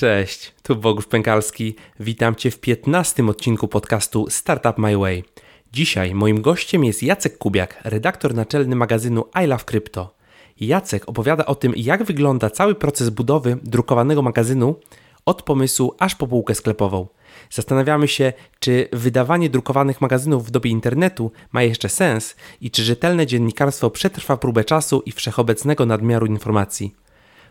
Cześć, 0.00 0.52
tu 0.62 0.76
Bogusz 0.76 1.06
Pękalski. 1.06 1.76
Witam 2.00 2.34
Cię 2.34 2.50
w 2.50 2.60
15 2.60 3.26
odcinku 3.26 3.68
podcastu 3.68 4.26
Startup 4.30 4.78
My 4.78 4.96
Way. 4.98 5.24
Dzisiaj 5.72 6.14
moim 6.14 6.42
gościem 6.42 6.84
jest 6.84 7.02
Jacek 7.02 7.38
Kubiak, 7.38 7.80
redaktor 7.84 8.34
naczelny 8.34 8.76
magazynu 8.76 9.24
I 9.44 9.46
Love 9.46 9.64
Crypto. 9.64 10.14
Jacek 10.60 11.08
opowiada 11.08 11.46
o 11.46 11.54
tym, 11.54 11.72
jak 11.76 12.04
wygląda 12.04 12.50
cały 12.50 12.74
proces 12.74 13.10
budowy 13.10 13.58
drukowanego 13.62 14.22
magazynu 14.22 14.74
od 15.26 15.42
pomysłu 15.42 15.94
aż 15.98 16.14
po 16.14 16.26
półkę 16.26 16.54
sklepową. 16.54 17.06
Zastanawiamy 17.50 18.08
się, 18.08 18.32
czy 18.60 18.88
wydawanie 18.92 19.50
drukowanych 19.50 20.00
magazynów 20.00 20.46
w 20.46 20.50
dobie 20.50 20.70
internetu 20.70 21.32
ma 21.52 21.62
jeszcze 21.62 21.88
sens 21.88 22.36
i 22.60 22.70
czy 22.70 22.84
rzetelne 22.84 23.26
dziennikarstwo 23.26 23.90
przetrwa 23.90 24.36
próbę 24.36 24.64
czasu 24.64 25.02
i 25.06 25.12
wszechobecnego 25.12 25.86
nadmiaru 25.86 26.26
informacji. 26.26 26.94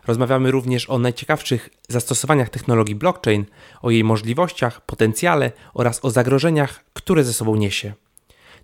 Rozmawiamy 0.06 0.50
również 0.50 0.90
o 0.90 0.98
najciekawszych 0.98 1.70
zastosowaniach 1.88 2.48
technologii 2.48 2.94
blockchain, 2.94 3.44
o 3.82 3.90
jej 3.90 4.04
możliwościach, 4.04 4.80
potencjale 4.80 5.52
oraz 5.74 6.04
o 6.04 6.10
zagrożeniach, 6.10 6.84
które 6.92 7.24
ze 7.24 7.32
sobą 7.32 7.56
niesie. 7.56 7.92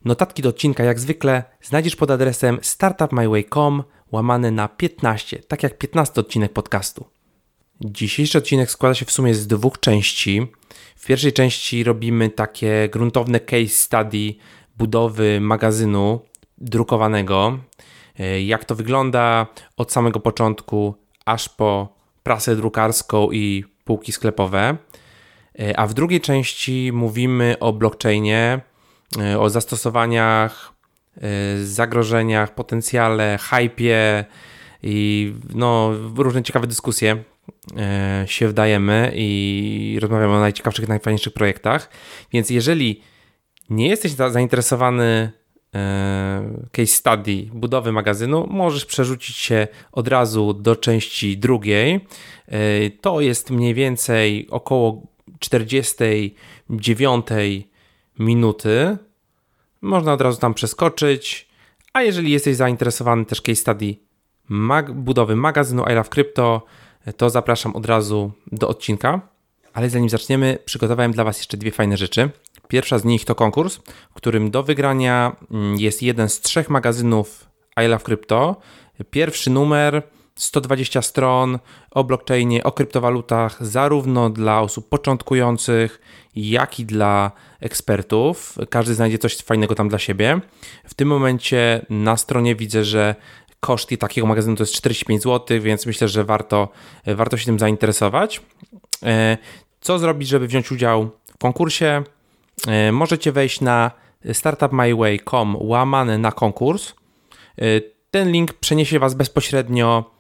Notatki 0.05 0.43
do 0.43 0.49
odcinka 0.49 0.85
jak 0.85 1.01
zwykle 1.01 1.45
znajdziesz 1.63 1.97
pod 1.97 2.11
adresem 2.11 2.59
startupmyway.com 2.63 3.83
łamane 4.13 4.51
na 4.51 4.69
15, 4.69 5.39
tak 5.39 5.63
jak 5.63 5.79
15 5.79 6.21
odcinek 6.21 6.53
podcastu. 6.53 7.05
Dzisiejszy 7.81 8.39
odcinek 8.39 8.71
składa 8.71 8.95
się 8.95 9.05
w 9.05 9.13
sumie 9.13 9.35
z 9.35 9.47
dwóch 9.47 9.81
części. 9.81 10.47
W 10.97 11.07
pierwszej 11.07 11.33
części 11.33 11.85
robimy 11.85 12.31
takie 12.31 12.89
gruntowne 12.93 13.41
case 13.41 13.69
study 13.69 14.35
budowy 14.77 15.41
magazynu 15.41 16.21
drukowanego, 16.59 17.59
jak 18.45 18.65
to 18.65 18.75
wygląda 18.75 19.47
od 19.77 19.93
samego 19.93 20.21
początku 20.21 20.95
aż 21.27 21.49
po 21.49 21.97
prasę 22.23 22.57
drukarską 22.57 23.31
i 23.33 23.65
półki 23.85 24.13
sklepowe. 24.13 24.77
A 25.77 25.87
w 25.87 25.95
drugiej 25.95 26.21
części 26.21 26.91
mówimy 26.93 27.57
o 27.61 27.73
blockchainie, 27.73 28.61
o 29.39 29.51
zastosowaniach, 29.51 30.73
zagrożeniach, 31.65 32.55
potencjale, 32.55 33.39
hypie 33.43 34.25
i 34.83 35.33
no, 35.55 35.93
różne 36.17 36.43
ciekawe 36.43 36.67
dyskusje 36.67 37.25
się 38.27 38.49
wdajemy 38.49 39.13
i 39.15 39.99
rozmawiamy 40.01 40.35
o 40.35 40.41
najciekawszych, 40.41 40.89
najfajniejszych 40.89 41.33
projektach. 41.33 41.91
Więc 42.33 42.51
jeżeli 42.51 43.03
nie 43.71 43.89
jesteś 43.89 44.13
zainteresowany 44.13 45.33
case 46.73 46.87
study 46.87 47.49
budowy 47.53 47.93
magazynu, 47.93 48.47
możesz 48.51 48.87
przerzucić 48.87 49.37
się 49.37 49.69
od 49.93 50.09
razu 50.09 50.55
do 50.55 50.77
części 50.77 51.39
drugiej. 51.39 52.07
To 53.01 53.21
jest 53.21 53.51
mniej 53.51 53.75
więcej 53.75 54.47
około 54.51 55.03
49 55.39 57.27
minuty. 58.19 58.97
Można 59.81 60.13
od 60.13 60.21
razu 60.21 60.41
tam 60.41 60.55
przeskoczyć. 60.55 61.49
A 61.93 62.03
jeżeli 62.03 62.31
jesteś 62.31 62.57
zainteresowany 62.57 63.25
też 63.25 63.43
case 63.43 63.57
study 63.57 63.97
mag 64.49 64.93
budowy 64.93 65.37
magazynu 65.37 65.85
I 65.93 65.95
Love 65.95 66.09
Crypto, 66.09 66.63
to 67.17 67.31
zapraszam 67.31 67.77
od 67.77 67.87
razu 67.87 68.33
do 68.53 68.69
odcinka. 68.69 69.21
Ale 69.73 69.91
zanim 69.91 70.09
zaczniemy, 70.09 70.59
przygotowałem 70.65 71.13
dla 71.13 71.25
Was 71.25 71.39
jeszcze 71.39 71.57
dwie 71.57 71.73
fajne 71.73 71.97
rzeczy. 71.97 72.31
Pierwsza 72.69 72.99
z 72.99 73.05
nich 73.05 73.25
to 73.25 73.35
konkurs, 73.35 73.77
w 74.11 74.15
którym 74.15 74.51
do 74.51 74.63
wygrania 74.63 75.37
jest 75.77 76.03
jeden 76.03 76.29
z 76.29 76.41
trzech 76.41 76.71
magazynów 76.71 77.49
I 77.85 77.89
Love 77.89 78.05
Crypto. 78.05 78.57
Pierwszy 79.11 79.51
numer, 79.51 80.03
120 80.35 81.03
stron 81.03 81.59
o 81.91 82.05
blockchainie, 82.05 82.65
o 82.65 82.73
kryptowalutach, 82.73 83.67
zarówno 83.67 84.31
dla 84.31 84.61
osób 84.61 84.89
początkujących, 84.89 86.01
jak 86.37 86.81
i 86.81 86.85
dla 86.85 87.31
ekspertów. 87.61 88.59
Każdy 88.71 88.95
znajdzie 88.95 89.19
coś 89.19 89.37
fajnego 89.37 89.75
tam 89.75 89.89
dla 89.89 89.99
siebie. 89.99 90.41
W 90.85 90.95
tym 90.95 91.09
momencie 91.09 91.87
na 91.91 92.17
stronie 92.17 92.55
widzę, 92.55 92.85
że 92.85 93.15
koszt 93.61 93.91
takiego 93.99 94.27
magazynu 94.27 94.57
to 94.57 94.63
jest 94.63 94.75
45 94.75 95.23
zł, 95.23 95.61
więc 95.61 95.87
myślę, 95.87 96.09
że 96.09 96.25
warto, 96.25 96.69
warto 97.07 97.37
się 97.37 97.45
tym 97.45 97.59
zainteresować. 97.59 98.41
Co 99.81 99.99
zrobić, 99.99 100.29
żeby 100.29 100.47
wziąć 100.47 100.73
udział 100.73 101.11
w 101.27 101.39
konkursie? 101.39 102.03
Możecie 102.93 103.33
wejść 103.33 103.61
na 103.61 103.91
startupmyway.com 104.33 105.57
łamane 105.61 106.19
na 106.19 106.33
konkurs. 106.33 106.95
Ten 108.11 108.33
link 108.33 108.53
przeniesie 108.53 108.99
Was 108.99 109.15
bezpośrednio 109.15 110.17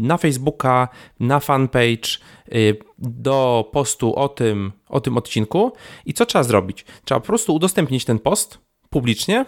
na 0.00 0.16
Facebooka, 0.16 0.88
na 1.20 1.40
fanpage, 1.40 2.18
do 2.98 3.68
postu 3.72 4.14
o 4.14 4.28
tym, 4.28 4.72
o 4.88 5.00
tym 5.00 5.16
odcinku. 5.16 5.72
I 6.06 6.14
co 6.14 6.26
trzeba 6.26 6.42
zrobić? 6.44 6.84
Trzeba 7.04 7.20
po 7.20 7.26
prostu 7.26 7.54
udostępnić 7.54 8.04
ten 8.04 8.18
post 8.18 8.58
publicznie, 8.90 9.46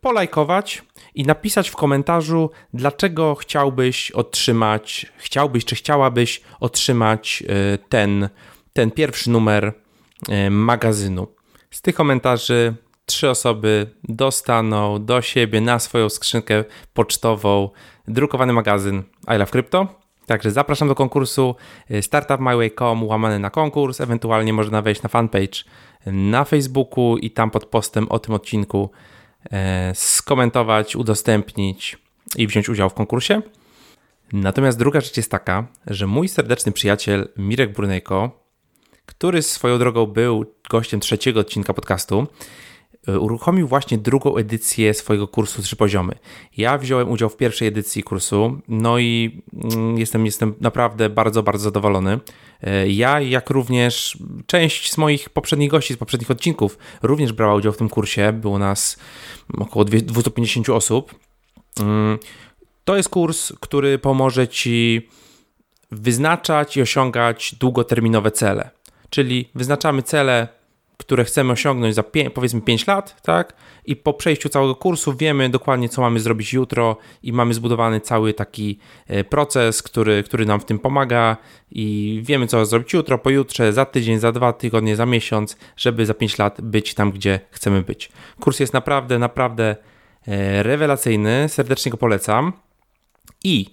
polajkować 0.00 0.82
i 1.14 1.24
napisać 1.24 1.70
w 1.70 1.76
komentarzu, 1.76 2.50
dlaczego 2.74 3.34
chciałbyś 3.34 4.10
otrzymać, 4.10 5.06
chciałbyś 5.16 5.64
czy 5.64 5.74
chciałabyś 5.74 6.40
otrzymać 6.60 7.42
ten, 7.88 8.28
ten 8.72 8.90
pierwszy 8.90 9.30
numer 9.30 9.72
magazynu. 10.50 11.26
Z 11.70 11.82
tych 11.82 11.94
komentarzy 11.94 12.74
trzy 13.06 13.30
osoby 13.30 13.90
dostaną 14.04 15.04
do 15.04 15.22
siebie 15.22 15.60
na 15.60 15.78
swoją 15.78 16.08
skrzynkę 16.08 16.64
pocztową 16.94 17.70
drukowany 18.08 18.52
magazyn 18.52 19.02
I 19.34 19.38
Love 19.38 19.50
Crypto. 19.50 20.00
Także 20.26 20.50
zapraszam 20.50 20.88
do 20.88 20.94
konkursu 20.94 21.54
startupmyway.com 22.00 23.04
łamane 23.04 23.38
na 23.38 23.50
konkurs, 23.50 24.00
ewentualnie 24.00 24.52
można 24.52 24.82
wejść 24.82 25.02
na 25.02 25.08
fanpage 25.08 25.64
na 26.06 26.44
Facebooku 26.44 27.16
i 27.16 27.30
tam 27.30 27.50
pod 27.50 27.66
postem 27.66 28.08
o 28.08 28.18
tym 28.18 28.34
odcinku 28.34 28.90
skomentować, 29.94 30.96
udostępnić 30.96 31.98
i 32.36 32.46
wziąć 32.46 32.68
udział 32.68 32.90
w 32.90 32.94
konkursie. 32.94 33.42
Natomiast 34.32 34.78
druga 34.78 35.00
rzecz 35.00 35.16
jest 35.16 35.30
taka, 35.30 35.66
że 35.86 36.06
mój 36.06 36.28
serdeczny 36.28 36.72
przyjaciel 36.72 37.28
Mirek 37.36 37.72
Brunejko, 37.72 38.40
który 39.10 39.42
swoją 39.42 39.78
drogą 39.78 40.06
był 40.06 40.44
gościem 40.70 41.00
trzeciego 41.00 41.40
odcinka 41.40 41.74
podcastu, 41.74 42.26
uruchomił 43.20 43.68
właśnie 43.68 43.98
drugą 43.98 44.36
edycję 44.36 44.94
swojego 44.94 45.28
kursu 45.28 45.62
Trzy 45.62 45.76
Poziomy. 45.76 46.14
Ja 46.56 46.78
wziąłem 46.78 47.10
udział 47.10 47.28
w 47.28 47.36
pierwszej 47.36 47.68
edycji 47.68 48.02
kursu, 48.02 48.60
no 48.68 48.98
i 48.98 49.42
jestem, 49.96 50.26
jestem 50.26 50.54
naprawdę 50.60 51.08
bardzo, 51.08 51.42
bardzo 51.42 51.64
zadowolony. 51.64 52.20
Ja, 52.86 53.20
jak 53.20 53.50
również 53.50 54.18
część 54.46 54.92
z 54.92 54.98
moich 54.98 55.30
poprzednich 55.30 55.70
gości, 55.70 55.94
z 55.94 55.96
poprzednich 55.96 56.30
odcinków, 56.30 56.78
również 57.02 57.32
brała 57.32 57.54
udział 57.54 57.72
w 57.72 57.76
tym 57.76 57.88
kursie. 57.88 58.32
Było 58.32 58.58
nas 58.58 58.98
około 59.58 59.84
250 59.84 60.68
osób. 60.68 61.14
To 62.84 62.96
jest 62.96 63.08
kurs, 63.08 63.52
który 63.60 63.98
pomoże 63.98 64.48
Ci 64.48 65.08
wyznaczać 65.90 66.76
i 66.76 66.82
osiągać 66.82 67.54
długoterminowe 67.54 68.30
cele. 68.30 68.70
Czyli 69.10 69.50
wyznaczamy 69.54 70.02
cele 70.02 70.60
które 71.00 71.24
chcemy 71.24 71.52
osiągnąć 71.52 71.94
za 71.94 72.04
powiedzmy 72.34 72.60
5 72.60 72.86
lat, 72.86 73.22
tak? 73.22 73.52
I 73.84 73.96
po 73.96 74.14
przejściu 74.14 74.48
całego 74.48 74.74
kursu 74.74 75.16
wiemy 75.16 75.48
dokładnie, 75.48 75.88
co 75.88 76.02
mamy 76.02 76.20
zrobić 76.20 76.52
jutro 76.52 76.96
i 77.22 77.32
mamy 77.32 77.54
zbudowany 77.54 78.00
cały 78.00 78.34
taki 78.34 78.78
e, 79.06 79.24
proces, 79.24 79.82
który, 79.82 80.22
który 80.22 80.46
nam 80.46 80.60
w 80.60 80.64
tym 80.64 80.78
pomaga 80.78 81.36
i 81.70 82.20
wiemy, 82.24 82.46
co 82.46 82.66
zrobić 82.66 82.92
jutro, 82.92 83.18
pojutrze, 83.18 83.72
za 83.72 83.84
tydzień, 83.84 84.18
za 84.18 84.32
dwa 84.32 84.52
tygodnie, 84.52 84.96
za 84.96 85.06
miesiąc, 85.06 85.56
żeby 85.76 86.06
za 86.06 86.14
5 86.14 86.38
lat 86.38 86.60
być 86.60 86.94
tam, 86.94 87.12
gdzie 87.12 87.40
chcemy 87.50 87.82
być. 87.82 88.10
Kurs 88.40 88.60
jest 88.60 88.72
naprawdę, 88.72 89.18
naprawdę 89.18 89.76
e, 90.26 90.62
rewelacyjny, 90.62 91.48
serdecznie 91.48 91.90
go 91.92 91.98
polecam 91.98 92.52
i 93.44 93.66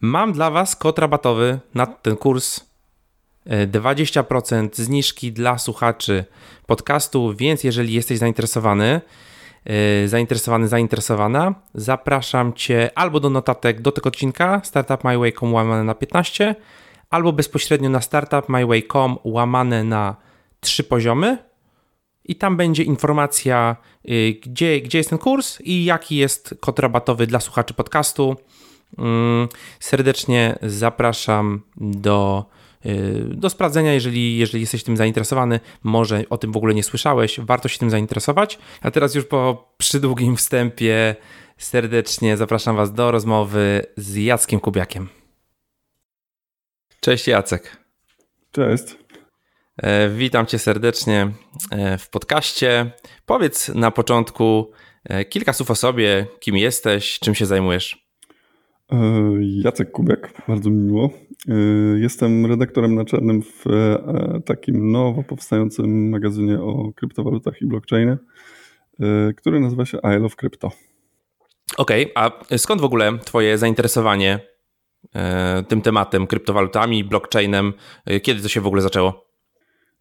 mam 0.00 0.32
dla 0.32 0.50
Was 0.50 0.76
kod 0.76 0.98
rabatowy 0.98 1.60
na 1.74 1.86
ten 1.86 2.16
kurs 2.16 2.69
20% 3.46 4.68
zniżki 4.72 5.32
dla 5.32 5.58
słuchaczy 5.58 6.24
podcastu, 6.66 7.34
więc 7.36 7.64
jeżeli 7.64 7.92
jesteś 7.92 8.18
zainteresowany, 8.18 9.00
zainteresowany, 10.06 10.68
zainteresowana, 10.68 11.54
zapraszam 11.74 12.52
Cię 12.52 12.90
albo 12.94 13.20
do 13.20 13.30
notatek 13.30 13.80
do 13.80 13.92
tego 13.92 14.08
odcinka 14.08 14.60
startupmyway.com 14.64 15.54
łamane 15.54 15.84
na 15.84 15.94
15, 15.94 16.54
albo 17.10 17.32
bezpośrednio 17.32 17.90
na 17.90 18.00
startupmyway.com 18.00 19.18
łamane 19.24 19.84
na 19.84 20.16
3 20.60 20.84
poziomy 20.84 21.38
i 22.24 22.36
tam 22.36 22.56
będzie 22.56 22.82
informacja, 22.82 23.76
gdzie, 24.42 24.80
gdzie 24.80 24.98
jest 24.98 25.10
ten 25.10 25.18
kurs 25.18 25.60
i 25.60 25.84
jaki 25.84 26.16
jest 26.16 26.54
kod 26.60 26.78
rabatowy 26.78 27.26
dla 27.26 27.40
słuchaczy 27.40 27.74
podcastu. 27.74 28.36
Serdecznie 29.80 30.58
zapraszam 30.62 31.62
do 31.76 32.44
do 33.28 33.50
sprawdzenia, 33.50 33.92
jeżeli, 33.92 34.38
jeżeli 34.38 34.60
jesteś 34.60 34.84
tym 34.84 34.96
zainteresowany, 34.96 35.60
może 35.82 36.24
o 36.30 36.38
tym 36.38 36.52
w 36.52 36.56
ogóle 36.56 36.74
nie 36.74 36.82
słyszałeś, 36.82 37.40
warto 37.40 37.68
się 37.68 37.78
tym 37.78 37.90
zainteresować. 37.90 38.58
A 38.82 38.90
teraz 38.90 39.14
już 39.14 39.24
po 39.24 39.72
przydługim 39.78 40.36
wstępie 40.36 41.16
serdecznie 41.58 42.36
zapraszam 42.36 42.76
Was 42.76 42.92
do 42.92 43.10
rozmowy 43.10 43.86
z 43.96 44.16
Jackiem 44.16 44.60
Kubiakiem. 44.60 45.08
Cześć 47.00 47.26
Jacek. 47.26 47.76
Cześć. 48.52 48.96
E, 49.76 50.08
witam 50.08 50.46
cię 50.46 50.58
serdecznie 50.58 51.32
e, 51.70 51.98
w 51.98 52.10
podcaście. 52.10 52.90
Powiedz 53.26 53.68
na 53.68 53.90
początku 53.90 54.70
e, 55.04 55.24
kilka 55.24 55.52
słów 55.52 55.70
o 55.70 55.74
sobie, 55.74 56.26
kim 56.40 56.56
jesteś, 56.56 57.18
czym 57.18 57.34
się 57.34 57.46
zajmujesz. 57.46 58.10
Jacek 59.40 59.90
Kubek, 59.90 60.32
bardzo 60.48 60.70
mi 60.70 60.76
miło. 60.76 61.10
Jestem 61.96 62.46
redaktorem 62.46 62.94
naczelnym 62.94 63.42
w 63.42 63.64
takim 64.44 64.92
nowo 64.92 65.22
powstającym 65.22 66.08
magazynie 66.08 66.60
o 66.60 66.92
kryptowalutach 66.96 67.62
i 67.62 67.66
blockchainie, 67.66 68.16
który 69.36 69.60
nazywa 69.60 69.84
się 69.84 69.98
I 69.98 70.20
Love 70.20 70.36
Crypto. 70.36 70.70
Okej, 71.76 72.14
okay, 72.14 72.30
a 72.50 72.58
skąd 72.58 72.80
w 72.80 72.84
ogóle 72.84 73.18
twoje 73.18 73.58
zainteresowanie 73.58 74.40
tym 75.68 75.82
tematem, 75.82 76.26
kryptowalutami, 76.26 77.04
blockchainem? 77.04 77.72
Kiedy 78.22 78.42
to 78.42 78.48
się 78.48 78.60
w 78.60 78.66
ogóle 78.66 78.82
zaczęło? 78.82 79.30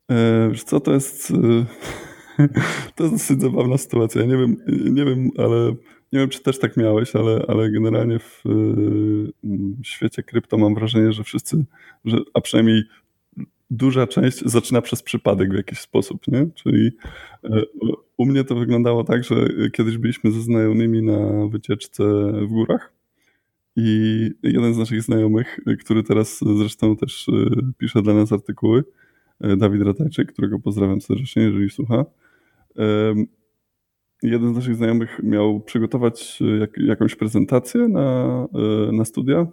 E, 0.09 0.49
wiesz 0.51 0.63
co, 0.63 0.79
to 0.79 0.93
jest, 0.93 1.31
e, 1.31 1.65
to 2.95 3.03
jest 3.03 3.15
dosyć 3.15 3.41
zabawna 3.41 3.77
sytuacja. 3.77 4.21
Ja 4.21 4.27
nie 4.27 4.37
wiem, 4.37 4.57
nie 4.67 5.05
wiem, 5.05 5.29
ale 5.37 5.75
nie 6.13 6.19
wiem, 6.19 6.29
czy 6.29 6.43
też 6.43 6.59
tak 6.59 6.77
miałeś, 6.77 7.15
ale, 7.15 7.45
ale 7.47 7.71
generalnie 7.71 8.19
w, 8.19 8.43
w 9.83 9.87
świecie 9.87 10.23
krypto 10.23 10.57
mam 10.57 10.75
wrażenie, 10.75 11.13
że 11.13 11.23
wszyscy, 11.23 11.65
że, 12.05 12.17
a 12.33 12.41
przynajmniej 12.41 12.83
duża 13.71 14.07
część 14.07 14.45
zaczyna 14.45 14.81
przez 14.81 15.03
przypadek 15.03 15.51
w 15.51 15.57
jakiś 15.57 15.79
sposób, 15.79 16.27
nie? 16.27 16.47
Czyli 16.55 16.91
u 18.17 18.25
mnie 18.25 18.43
to 18.43 18.55
wyglądało 18.55 19.03
tak, 19.03 19.23
że 19.23 19.35
kiedyś 19.73 19.97
byliśmy 19.97 20.31
ze 20.31 20.41
znajomymi 20.41 21.01
na 21.01 21.47
wycieczce 21.47 22.03
w 22.31 22.47
górach 22.47 22.93
i 23.75 24.29
jeden 24.43 24.73
z 24.73 24.77
naszych 24.77 25.01
znajomych, 25.01 25.59
który 25.79 26.03
teraz 26.03 26.39
zresztą 26.57 26.97
też 26.97 27.27
pisze 27.77 28.01
dla 28.01 28.13
nas 28.13 28.31
artykuły, 28.31 28.83
Dawid 29.57 29.81
Ratajczyk, 29.81 30.33
którego 30.33 30.59
pozdrawiam 30.59 31.01
serdecznie, 31.01 31.43
jeżeli 31.43 31.69
słucha. 31.69 32.05
Jeden 34.23 34.53
z 34.53 34.55
naszych 34.55 34.75
znajomych 34.75 35.19
miał 35.23 35.59
przygotować 35.59 36.39
e, 36.41 36.57
jak, 36.57 36.77
jakąś 36.77 37.15
prezentację 37.15 37.87
na, 37.87 38.47
e, 38.87 38.91
na 38.91 39.05
studia 39.05 39.47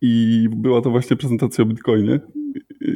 i 0.00 0.48
była 0.56 0.80
to 0.80 0.90
właśnie 0.90 1.16
prezentacja 1.16 1.64
o 1.64 1.66
Bitcoinie. 1.66 2.20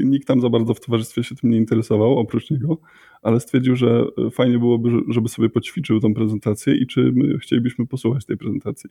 Nikt 0.05 0.29
tam 0.29 0.41
za 0.41 0.49
bardzo 0.49 0.75
w 0.75 0.81
towarzystwie 0.81 1.25
się 1.25 1.35
tym 1.35 1.51
nie 1.51 1.57
interesował, 1.57 2.19
oprócz 2.19 2.51
niego, 2.51 2.79
ale 3.23 3.41
stwierdził, 3.41 3.77
że 3.77 4.05
fajnie 4.31 4.59
byłoby, 4.59 4.91
żeby 5.09 5.29
sobie 5.29 5.51
poćwiczył 5.51 6.01
tą 6.01 6.15
prezentację 6.15 6.75
i 6.75 6.87
czy 6.87 7.13
my 7.15 7.39
chcielibyśmy 7.39 7.87
posłuchać 7.87 8.25
tej 8.27 8.37
prezentacji. 8.37 8.91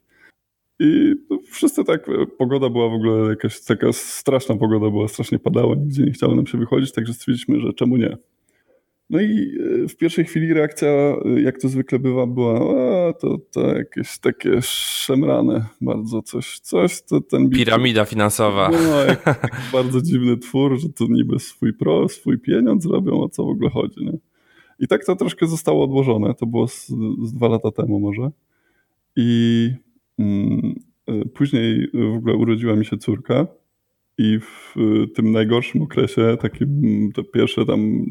I 0.80 1.16
wszyscy 1.51 1.84
tak, 1.84 2.10
e, 2.10 2.25
pogoda 2.25 2.69
była 2.69 2.89
w 2.89 2.94
ogóle 2.94 3.30
jakaś 3.30 3.62
taka 3.62 3.94
straszna 3.94 4.56
pogoda 4.56 4.89
była, 4.89 5.07
strasznie 5.07 5.39
padało, 5.39 5.75
nigdzie 5.75 6.04
nie 6.04 6.12
chciało 6.12 6.36
nam 6.36 6.48
się 6.48 6.57
wychodzić, 6.57 6.92
także 6.92 7.13
stwierdziliśmy, 7.13 7.60
że 7.60 7.74
czemu 7.74 7.98
nie. 7.98 8.18
No 9.09 9.21
i 9.21 9.57
e, 9.83 9.88
w 9.88 9.97
pierwszej 9.97 10.25
chwili 10.25 10.53
reakcja, 10.53 10.88
e, 10.88 11.41
jak 11.41 11.61
to 11.61 11.69
zwykle 11.69 12.00
bywa, 12.00 12.27
była 12.27 12.59
a, 13.09 13.13
to, 13.13 13.38
to 13.51 13.75
jakieś 13.75 14.19
takie 14.19 14.61
szemrane 14.61 15.65
bardzo 15.81 16.21
coś, 16.21 16.59
coś 16.59 17.01
to 17.01 17.21
ten... 17.21 17.50
Piramida 17.50 18.05
finansowa. 18.05 18.69
No, 18.71 19.31
bardzo 19.79 20.01
dziwny 20.01 20.38
twór, 20.38 20.79
że 20.79 20.89
to 20.89 21.05
niby 21.09 21.39
swój 21.39 21.73
pro, 21.73 22.09
swój 22.09 22.39
pieniądz 22.39 22.85
robią, 22.85 23.21
o 23.21 23.29
co 23.29 23.44
w 23.44 23.50
ogóle 23.50 23.69
chodzi, 23.69 24.05
nie? 24.05 24.17
I 24.79 24.88
tak 24.88 25.05
to 25.05 25.15
troszkę 25.15 25.47
zostało 25.47 25.83
odłożone, 25.83 26.33
to 26.33 26.45
było 26.45 26.67
z, 26.67 26.88
z 27.23 27.33
dwa 27.33 27.47
lata 27.47 27.71
temu 27.71 28.00
może. 28.00 28.31
I 29.15 29.69
Mm, 30.19 30.75
y, 31.09 31.25
później 31.25 31.88
w 31.94 32.15
ogóle 32.17 32.35
urodziła 32.35 32.75
mi 32.75 32.85
się 32.85 32.97
córka 32.97 33.47
i 34.18 34.39
w 34.39 34.75
tym 35.15 35.31
najgorszym 35.31 35.81
okresie, 35.81 36.38
takim 36.42 37.12
te 37.15 37.24
pierwsze 37.24 37.65
tam 37.65 38.06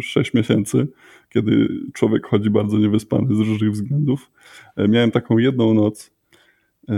sześć 0.00 0.34
miesięcy, 0.34 0.88
kiedy 1.28 1.68
człowiek 1.94 2.26
chodzi 2.26 2.50
bardzo 2.50 2.78
niewyspany 2.78 3.34
z 3.34 3.38
różnych 3.38 3.72
względów, 3.72 4.30
e, 4.76 4.88
miałem 4.88 5.10
taką 5.10 5.38
jedną 5.38 5.74
noc, 5.74 6.10
e, 6.88 6.94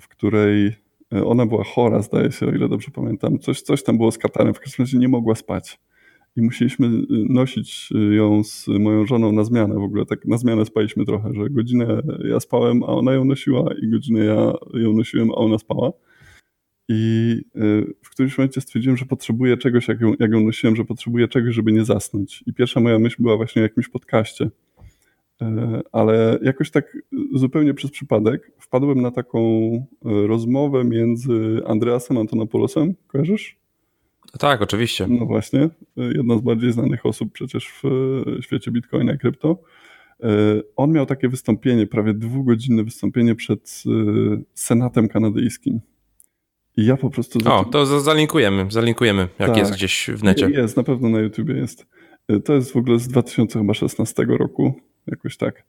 w 0.00 0.08
której 0.08 0.72
e, 1.12 1.24
ona 1.24 1.46
była 1.46 1.64
chora, 1.64 2.02
zdaje 2.02 2.32
się, 2.32 2.46
o 2.46 2.50
ile 2.50 2.68
dobrze 2.68 2.90
pamiętam. 2.90 3.38
Coś, 3.38 3.62
coś 3.62 3.82
tam 3.82 3.98
było 3.98 4.12
z 4.12 4.18
katarem, 4.18 4.54
w 4.54 4.60
każdym 4.60 4.84
razie 4.84 4.98
nie 4.98 5.08
mogła 5.08 5.34
spać 5.34 5.78
i 6.38 6.42
musieliśmy 6.42 6.86
y, 6.86 7.04
nosić 7.10 7.88
y, 7.94 8.14
ją 8.14 8.44
z 8.44 8.68
moją 8.68 9.06
żoną 9.06 9.32
na 9.32 9.44
zmianę. 9.44 9.74
W 9.74 9.82
ogóle 9.82 10.06
tak 10.06 10.24
na 10.24 10.38
zmianę 10.38 10.64
spaliśmy 10.64 11.04
trochę, 11.04 11.34
że 11.34 11.50
godzinę 11.50 12.02
ja 12.24 12.40
spałem, 12.40 12.82
a 12.82 12.86
ona 12.86 13.12
ją 13.12 13.24
nosiła 13.24 13.74
i 13.82 13.88
godzinę 13.90 14.24
ja 14.24 14.52
ją 14.74 14.92
nosiłem, 14.92 15.30
a 15.30 15.34
ona 15.34 15.58
spała. 15.58 15.92
I 16.88 17.34
y, 17.56 17.94
w 18.02 18.10
którymś 18.10 18.38
momencie 18.38 18.60
stwierdziłem, 18.60 18.96
że 18.96 19.04
potrzebuję 19.04 19.56
czegoś, 19.56 19.88
jak 19.88 20.00
ją, 20.00 20.12
jak 20.18 20.30
ją 20.30 20.40
nosiłem, 20.40 20.76
że 20.76 20.84
potrzebuję 20.84 21.28
czegoś, 21.28 21.54
żeby 21.54 21.72
nie 21.72 21.84
zasnąć. 21.84 22.44
I 22.46 22.54
pierwsza 22.54 22.80
moja 22.80 22.98
myśl 22.98 23.22
była 23.22 23.36
właśnie 23.36 23.62
o 23.62 23.62
jakimś 23.62 23.88
podcaście. 23.88 24.50
Ale 25.92 26.38
jakoś 26.42 26.70
tak 26.70 26.96
zupełnie 27.34 27.74
przez 27.74 27.90
przypadek 27.90 28.52
wpadłem 28.58 29.02
na 29.02 29.10
taką 29.10 29.40
rozmowę 30.02 30.84
między 30.84 31.60
Andreasem 31.66 32.18
Antonopoulosem, 32.18 32.94
kojarzysz? 33.06 33.56
Tak, 34.38 34.62
oczywiście. 34.62 35.06
No 35.06 35.26
właśnie, 35.26 35.68
jedna 35.96 36.38
z 36.38 36.40
bardziej 36.40 36.72
znanych 36.72 37.06
osób 37.06 37.32
przecież 37.32 37.72
w 37.82 38.42
świecie 38.44 38.70
Bitcoina 38.70 39.12
i 39.12 39.18
krypto. 39.18 39.58
E, 40.22 40.28
on 40.76 40.92
miał 40.92 41.06
takie 41.06 41.28
wystąpienie, 41.28 41.86
prawie 41.86 42.14
dwugodzinne 42.14 42.84
wystąpienie 42.84 43.34
przed 43.34 43.82
e, 43.86 43.90
Senatem 44.54 45.08
kanadyjskim. 45.08 45.80
I 46.78 46.86
ja 46.86 46.96
po 46.96 47.10
prostu... 47.10 47.38
O, 47.50 47.64
to 47.64 48.00
zalinkujemy, 48.00 48.66
zalinkujemy, 48.70 49.28
jak 49.38 49.48
tak, 49.48 49.56
jest 49.56 49.72
gdzieś 49.72 50.10
w 50.14 50.22
necie. 50.22 50.50
Jest, 50.50 50.76
na 50.76 50.82
pewno 50.82 51.08
na 51.08 51.20
YouTubie 51.20 51.54
jest. 51.54 51.86
E, 52.28 52.40
to 52.40 52.54
jest 52.54 52.72
w 52.72 52.76
ogóle 52.76 52.98
z 52.98 53.08
2016 53.08 54.26
roku, 54.28 54.74
jakoś 55.06 55.36
tak. 55.36 55.64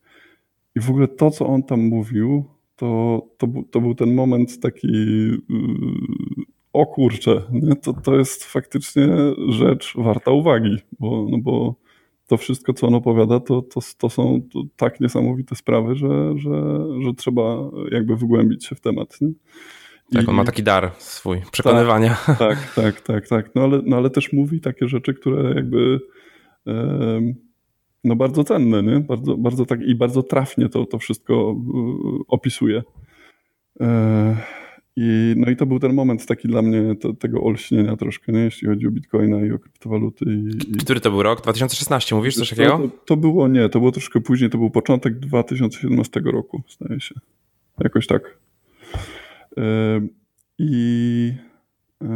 I 0.75 0.79
w 0.79 0.89
ogóle 0.89 1.07
to, 1.07 1.31
co 1.31 1.47
on 1.47 1.63
tam 1.63 1.79
mówił, 1.79 2.45
to, 2.75 3.21
to, 3.38 3.47
to 3.71 3.81
był 3.81 3.95
ten 3.95 4.15
moment 4.15 4.59
taki 4.59 4.88
o 6.73 6.85
kurczę, 6.85 7.41
nie? 7.51 7.75
To, 7.75 7.94
to 7.94 8.15
jest 8.15 8.44
faktycznie 8.44 9.07
rzecz 9.50 9.94
warta 9.97 10.31
uwagi, 10.31 10.77
bo, 11.00 11.27
no 11.29 11.38
bo 11.38 11.75
to 12.27 12.38
wszystko, 12.38 12.73
co 12.73 12.88
on 12.88 12.95
opowiada, 12.95 13.39
to, 13.39 13.62
to, 13.62 13.79
to 13.97 14.09
są 14.09 14.41
to 14.53 14.63
tak 14.75 15.00
niesamowite 15.00 15.55
sprawy, 15.55 15.95
że, 15.95 16.38
że, 16.38 16.85
że 17.01 17.13
trzeba 17.13 17.57
jakby 17.91 18.15
wygłębić 18.15 18.65
się 18.65 18.75
w 18.75 18.81
temat. 18.81 19.21
Nie? 19.21 19.31
Tak, 20.13 20.29
on 20.29 20.35
ma 20.35 20.44
taki 20.44 20.63
dar 20.63 20.91
swój, 20.97 21.41
przekonywania. 21.51 22.17
Tak, 22.25 22.38
tak, 22.38 22.71
tak, 22.75 23.01
tak. 23.01 23.27
tak. 23.27 23.56
No, 23.56 23.63
ale, 23.63 23.81
no 23.85 23.97
ale 23.97 24.09
też 24.09 24.33
mówi 24.33 24.62
takie 24.62 24.88
rzeczy, 24.88 25.13
które 25.13 25.55
jakby 25.55 26.00
no 28.03 28.15
bardzo 28.15 28.43
cenne, 28.43 28.84
nie? 28.84 29.00
Bardzo, 29.00 29.38
bardzo 29.38 29.65
tak 29.65 29.81
i 29.81 29.95
bardzo 29.95 30.24
trafnie 30.24 30.69
to, 30.69 30.86
to 30.86 31.00
wszystko 31.00 31.34
e, 31.34 32.19
opisuje. 32.27 32.84
E, 33.81 34.38
i, 34.95 35.34
no 35.38 35.51
i 35.51 35.55
to 35.55 35.65
był 35.65 35.79
ten 35.79 35.93
moment 35.93 36.25
taki 36.25 36.48
dla 36.48 36.62
mnie 36.62 36.95
to, 36.95 37.13
tego 37.13 37.41
olśnienia 37.41 37.95
troszkę, 37.95 38.31
nie? 38.31 38.39
jeśli 38.39 38.67
chodzi 38.67 38.88
o 38.88 38.91
bitcoina 38.91 39.45
i 39.45 39.51
o 39.51 39.60
kryptowaluty. 39.60 40.25
I, 40.25 40.74
i... 40.75 40.77
Który 40.77 41.00
to 41.00 41.12
był 41.12 41.24
rok? 41.24 41.41
2016 41.41 42.15
mówisz 42.15 42.36
coś 42.36 42.50
takiego? 42.50 42.77
To, 42.77 42.88
to, 43.05 43.17
było, 43.17 43.48
nie, 43.48 43.69
to 43.69 43.79
było 43.79 43.91
troszkę 43.91 44.22
później, 44.22 44.50
to 44.50 44.57
był 44.57 44.69
początek 44.69 45.19
2017 45.19 46.22
roku, 46.25 46.62
zdaje 46.69 47.00
się. 47.00 47.15
Jakoś 47.84 48.07
tak. 48.07 48.38
I 50.60 51.34
yy, 52.01 52.10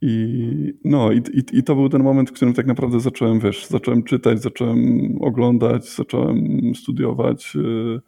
i, 0.00 0.72
no, 0.84 1.12
i, 1.12 1.22
i, 1.52 1.62
to 1.62 1.74
był 1.74 1.88
ten 1.88 2.02
moment, 2.02 2.30
w 2.30 2.32
którym 2.32 2.54
tak 2.54 2.66
naprawdę 2.66 3.00
zacząłem, 3.00 3.40
wiesz, 3.40 3.66
zacząłem 3.66 4.02
czytać, 4.02 4.42
zacząłem 4.42 4.78
oglądać, 5.20 5.94
zacząłem 5.94 6.74
studiować. 6.74 7.54
Yy, 7.54 8.00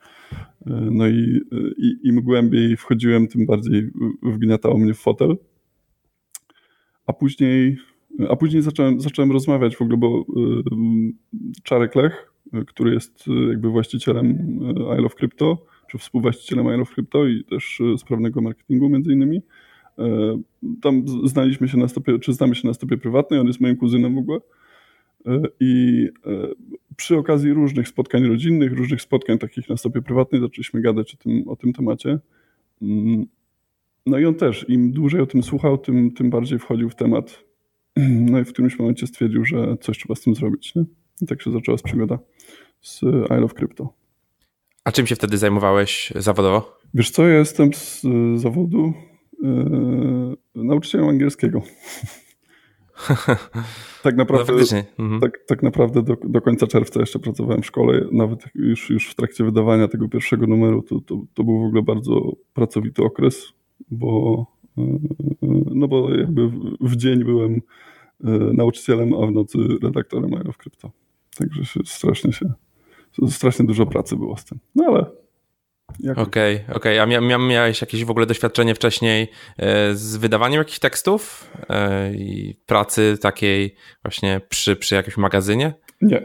no 0.90 1.08
i, 1.08 1.40
i 1.78 2.08
im 2.08 2.22
głębiej 2.22 2.76
wchodziłem, 2.76 3.28
tym 3.28 3.46
bardziej 3.46 3.90
wgniatało 4.22 4.78
mnie 4.78 4.94
w 4.94 4.98
fotel. 4.98 5.36
A 7.06 7.12
później, 7.12 7.76
a 8.28 8.36
później 8.36 8.62
zacząłem, 8.62 9.00
zacząłem 9.00 9.32
rozmawiać 9.32 9.76
w 9.76 9.82
ogóle, 9.82 9.96
bo 9.96 10.24
Czarek 11.62 11.94
Lech, 11.94 12.32
który 12.66 12.94
jest 12.94 13.24
jakby 13.48 13.68
właścicielem 13.68 14.58
I 14.98 15.02
Love 15.02 15.14
Crypto, 15.14 15.66
czy 15.90 15.98
współwłaścicielem 15.98 16.66
I 16.66 16.78
Love 16.78 16.94
Crypto 16.94 17.26
i 17.26 17.44
też 17.44 17.82
sprawnego 17.98 18.40
marketingu 18.40 18.88
między 18.88 19.12
innymi, 19.12 19.42
E, 19.98 20.40
tam 20.82 21.04
znaliśmy 21.24 21.68
się 21.68 21.78
na 21.78 21.88
stopie, 21.88 22.18
czy 22.18 22.32
znamy 22.32 22.54
się 22.54 22.68
na 22.68 22.74
stopie 22.74 22.96
prywatnej, 22.96 23.40
on 23.40 23.46
jest 23.46 23.60
moim 23.60 23.76
kuzynem 23.76 24.14
w 24.14 24.18
ogóle. 24.18 24.40
E, 25.26 25.42
I 25.60 26.04
e, 26.26 26.48
przy 26.96 27.16
okazji 27.16 27.52
różnych 27.52 27.88
spotkań 27.88 28.26
rodzinnych, 28.26 28.72
różnych 28.72 29.02
spotkań 29.02 29.38
takich 29.38 29.68
na 29.68 29.76
stopie 29.76 30.02
prywatnej 30.02 30.40
zaczęliśmy 30.40 30.80
gadać 30.80 31.14
o 31.14 31.16
tym, 31.16 31.48
o 31.48 31.56
tym 31.56 31.72
temacie. 31.72 32.18
Mm. 32.82 33.26
No 34.06 34.18
i 34.18 34.24
on 34.24 34.34
też, 34.34 34.66
im 34.68 34.92
dłużej 34.92 35.20
o 35.20 35.26
tym 35.26 35.42
słuchał, 35.42 35.78
tym, 35.78 36.10
tym 36.10 36.30
bardziej 36.30 36.58
wchodził 36.58 36.90
w 36.90 36.94
temat. 36.94 37.44
No 38.30 38.40
i 38.40 38.44
w 38.44 38.52
którymś 38.52 38.78
momencie 38.78 39.06
stwierdził, 39.06 39.44
że 39.44 39.76
coś 39.80 39.98
trzeba 39.98 40.14
z 40.14 40.20
tym 40.20 40.34
zrobić. 40.34 40.74
Nie? 40.74 40.84
I 41.22 41.26
tak 41.26 41.42
się 41.42 41.50
zaczęła 41.50 41.78
przygoda 41.84 42.18
z 42.80 43.02
I 43.02 43.40
Love 43.40 43.54
Crypto. 43.54 43.97
A 44.88 44.92
czym 44.92 45.06
się 45.06 45.14
wtedy 45.14 45.38
zajmowałeś 45.38 46.12
zawodowo? 46.16 46.78
Wiesz 46.94 47.10
co, 47.10 47.26
ja 47.26 47.38
jestem 47.38 47.74
z 47.74 48.02
zawodu 48.34 48.92
nauczycielem 50.54 51.08
angielskiego. 51.08 51.62
tak 54.02 54.16
naprawdę, 54.16 54.52
no, 54.52 55.04
mhm. 55.04 55.20
tak, 55.20 55.40
tak 55.46 55.62
naprawdę 55.62 56.02
do, 56.02 56.16
do, 56.24 56.40
końca 56.40 56.66
czerwca 56.66 57.00
jeszcze 57.00 57.18
pracowałem 57.18 57.62
w 57.62 57.66
szkole, 57.66 58.04
nawet 58.12 58.44
już, 58.54 58.90
już 58.90 59.10
w 59.10 59.14
trakcie 59.14 59.44
wydawania 59.44 59.88
tego 59.88 60.08
pierwszego 60.08 60.46
numeru, 60.46 60.82
to, 60.82 61.00
to, 61.00 61.22
to 61.34 61.44
był 61.44 61.60
w 61.60 61.66
ogóle 61.66 61.82
bardzo 61.82 62.32
pracowity 62.54 63.02
okres, 63.02 63.52
bo, 63.90 64.46
no 65.74 65.88
bo 65.88 66.14
jakby 66.14 66.48
w, 66.48 66.76
w 66.80 66.96
dzień 66.96 67.24
byłem 67.24 67.60
nauczycielem, 68.52 69.14
a 69.14 69.26
w 69.26 69.32
nocy 69.32 69.58
redaktorem 69.82 70.30
I 70.30 70.48
of 70.48 70.56
Crypto. 70.56 70.90
Także 71.38 71.64
się, 71.64 71.80
strasznie 71.84 72.32
się, 72.32 72.52
strasznie 73.28 73.66
dużo 73.66 73.86
pracy 73.86 74.16
było 74.16 74.36
z 74.36 74.44
tym. 74.44 74.58
No 74.74 74.84
ale 74.84 75.06
Okej, 76.16 76.60
okej. 76.74 77.00
Okay, 77.00 77.02
A 77.02 77.20
mia 77.20 77.38
miałeś 77.38 77.80
jakieś 77.80 78.04
w 78.04 78.10
ogóle 78.10 78.26
doświadczenie 78.26 78.74
wcześniej 78.74 79.28
e, 79.58 79.94
z 79.94 80.16
wydawaniem 80.16 80.58
jakichś 80.58 80.78
tekstów 80.78 81.50
e, 81.68 82.14
i 82.14 82.54
pracy 82.66 83.18
takiej 83.20 83.74
właśnie 84.02 84.40
przy, 84.48 84.76
przy 84.76 84.94
jakimś 84.94 85.16
magazynie? 85.16 85.74
Nie. 86.02 86.22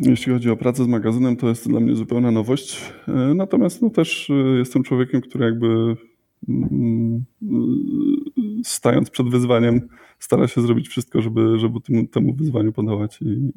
Jeśli 0.00 0.32
chodzi 0.32 0.50
o 0.50 0.56
pracę 0.56 0.84
z 0.84 0.86
magazynem, 0.86 1.36
to 1.36 1.48
jest 1.48 1.68
dla 1.68 1.80
mnie 1.80 1.94
zupełna 1.94 2.30
nowość. 2.30 2.80
E, 3.08 3.12
natomiast 3.12 3.82
no, 3.82 3.90
też 3.90 4.30
jestem 4.58 4.82
człowiekiem, 4.82 5.20
który 5.20 5.44
jakby 5.44 5.96
mm, 6.48 7.24
stając 8.64 9.10
przed 9.10 9.28
wyzwaniem, 9.28 9.88
stara 10.18 10.48
się 10.48 10.60
zrobić 10.60 10.88
wszystko, 10.88 11.22
żeby, 11.22 11.58
żeby 11.58 11.80
temu, 11.80 12.06
temu 12.06 12.34
wyzwaniu 12.34 12.72
podawać. 12.72 13.22
I, 13.22 13.52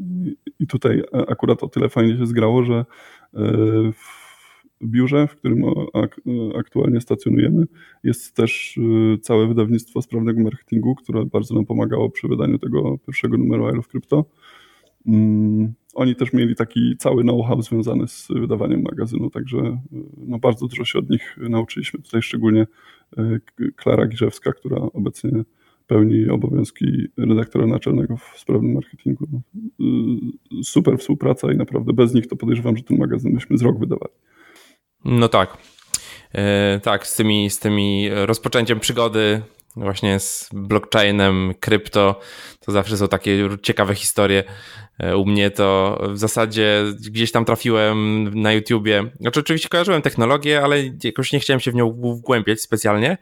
I 0.60 0.68
tutaj 0.68 1.03
akurat 1.27 1.63
o 1.63 1.68
tyle 1.68 1.89
fajnie 1.89 2.18
się 2.18 2.25
zgrało, 2.25 2.63
że 2.63 2.86
w 3.94 4.29
biurze, 4.84 5.27
w 5.27 5.36
którym 5.36 5.63
aktualnie 6.60 7.01
stacjonujemy, 7.01 7.65
jest 8.03 8.36
też 8.36 8.77
y, 8.77 9.18
całe 9.22 9.48
wydawnictwo 9.48 10.01
sprawnego 10.01 10.44
marketingu, 10.44 10.96
które 10.96 11.25
bardzo 11.25 11.56
nam 11.56 11.65
pomagało 11.65 12.10
przy 12.10 12.27
wydaniu 12.27 12.60
tego 12.60 12.98
pierwszego 12.98 13.38
numeru 13.38 13.70
I 13.70 13.75
Love 13.75 13.88
Crypto. 13.88 14.25
Mm, 15.08 15.74
oni 15.94 16.15
też 16.15 16.34
mieli 16.34 16.56
taki 16.56 16.98
cały 16.98 17.24
know-how 17.24 17.62
związany 17.62 18.08
z 18.08 18.27
wydawaniem 18.29 18.82
magazynu, 18.82 19.29
także 19.29 19.58
y, 19.58 19.77
no 20.18 20.39
bardzo 20.39 20.68
dużo 20.68 20.86
się 20.86 21.00
od 21.00 21.10
nich 21.10 21.38
nauczyliśmy. 21.50 22.01
Tutaj 22.01 22.22
szczególnie 22.22 22.68
y, 23.20 23.41
Klara 23.75 24.08
Girzewska, 24.08 24.53
która 24.53 24.77
obecnie 24.77 25.32
pełni 25.88 26.29
obowiązki 26.29 26.86
redaktora 27.18 27.68
naczelnego 27.68 28.18
w 28.18 28.39
sprawnym 28.39 28.74
marketingu. 28.74 29.27
Super 30.63 30.98
współpraca 30.98 31.51
i 31.51 31.58
naprawdę 31.58 31.94
bez 31.94 32.13
nich 32.13 32.27
to 32.27 32.36
podejrzewam, 32.36 32.77
że 32.77 32.84
ten 32.84 32.98
magazyn 32.98 33.34
byśmy 33.34 33.58
z 33.58 33.62
rok 33.62 33.79
wydawali. 33.79 34.13
No 35.06 35.29
tak. 35.29 35.58
E, 36.34 36.79
tak, 36.84 37.08
z 37.08 37.15
tymi, 37.15 37.50
z 37.50 37.60
tymi 37.60 38.10
rozpoczęciem 38.10 38.79
przygody 38.79 39.41
właśnie 39.76 40.20
z 40.20 40.50
blockchainem, 40.54 41.54
krypto, 41.60 42.20
to 42.60 42.72
zawsze 42.72 42.98
są 42.98 43.08
takie 43.08 43.50
ciekawe 43.62 43.96
historie. 43.96 44.44
E, 45.00 45.18
u 45.18 45.26
mnie 45.26 45.52
to 45.52 46.00
w 46.14 46.18
zasadzie 46.18 46.84
gdzieś 47.10 47.32
tam 47.32 47.46
trafiłem 47.46 48.30
na 48.42 48.54
YouTubie. 48.54 49.04
Znaczy, 49.20 49.40
oczywiście 49.40 49.70
kojarzyłem 49.70 50.02
technologię, 50.02 50.62
ale 50.64 50.84
jakoś 51.04 51.34
nie 51.34 51.40
chciałem 51.40 51.60
się 51.60 51.72
w 51.72 51.76
nią 51.76 51.92
wgłębiać 51.92 52.62
specjalnie. 52.62 53.18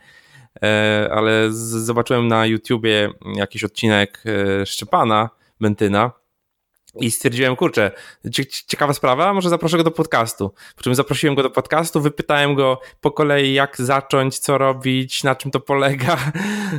E, 0.63 1.09
ale 1.11 1.51
zobaczyłem 1.51 2.27
na 2.27 2.45
YouTubie 2.45 3.09
jakiś 3.35 3.63
odcinek 3.63 4.23
Szczepana 4.65 5.29
Bentyna, 5.61 6.11
i 6.99 7.11
stwierdziłem, 7.11 7.55
kurczę, 7.55 7.91
ciekawa 8.67 8.93
sprawa, 8.93 9.33
może 9.33 9.49
zaproszę 9.49 9.77
go 9.77 9.83
do 9.83 9.91
podcastu. 9.91 10.51
Po 10.75 10.83
czym 10.83 10.95
zaprosiłem 10.95 11.35
go 11.35 11.43
do 11.43 11.49
podcastu, 11.49 12.01
wypytałem 12.01 12.55
go 12.55 12.79
po 13.01 13.11
kolei, 13.11 13.53
jak 13.53 13.77
zacząć, 13.81 14.39
co 14.39 14.57
robić, 14.57 15.23
na 15.23 15.35
czym 15.35 15.51
to 15.51 15.59
polega. 15.59 16.17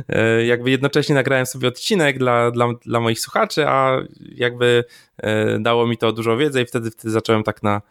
E, 0.09 0.45
jakby 0.45 0.71
jednocześnie 0.71 1.15
nagrałem 1.15 1.45
sobie 1.45 1.67
odcinek 1.67 2.19
dla, 2.19 2.51
dla, 2.51 2.67
dla 2.85 2.99
moich 2.99 3.19
słuchaczy, 3.19 3.67
a 3.67 3.97
jakby 4.35 4.83
e, 5.17 5.59
dało 5.59 5.87
mi 5.87 5.97
to 5.97 6.11
dużo 6.11 6.37
wiedzy 6.37 6.61
i 6.61 6.65
wtedy, 6.65 6.91
wtedy 6.91 7.11
zacząłem 7.11 7.43
tak 7.43 7.63
na 7.63 7.81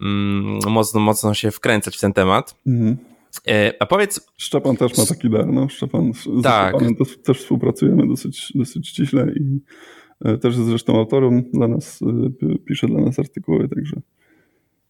mm, 0.00 0.58
mocno, 0.66 1.00
mocno 1.00 1.34
się 1.34 1.50
wkręcać 1.50 1.96
w 1.96 2.00
ten 2.00 2.12
temat. 2.12 2.54
Mhm. 2.66 2.96
E, 3.48 3.72
a 3.80 3.86
powiedz. 3.86 4.20
Szczepan 4.36 4.76
też 4.76 4.98
ma 4.98 5.06
taki 5.06 5.30
dar, 5.30 5.46
no. 5.46 5.68
Szczepan, 5.68 6.12
z 6.12 6.42
tak. 6.42 6.68
Szczepanem 6.68 6.96
też, 6.96 7.18
też 7.22 7.38
współpracujemy 7.38 8.08
dosyć, 8.08 8.52
dosyć 8.54 8.88
ściśle 8.88 9.32
i 9.36 9.60
też 10.24 10.56
jest 10.56 10.66
zresztą 10.66 10.98
autorem 10.98 11.42
dla 11.52 11.68
nas, 11.68 12.00
e, 12.02 12.58
pisze 12.58 12.86
dla 12.86 13.00
nas 13.00 13.18
artykuły, 13.18 13.68
także. 13.68 14.00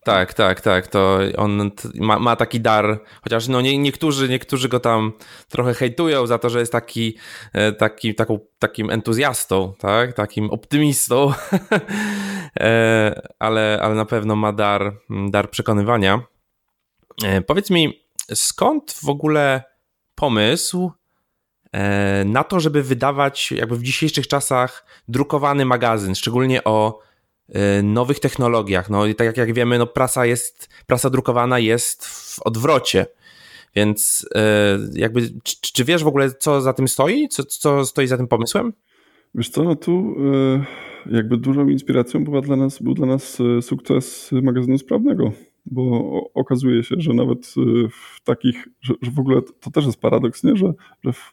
Tak, 0.05 0.35
tak, 0.35 0.61
tak. 0.61 0.87
To 0.87 1.19
on 1.37 1.71
ma, 1.95 2.19
ma 2.19 2.37
taki 2.37 2.61
dar, 2.61 3.01
chociaż 3.23 3.49
no 3.49 3.61
nie, 3.61 3.79
niektórzy, 3.79 4.29
niektórzy 4.29 4.69
go 4.69 4.81
tam 4.81 5.13
trochę 5.49 5.75
hejtują 5.75 6.27
za 6.27 6.39
to, 6.39 6.51
że 6.51 6.61
jest 6.61 6.73
taki, 6.73 7.17
e, 7.53 7.73
taki 7.73 8.15
taką, 8.15 8.39
takim 8.59 8.91
entuzjastą, 8.91 9.73
tak? 9.79 10.13
takim 10.13 10.51
optymistą, 10.51 11.33
ale, 13.39 13.79
ale 13.83 13.95
na 13.95 14.05
pewno 14.05 14.37
ma 14.37 14.53
dar, 14.53 14.97
dar 15.31 15.51
przekonywania. 15.51 16.23
Powiedz 17.47 17.71
mi, 17.71 18.01
skąd 18.35 18.93
w 18.93 19.09
ogóle 19.09 19.63
pomysł 20.15 20.91
E, 20.91 21.06
na 22.25 22.45
to, 22.45 22.61
żeby 22.61 22.83
wydawać 22.83 23.53
jakby 23.53 23.77
w 23.77 23.83
dzisiejszych 23.83 24.29
czasach 24.29 24.87
drukowany 25.09 25.65
magazyn, 25.65 26.15
szczególnie 26.15 26.65
o 26.65 27.01
e, 27.49 27.83
nowych 27.83 28.21
technologiach. 28.21 28.91
No 28.91 29.07
i 29.07 29.15
tak 29.15 29.27
jak, 29.27 29.37
jak 29.37 29.53
wiemy, 29.53 29.79
no 29.79 29.87
prasa 29.87 30.27
jest, 30.27 30.69
prasa 30.87 31.11
drukowana 31.11 31.59
jest 31.59 32.07
w 32.07 32.43
odwrocie. 32.43 33.07
Więc 33.75 34.29
e, 34.35 34.79
jakby, 34.93 35.21
czy, 35.43 35.57
czy 35.73 35.85
wiesz 35.85 36.05
w 36.05 36.07
ogóle, 36.07 36.31
co 36.31 36.61
za 36.61 36.73
tym 36.73 36.89
stoi? 36.89 37.29
Co, 37.29 37.45
co 37.45 37.85
stoi 37.85 38.07
za 38.07 38.17
tym 38.17 38.29
pomysłem? 38.29 38.73
Wiesz 39.35 39.49
co, 39.49 39.63
no 39.63 39.77
tu 39.77 40.15
jakby 41.11 41.37
dużą 41.37 41.69
inspiracją 41.69 42.25
była 42.25 42.41
dla 42.41 42.57
nas, 42.57 42.83
był 42.83 42.95
dla 42.95 43.07
nas 43.07 43.39
sukces 43.63 44.31
magazynu 44.33 44.79
sprawnego, 44.79 45.33
bo 45.67 46.13
okazuje 46.35 46.83
się, 46.83 46.95
że 46.99 47.15
nawet 47.15 47.47
w 47.91 48.21
takich, 48.25 48.69
że, 48.81 48.95
że 49.03 49.11
w 49.11 49.19
ogóle 49.19 49.43
to 49.61 49.71
też 49.71 49.87
jest 49.87 50.01
paradoks, 50.01 50.45
nie? 50.45 50.57
Że, 50.57 50.73
że 51.05 51.13
w 51.13 51.33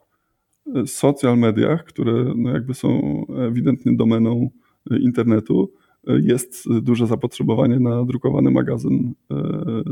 social 0.86 1.38
mediach, 1.38 1.84
które 1.84 2.34
no 2.36 2.50
jakby 2.51 2.74
są 2.74 3.22
ewidentnie 3.48 3.96
domeną 3.96 4.50
internetu, 5.00 5.74
jest 6.08 6.79
duże 6.82 7.08
zapotrzebowanie 7.08 7.79
na 7.79 8.05
drukowany 8.05 8.51
magazyn 8.51 9.13
e, 9.32 9.36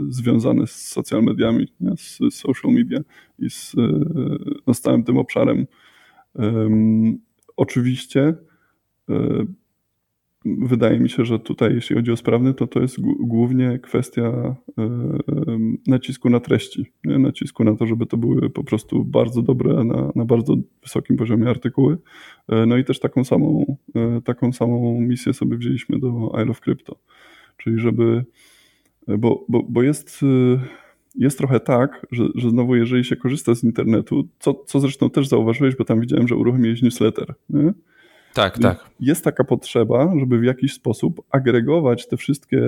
związany 0.10 0.68
z 0.68 0.72
social 0.72 1.24
mediami, 1.24 1.68
z 1.98 2.20
social 2.34 2.72
media 2.72 3.00
i 3.40 3.50
z, 3.50 3.76
e, 3.78 3.88
no, 4.68 4.74
z 4.74 4.82
całym 4.82 5.04
tym 5.04 5.18
obszarem. 5.18 5.66
Oczywiście 7.58 8.34
e, 9.10 9.46
wydaje 10.46 11.00
mi 11.00 11.10
się, 11.10 11.26
że 11.26 11.40
tutaj, 11.40 11.74
jeśli 11.76 11.96
chodzi 11.96 12.12
o 12.12 12.18
sprawny, 12.18 12.54
to 12.54 12.68
to 12.68 12.82
jest 12.82 12.98
głównie 13.20 13.80
kwestia 13.80 14.22
e, 14.22 14.56
nacisku 15.88 16.30
na 16.30 16.40
treści, 16.40 16.86
nie? 17.04 17.20
nacisku 17.20 17.64
na 17.64 17.76
to, 17.76 17.86
żeby 17.86 18.06
to 18.06 18.18
były 18.18 18.50
po 18.50 18.64
prostu 18.64 19.06
bardzo 19.06 19.42
dobre, 19.42 19.84
na, 19.84 20.12
na 20.16 20.26
bardzo 20.26 20.56
wysokim 20.84 21.18
poziomie 21.18 21.50
artykuły. 21.50 21.98
E, 22.50 22.66
no 22.66 22.78
i 22.78 22.84
też 22.86 23.00
taką 23.00 23.24
samą, 23.24 23.78
e, 23.96 24.22
taką 24.22 24.54
samą 24.54 25.02
misję 25.02 25.34
sobie 25.34 25.58
wzięliśmy 25.58 26.00
do 26.00 26.32
I 26.44 26.48
Love 26.48 26.60
Crypto, 26.60 26.96
czyli 27.58 27.80
żeby, 27.80 28.26
bo, 29.08 29.46
bo, 29.50 29.64
bo 29.70 29.84
jest 29.84 30.22
jest 31.16 31.38
trochę 31.38 31.60
tak, 31.60 32.08
że, 32.12 32.24
że 32.36 32.50
znowu 32.50 32.76
jeżeli 32.76 33.04
się 33.04 33.16
korzysta 33.16 33.56
z 33.56 33.64
internetu, 33.64 34.28
co, 34.40 34.54
co 34.54 34.80
zresztą 34.80 35.10
też 35.10 35.28
zauważyłeś, 35.28 35.76
bo 35.76 35.86
tam 35.86 36.02
widziałem, 36.02 36.28
że 36.28 36.36
uruchomiłeś 36.36 36.82
newsletter, 36.82 37.34
nie? 37.50 37.74
Tak, 38.34 38.60
tak. 38.60 38.90
Jest 39.00 39.24
taka 39.24 39.44
potrzeba, 39.44 40.14
żeby 40.20 40.40
w 40.40 40.44
jakiś 40.44 40.74
sposób 40.74 41.22
agregować 41.32 42.08
te 42.08 42.18
wszystkie, 42.18 42.62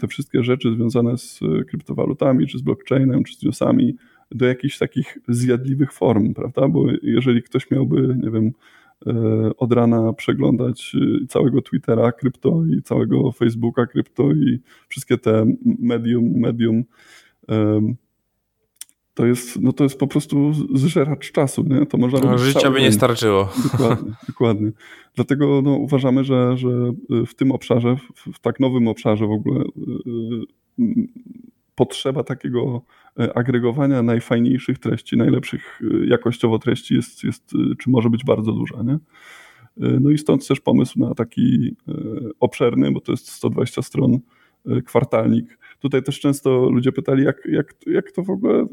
te 0.00 0.08
wszystkie 0.08 0.42
rzeczy 0.42 0.74
związane 0.74 1.18
z 1.18 1.40
kryptowalutami, 1.68 2.46
czy 2.46 2.58
z 2.58 2.62
blockchainem, 2.62 3.24
czy 3.24 3.34
z 3.34 3.42
newsami 3.42 3.96
do 4.30 4.46
jakichś 4.46 4.78
takich 4.78 5.18
zjadliwych 5.28 5.92
form, 5.92 6.34
prawda? 6.34 6.68
Bo 6.68 6.84
jeżeli 7.02 7.42
ktoś 7.42 7.70
miałby, 7.70 8.16
nie 8.22 8.30
wiem, 8.30 8.52
e, 9.06 9.12
od 9.56 9.72
rana 9.72 10.12
przeglądać 10.12 10.96
e, 11.22 11.26
całego 11.26 11.62
Twittera 11.62 12.12
krypto 12.12 12.62
i 12.78 12.82
całego 12.82 13.32
Facebooka 13.32 13.86
krypto 13.86 14.32
i 14.32 14.60
wszystkie 14.88 15.18
te 15.18 15.46
medium, 15.78 16.32
medium 16.36 16.84
to 19.20 19.26
jest, 19.26 19.60
no 19.60 19.72
to 19.72 19.84
jest 19.84 19.98
po 19.98 20.06
prostu 20.06 20.52
zżeracz 20.74 21.32
czasu, 21.32 21.64
nie? 21.68 21.86
To 21.86 21.98
można 21.98 22.20
no, 22.20 22.38
życia 22.38 22.70
by 22.70 22.80
nie 22.80 22.92
starczyło. 22.92 23.52
Dokładnie, 23.72 24.12
dokładnie. 24.28 24.70
Dlatego 25.14 25.62
no, 25.62 25.70
uważamy, 25.70 26.24
że, 26.24 26.56
że 26.56 26.68
w 27.26 27.34
tym 27.34 27.52
obszarze, 27.52 27.96
w, 27.96 28.32
w 28.34 28.38
tak 28.38 28.60
nowym 28.60 28.88
obszarze 28.88 29.26
w 29.26 29.30
ogóle 29.30 29.64
yy, 30.78 30.86
potrzeba 31.74 32.24
takiego 32.24 32.82
e, 33.18 33.38
agregowania 33.38 34.02
najfajniejszych 34.02 34.78
treści, 34.78 35.16
najlepszych 35.16 35.80
jakościowo 36.06 36.58
treści 36.58 36.94
jest, 36.94 37.24
jest 37.24 37.52
czy 37.78 37.90
może 37.90 38.10
być 38.10 38.24
bardzo 38.24 38.52
duża, 38.52 38.82
nie? 38.82 38.98
No 39.76 40.10
i 40.10 40.18
stąd 40.18 40.48
też 40.48 40.60
pomysł 40.60 40.98
na 40.98 41.14
taki 41.14 41.76
obszerny, 42.40 42.92
bo 42.92 43.00
to 43.00 43.12
jest 43.12 43.28
120 43.28 43.82
stron 43.82 44.18
kwartalnik 44.84 45.58
Tutaj 45.80 46.02
też 46.02 46.20
często 46.20 46.70
ludzie 46.70 46.92
pytali, 46.92 47.24
jak, 47.24 47.46
jak, 47.46 47.74
jak 47.86 48.12
to 48.12 48.22
w 48.22 48.30
ogóle 48.30 48.66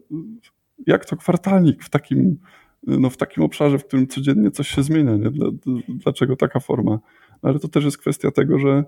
jak 0.88 1.06
to 1.06 1.18
kwartalnik 1.18 1.84
w 1.84 1.90
takim, 1.90 2.38
no 2.84 3.10
w 3.10 3.18
takim 3.18 3.44
obszarze, 3.44 3.80
w 3.80 3.86
którym 3.86 4.08
codziennie 4.08 4.52
coś 4.52 4.68
się 4.68 4.84
zmienia, 4.84 5.16
nie? 5.16 5.32
Dlaczego 5.88 6.36
taka 6.36 6.60
forma? 6.60 7.00
No, 7.44 7.50
ale 7.50 7.60
to 7.60 7.68
też 7.68 7.86
jest 7.86 7.98
kwestia 7.98 8.32
tego, 8.32 8.60
że 8.60 8.84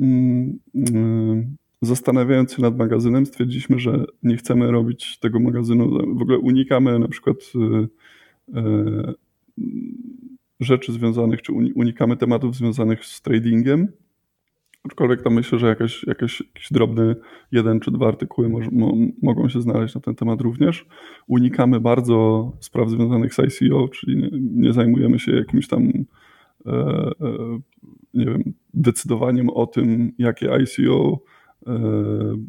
mm, 0.00 0.58
mm, 0.74 1.56
zastanawiając 1.82 2.52
się 2.52 2.62
nad 2.62 2.78
magazynem, 2.78 3.26
stwierdziliśmy, 3.26 3.78
że 3.78 4.04
nie 4.22 4.36
chcemy 4.36 4.70
robić 4.70 5.18
tego 5.18 5.40
magazynu, 5.40 6.16
w 6.16 6.22
ogóle 6.22 6.38
unikamy 6.38 6.98
na 6.98 7.08
przykład 7.08 7.36
y, 7.36 7.88
y, 8.58 9.14
rzeczy 10.60 10.92
związanych, 10.92 11.42
czy 11.42 11.52
unikamy 11.52 12.16
tematów 12.16 12.56
związanych 12.56 13.04
z 13.04 13.22
tradingiem, 13.22 13.88
Aczkolwiek 14.88 15.22
tam 15.22 15.34
myślę, 15.34 15.58
że 15.58 15.66
jakaś, 15.66 16.04
jakaś, 16.04 16.40
jakiś 16.40 16.68
drobny 16.70 17.16
jeden 17.52 17.80
czy 17.80 17.90
dwa 17.90 18.08
artykuły 18.08 18.48
mo, 18.48 18.58
mo, 18.72 18.94
mogą 19.22 19.48
się 19.48 19.60
znaleźć 19.60 19.94
na 19.94 20.00
ten 20.00 20.14
temat 20.14 20.40
również. 20.40 20.86
Unikamy 21.26 21.80
bardzo 21.80 22.52
spraw 22.60 22.88
związanych 22.88 23.34
z 23.34 23.38
ICO, 23.38 23.88
czyli 23.88 24.16
nie, 24.16 24.28
nie 24.32 24.72
zajmujemy 24.72 25.18
się 25.18 25.36
jakimś 25.36 25.68
tam 25.68 25.92
e, 26.66 26.70
e, 26.70 27.12
nie 28.14 28.24
wiem, 28.24 28.42
decydowaniem 28.74 29.50
o 29.50 29.66
tym, 29.66 30.12
jakie 30.18 30.50
ICO 30.52 31.20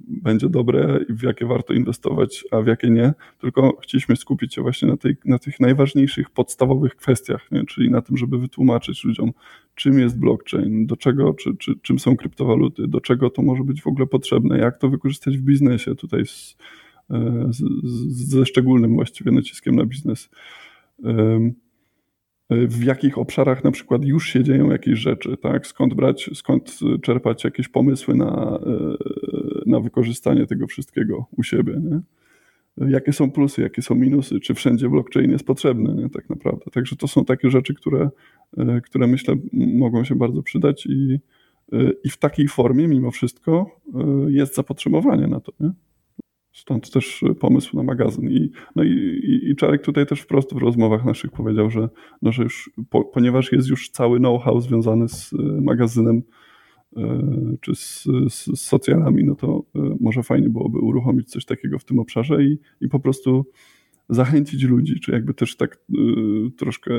będzie 0.07 0.49
dobre 0.49 0.99
i 1.09 1.13
w 1.13 1.23
jakie 1.23 1.45
warto 1.45 1.73
inwestować, 1.73 2.45
a 2.51 2.61
w 2.61 2.67
jakie 2.67 2.89
nie, 2.89 3.13
tylko 3.39 3.77
chcieliśmy 3.81 4.15
skupić 4.15 4.53
się 4.53 4.61
właśnie 4.61 4.87
na, 4.87 4.97
tej, 4.97 5.17
na 5.25 5.39
tych 5.39 5.59
najważniejszych, 5.59 6.29
podstawowych 6.29 6.95
kwestiach, 6.95 7.51
nie? 7.51 7.65
czyli 7.65 7.91
na 7.91 8.01
tym, 8.01 8.17
żeby 8.17 8.37
wytłumaczyć 8.37 9.03
ludziom, 9.03 9.31
czym 9.75 9.99
jest 9.99 10.19
blockchain, 10.19 10.85
do 10.87 10.95
czego, 10.95 11.33
czy, 11.33 11.57
czy, 11.57 11.79
czym 11.81 11.99
są 11.99 12.15
kryptowaluty, 12.15 12.87
do 12.87 13.01
czego 13.01 13.29
to 13.29 13.41
może 13.41 13.63
być 13.63 13.81
w 13.81 13.87
ogóle 13.87 14.07
potrzebne, 14.07 14.57
jak 14.57 14.77
to 14.77 14.89
wykorzystać 14.89 15.37
w 15.37 15.41
biznesie, 15.41 15.95
tutaj 15.95 16.25
z, 16.25 16.57
e, 17.09 17.47
z, 17.49 17.63
ze 18.29 18.45
szczególnym 18.45 18.95
właściwie 18.95 19.31
naciskiem 19.31 19.75
na 19.75 19.85
biznes 19.85 20.29
w 22.49 22.83
jakich 22.83 23.17
obszarach 23.17 23.63
na 23.63 23.71
przykład 23.71 24.05
już 24.05 24.29
się 24.29 24.43
dzieją 24.43 24.71
jakieś 24.71 24.99
rzeczy, 24.99 25.37
tak? 25.37 25.67
skąd 25.67 25.93
brać, 25.93 26.29
skąd 26.33 26.79
czerpać 27.01 27.43
jakieś 27.43 27.67
pomysły 27.67 28.15
na, 28.15 28.59
e, 28.65 28.97
na 29.65 29.79
wykorzystanie 29.79 30.47
tego 30.47 30.67
wszystkiego 30.67 31.25
u 31.37 31.43
siebie. 31.43 31.81
Nie? 31.83 32.01
Jakie 32.89 33.13
są 33.13 33.31
plusy, 33.31 33.61
jakie 33.61 33.81
są 33.81 33.95
minusy, 33.95 34.39
czy 34.39 34.53
wszędzie 34.53 34.89
blockchain 34.89 35.31
jest 35.31 35.45
potrzebny, 35.45 35.95
nie? 35.95 36.09
tak 36.09 36.29
naprawdę. 36.29 36.65
Także 36.71 36.95
to 36.95 37.07
są 37.07 37.25
takie 37.25 37.49
rzeczy, 37.49 37.73
które, 37.73 38.09
e, 38.57 38.81
które 38.81 39.07
myślę 39.07 39.35
mogą 39.53 40.03
się 40.03 40.15
bardzo 40.15 40.43
przydać 40.43 40.85
i, 40.85 41.19
e, 41.73 41.77
i 42.03 42.09
w 42.09 42.17
takiej 42.17 42.47
formie 42.47 42.87
mimo 42.87 43.11
wszystko 43.11 43.81
jest 44.27 44.55
zapotrzebowanie 44.55 45.27
na 45.27 45.39
to. 45.39 45.51
Nie? 45.59 45.71
Stąd 46.59 46.91
też 46.91 47.23
pomysł 47.39 47.77
na 47.77 47.83
magazyn. 47.83 48.29
I, 48.29 48.51
no 48.75 48.83
i, 48.83 48.89
i, 49.23 49.49
i 49.49 49.55
Czarek 49.55 49.81
tutaj 49.81 50.05
też 50.05 50.21
wprost 50.21 50.53
w 50.53 50.57
rozmowach 50.57 51.05
naszych 51.05 51.31
powiedział, 51.31 51.69
że, 51.69 51.89
no, 52.21 52.31
że 52.31 52.43
już 52.43 52.69
po, 52.89 53.05
ponieważ 53.05 53.51
jest 53.51 53.69
już 53.69 53.89
cały 53.89 54.19
know-how 54.19 54.61
związany 54.61 55.09
z 55.09 55.33
e, 55.33 55.37
magazynem 55.61 56.21
e, 56.97 57.19
czy 57.61 57.75
z, 57.75 58.07
z, 58.29 58.59
socjalami, 58.59 59.23
no 59.23 59.35
to 59.35 59.63
e, 59.75 59.95
może 59.99 60.23
fajnie 60.23 60.49
byłoby 60.49 60.79
uruchomić 60.79 61.29
coś 61.29 61.45
takiego 61.45 61.79
w 61.79 61.85
tym 61.85 61.99
obszarze 61.99 62.43
i, 62.43 62.59
i 62.81 62.89
po 62.89 62.99
prostu 62.99 63.45
zachęcić 64.09 64.63
ludzi, 64.63 64.99
czy 64.99 65.11
jakby 65.11 65.33
też 65.33 65.57
tak 65.57 65.77
troszkę 66.57 66.93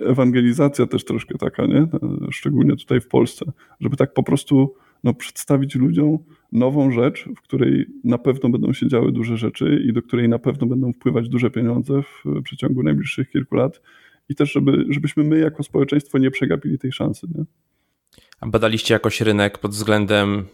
ewangelizacja 0.00 0.86
też 0.86 1.04
troszkę 1.04 1.38
taka, 1.38 1.66
nie? 1.66 1.86
Szczególnie 2.30 2.76
tutaj 2.76 3.00
w 3.00 3.08
Polsce, 3.08 3.52
żeby 3.80 3.96
tak 3.96 4.14
po 4.14 4.22
prostu 4.22 4.74
no, 5.04 5.14
przedstawić 5.14 5.74
ludziom 5.74 6.18
nową 6.52 6.90
rzecz, 6.90 7.28
w 7.36 7.40
której 7.40 7.86
na 8.04 8.18
pewno 8.18 8.50
będą 8.50 8.72
się 8.72 8.88
działy 8.88 9.12
duże 9.12 9.36
rzeczy 9.36 9.82
i 9.88 9.92
do 9.92 10.02
której 10.02 10.28
na 10.28 10.38
pewno 10.38 10.66
będą 10.66 10.92
wpływać 10.92 11.28
duże 11.28 11.50
pieniądze 11.50 12.02
w 12.02 12.42
przeciągu 12.42 12.82
najbliższych 12.82 13.30
kilku 13.30 13.54
lat 13.54 13.80
i 14.28 14.34
też, 14.34 14.52
żeby, 14.52 14.84
żebyśmy 14.88 15.24
my 15.24 15.38
jako 15.38 15.62
społeczeństwo 15.62 16.18
nie 16.18 16.30
przegapili 16.30 16.78
tej 16.78 16.92
szansy. 16.92 17.26
Nie? 17.34 17.44
A 18.40 18.46
badaliście 18.46 18.94
jakoś 18.94 19.20
rynek 19.20 19.58
pod 19.58 19.70
względem 19.70 20.44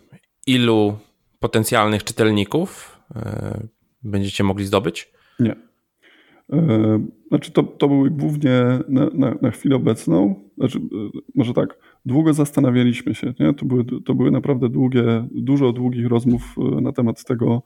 ilu 0.47 0.99
potencjalnych 1.41 2.05
czytelników 2.05 2.99
e, 3.17 3.67
będziecie 4.03 4.45
mogli 4.45 4.65
zdobyć? 4.65 5.13
Nie. 5.41 5.57
E, 6.53 7.07
znaczy 7.29 7.53
to, 7.53 7.63
to 7.63 7.89
były 7.89 8.11
głównie 8.11 8.79
na, 8.89 9.11
na, 9.15 9.35
na 9.43 9.51
chwilę 9.51 9.77
obecną, 9.77 10.35
znaczy 10.59 10.79
e, 10.79 11.21
może 11.35 11.55
tak, 11.55 11.79
długo 12.07 12.33
zastanawialiśmy 12.33 13.15
się. 13.15 13.35
Nie? 13.41 13.55
To, 13.55 13.67
były, 13.67 13.85
to 14.05 14.15
były 14.15 14.31
naprawdę 14.31 14.69
długie, 14.69 15.29
dużo 15.31 15.73
długich 15.73 16.07
rozmów 16.07 16.55
e, 16.59 16.81
na 16.81 16.93
temat 16.93 17.25
tego, 17.25 17.63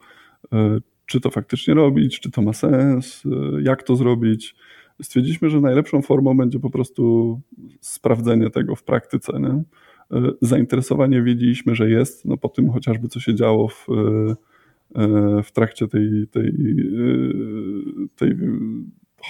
czy 1.07 1.21
to 1.21 1.31
faktycznie 1.31 1.75
robić, 1.75 2.21
czy 2.21 2.31
to 2.31 2.43
ma 2.43 2.53
sens, 2.53 3.23
jak 3.63 3.83
to 3.83 3.97
zrobić. 3.97 4.55
Stwierdziliśmy, 5.03 5.51
że 5.51 5.61
najlepszą 5.61 6.03
formą 6.03 6.37
będzie 6.37 6.61
po 6.61 6.71
prostu 6.71 7.41
sprawdzenie 7.81 8.51
tego 8.51 8.77
w 8.77 8.83
praktyce. 8.83 9.41
Nie? 9.41 9.63
Zainteresowanie 10.43 11.23
wiedzieliśmy, 11.23 11.75
że 11.75 11.91
jest, 11.91 12.25
no 12.25 12.37
po 12.37 12.49
tym 12.49 12.71
chociażby 12.71 13.09
co 13.09 13.21
się 13.21 13.35
działo 13.35 13.69
w 13.69 13.87
E, 14.95 15.43
w 15.43 15.53
trakcie 15.53 15.89
tej, 15.89 16.27
tej, 16.31 16.49
e, 16.49 16.53
tej 18.17 18.37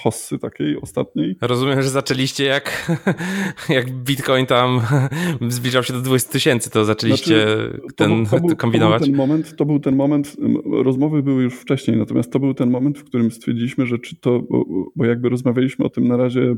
hossy 0.03 0.39
takiej 0.39 0.81
ostatniej. 0.81 1.35
Rozumiem, 1.41 1.81
że 1.81 1.89
zaczęliście 1.89 2.43
jak, 2.43 2.91
jak 3.69 3.91
Bitcoin 3.91 4.45
tam 4.45 4.81
zbliżał 5.47 5.83
się 5.83 5.93
do 5.93 6.01
20 6.01 6.31
tysięcy, 6.31 6.69
to 6.69 6.85
zaczęliście 6.85 7.47
znaczy, 7.47 7.81
ten, 7.95 8.25
to, 8.25 8.39
był, 8.39 8.55
kombinować? 8.55 8.99
To 9.01 9.05
był, 9.05 9.15
ten 9.15 9.17
moment, 9.17 9.55
to 9.55 9.65
był 9.65 9.79
ten 9.79 9.95
moment, 9.95 10.37
rozmowy 10.83 11.23
były 11.23 11.43
już 11.43 11.55
wcześniej, 11.55 11.97
natomiast 11.97 12.31
to 12.31 12.39
był 12.39 12.53
ten 12.53 12.69
moment, 12.69 12.99
w 12.99 13.03
którym 13.03 13.31
stwierdziliśmy, 13.31 13.85
że 13.85 13.99
czy 13.99 14.15
to, 14.15 14.39
bo, 14.39 14.65
bo 14.95 15.05
jakby 15.05 15.29
rozmawialiśmy 15.29 15.85
o 15.85 15.89
tym 15.89 16.07
na 16.07 16.17
razie, 16.17 16.55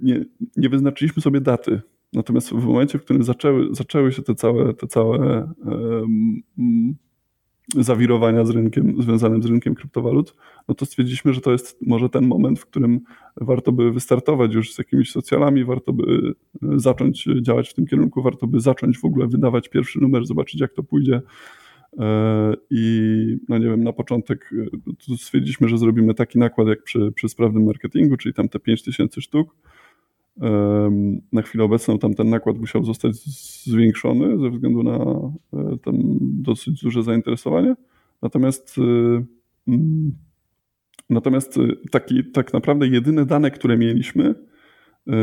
nie, 0.00 0.24
nie 0.56 0.68
wyznaczyliśmy 0.68 1.22
sobie 1.22 1.40
daty, 1.40 1.80
natomiast 2.12 2.50
w 2.50 2.64
momencie, 2.64 2.98
w 2.98 3.04
którym 3.04 3.22
zaczęły, 3.22 3.68
zaczęły 3.70 4.12
się 4.12 4.22
te 4.22 4.34
całe, 4.34 4.74
te 4.74 4.86
całe 4.86 5.52
um, 5.64 6.42
zawirowania 7.76 8.44
z 8.44 8.50
rynkiem, 8.50 9.02
związanym 9.02 9.42
z 9.42 9.46
rynkiem 9.46 9.74
kryptowalut, 9.74 10.34
no 10.68 10.74
to 10.74 10.86
stwierdziliśmy, 10.86 11.34
że 11.34 11.40
to 11.40 11.52
jest 11.52 11.86
może 11.86 12.08
ten 12.08 12.26
moment, 12.26 12.60
w 12.60 12.66
którym 12.66 13.00
warto 13.36 13.72
by 13.72 13.92
wystartować 13.92 14.54
już 14.54 14.74
z 14.74 14.78
jakimiś 14.78 15.10
socjalami, 15.10 15.64
warto 15.64 15.92
by 15.92 16.34
e, 16.62 16.78
zacząć 16.78 17.28
działać 17.42 17.70
w 17.70 17.74
tym 17.74 17.86
kierunku, 17.86 18.22
warto 18.22 18.46
by 18.46 18.60
zacząć 18.60 18.98
w 18.98 19.04
ogóle 19.04 19.26
wydawać 19.26 19.68
pierwszy 19.68 20.00
numer, 20.00 20.26
zobaczyć 20.26 20.60
jak 20.60 20.72
to 20.72 20.82
pójdzie. 20.82 21.22
E, 21.98 22.54
I 22.70 23.36
no 23.48 23.58
nie 23.58 23.66
wiem, 23.66 23.84
na 23.84 23.92
początek 23.92 24.50
e, 25.12 25.16
stwierdziliśmy, 25.16 25.68
że 25.68 25.78
zrobimy 25.78 26.14
taki 26.14 26.38
nakład 26.38 26.68
jak 26.68 26.82
przy, 26.82 27.12
przy 27.14 27.28
sprawnym 27.28 27.64
marketingu, 27.64 28.16
czyli 28.16 28.34
tam 28.34 28.48
te 28.48 28.58
5000 28.58 29.20
sztuk 29.20 29.56
na 31.32 31.42
chwilę 31.42 31.64
obecną 31.64 31.98
tam 31.98 32.14
ten 32.14 32.30
nakład 32.30 32.58
musiał 32.58 32.84
zostać 32.84 33.16
zwiększony 33.64 34.38
ze 34.38 34.50
względu 34.50 34.82
na 34.82 34.96
e, 35.52 35.78
tam 35.84 35.94
dosyć 36.20 36.82
duże 36.82 37.02
zainteresowanie. 37.02 37.74
Natomiast 38.22 38.78
e, 38.78 38.82
mm, 39.68 40.12
natomiast 41.10 41.58
e, 41.58 41.60
taki, 41.90 42.24
tak 42.24 42.52
naprawdę 42.52 42.86
jedyne 42.86 43.26
dane, 43.26 43.50
które 43.50 43.78
mieliśmy, 43.78 44.34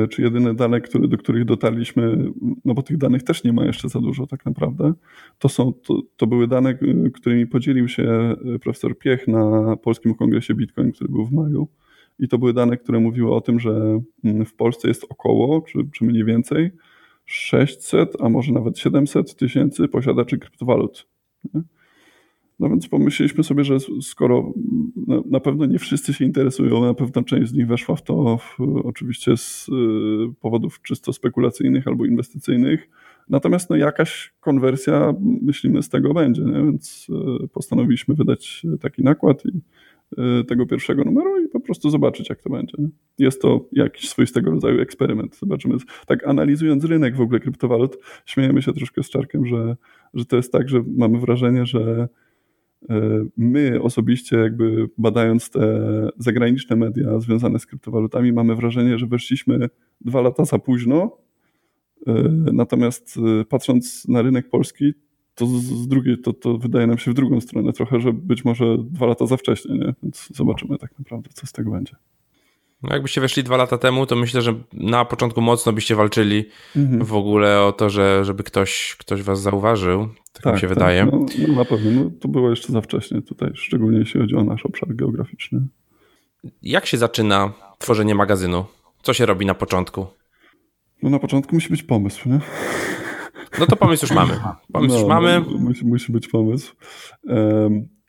czy 0.09 0.21
jedyne 0.21 0.53
dane, 0.53 0.81
które, 0.81 1.07
do 1.07 1.17
których 1.17 1.45
dotarliśmy, 1.45 2.31
no 2.65 2.73
bo 2.73 2.81
tych 2.81 2.97
danych 2.97 3.23
też 3.23 3.43
nie 3.43 3.53
ma 3.53 3.65
jeszcze 3.65 3.89
za 3.89 3.99
dużo 3.99 4.27
tak 4.27 4.45
naprawdę, 4.45 4.93
to, 5.39 5.49
są, 5.49 5.73
to, 5.73 6.01
to 6.17 6.27
były 6.27 6.47
dane, 6.47 6.77
którymi 7.13 7.47
podzielił 7.47 7.87
się 7.87 8.35
profesor 8.61 8.97
Piech 8.97 9.27
na 9.27 9.75
Polskim 9.77 10.15
Kongresie 10.15 10.55
Bitcoin, 10.55 10.91
który 10.91 11.09
był 11.09 11.25
w 11.25 11.31
maju 11.31 11.67
i 12.19 12.27
to 12.27 12.37
były 12.37 12.53
dane, 12.53 12.77
które 12.77 12.99
mówiły 12.99 13.35
o 13.35 13.41
tym, 13.41 13.59
że 13.59 13.99
mm, 14.23 14.45
w 14.45 14.53
Polsce 14.53 14.87
jest 14.87 15.05
około, 15.09 15.61
czy, 15.61 15.79
czy 15.93 16.05
mniej 16.05 16.25
więcej, 16.25 16.71
600, 17.25 18.13
a 18.19 18.29
może 18.29 18.53
nawet 18.53 18.79
700 18.79 19.35
tysięcy 19.35 19.87
posiadaczy 19.87 20.37
kryptowalut. 20.37 21.07
No 22.59 22.69
więc 22.69 22.87
pomyśleliśmy 22.87 23.43
sobie, 23.43 23.63
że 23.63 23.77
skoro 24.01 24.53
na 25.25 25.39
pewno 25.39 25.65
nie 25.65 25.79
wszyscy 25.79 26.13
się 26.13 26.25
interesują, 26.25 26.85
na 26.85 26.93
pewno 26.93 27.23
część 27.23 27.49
z 27.49 27.53
nich 27.53 27.67
weszła 27.67 27.95
w 27.95 28.03
to 28.03 28.37
w, 28.37 28.57
oczywiście 28.83 29.37
z 29.37 29.69
y, 29.69 30.33
powodów 30.41 30.81
czysto 30.81 31.13
spekulacyjnych 31.13 31.87
albo 31.87 32.05
inwestycyjnych, 32.05 32.89
natomiast 33.29 33.69
no 33.69 33.75
jakaś 33.75 34.33
konwersja 34.39 35.13
myślimy 35.41 35.83
z 35.83 35.89
tego 35.89 36.13
będzie, 36.13 36.41
nie? 36.41 36.63
więc 36.63 37.07
y, 37.43 37.47
postanowiliśmy 37.47 38.15
wydać 38.15 38.65
taki 38.79 39.03
nakład 39.03 39.45
i 39.45 39.49
Y, 39.49 39.61
tego 40.47 40.65
pierwszego 40.65 41.03
numeru 41.03 41.45
i 41.45 41.47
po 41.47 41.59
prostu 41.59 41.89
zobaczyć, 41.89 42.29
jak 42.29 42.41
to 42.41 42.49
będzie. 42.49 42.73
Jest 43.17 43.41
to 43.41 43.65
jakiś 43.71 44.09
swoistego 44.09 44.51
rodzaju 44.51 44.81
eksperyment. 44.81 45.35
Zobaczymy. 45.35 45.75
Tak 46.07 46.27
analizując 46.27 46.85
rynek 46.85 47.15
w 47.15 47.21
ogóle 47.21 47.39
kryptowalut, 47.39 47.97
śmiejemy 48.25 48.61
się 48.61 48.73
troszkę 48.73 49.03
z 49.03 49.09
Czarkiem, 49.09 49.45
że, 49.45 49.77
że 50.13 50.25
to 50.25 50.35
jest 50.35 50.51
tak, 50.51 50.69
że 50.69 50.83
mamy 50.97 51.19
wrażenie, 51.19 51.65
że 51.65 52.07
y, 52.83 52.95
my 53.37 53.81
osobiście 53.81 54.37
jakby 54.37 54.89
badając 54.97 55.49
te 55.49 55.89
zagraniczne 56.17 56.75
media 56.75 57.19
związane 57.19 57.59
z 57.59 57.65
kryptowalutami, 57.65 58.33
mamy 58.33 58.55
wrażenie, 58.55 58.97
że 58.97 59.07
weszliśmy 59.07 59.69
dwa 60.01 60.21
lata 60.21 60.45
za 60.45 60.59
późno, 60.59 61.17
y, 62.07 62.11
natomiast 62.53 63.19
patrząc 63.49 64.07
na 64.07 64.21
rynek 64.21 64.49
polski, 64.49 64.93
to 65.39 65.45
z 65.45 65.87
drugiej, 65.87 66.17
to, 66.17 66.33
to 66.33 66.57
wydaje 66.57 66.87
nam 66.87 66.97
się 66.97 67.11
w 67.11 67.13
drugą 67.13 67.41
stronę 67.41 67.73
trochę, 67.73 67.99
że 67.99 68.13
być 68.13 68.45
może 68.45 68.77
dwa 68.77 69.05
lata 69.05 69.25
za 69.25 69.37
wcześnie, 69.37 69.77
nie? 69.77 69.93
Więc 70.03 70.29
zobaczymy 70.35 70.77
tak 70.77 70.99
naprawdę, 70.99 71.29
co 71.33 71.47
z 71.47 71.51
tego 71.51 71.71
będzie. 71.71 71.95
No 72.83 72.89
jakbyście 72.93 73.21
weszli 73.21 73.43
dwa 73.43 73.57
lata 73.57 73.77
temu, 73.77 74.05
to 74.05 74.15
myślę, 74.15 74.41
że 74.41 74.53
na 74.73 75.05
początku 75.05 75.41
mocno 75.41 75.73
byście 75.73 75.95
walczyli 75.95 76.45
mhm. 76.75 77.05
w 77.05 77.13
ogóle 77.13 77.61
o 77.61 77.71
to, 77.71 77.89
że, 77.89 78.25
żeby 78.25 78.43
ktoś, 78.43 78.95
ktoś 78.99 79.21
was 79.21 79.41
zauważył. 79.41 80.07
Tak, 80.33 80.43
tak 80.43 80.53
mi 80.53 80.59
się 80.59 80.67
tak, 80.67 80.77
wydaje. 80.77 81.05
No, 81.05 81.25
no, 81.47 81.55
na 81.55 81.65
pewno. 81.65 81.91
No, 81.91 82.11
to 82.19 82.27
było 82.27 82.49
jeszcze 82.49 82.73
za 82.73 82.81
wcześnie 82.81 83.21
tutaj, 83.21 83.51
szczególnie 83.53 83.99
jeśli 83.99 84.21
chodzi 84.21 84.35
o 84.35 84.43
nasz 84.43 84.65
obszar 84.65 84.95
geograficzny. 84.95 85.61
Jak 86.61 86.85
się 86.85 86.97
zaczyna 86.97 87.53
tworzenie 87.77 88.15
magazynu? 88.15 88.65
Co 89.03 89.13
się 89.13 89.25
robi 89.25 89.45
na 89.45 89.53
początku? 89.53 90.05
No 91.03 91.09
na 91.09 91.19
początku 91.19 91.55
musi 91.55 91.69
być 91.69 91.83
pomysł, 91.83 92.29
nie? 92.29 92.39
No 93.59 93.65
to 93.65 93.75
pomysł 93.75 94.05
już 94.05 94.15
mamy. 94.15 94.33
Pomysł 94.73 94.93
no, 94.93 94.99
już 94.99 95.09
mamy. 95.09 95.43
No, 95.51 95.57
musi, 95.57 95.85
musi 95.85 96.11
być 96.11 96.27
pomysł. 96.27 96.75
Um, 97.23 97.99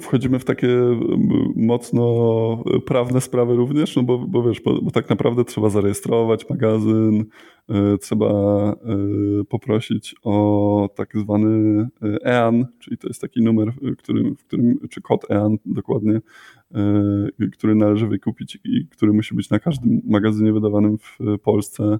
wchodzimy 0.00 0.38
w 0.38 0.44
takie 0.44 0.68
mocno 1.56 2.64
prawne 2.86 3.20
sprawy 3.20 3.56
również, 3.56 3.96
no 3.96 4.02
bo, 4.02 4.18
bo 4.18 4.42
wiesz, 4.42 4.60
bo, 4.60 4.82
bo, 4.82 4.90
tak 4.90 5.10
naprawdę 5.10 5.44
trzeba 5.44 5.68
zarejestrować 5.68 6.50
magazyn, 6.50 7.24
e, 7.68 7.98
trzeba 7.98 8.30
e, 8.72 8.74
poprosić 9.44 10.14
o 10.22 10.88
tak 10.94 11.12
zwany 11.16 11.88
EAN, 12.24 12.66
czyli 12.78 12.98
to 12.98 13.08
jest 13.08 13.20
taki 13.20 13.42
numer, 13.42 13.72
w 13.72 13.96
którym, 13.96 14.36
w 14.36 14.44
którym 14.44 14.78
czy 14.90 15.00
kod 15.00 15.30
EAN 15.30 15.56
dokładnie, 15.66 16.20
który 17.52 17.74
należy 17.74 18.06
wykupić 18.06 18.58
i 18.64 18.86
który 18.86 19.12
musi 19.12 19.34
być 19.34 19.50
na 19.50 19.58
każdym 19.58 20.00
magazynie 20.04 20.52
wydawanym 20.52 20.98
w 20.98 21.18
Polsce. 21.42 21.98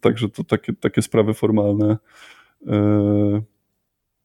Także 0.00 0.28
to 0.28 0.44
takie, 0.44 0.72
takie 0.72 1.02
sprawy 1.02 1.34
formalne. 1.34 1.98
E, 2.66 3.42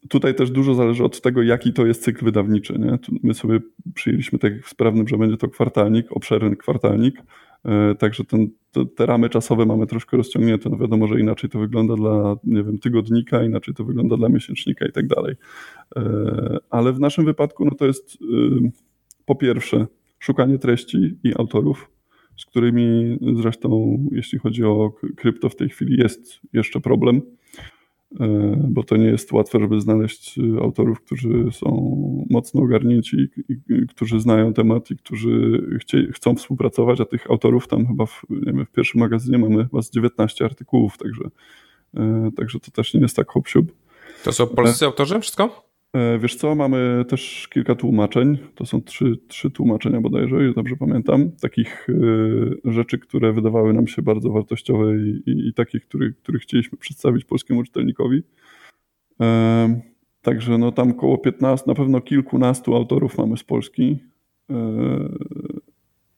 tutaj 0.09 0.35
też 0.35 0.51
dużo 0.51 0.73
zależy 0.75 1.03
od 1.03 1.21
tego, 1.21 1.41
jaki 1.41 1.73
to 1.73 1.85
jest 1.85 2.03
cykl 2.03 2.25
wydawniczy. 2.25 2.79
Nie? 2.79 2.99
My 3.23 3.33
sobie 3.33 3.59
przyjęliśmy 3.93 4.39
tak 4.39 4.53
jak 4.53 4.67
sprawnym, 4.67 5.07
że 5.07 5.17
będzie 5.17 5.37
to 5.37 5.49
kwartalnik, 5.49 6.11
obszerny 6.11 6.55
kwartalnik, 6.55 7.21
e, 7.65 7.95
także 7.95 8.23
ten, 8.23 8.49
te, 8.71 8.85
te 8.85 9.05
ramy 9.05 9.29
czasowe 9.29 9.65
mamy 9.65 9.87
troszkę 9.87 10.17
rozciągnięte. 10.17 10.69
No 10.69 10.77
wiadomo, 10.77 11.07
że 11.07 11.19
inaczej 11.19 11.49
to 11.49 11.59
wygląda 11.59 11.95
dla 11.95 12.35
nie 12.43 12.63
wiem, 12.63 12.79
tygodnika, 12.79 13.43
inaczej 13.43 13.73
to 13.73 13.83
wygląda 13.83 14.17
dla 14.17 14.29
miesięcznika 14.29 14.85
i 14.85 14.91
tak 14.91 15.07
dalej. 15.07 15.35
E, 15.95 16.57
ale 16.69 16.93
w 16.93 16.99
naszym 16.99 17.25
wypadku 17.25 17.65
no 17.65 17.71
to 17.71 17.85
jest 17.85 18.17
po 19.25 19.35
pierwsze 19.35 19.87
szukanie 20.19 20.57
treści 20.57 21.17
i 21.23 21.33
autorów, 21.37 21.89
z 22.37 22.45
którymi 22.45 23.17
zresztą, 23.41 23.97
jeśli 24.11 24.39
chodzi 24.39 24.63
o 24.63 24.93
krypto, 25.15 25.49
w 25.49 25.55
tej 25.55 25.69
chwili 25.69 25.97
jest 25.97 26.39
jeszcze 26.53 26.79
problem, 26.79 27.21
e, 28.19 28.27
bo 28.69 28.83
to 28.83 28.97
nie 28.97 29.05
jest 29.05 29.31
łatwe, 29.31 29.59
żeby 29.59 29.81
znaleźć 29.81 30.39
autorów, 30.61 31.01
którzy 31.01 31.45
są 31.51 31.69
mocno 32.29 32.61
ogarnięci, 32.61 33.17
którzy 33.89 34.19
znają 34.19 34.53
temat 34.53 34.91
i 34.91 34.97
którzy 34.97 35.63
chcie, 35.79 36.07
chcą 36.11 36.35
współpracować, 36.35 37.01
a 37.01 37.05
tych 37.05 37.31
autorów 37.31 37.67
tam 37.67 37.87
chyba 37.87 38.05
w, 38.05 38.25
nie 38.29 38.53
wiem, 38.53 38.65
w 38.65 38.71
pierwszym 38.71 38.99
magazynie 38.99 39.37
mamy 39.37 39.63
chyba 39.63 39.81
z 39.81 39.91
19 39.91 40.45
artykułów, 40.45 40.97
także, 40.97 41.23
e, 41.93 42.31
także 42.35 42.59
to 42.59 42.71
też 42.71 42.93
nie 42.93 43.01
jest 43.01 43.15
tak 43.15 43.31
hop 43.31 43.47
To 44.23 44.31
są 44.31 44.47
polscy 44.47 44.85
autorzy 44.85 45.19
wszystko? 45.19 45.66
E, 45.97 46.19
wiesz 46.19 46.35
co, 46.35 46.55
mamy 46.55 47.05
też 47.07 47.47
kilka 47.51 47.75
tłumaczeń. 47.75 48.37
To 48.55 48.65
są 48.65 48.81
trzy, 48.81 49.17
trzy 49.27 49.51
tłumaczenia 49.51 50.01
bodajże, 50.01 50.35
jeżeli 50.35 50.55
dobrze 50.55 50.75
pamiętam. 50.75 51.31
Takich 51.41 51.87
e, 51.89 52.71
rzeczy, 52.71 52.97
które 52.99 53.33
wydawały 53.33 53.73
nam 53.73 53.87
się 53.87 54.01
bardzo 54.01 54.29
wartościowe 54.29 54.97
i, 54.97 55.23
i, 55.25 55.47
i 55.47 55.53
takich, 55.53 55.87
który, 55.87 56.13
które 56.13 56.39
chcieliśmy 56.39 56.77
przedstawić 56.77 57.25
polskiemu 57.25 57.63
czytelnikowi. 57.63 58.23
E, 59.21 59.81
także 60.21 60.57
no 60.57 60.71
tam 60.71 60.91
około 60.91 61.17
15, 61.17 61.65
na 61.67 61.75
pewno 61.75 62.01
kilkunastu 62.01 62.75
autorów 62.75 63.17
mamy 63.17 63.37
z 63.37 63.43
Polski. 63.43 63.99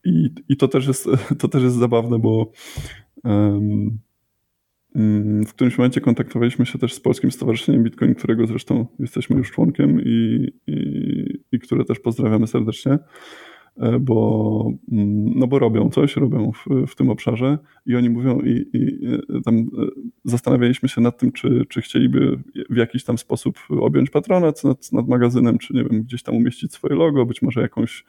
I, 0.05 0.29
i 0.49 0.57
to, 0.57 0.67
też 0.67 0.87
jest, 0.87 1.09
to 1.39 1.47
też 1.47 1.63
jest 1.63 1.75
zabawne, 1.75 2.19
bo 2.19 2.51
w 5.47 5.49
którymś 5.49 5.77
momencie 5.77 6.01
kontaktowaliśmy 6.01 6.65
się 6.65 6.79
też 6.79 6.93
z 6.93 6.99
Polskim 6.99 7.31
Stowarzyszeniem 7.31 7.83
Bitcoin, 7.83 8.15
którego 8.15 8.47
zresztą 8.47 8.85
jesteśmy 8.99 9.37
już 9.37 9.51
członkiem 9.51 10.01
i, 10.01 10.47
i, 10.67 11.43
i 11.51 11.59
które 11.59 11.85
też 11.85 11.99
pozdrawiamy 11.99 12.47
serdecznie. 12.47 12.99
E, 13.79 13.99
bo, 13.99 14.71
mm, 14.91 15.39
no 15.39 15.47
bo 15.47 15.59
robią 15.59 15.89
coś, 15.89 16.15
robią 16.15 16.51
w, 16.51 16.87
w 16.87 16.95
tym 16.95 17.09
obszarze 17.09 17.57
i 17.85 17.95
oni 17.95 18.09
mówią 18.09 18.39
i, 18.39 18.65
i, 18.73 19.07
e, 19.37 19.41
tam 19.41 19.57
e, 19.57 19.63
zastanawialiśmy 20.23 20.89
się 20.89 21.01
nad 21.01 21.17
tym, 21.17 21.31
czy, 21.31 21.65
czy 21.69 21.81
chcieliby 21.81 22.39
w 22.69 22.75
jakiś 22.75 23.03
tam 23.03 23.17
sposób 23.17 23.59
objąć 23.69 24.09
patronat 24.09 24.63
nad, 24.63 24.91
nad 24.91 25.07
magazynem, 25.07 25.57
czy 25.57 25.73
nie 25.73 25.83
wiem, 25.83 26.03
gdzieś 26.03 26.23
tam 26.23 26.35
umieścić 26.35 26.73
swoje 26.73 26.95
logo, 26.95 27.25
być 27.25 27.41
może 27.41 27.61
jakąś, 27.61 28.05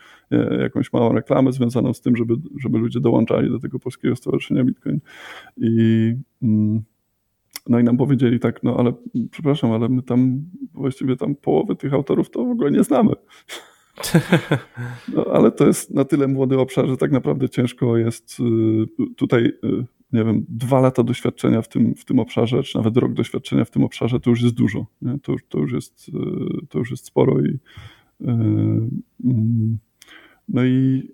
jakąś 0.60 0.92
małą 0.92 1.12
reklamę 1.12 1.52
związaną 1.52 1.94
z 1.94 2.00
tym, 2.00 2.16
żeby, 2.16 2.34
żeby 2.60 2.78
ludzie 2.78 3.00
dołączali 3.00 3.50
do 3.50 3.58
tego 3.58 3.78
Polskiego 3.78 4.16
Stowarzyszenia 4.16 4.64
Bitcoin 4.64 5.00
i 5.56 6.14
mm, 6.42 6.82
no 7.68 7.78
i 7.78 7.84
nam 7.84 7.96
powiedzieli 7.96 8.40
tak, 8.40 8.62
no 8.62 8.76
ale 8.76 8.92
przepraszam, 9.30 9.72
ale 9.72 9.88
my 9.88 10.02
tam 10.02 10.44
właściwie 10.74 11.16
tam 11.16 11.34
połowy 11.34 11.76
tych 11.76 11.94
autorów 11.94 12.30
to 12.30 12.44
w 12.44 12.50
ogóle 12.50 12.70
nie 12.70 12.84
znamy. 12.84 13.12
No, 15.14 15.24
ale 15.32 15.52
to 15.52 15.66
jest 15.66 15.94
na 15.94 16.04
tyle 16.04 16.28
młody 16.28 16.58
obszar, 16.58 16.86
że 16.86 16.96
tak 16.96 17.10
naprawdę 17.10 17.48
ciężko 17.48 17.96
jest 17.96 18.40
y, 18.40 19.14
tutaj, 19.16 19.44
y, 19.44 19.86
nie 20.12 20.24
wiem, 20.24 20.46
dwa 20.48 20.80
lata 20.80 21.02
doświadczenia 21.02 21.62
w 21.62 21.68
tym, 21.68 21.94
w 21.94 22.04
tym 22.04 22.18
obszarze, 22.18 22.62
czy 22.62 22.78
nawet 22.78 22.96
rok 22.96 23.12
doświadczenia 23.12 23.64
w 23.64 23.70
tym 23.70 23.84
obszarze, 23.84 24.20
to 24.20 24.30
już 24.30 24.42
jest 24.42 24.54
dużo. 24.54 24.86
Nie? 25.02 25.18
To, 25.22 25.34
to, 25.48 25.58
już 25.58 25.72
jest, 25.72 26.08
y, 26.08 26.12
to 26.68 26.78
już 26.78 26.90
jest 26.90 27.04
sporo 27.04 27.40
i 27.40 27.58
mm, 28.20 29.00
no 30.48 30.64
i 30.64 31.08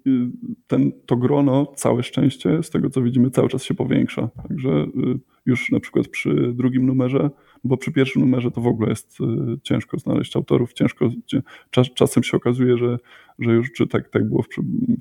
ten, 0.66 0.92
to 1.06 1.16
grono, 1.16 1.66
całe 1.76 2.02
szczęście, 2.02 2.62
z 2.62 2.70
tego 2.70 2.90
co 2.90 3.02
widzimy, 3.02 3.30
cały 3.30 3.48
czas 3.48 3.64
się 3.64 3.74
powiększa. 3.74 4.28
Także 4.48 4.86
już 5.46 5.70
na 5.70 5.80
przykład 5.80 6.08
przy 6.08 6.52
drugim 6.54 6.86
numerze 6.86 7.30
bo 7.66 7.76
przy 7.76 7.92
pierwszym 7.92 8.22
numerze 8.22 8.50
to 8.50 8.60
w 8.60 8.66
ogóle 8.66 8.88
jest 8.88 9.20
y, 9.20 9.24
ciężko 9.62 9.98
znaleźć 9.98 10.36
autorów, 10.36 10.72
ciężko, 10.72 11.10
czas, 11.70 11.86
czasem 11.94 12.22
się 12.22 12.36
okazuje, 12.36 12.78
że, 12.78 12.98
że 13.38 13.52
już, 13.52 13.72
czy 13.72 13.86
tak, 13.86 14.08
tak 14.08 14.28
było 14.28 14.42
w, 14.42 14.48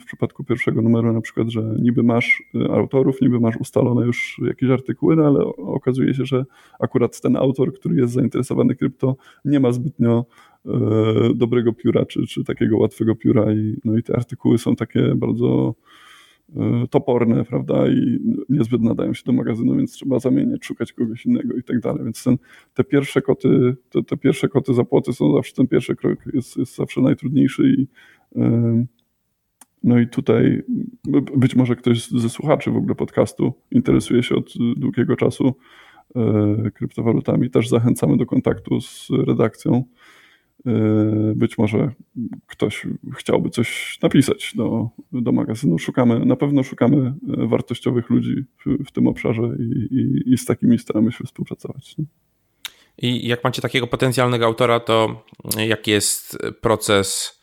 w, 0.01 0.05
przypadku 0.05 0.43
pierwszego 0.43 0.81
numeru 0.81 1.13
na 1.13 1.21
przykład, 1.21 1.49
że 1.49 1.75
niby 1.79 2.03
masz 2.03 2.43
y, 2.55 2.71
autorów, 2.71 3.21
niby 3.21 3.39
masz 3.39 3.57
ustalone 3.57 4.05
już 4.05 4.41
jakieś 4.47 4.69
artykuły, 4.69 5.15
no 5.15 5.25
ale 5.25 5.45
okazuje 5.57 6.13
się, 6.13 6.25
że 6.25 6.45
akurat 6.79 7.21
ten 7.21 7.35
autor, 7.35 7.73
który 7.73 7.95
jest 7.95 8.13
zainteresowany 8.13 8.75
krypto, 8.75 9.15
nie 9.45 9.59
ma 9.59 9.71
zbytnio 9.71 10.25
y, 10.65 10.69
dobrego 11.35 11.73
pióra, 11.73 12.05
czy, 12.05 12.27
czy 12.27 12.43
takiego 12.43 12.77
łatwego 12.77 13.15
pióra 13.15 13.53
i, 13.53 13.77
no 13.85 13.97
i 13.97 14.03
te 14.03 14.15
artykuły 14.15 14.57
są 14.57 14.75
takie 14.75 15.15
bardzo 15.15 15.75
E, 15.75 16.04
toporne, 16.89 17.45
prawda, 17.45 17.87
i 17.87 18.19
niezbyt 18.49 18.81
nadają 18.81 19.13
się 19.13 19.23
do 19.25 19.31
magazynu, 19.31 19.75
więc 19.75 19.91
trzeba 19.91 20.19
zamieniać, 20.19 20.65
szukać 20.65 20.93
kogoś 20.93 21.25
innego 21.25 21.55
i 21.55 21.63
tak 21.63 21.79
dalej. 21.79 22.03
Więc 22.03 22.23
ten, 22.23 22.37
te 22.73 22.83
pierwsze 22.83 23.21
koty, 23.21 23.75
te, 23.89 24.03
te, 24.03 24.17
pierwsze 24.17 24.47
koty 24.49 24.73
za 24.73 24.83
płoty 24.83 25.13
są 25.13 25.35
zawsze, 25.35 25.53
ten 25.53 25.67
pierwszy 25.67 25.95
krok 25.95 26.19
jest, 26.33 26.57
jest 26.57 26.75
zawsze 26.75 27.01
najtrudniejszy 27.01 27.69
i 27.69 27.87
e, 28.41 28.85
no 29.83 29.99
i 29.99 30.07
tutaj 30.07 30.63
być 31.37 31.55
może 31.55 31.75
ktoś 31.75 32.07
ze 32.07 32.29
słuchaczy 32.29 32.71
w 32.71 32.77
ogóle 32.77 32.95
podcastu 32.95 33.53
interesuje 33.71 34.23
się 34.23 34.35
od 34.35 34.53
długiego 34.77 35.15
czasu 35.15 35.55
e, 36.15 36.71
kryptowalutami. 36.71 37.49
Też 37.49 37.69
zachęcamy 37.69 38.17
do 38.17 38.25
kontaktu 38.25 38.81
z 38.81 39.07
redakcją. 39.27 39.83
Yy, 40.65 41.33
być 41.35 41.57
może 41.57 41.91
ktoś 42.47 42.87
chciałby 43.17 43.49
coś 43.49 43.99
napisać 44.01 44.53
do, 44.55 44.89
do 45.11 45.31
magazynu. 45.31 45.79
Szukamy, 45.79 46.25
na 46.25 46.35
pewno 46.35 46.63
szukamy 46.63 47.13
yy, 47.27 47.47
wartościowych 47.47 48.09
ludzi 48.09 48.35
w, 48.65 48.87
w 48.87 48.91
tym 48.91 49.07
obszarze 49.07 49.41
i, 49.59 49.95
i, 49.95 50.33
i, 50.33 50.37
z 50.37 50.45
takimi 50.45 50.79
staramy 50.79 51.11
się 51.11 51.23
współpracować. 51.23 51.95
I 52.97 53.27
jak 53.27 53.43
macie 53.43 53.61
takiego 53.61 53.87
potencjalnego 53.87 54.45
autora, 54.45 54.79
to 54.79 55.25
jaki 55.67 55.91
jest 55.91 56.37
proces 56.61 57.41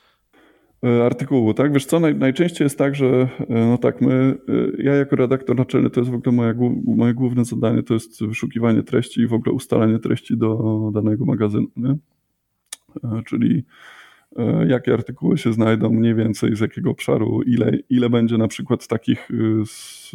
yy, 0.83 1.03
artykułu, 1.03 1.55
tak? 1.55 1.73
Wiesz 1.73 1.87
co, 1.87 2.01
naj, 2.01 2.15
najczęściej 2.15 2.65
jest 2.65 2.79
tak, 2.79 2.95
że 2.95 3.29
no 3.49 3.79
tak, 3.79 4.01
my, 4.01 4.39
ja 4.79 4.95
jako 4.95 5.17
redaktor 5.17 5.57
naczelny, 5.57 5.91
to 5.91 6.01
jest 6.01 6.11
w 6.11 6.15
ogóle 6.15 6.37
moje, 6.37 6.55
moje 6.87 7.15
główne 7.15 7.45
zadanie, 7.45 7.83
to 7.83 7.95
jest 7.95 8.25
wyszukiwanie 8.25 8.83
treści 8.83 9.21
i 9.21 9.27
w 9.27 9.35
ogóle 9.35 9.55
ustalanie 9.55 9.99
treści 9.99 10.37
do 10.37 10.91
danego 10.95 11.25
magazynu, 11.25 11.69
nie? 11.77 11.97
E, 13.05 13.23
czyli 13.27 13.65
e, 14.37 14.67
jakie 14.67 14.95
artykuły 14.95 15.39
się 15.39 15.53
znajdą, 15.53 15.91
mniej 15.91 16.15
więcej 16.15 16.57
z 16.57 16.61
jakiego 16.61 16.91
obszaru, 16.91 17.43
ile, 17.43 17.79
ile 17.91 18.11
będzie 18.11 18.39
na 18.39 18.49
przykład 18.49 18.87
takich. 18.87 19.31
E, 19.31 19.67
z, 19.67 20.13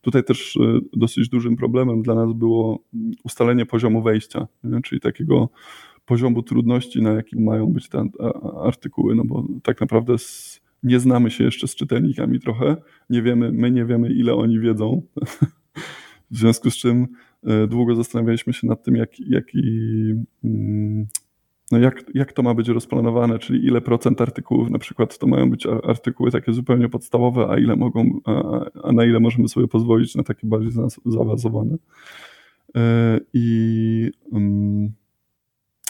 tutaj 0.00 0.24
też 0.24 0.58
dosyć 0.92 1.28
dużym 1.28 1.56
problemem 1.56 2.02
dla 2.02 2.14
nas 2.14 2.32
było 2.32 2.84
ustalenie 3.24 3.66
poziomu 3.66 4.02
wejścia, 4.02 4.46
czyli 4.84 5.00
takiego 5.00 5.48
poziomu 6.04 6.42
trudności, 6.42 7.02
na 7.02 7.10
jakim 7.12 7.44
mają 7.44 7.66
być 7.66 7.88
te 7.88 8.08
artykuły, 8.64 9.14
no 9.14 9.24
bo 9.24 9.46
tak 9.62 9.80
naprawdę 9.80 10.18
z, 10.18 10.60
nie 10.82 11.00
znamy 11.00 11.30
się 11.30 11.44
jeszcze 11.44 11.68
z 11.68 11.74
czytelnikami 11.74 12.40
trochę, 12.40 12.76
nie 13.10 13.22
wiemy, 13.22 13.52
my 13.52 13.70
nie 13.70 13.84
wiemy 13.84 14.12
ile 14.12 14.34
oni 14.34 14.60
wiedzą 14.60 15.02
W 16.30 16.36
związku 16.36 16.70
z 16.70 16.76
czym 16.76 17.06
długo 17.68 17.94
zastanawialiśmy 17.94 18.52
się 18.52 18.66
nad 18.66 18.82
tym, 18.82 18.96
jak, 18.96 19.20
jaki, 19.20 19.62
mm, 20.44 21.06
no 21.70 21.78
jak, 21.78 22.04
jak 22.14 22.32
to 22.32 22.42
ma 22.42 22.54
być 22.54 22.68
rozplanowane, 22.68 23.38
czyli 23.38 23.66
ile 23.66 23.80
procent 23.80 24.20
artykułów 24.20 24.70
na 24.70 24.78
przykład 24.78 25.18
to 25.18 25.26
mają 25.26 25.50
być 25.50 25.66
artykuły 25.66 26.30
takie 26.30 26.52
zupełnie 26.52 26.88
podstawowe, 26.88 27.46
a 27.50 27.58
ile 27.58 27.76
mogą, 27.76 28.20
a, 28.24 28.64
a 28.82 28.92
na 28.92 29.04
ile 29.04 29.20
możemy 29.20 29.48
sobie 29.48 29.68
pozwolić 29.68 30.14
na 30.14 30.22
takie 30.22 30.46
bardziej 30.46 30.70
zaawansowane. 31.06 31.76
I 33.32 34.10
um, 34.32 34.92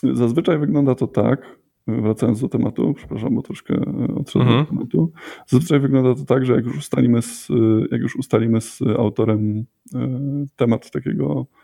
zazwyczaj 0.02 0.58
wygląda 0.58 0.94
to 0.94 1.06
tak, 1.06 1.60
wracając 1.86 2.40
do 2.40 2.48
tematu, 2.48 2.94
przepraszam, 2.94 3.34
bo 3.34 3.42
troszkę 3.42 3.74
e, 3.74 4.14
odszedłem 4.14 4.48
mhm. 4.48 4.62
od 4.62 4.68
tematu. 4.68 5.12
Zazwyczaj 5.46 5.80
wygląda 5.80 6.14
to 6.14 6.24
tak, 6.24 6.46
że 6.46 6.54
jak 6.54 6.64
już 6.64 6.76
ustalimy 6.76 7.22
z, 7.22 7.48
jak 7.90 8.00
już 8.00 8.16
ustalimy 8.16 8.60
z 8.60 8.82
autorem 8.98 9.64
e, 9.94 10.08
temat 10.56 10.90
takiego, 10.90 11.46
e, 11.50 11.59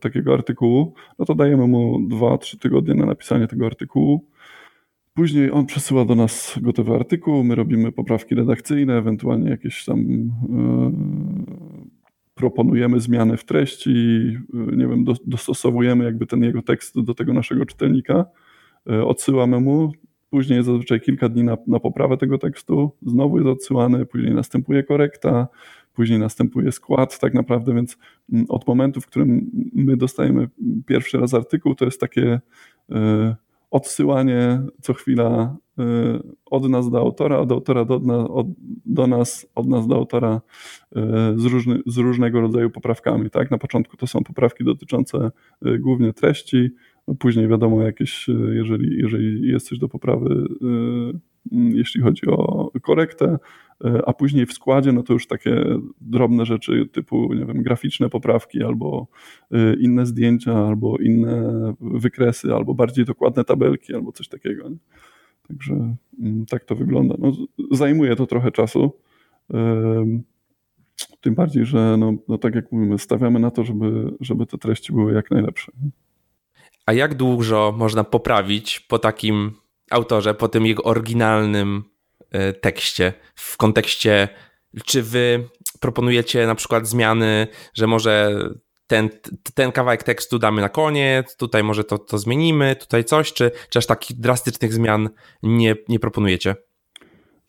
takiego 0.00 0.34
artykułu, 0.34 0.94
no 1.18 1.24
to 1.24 1.34
dajemy 1.34 1.66
mu 1.66 2.00
2-3 2.08 2.58
tygodnie 2.58 2.94
na 2.94 3.06
napisanie 3.06 3.46
tego 3.46 3.66
artykułu. 3.66 4.24
Później 5.14 5.50
on 5.50 5.66
przesyła 5.66 6.04
do 6.04 6.14
nas 6.14 6.58
gotowy 6.62 6.94
artykuł, 6.94 7.44
my 7.44 7.54
robimy 7.54 7.92
poprawki 7.92 8.34
redakcyjne, 8.34 8.96
ewentualnie 8.96 9.50
jakieś 9.50 9.84
tam 9.84 10.06
proponujemy 12.34 13.00
zmiany 13.00 13.36
w 13.36 13.44
treści, 13.44 13.90
nie 14.52 14.86
wiem, 14.86 15.04
dostosowujemy 15.26 16.04
jakby 16.04 16.26
ten 16.26 16.42
jego 16.42 16.62
tekst 16.62 17.00
do 17.00 17.14
tego 17.14 17.32
naszego 17.32 17.66
czytelnika 17.66 18.24
E, 18.90 19.04
odsyłamy 19.04 19.60
mu. 19.60 19.92
Później 20.30 20.56
jest 20.56 20.66
zazwyczaj 20.66 21.00
kilka 21.00 21.28
dni 21.28 21.44
na, 21.44 21.56
na 21.66 21.80
poprawę 21.80 22.16
tego 22.16 22.38
tekstu, 22.38 22.90
znowu 23.06 23.36
jest 23.38 23.48
odsyłany, 23.48 24.06
później 24.06 24.34
następuje 24.34 24.82
korekta, 24.82 25.48
później 25.98 26.18
następuje 26.18 26.72
skład, 26.72 27.18
tak 27.18 27.34
naprawdę, 27.34 27.74
więc 27.74 27.98
mm, 28.32 28.46
od 28.48 28.66
momentu, 28.66 29.00
w 29.00 29.06
którym 29.06 29.50
my 29.74 29.96
dostajemy 29.96 30.48
pierwszy 30.86 31.18
raz 31.18 31.34
artykuł, 31.34 31.74
to 31.74 31.84
jest 31.84 32.00
takie 32.00 32.40
y, 32.90 32.94
odsyłanie 33.70 34.62
co 34.82 34.94
chwila 34.94 35.56
y, 35.78 35.82
od 36.46 36.68
nas 36.68 36.90
do 36.90 36.98
autora, 36.98 37.38
od 37.38 37.52
autora 37.52 37.84
do, 37.84 38.00
od, 38.34 38.46
do 38.86 39.06
nas, 39.06 39.46
od 39.54 39.66
nas 39.66 39.86
do 39.86 39.96
autora 39.96 40.40
y, 40.96 41.00
z, 41.36 41.44
różny, 41.44 41.78
z 41.86 41.96
różnego 41.96 42.40
rodzaju 42.40 42.70
poprawkami. 42.70 43.30
Tak? 43.30 43.50
Na 43.50 43.58
początku 43.58 43.96
to 43.96 44.06
są 44.06 44.24
poprawki 44.24 44.64
dotyczące 44.64 45.30
głównie 45.62 46.12
treści, 46.12 46.70
no 47.08 47.14
później 47.14 47.48
wiadomo, 47.48 47.82
jakieś, 47.82 48.28
e, 48.28 48.32
jeżeli, 48.32 48.98
jeżeli 48.98 49.48
jest 49.48 49.68
coś 49.68 49.78
do 49.78 49.88
poprawy, 49.88 50.46
e, 50.62 51.18
jeśli 51.52 52.00
chodzi 52.00 52.26
o 52.26 52.70
korektę, 52.82 53.26
e, 53.26 53.38
a 54.06 54.12
później 54.12 54.46
w 54.46 54.52
składzie, 54.52 54.92
no 54.92 55.02
to 55.02 55.12
już 55.12 55.26
takie 55.26 55.64
drobne 56.00 56.46
rzeczy 56.46 56.88
typu, 56.92 57.34
nie 57.34 57.46
wiem, 57.46 57.62
graficzne 57.62 58.08
poprawki, 58.08 58.62
albo 58.62 59.06
inne 59.80 60.06
zdjęcia, 60.06 60.66
albo 60.66 60.96
inne 60.96 61.74
wykresy, 61.80 62.54
albo 62.54 62.74
bardziej 62.74 63.04
dokładne 63.04 63.44
tabelki, 63.44 63.94
albo 63.94 64.12
coś 64.12 64.28
takiego. 64.28 64.68
Nie? 64.68 64.76
Także 65.48 65.94
tak 66.48 66.64
to 66.64 66.76
wygląda. 66.76 67.14
No, 67.18 67.32
zajmuje 67.70 68.16
to 68.16 68.26
trochę 68.26 68.52
czasu. 68.52 68.92
Tym 71.20 71.34
bardziej, 71.34 71.64
że 71.64 71.96
no, 71.98 72.14
no 72.28 72.38
tak 72.38 72.54
jak 72.54 72.72
mówimy, 72.72 72.98
stawiamy 72.98 73.38
na 73.38 73.50
to, 73.50 73.64
żeby, 73.64 74.16
żeby 74.20 74.46
te 74.46 74.58
treści 74.58 74.92
były 74.92 75.12
jak 75.12 75.30
najlepsze. 75.30 75.72
A 76.86 76.92
jak 76.92 77.14
dużo 77.14 77.74
można 77.78 78.04
poprawić 78.04 78.80
po 78.80 78.98
takim 78.98 79.52
autorze, 79.90 80.34
po 80.34 80.48
tym 80.48 80.66
jego 80.66 80.82
oryginalnym 80.82 81.78
e, 81.78 81.97
tekście, 82.60 83.12
w 83.34 83.56
kontekście, 83.56 84.28
czy 84.84 85.02
wy 85.02 85.48
proponujecie 85.80 86.46
na 86.46 86.54
przykład 86.54 86.86
zmiany, 86.86 87.46
że 87.74 87.86
może 87.86 88.38
ten, 88.86 89.08
ten 89.54 89.72
kawałek 89.72 90.02
tekstu 90.02 90.38
damy 90.38 90.60
na 90.60 90.68
koniec, 90.68 91.36
tutaj 91.36 91.64
może 91.64 91.84
to, 91.84 91.98
to 91.98 92.18
zmienimy, 92.18 92.76
tutaj 92.76 93.04
coś, 93.04 93.32
czy, 93.32 93.50
czy 93.70 93.78
aż 93.78 93.86
takich 93.86 94.20
drastycznych 94.20 94.72
zmian 94.72 95.08
nie, 95.42 95.74
nie 95.88 95.98
proponujecie? 95.98 96.56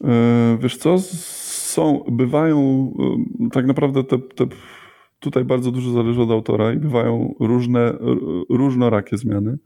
E, 0.04 0.58
wiesz 0.62 0.78
co, 0.78 1.00
są, 1.00 2.06
bywają 2.12 2.92
e, 3.00 3.50
tak 3.50 3.66
naprawdę 3.66 4.04
te, 4.04 4.20
te 4.20 4.46
tutaj 5.20 5.46
bardzo 5.46 5.72
dużo 5.72 5.92
zależy 5.92 6.22
od 6.22 6.32
autora 6.32 6.74
i 6.74 6.78
bywają 6.78 7.36
różne, 7.40 7.98
różnorakie 8.50 9.18
zmiany. 9.18 9.58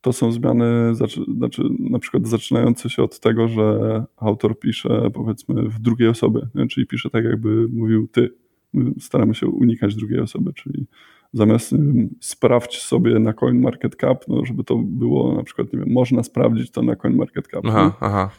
To 0.00 0.12
są 0.12 0.32
zmiany, 0.32 0.94
znaczy 0.94 1.62
na 1.78 1.98
przykład 1.98 2.26
zaczynające 2.26 2.90
się 2.90 3.02
od 3.02 3.20
tego, 3.20 3.48
że 3.48 4.04
autor 4.16 4.58
pisze 4.58 5.10
powiedzmy 5.14 5.62
w 5.62 5.78
drugiej 5.78 6.08
osobie, 6.08 6.40
czyli 6.70 6.86
pisze 6.86 7.10
tak 7.10 7.24
jakby 7.24 7.68
mówił 7.68 8.08
ty. 8.08 8.34
My 8.72 8.92
staramy 9.00 9.34
się 9.34 9.46
unikać 9.46 9.94
drugiej 9.94 10.20
osoby, 10.20 10.52
czyli 10.52 10.86
zamiast 11.32 11.72
wiem, 11.72 12.08
sprawdź 12.20 12.78
sobie 12.78 13.18
na 13.18 13.32
CoinMarketCap, 13.32 14.28
no 14.28 14.44
żeby 14.44 14.64
to 14.64 14.76
było 14.76 15.34
na 15.34 15.42
przykład, 15.42 15.72
nie 15.72 15.78
wiem, 15.78 15.92
można 15.92 16.22
sprawdzić 16.22 16.70
to 16.70 16.82
na 16.82 16.96
CoinMarketCap. 16.96 17.64
Aha, 17.66 17.96
aha. 18.00 18.30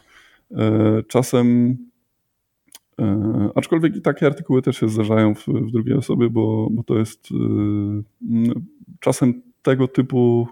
E, 0.52 1.04
czasem 1.08 1.78
E, 3.02 3.50
aczkolwiek 3.56 3.96
i 3.96 4.02
takie 4.02 4.26
artykuły 4.26 4.62
też 4.62 4.78
się 4.78 4.90
zdarzają 4.90 5.36
w, 5.36 5.48
w 5.48 5.72
drugiej 5.72 5.98
osobie, 5.98 6.30
bo, 6.30 6.68
bo 6.72 6.84
to 6.84 6.98
jest 6.98 7.30
e, 7.32 8.54
czasem 9.00 9.42
tego 9.62 9.88
typu 9.88 10.48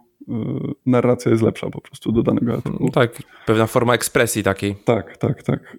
narracja 0.86 1.32
jest 1.32 1.44
lepsza 1.44 1.70
po 1.70 1.82
prostu 1.82 2.12
do 2.12 2.24
danego 2.24 2.54
artykułu. 2.54 2.86
No 2.86 2.92
tak, 2.92 3.24
pewna 3.46 3.68
forma 3.68 3.94
ekspresji 3.94 4.44
takiej. 4.44 4.76
Tak, 4.86 5.18
tak, 5.18 5.44
tak. 5.44 5.78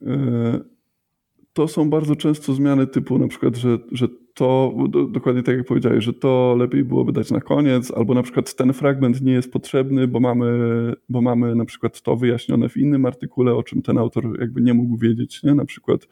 To 1.52 1.68
są 1.68 1.90
bardzo 1.90 2.16
często 2.16 2.52
zmiany 2.52 2.86
typu 2.86 3.18
na 3.18 3.28
przykład, 3.28 3.56
że, 3.56 3.78
że 3.92 4.08
to, 4.34 4.74
dokładnie 5.10 5.42
tak 5.42 5.56
jak 5.56 5.66
powiedziałeś, 5.66 6.04
że 6.04 6.12
to 6.12 6.56
lepiej 6.58 6.84
byłoby 6.84 7.12
dać 7.12 7.30
na 7.30 7.40
koniec, 7.40 7.90
albo 7.90 8.14
na 8.14 8.22
przykład 8.22 8.54
ten 8.54 8.72
fragment 8.72 9.20
nie 9.20 9.32
jest 9.32 9.52
potrzebny, 9.52 10.08
bo 10.08 10.20
mamy, 10.20 10.92
bo 11.08 11.22
mamy 11.22 11.54
na 11.54 11.64
przykład 11.64 12.02
to 12.02 12.16
wyjaśnione 12.16 12.68
w 12.68 12.76
innym 12.76 13.06
artykule, 13.06 13.54
o 13.54 13.62
czym 13.62 13.82
ten 13.82 13.98
autor 13.98 14.40
jakby 14.40 14.60
nie 14.60 14.74
mógł 14.74 14.96
wiedzieć, 14.96 15.42
nie? 15.42 15.54
Na 15.54 15.64
przykład 15.64 16.06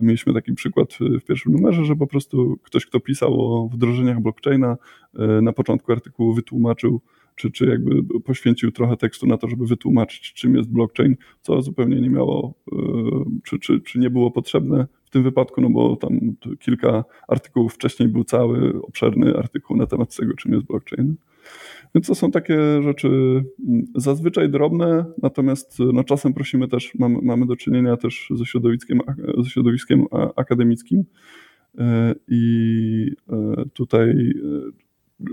mieliśmy 0.00 0.34
taki 0.34 0.52
przykład 0.52 0.88
w 1.20 1.24
pierwszym 1.24 1.52
numerze, 1.52 1.84
że 1.84 1.96
po 1.96 2.06
prostu 2.06 2.56
ktoś, 2.62 2.86
kto 2.86 3.00
pisał 3.00 3.40
o 3.40 3.68
wdrożeniach 3.68 4.20
blockchaina, 4.20 4.76
e, 5.18 5.26
na 5.42 5.52
początku 5.52 5.92
artykułu 5.92 6.34
wytłumaczył, 6.34 7.00
czy, 7.34 7.50
czy 7.50 7.66
jakby 7.66 8.20
poświęcił 8.20 8.72
trochę 8.72 8.96
tekstu 8.96 9.26
na 9.26 9.38
to, 9.38 9.48
żeby 9.48 9.66
wytłumaczyć, 9.66 10.32
czym 10.32 10.56
jest 10.56 10.70
blockchain, 10.70 11.16
co 11.40 11.62
zupełnie 11.62 12.00
nie 12.00 12.10
miało, 12.10 12.54
e, 12.72 12.76
czy, 13.44 13.58
czy, 13.58 13.80
czy 13.80 13.98
nie 13.98 14.10
było 14.10 14.30
potrzebne 14.30 14.86
w 15.04 15.10
tym 15.10 15.22
wypadku, 15.22 15.60
no 15.60 15.70
bo 15.70 15.96
tam 15.96 16.20
kilka 16.60 17.04
artykułów 17.28 17.74
wcześniej 17.74 18.08
był 18.08 18.24
cały 18.24 18.82
obszerny 18.82 19.36
artykuł 19.36 19.76
na 19.76 19.86
temat 19.86 20.16
tego, 20.16 20.34
czym 20.34 20.52
jest 20.52 20.66
blockchain. 20.66 21.14
Więc 21.96 22.06
to 22.06 22.14
są 22.14 22.30
takie 22.30 22.82
rzeczy 22.82 23.08
mm, 23.08 23.84
zazwyczaj 23.94 24.50
drobne, 24.50 25.04
natomiast 25.22 25.78
no, 25.92 26.04
czasem 26.04 26.34
prosimy 26.34 26.68
też, 26.68 26.94
mamy, 26.94 27.18
mamy 27.22 27.46
do 27.46 27.56
czynienia 27.56 27.96
też 27.96 28.28
ze 28.34 28.44
środowiskiem, 28.44 29.00
ze 29.38 29.50
środowiskiem 29.50 30.04
akademickim 30.36 31.04
e, 31.78 32.14
i 32.28 33.10
e, 33.28 33.64
tutaj 33.72 34.32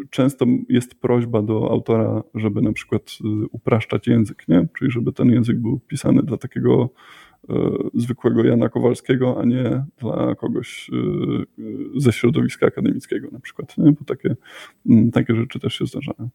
często 0.10 0.45
jest 0.69 0.95
prośba 0.95 1.41
do 1.41 1.71
autora, 1.71 2.23
żeby 2.36 2.62
na 2.62 2.73
przykład 2.73 3.17
upraszczać 3.52 4.08
język, 4.08 4.47
nie? 4.47 4.67
czyli 4.78 4.91
żeby 4.91 5.13
ten 5.13 5.30
język 5.30 5.60
był 5.60 5.80
pisany 5.80 6.23
dla 6.23 6.38
takiego 6.38 6.89
zwykłego 7.93 8.43
Jana 8.43 8.69
Kowalskiego, 8.69 9.41
a 9.41 9.45
nie 9.45 9.86
dla 9.97 10.36
kogoś 10.36 10.91
ze 11.97 12.12
środowiska 12.12 12.65
akademickiego 12.65 13.28
na 13.32 13.39
przykład, 13.39 13.78
nie? 13.78 13.91
bo 13.91 14.06
takie, 14.06 14.36
mm, 14.89 15.12
takie 15.12 15.36
rzeczy 15.36 15.60
też 15.60 15.73
się 15.73 15.86
zdarzają. 15.86 16.30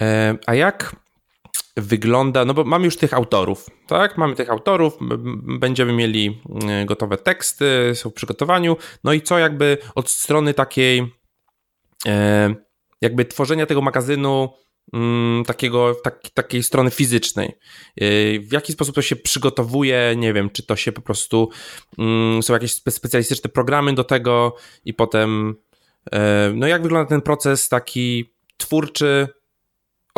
E, 0.00 0.38
a 0.46 0.54
jak 0.54 0.96
wygląda, 1.76 2.44
no 2.44 2.54
bo 2.54 2.64
mamy 2.64 2.84
już 2.84 2.96
tych 2.96 3.14
autorów, 3.14 3.66
tak? 3.86 4.18
Mamy 4.18 4.34
tych 4.34 4.50
autorów, 4.50 4.98
będziemy 5.60 5.92
mieli 5.92 6.42
e, 6.68 6.84
gotowe 6.84 7.16
teksty, 7.16 7.92
są 7.94 8.10
w 8.10 8.14
przygotowaniu, 8.14 8.76
no 9.04 9.12
i 9.12 9.22
co 9.22 9.38
jakby 9.38 9.78
od 9.94 10.10
strony 10.10 10.54
takiej 10.54 11.12
e, 12.06 12.54
jakby 13.00 13.24
tworzenia 13.24 13.66
tego 13.66 13.82
magazynu 13.82 14.48
mm, 14.92 15.44
takiego, 15.44 15.94
tak, 15.94 16.30
takiej 16.34 16.62
strony 16.62 16.90
fizycznej. 16.90 17.58
W 18.40 18.52
jaki 18.52 18.72
sposób 18.72 18.94
to 18.94 19.02
się 19.02 19.16
przygotowuje, 19.16 20.14
nie 20.16 20.32
wiem, 20.32 20.50
czy 20.50 20.66
to 20.66 20.76
się 20.76 20.92
po 20.92 21.00
prostu 21.00 21.50
mm, 21.98 22.42
są 22.42 22.52
jakieś 22.52 22.74
specjalistyczne 22.74 23.50
programy 23.50 23.94
do 23.94 24.04
tego 24.04 24.56
i 24.84 24.94
potem 24.94 25.56
no 26.54 26.66
jak 26.66 26.82
wygląda 26.82 27.08
ten 27.08 27.20
proces 27.20 27.68
taki 27.68 28.34
twórczy 28.56 29.28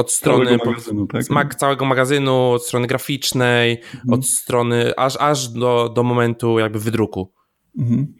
od 0.00 0.12
strony 0.12 0.44
całego 0.44 0.64
magazynu, 0.64 1.06
tak? 1.06 1.54
całego 1.54 1.84
magazynu, 1.84 2.50
od 2.50 2.64
strony 2.64 2.86
graficznej, 2.86 3.72
mhm. 3.94 4.12
od 4.12 4.26
strony 4.26 4.92
aż, 4.96 5.16
aż 5.20 5.48
do, 5.48 5.92
do 5.94 6.02
momentu 6.02 6.58
jakby 6.58 6.78
wydruku. 6.78 7.32
Mhm. 7.78 8.14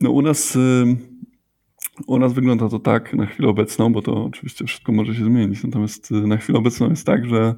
No 0.00 0.10
u 0.10 0.22
nas 0.22 0.58
U 2.06 2.18
nas 2.18 2.32
wygląda 2.32 2.68
to 2.68 2.78
tak 2.78 3.14
na 3.14 3.26
chwilę 3.26 3.48
obecną, 3.48 3.92
bo 3.92 4.02
to 4.02 4.24
oczywiście 4.24 4.64
wszystko 4.64 4.92
może 4.92 5.14
się 5.14 5.24
zmienić. 5.24 5.64
Natomiast 5.64 6.10
y, 6.10 6.14
na 6.14 6.36
chwilę 6.36 6.58
obecną 6.58 6.90
jest 6.90 7.06
tak, 7.06 7.26
że 7.26 7.54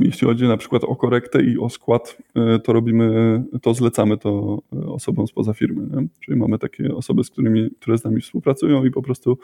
jeśli 0.00 0.26
chodzi 0.26 0.44
na 0.44 0.56
przykład 0.56 0.84
o 0.84 0.96
korektę 0.96 1.42
i 1.42 1.58
o 1.58 1.70
skład, 1.70 2.18
e, 2.34 2.58
to 2.58 2.72
robimy, 2.72 3.44
to 3.62 3.74
zlecamy 3.74 4.18
to 4.18 4.62
e, 4.72 4.86
osobom 4.86 5.26
spoza 5.26 5.52
firmy. 5.52 5.82
Nie? 5.82 6.08
Czyli 6.20 6.36
mamy 6.36 6.58
takie 6.58 6.94
osoby, 6.94 7.24
z 7.24 7.30
którymi, 7.30 7.70
które 7.80 7.98
z 7.98 8.04
nami 8.04 8.20
współpracują 8.20 8.84
i 8.84 8.90
po 8.90 9.02
prostu 9.02 9.38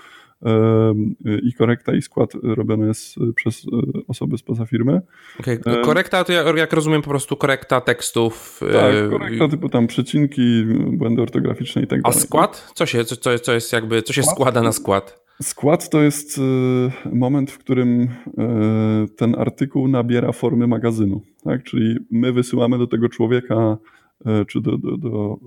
i 1.42 1.52
korekta 1.52 1.94
i 1.94 2.02
skład 2.02 2.32
robiony 2.42 2.86
jest 2.86 3.14
przez 3.34 3.66
osoby 4.08 4.38
spoza 4.38 4.66
firmy. 4.66 5.00
Okay. 5.40 5.60
Korekta 5.84 6.24
to 6.24 6.32
jak 6.32 6.72
rozumiem 6.72 7.02
po 7.02 7.10
prostu 7.10 7.36
korekta 7.36 7.80
tekstów. 7.80 8.60
Tak, 8.72 9.10
korekta 9.10 9.48
typu 9.48 9.68
tam 9.68 9.86
przecinki, 9.86 10.64
błędy 10.92 11.22
ortograficzne 11.22 11.82
i 11.82 11.86
tak 11.86 12.02
dalej. 12.02 12.18
A 12.18 12.20
skład? 12.20 12.72
Co 12.74 12.86
się, 12.86 13.04
co, 13.04 13.38
co 13.38 13.52
jest 13.52 13.72
jakby, 13.72 14.02
co 14.02 14.12
się 14.12 14.22
składa 14.22 14.62
na 14.62 14.72
skład? 14.72 15.22
Skład 15.42 15.90
to 15.90 16.02
jest 16.02 16.40
moment, 17.12 17.50
w 17.50 17.58
którym 17.58 18.08
ten 19.16 19.34
artykuł 19.38 19.88
nabiera 19.88 20.32
formy 20.32 20.66
magazynu. 20.66 21.22
Tak? 21.44 21.62
Czyli 21.62 21.96
my 22.10 22.32
wysyłamy 22.32 22.78
do 22.78 22.86
tego 22.86 23.08
człowieka 23.08 23.78
czy 24.48 24.60
do, 24.60 24.78
do, 24.78 24.96
do 24.96 25.38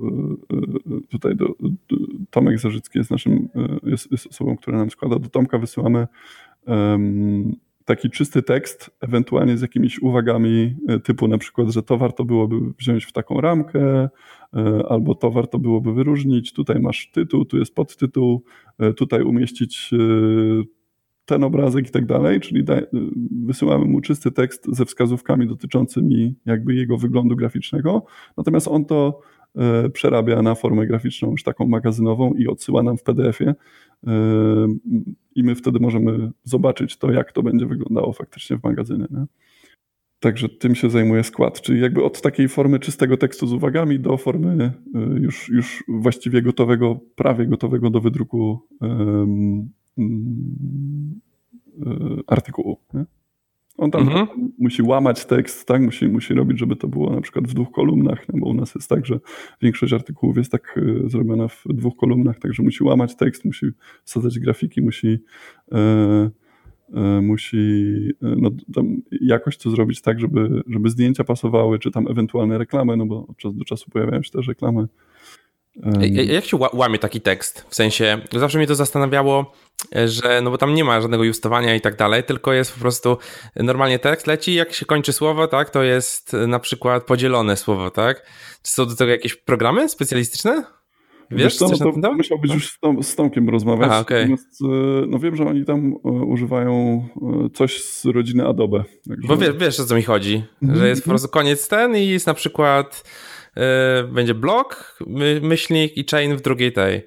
e, 0.51 0.57
e, 0.57 1.01
tutaj 1.09 1.35
do, 1.35 1.45
do, 1.45 1.97
Tomek 2.29 2.59
Zarzycki 2.59 2.97
jest 2.99 3.11
naszym, 3.11 3.49
jest, 3.83 4.11
jest, 4.11 4.27
osobą, 4.27 4.57
która 4.57 4.77
nam 4.77 4.89
składa, 4.89 5.19
do 5.19 5.29
Tomka 5.29 5.57
wysyłamy 5.57 6.07
um, 6.67 7.55
taki 7.85 8.09
czysty 8.09 8.41
tekst, 8.43 8.97
ewentualnie 9.01 9.57
z 9.57 9.61
jakimiś 9.61 9.99
uwagami 10.01 10.75
typu 11.03 11.27
na 11.27 11.37
przykład, 11.37 11.69
że 11.69 11.83
to 11.83 11.97
warto 11.97 12.25
byłoby 12.25 12.55
wziąć 12.79 13.05
w 13.05 13.11
taką 13.11 13.41
ramkę, 13.41 14.09
albo 14.89 15.15
to 15.15 15.31
warto 15.31 15.59
byłoby 15.59 15.93
wyróżnić, 15.93 16.53
tutaj 16.53 16.79
masz 16.79 17.11
tytuł, 17.11 17.45
tu 17.45 17.57
jest 17.57 17.75
podtytuł, 17.75 18.43
tutaj 18.97 19.21
umieścić 19.21 19.91
ten 21.25 21.43
obrazek 21.43 21.87
i 21.87 21.91
tak 21.91 22.05
dalej, 22.05 22.39
czyli 22.39 22.63
wysyłamy 23.45 23.85
mu 23.85 24.01
czysty 24.01 24.31
tekst 24.31 24.67
ze 24.71 24.85
wskazówkami 24.85 25.47
dotyczącymi 25.47 26.35
jakby 26.45 26.75
jego 26.75 26.97
wyglądu 26.97 27.35
graficznego, 27.35 28.05
natomiast 28.37 28.67
on 28.67 28.85
to 28.85 29.19
e, 29.55 29.89
przerabia 29.89 30.41
na 30.41 30.55
formę 30.55 30.87
graficzną 30.87 31.31
już 31.31 31.43
taką 31.43 31.67
magazynową 31.67 32.33
i 32.33 32.47
odsyła 32.47 32.83
nam 32.83 32.97
w 32.97 33.03
PDF-ie 33.03 33.55
e, 34.07 34.11
i 35.35 35.43
my 35.43 35.55
wtedy 35.55 35.79
możemy 35.79 36.31
zobaczyć 36.43 36.97
to, 36.97 37.11
jak 37.11 37.31
to 37.31 37.43
będzie 37.43 37.65
wyglądało 37.65 38.13
faktycznie 38.13 38.57
w 38.57 38.63
magazynie. 38.63 39.05
Nie? 39.11 39.25
Także 40.19 40.49
tym 40.49 40.75
się 40.75 40.89
zajmuje 40.89 41.23
skład, 41.23 41.61
czyli 41.61 41.81
jakby 41.81 42.03
od 42.03 42.21
takiej 42.21 42.47
formy 42.47 42.79
czystego 42.79 43.17
tekstu 43.17 43.47
z 43.47 43.53
uwagami 43.53 43.99
do 43.99 44.17
formy 44.17 44.71
e, 44.95 44.99
już, 45.19 45.49
już 45.49 45.83
właściwie 45.87 46.41
gotowego, 46.41 46.99
prawie 47.15 47.45
gotowego 47.45 47.89
do 47.89 48.01
wydruku 48.01 48.59
artykułu. 52.27 52.77
Nie? 52.93 53.05
On 53.77 53.91
tam 53.91 54.01
mhm. 54.01 54.27
musi 54.57 54.83
łamać 54.83 55.25
tekst, 55.25 55.67
tak? 55.67 55.81
Musi, 55.81 56.07
musi 56.07 56.33
robić, 56.33 56.59
żeby 56.59 56.75
to 56.75 56.87
było 56.87 57.09
na 57.13 57.21
przykład 57.21 57.47
w 57.47 57.53
dwóch 57.53 57.71
kolumnach, 57.71 58.25
no 58.33 58.39
bo 58.39 58.49
u 58.49 58.53
nas 58.53 58.75
jest 58.75 58.89
tak, 58.89 59.05
że 59.05 59.19
większość 59.61 59.93
artykułów 59.93 60.37
jest 60.37 60.51
tak 60.51 60.79
e, 61.05 61.09
zrobiona 61.09 61.47
w 61.47 61.63
dwóch 61.67 61.95
kolumnach, 61.95 62.39
także 62.39 62.63
musi 62.63 62.83
łamać 62.83 63.15
tekst, 63.15 63.45
musi 63.45 63.65
wsadzać 64.03 64.39
grafiki, 64.39 64.81
musi, 64.81 65.17
e, 65.71 66.29
e, 66.93 67.21
musi 67.21 67.57
e, 68.23 68.35
no, 68.37 68.49
tam 68.73 69.01
jakoś 69.21 69.57
to 69.57 69.69
zrobić 69.69 70.01
tak, 70.01 70.19
żeby, 70.19 70.63
żeby 70.67 70.89
zdjęcia 70.89 71.23
pasowały, 71.23 71.79
czy 71.79 71.91
tam 71.91 72.07
ewentualne 72.07 72.57
reklamy, 72.57 72.97
no 72.97 73.05
bo 73.05 73.27
od 73.27 73.37
czasu 73.37 73.55
do 73.55 73.65
czasu 73.65 73.91
pojawiają 73.91 74.23
się 74.23 74.31
też 74.31 74.47
reklamy 74.47 74.87
jak 76.11 76.45
się 76.45 76.57
łamie 76.73 76.99
taki 76.99 77.21
tekst? 77.21 77.65
W 77.69 77.75
sensie, 77.75 78.21
zawsze 78.35 78.57
mnie 78.57 78.67
to 78.67 78.75
zastanawiało, 78.75 79.53
że 80.05 80.41
no 80.43 80.51
bo 80.51 80.57
tam 80.57 80.73
nie 80.73 80.83
ma 80.83 81.01
żadnego 81.01 81.23
justowania 81.23 81.75
i 81.75 81.81
tak 81.81 81.95
dalej, 81.95 82.23
tylko 82.23 82.53
jest 82.53 82.73
po 82.73 82.79
prostu 82.79 83.17
normalnie 83.55 83.99
tekst 83.99 84.27
leci, 84.27 84.53
jak 84.53 84.73
się 84.73 84.85
kończy 84.85 85.13
słowo, 85.13 85.47
tak, 85.47 85.69
to 85.69 85.83
jest 85.83 86.33
na 86.47 86.59
przykład 86.59 87.03
podzielone 87.03 87.57
słowo, 87.57 87.91
tak? 87.91 88.25
Czy 88.63 88.71
są 88.71 88.85
do 88.85 88.95
tego 88.95 89.11
jakieś 89.11 89.35
programy 89.35 89.89
specjalistyczne? 89.89 90.63
Wiesz, 91.31 91.43
Wiesz 91.43 91.55
co, 91.55 91.67
no 91.67 92.01
to 92.01 92.13
musiałbyś 92.13 92.53
już 92.53 92.67
z, 92.67 92.79
Tom, 92.79 93.03
z 93.03 93.15
Tomkiem 93.15 93.49
rozmawiać. 93.49 93.87
Aha, 93.91 93.99
okay. 93.99 94.19
Natomiast 94.19 94.61
e, 94.61 95.05
no 95.07 95.19
wiem, 95.19 95.35
że 95.35 95.45
oni 95.45 95.65
tam 95.65 95.95
e, 96.05 96.09
używają 96.09 97.05
e, 97.45 97.49
coś 97.49 97.83
z 97.83 98.05
rodziny 98.05 98.47
Adobe. 98.47 98.83
Także... 99.09 99.27
Bo 99.27 99.37
wiesz, 99.37 99.55
wiesz 99.57 99.79
o 99.79 99.85
co 99.85 99.95
mi 99.95 100.03
chodzi, 100.03 100.43
że 100.61 100.89
jest 100.89 101.03
po 101.03 101.09
prostu 101.09 101.29
koniec 101.29 101.67
ten 101.67 101.95
i 101.95 102.07
jest 102.07 102.27
na 102.27 102.33
przykład 102.33 103.03
E, 103.03 103.34
będzie 104.11 104.33
blok, 104.33 104.99
myślnik 105.41 105.97
i 105.97 106.05
chain 106.11 106.37
w 106.37 106.41
drugiej 106.41 106.71
tej. 106.71 107.01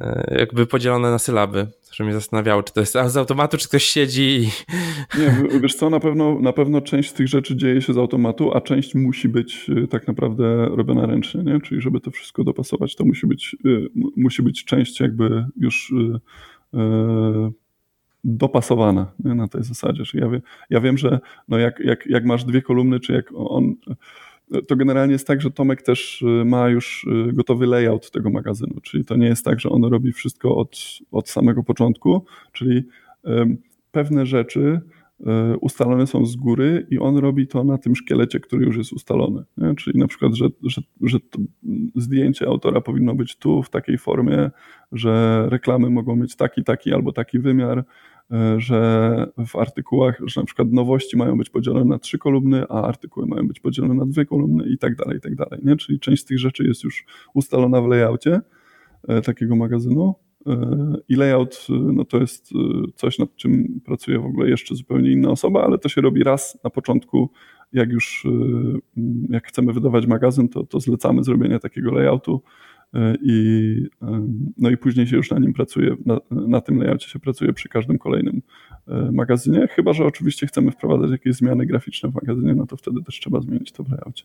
E, 0.00 0.36
jakby 0.38 0.66
podzielone 0.66 1.10
na 1.10 1.18
sylaby, 1.18 1.66
że 1.92 2.04
mnie 2.04 2.12
zastanawiało, 2.12 2.62
czy 2.62 2.72
to 2.72 2.80
jest 2.80 2.92
z 3.06 3.16
automatu, 3.16 3.56
czy 3.56 3.68
ktoś 3.68 3.84
siedzi 3.84 4.22
i... 4.22 4.48
Nie, 5.18 5.60
wiesz 5.60 5.74
co, 5.74 5.90
na 5.90 6.00
pewno, 6.00 6.40
na 6.40 6.52
pewno 6.52 6.80
część 6.80 7.10
z 7.10 7.12
tych 7.12 7.28
rzeczy 7.28 7.56
dzieje 7.56 7.82
się 7.82 7.92
z 7.92 7.98
automatu, 7.98 8.56
a 8.56 8.60
część 8.60 8.94
musi 8.94 9.28
być 9.28 9.70
e, 9.84 9.86
tak 9.86 10.06
naprawdę 10.06 10.68
robiona 10.68 11.06
ręcznie, 11.06 11.42
nie? 11.42 11.60
Czyli 11.60 11.80
żeby 11.80 12.00
to 12.00 12.10
wszystko 12.10 12.44
dopasować, 12.44 12.96
to 12.96 13.04
musi 13.04 13.26
być, 13.26 13.56
musi 14.16 14.42
być 14.42 14.64
część 14.64 15.00
jakby 15.00 15.44
już 15.56 15.92
dopasowana 18.24 19.12
nie? 19.24 19.34
na 19.34 19.48
tej 19.48 19.64
zasadzie. 19.64 20.02
Ja, 20.14 20.28
wie, 20.28 20.40
ja 20.70 20.80
wiem, 20.80 20.98
że 20.98 21.20
no 21.48 21.58
jak, 21.58 21.80
jak, 21.80 22.06
jak 22.06 22.24
masz 22.24 22.44
dwie 22.44 22.62
kolumny, 22.62 23.00
czy 23.00 23.12
jak 23.12 23.32
on 23.34 23.74
to 24.68 24.76
generalnie 24.76 25.12
jest 25.12 25.26
tak, 25.26 25.40
że 25.40 25.50
Tomek 25.50 25.82
też 25.82 26.22
y, 26.22 26.44
ma 26.44 26.68
już 26.68 27.04
y, 27.28 27.32
gotowy 27.32 27.66
layout 27.66 28.10
tego 28.10 28.30
magazynu, 28.30 28.80
czyli 28.82 29.04
to 29.04 29.16
nie 29.16 29.26
jest 29.26 29.44
tak, 29.44 29.60
że 29.60 29.70
on 29.70 29.84
robi 29.84 30.12
wszystko 30.12 30.56
od, 30.56 30.78
od 31.10 31.28
samego 31.28 31.62
początku, 31.62 32.24
czyli 32.52 32.82
pewne 33.90 34.26
rzeczy 34.26 34.80
y, 35.20 35.24
ustalone 35.60 36.06
są 36.06 36.26
z 36.26 36.36
góry 36.36 36.86
i 36.90 36.98
on 36.98 37.16
robi 37.16 37.46
to 37.46 37.64
na 37.64 37.78
tym 37.78 37.96
szkielecie, 37.96 38.40
który 38.40 38.66
już 38.66 38.76
jest 38.76 38.92
ustalony. 38.92 39.44
Nie? 39.56 39.74
Czyli 39.74 39.98
na 39.98 40.06
przykład, 40.06 40.34
że, 40.34 40.48
że, 40.62 40.82
że 41.02 41.18
zdjęcie 41.94 42.46
autora 42.46 42.80
powinno 42.80 43.14
być 43.14 43.36
tu 43.36 43.62
w 43.62 43.70
takiej 43.70 43.98
formie, 43.98 44.50
że 44.92 45.44
reklamy 45.48 45.90
mogą 45.90 46.16
mieć 46.16 46.36
taki, 46.36 46.64
taki 46.64 46.94
albo 46.94 47.12
taki 47.12 47.38
wymiar, 47.38 47.84
E, 48.17 48.17
że 48.56 49.26
w 49.46 49.56
artykułach, 49.56 50.20
że 50.26 50.40
na 50.40 50.44
przykład 50.44 50.72
nowości 50.72 51.16
mają 51.16 51.38
być 51.38 51.50
podzielone 51.50 51.84
na 51.84 51.98
trzy 51.98 52.18
kolumny, 52.18 52.64
a 52.68 52.82
artykuły 52.82 53.26
mają 53.26 53.48
być 53.48 53.60
podzielone 53.60 53.94
na 53.94 54.06
dwie 54.06 54.26
kolumny 54.26 54.68
i 54.68 54.78
tak 54.78 54.96
dalej, 54.96 55.18
i 55.18 55.20
tak 55.20 55.34
dalej. 55.34 55.60
Nie? 55.64 55.76
Czyli 55.76 56.00
część 56.00 56.22
z 56.22 56.24
tych 56.24 56.38
rzeczy 56.38 56.64
jest 56.64 56.84
już 56.84 57.04
ustalona 57.34 57.80
w 57.80 57.86
layoutie 57.86 58.40
e, 59.08 59.20
takiego 59.22 59.56
magazynu. 59.56 60.14
E, 60.46 60.96
I 61.08 61.16
layout 61.16 61.66
no 61.70 62.04
to 62.04 62.18
jest 62.18 62.50
coś, 62.94 63.18
nad 63.18 63.36
czym 63.36 63.80
pracuje 63.84 64.18
w 64.18 64.26
ogóle 64.26 64.50
jeszcze 64.50 64.74
zupełnie 64.74 65.12
inna 65.12 65.30
osoba, 65.30 65.64
ale 65.64 65.78
to 65.78 65.88
się 65.88 66.00
robi 66.00 66.24
raz 66.24 66.58
na 66.64 66.70
początku, 66.70 67.30
jak 67.72 67.90
już 67.90 68.26
jak 69.28 69.46
chcemy 69.46 69.72
wydawać 69.72 70.06
magazyn, 70.06 70.48
to, 70.48 70.62
to 70.66 70.80
zlecamy 70.80 71.24
zrobienie 71.24 71.58
takiego 71.58 71.92
layoutu 71.92 72.42
E, 72.77 72.77
i, 73.22 73.86
no 74.58 74.70
i 74.70 74.76
później 74.76 75.06
się 75.06 75.16
już 75.16 75.30
na 75.30 75.38
nim 75.38 75.52
pracuje, 75.52 75.96
na, 76.06 76.20
na 76.30 76.60
tym 76.60 76.82
layoutie 76.82 77.08
się 77.08 77.18
pracuje 77.18 77.52
przy 77.52 77.68
każdym 77.68 77.98
kolejnym 77.98 78.42
e, 78.88 79.10
magazynie, 79.12 79.68
chyba 79.68 79.92
że 79.92 80.04
oczywiście 80.04 80.46
chcemy 80.46 80.70
wprowadzać 80.70 81.10
jakieś 81.10 81.34
zmiany 81.34 81.66
graficzne 81.66 82.08
w 82.10 82.14
magazynie, 82.14 82.54
no 82.54 82.66
to 82.66 82.76
wtedy 82.76 83.02
też 83.02 83.20
trzeba 83.20 83.40
zmienić 83.40 83.72
to 83.72 83.84
w 83.84 83.90
layoutie. 83.90 84.24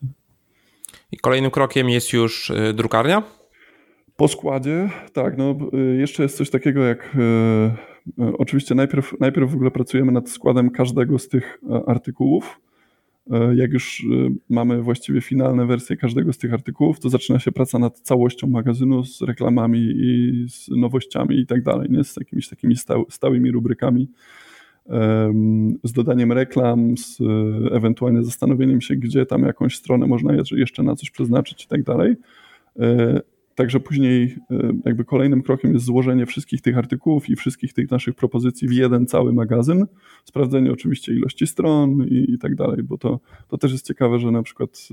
I 1.12 1.16
kolejnym 1.16 1.50
krokiem 1.50 1.88
jest 1.88 2.12
już 2.12 2.50
e, 2.50 2.72
drukarnia? 2.72 3.22
Po 4.16 4.28
składzie, 4.28 4.90
tak, 5.12 5.38
no 5.38 5.56
jeszcze 5.98 6.22
jest 6.22 6.36
coś 6.36 6.50
takiego 6.50 6.82
jak 6.84 7.16
oczywiście 8.38 8.74
najpierw, 8.74 9.20
najpierw 9.20 9.50
w 9.50 9.54
ogóle 9.54 9.70
pracujemy 9.70 10.12
nad 10.12 10.30
składem 10.30 10.70
każdego 10.70 11.18
z 11.18 11.28
tych 11.28 11.58
artykułów, 11.86 12.60
E, 12.60 12.73
jak 13.54 13.72
już 13.72 14.04
e, 14.04 14.34
mamy 14.48 14.82
właściwie 14.82 15.20
finalne 15.20 15.66
wersje 15.66 15.96
każdego 15.96 16.32
z 16.32 16.38
tych 16.38 16.54
artykułów, 16.54 17.00
to 17.00 17.08
zaczyna 17.08 17.38
się 17.38 17.52
praca 17.52 17.78
nad 17.78 18.00
całością 18.00 18.46
magazynu 18.46 19.04
z 19.04 19.22
reklamami 19.22 19.92
i 19.96 20.32
z 20.48 20.68
nowościami 20.68 21.38
i 21.38 21.46
tak 21.46 21.62
dalej, 21.62 21.90
nie? 21.90 22.04
z 22.04 22.16
jakimiś 22.16 22.48
takimi 22.48 22.74
stałymi 23.08 23.50
rubrykami, 23.50 24.08
z 25.84 25.92
dodaniem 25.92 26.32
reklam, 26.32 26.96
z 26.98 27.20
e, 27.20 27.24
ewentualnie 27.74 28.22
zastanowieniem 28.22 28.80
się, 28.80 28.96
gdzie 28.96 29.26
tam 29.26 29.42
jakąś 29.42 29.76
stronę 29.76 30.06
można 30.06 30.34
jeszcze 30.52 30.82
na 30.82 30.96
coś 30.96 31.10
przeznaczyć 31.10 31.64
i 31.64 31.68
tak 31.68 31.82
dalej. 31.82 32.16
Także 33.54 33.80
później 33.80 34.36
e, 34.50 34.72
jakby 34.84 35.04
kolejnym 35.04 35.42
krokiem 35.42 35.72
jest 35.72 35.84
złożenie 35.84 36.26
wszystkich 36.26 36.60
tych 36.60 36.78
artykułów 36.78 37.28
i 37.28 37.36
wszystkich 37.36 37.72
tych 37.72 37.90
naszych 37.90 38.14
propozycji 38.14 38.68
w 38.68 38.72
jeden 38.72 39.06
cały 39.06 39.32
magazyn. 39.32 39.86
Sprawdzenie 40.24 40.72
oczywiście 40.72 41.12
ilości 41.12 41.46
stron 41.46 42.06
i, 42.08 42.34
i 42.34 42.38
tak 42.38 42.54
dalej, 42.54 42.82
bo 42.82 42.98
to, 42.98 43.20
to 43.48 43.58
też 43.58 43.72
jest 43.72 43.86
ciekawe, 43.86 44.18
że 44.18 44.30
na 44.30 44.42
przykład 44.42 44.88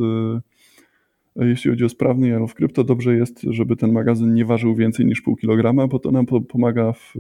jeśli 1.36 1.72
chodzi 1.72 1.86
o 1.86 1.90
sprawny 1.90 2.28
Yellow 2.28 2.52
w 2.52 2.54
krypto, 2.54 2.84
dobrze 2.84 3.16
jest, 3.16 3.42
żeby 3.50 3.76
ten 3.76 3.92
magazyn 3.92 4.34
nie 4.34 4.46
ważył 4.46 4.76
więcej 4.76 5.06
niż 5.06 5.22
pół 5.22 5.36
kilograma, 5.36 5.88
bo 5.88 6.00
to 6.00 6.12
nam 6.12 6.26
pomaga 6.26 6.94
w 6.94 7.14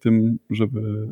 tym, 0.00 0.38
żeby 0.50 1.08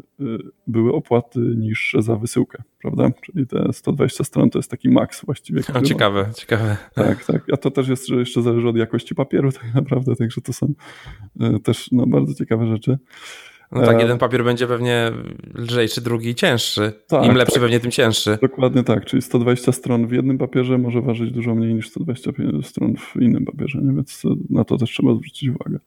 były 0.67 0.93
opłaty 0.93 1.41
niższe 1.41 2.03
za 2.03 2.17
wysyłkę, 2.17 2.63
prawda? 2.83 3.11
Czyli 3.23 3.47
te 3.47 3.73
120 3.73 4.25
stron 4.25 4.51
to 4.51 4.59
jest 4.59 4.71
taki 4.71 4.91
maks 4.91 5.25
właściwie. 5.25 5.61
O, 5.75 5.83
ciekawe, 5.83 6.23
ma. 6.23 6.33
ciekawe. 6.33 6.77
Tak, 6.95 7.25
tak. 7.25 7.45
A 7.53 7.57
to 7.57 7.71
też 7.71 7.89
jest, 7.89 8.07
że 8.07 8.17
jeszcze 8.17 8.43
zależy 8.43 8.69
od 8.69 8.77
jakości 8.77 9.15
papieru 9.15 9.53
tak 9.53 9.75
naprawdę, 9.75 10.17
także 10.17 10.41
to 10.41 10.53
są 10.53 10.75
też 11.65 11.93
no, 11.93 12.07
bardzo 12.07 12.35
ciekawe 12.35 12.67
rzeczy. 12.67 12.99
No 13.75 13.87
tak, 13.87 13.97
e, 13.97 14.01
jeden 14.03 14.19
papier 14.19 14.45
będzie 14.45 14.67
pewnie 14.67 15.11
lżejszy, 15.55 16.01
drugi 16.01 16.35
cięższy. 16.35 16.93
Tak, 17.07 17.27
Im 17.27 17.35
lepszy, 17.35 17.55
tak. 17.55 17.63
pewnie 17.63 17.81
tym 17.81 17.91
cięższy. 17.91 18.39
Dokładnie 18.43 18.83
tak, 18.83 19.05
czyli 19.05 19.23
120 19.23 19.73
stron 19.73 20.07
w 20.07 20.13
jednym 20.13 20.39
papierze 20.39 20.79
może 20.79 21.01
ważyć 21.03 21.33
dużo 21.33 21.55
mniej 21.55 21.75
niż 21.75 21.89
125 21.89 22.67
stron 22.67 22.97
w 22.97 23.17
innym 23.17 23.45
papierze, 23.45 23.79
nie? 23.83 23.93
więc 23.93 24.23
na 24.51 24.65
to 24.65 24.77
też 24.77 24.91
trzeba 24.91 25.15
zwrócić 25.15 25.49
uwagę. 25.49 25.79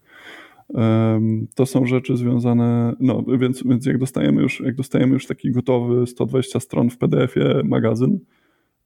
To 1.56 1.66
są 1.66 1.86
rzeczy 1.86 2.18
związane, 2.18 2.96
no 3.00 3.24
więc, 3.40 3.64
więc 3.64 3.86
jak, 3.86 3.98
dostajemy 3.98 4.42
już, 4.42 4.60
jak 4.60 4.76
dostajemy 4.76 5.14
już 5.14 5.26
taki 5.26 5.52
gotowy 5.52 6.08
120 6.08 6.60
stron 6.60 6.90
w 6.90 6.98
PDF-ie 6.98 7.62
magazyn, 7.64 8.20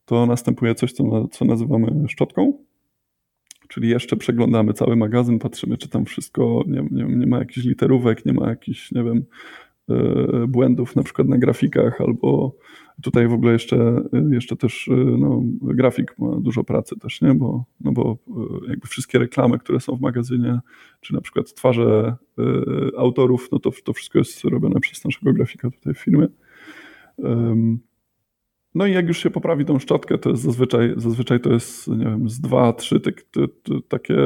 to 0.04 0.26
następuje 0.26 0.74
coś, 0.74 0.92
co, 0.92 1.28
co 1.28 1.44
nazywamy 1.44 2.08
szczotką 2.08 2.52
Czyli 3.72 3.88
jeszcze 3.88 4.16
przeglądamy 4.16 4.72
cały 4.72 4.96
magazyn, 4.96 5.38
patrzymy, 5.38 5.78
czy 5.78 5.88
tam 5.88 6.04
wszystko, 6.04 6.64
nie, 6.66 6.86
nie, 6.90 7.16
nie 7.16 7.26
ma 7.26 7.38
jakichś 7.38 7.66
literówek, 7.66 8.26
nie 8.26 8.32
ma 8.32 8.48
jakichś, 8.48 8.92
nie 8.92 9.04
wiem, 9.04 9.24
e, 9.90 10.46
błędów 10.48 10.96
na 10.96 11.02
przykład 11.02 11.28
na 11.28 11.38
grafikach, 11.38 12.00
albo 12.00 12.56
tutaj 13.02 13.28
w 13.28 13.32
ogóle 13.32 13.52
jeszcze, 13.52 14.02
jeszcze 14.30 14.56
też 14.56 14.88
e, 14.88 14.94
no, 14.94 15.40
grafik 15.62 16.18
ma 16.18 16.36
dużo 16.40 16.64
pracy 16.64 16.96
też, 16.98 17.20
nie? 17.20 17.34
Bo, 17.34 17.64
no 17.80 17.92
bo 17.92 18.18
e, 18.28 18.70
jakby 18.70 18.86
wszystkie 18.86 19.18
reklamy, 19.18 19.58
które 19.58 19.80
są 19.80 19.96
w 19.96 20.00
magazynie, 20.00 20.60
czy 21.00 21.14
na 21.14 21.20
przykład 21.20 21.54
twarze 21.54 22.16
autorów, 22.98 23.48
no 23.52 23.58
to, 23.58 23.70
to 23.84 23.92
wszystko 23.92 24.18
jest 24.18 24.44
robione 24.44 24.80
przez 24.80 25.04
naszego 25.04 25.32
grafika 25.32 25.70
tutaj 25.70 25.94
w 25.94 25.98
firmie. 25.98 26.26
No 28.74 28.86
i 28.86 28.92
jak 28.92 29.08
już 29.08 29.18
się 29.18 29.30
poprawi 29.30 29.64
tą 29.64 29.78
szczotkę, 29.78 30.18
to 30.18 30.30
jest 30.30 30.42
zazwyczaj, 30.42 30.92
zazwyczaj 30.96 31.40
to 31.40 31.52
jest, 31.52 31.88
nie 31.88 32.04
wiem, 32.04 32.28
z 32.28 32.40
dwa, 32.40 32.72
trzy 32.72 33.00
te, 33.00 33.12
te, 33.12 33.48
te, 33.48 33.74
takie, 33.88 34.16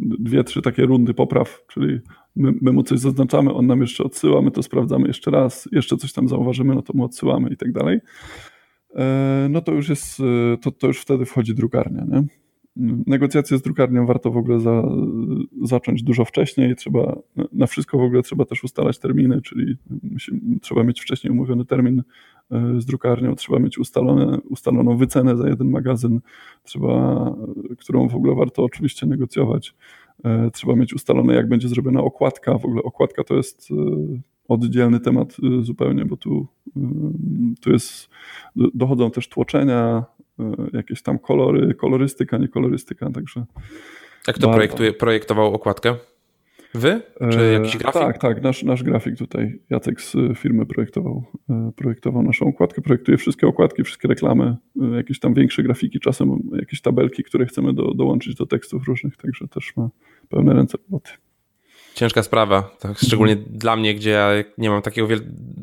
dwie, 0.00 0.44
trzy 0.44 0.62
takie 0.62 0.86
rundy 0.86 1.14
popraw, 1.14 1.64
czyli 1.68 2.00
my, 2.36 2.52
my 2.60 2.72
mu 2.72 2.82
coś 2.82 2.98
zaznaczamy, 2.98 3.52
on 3.52 3.66
nam 3.66 3.80
jeszcze 3.80 4.04
odsyła, 4.04 4.42
my 4.42 4.50
to 4.50 4.62
sprawdzamy 4.62 5.06
jeszcze 5.06 5.30
raz, 5.30 5.68
jeszcze 5.72 5.96
coś 5.96 6.12
tam 6.12 6.28
zauważymy, 6.28 6.74
no 6.74 6.82
to 6.82 6.92
mu 6.96 7.04
odsyłamy 7.04 7.50
i 7.50 7.56
tak 7.56 7.72
dalej. 7.72 7.98
E, 8.96 9.46
no 9.50 9.60
to 9.60 9.72
już 9.72 9.88
jest, 9.88 10.22
to, 10.62 10.70
to 10.70 10.86
już 10.86 11.00
wtedy 11.00 11.24
wchodzi 11.24 11.54
drukarnia, 11.54 12.04
nie? 12.08 12.24
negocjacje 13.06 13.58
z 13.58 13.62
drukarnią 13.62 14.06
warto 14.06 14.30
w 14.30 14.36
ogóle 14.36 14.60
za, 14.60 14.82
zacząć 15.62 16.02
dużo 16.02 16.24
wcześniej. 16.24 16.76
Trzeba, 16.76 17.18
na 17.52 17.66
wszystko 17.66 17.98
w 17.98 18.02
ogóle 18.02 18.22
trzeba 18.22 18.44
też 18.44 18.64
ustalać 18.64 18.98
terminy, 18.98 19.42
czyli 19.42 19.76
trzeba 20.62 20.84
mieć 20.84 21.00
wcześniej 21.00 21.30
umówiony 21.30 21.64
termin 21.64 21.98
e, 21.98 22.04
z 22.78 22.86
drukarnią, 22.86 23.34
trzeba 23.34 23.58
mieć 23.58 23.78
ustalone, 23.78 24.38
ustaloną 24.50 24.96
wycenę 24.96 25.36
za 25.36 25.48
jeden 25.48 25.70
magazyn, 25.70 26.20
trzeba, 26.62 27.34
którą 27.78 28.08
w 28.08 28.14
ogóle 28.14 28.34
warto 28.34 28.62
oczywiście 28.62 29.06
negocjować. 29.06 29.74
E, 30.24 30.50
trzeba 30.50 30.76
mieć 30.76 30.94
ustalone, 30.94 31.34
jak 31.34 31.48
będzie 31.48 31.68
zrobiona 31.68 32.00
okładka. 32.00 32.58
W 32.58 32.64
ogóle 32.64 32.82
okładka 32.82 33.24
to 33.24 33.34
jest 33.34 33.68
e, 33.70 33.74
oddzielny 34.48 35.00
temat 35.00 35.36
zupełnie, 35.62 36.04
bo 36.04 36.16
tu, 36.16 36.46
tu 37.60 37.72
jest, 37.72 38.08
dochodzą 38.74 39.10
też 39.10 39.28
tłoczenia, 39.28 40.04
E, 40.40 40.76
jakieś 40.76 41.02
tam 41.02 41.18
kolory, 41.18 41.74
kolorystyka, 41.74 42.38
nie 42.38 42.48
kolorystyka, 42.48 43.10
także... 43.10 43.44
Jak 44.26 44.38
to 44.38 44.52
projektuje, 44.52 44.92
projektował 44.92 45.54
okładkę? 45.54 45.94
Wy? 46.74 47.02
Czy 47.30 47.40
e, 47.40 47.52
jakiś 47.52 47.76
grafik? 47.76 48.00
Tak, 48.00 48.18
tak, 48.18 48.42
nasz, 48.42 48.62
nasz 48.62 48.82
grafik 48.82 49.18
tutaj, 49.18 49.60
Jacek 49.70 50.00
z 50.00 50.16
firmy 50.36 50.66
projektował, 50.66 51.24
e, 51.50 51.72
projektował 51.76 52.22
naszą 52.22 52.46
okładkę, 52.46 52.82
projektuje 52.82 53.18
wszystkie 53.18 53.46
okładki, 53.46 53.84
wszystkie 53.84 54.08
reklamy, 54.08 54.56
jakieś 54.96 55.20
tam 55.20 55.34
większe 55.34 55.62
grafiki, 55.62 56.00
czasem 56.00 56.50
jakieś 56.52 56.80
tabelki, 56.80 57.24
które 57.24 57.46
chcemy 57.46 57.72
do, 57.72 57.94
dołączyć 57.94 58.34
do 58.34 58.46
tekstów 58.46 58.88
różnych, 58.88 59.16
także 59.16 59.48
też 59.48 59.76
ma 59.76 59.90
pełne 60.28 60.54
ręce 60.54 60.78
roboty 60.78 61.10
ciężka 61.94 62.22
sprawa, 62.22 62.70
tak, 62.80 62.98
szczególnie 62.98 63.36
dla 63.36 63.76
mnie, 63.76 63.94
gdzie 63.94 64.10
ja 64.10 64.30
nie 64.58 64.70
mam 64.70 64.82
takiego 64.82 65.08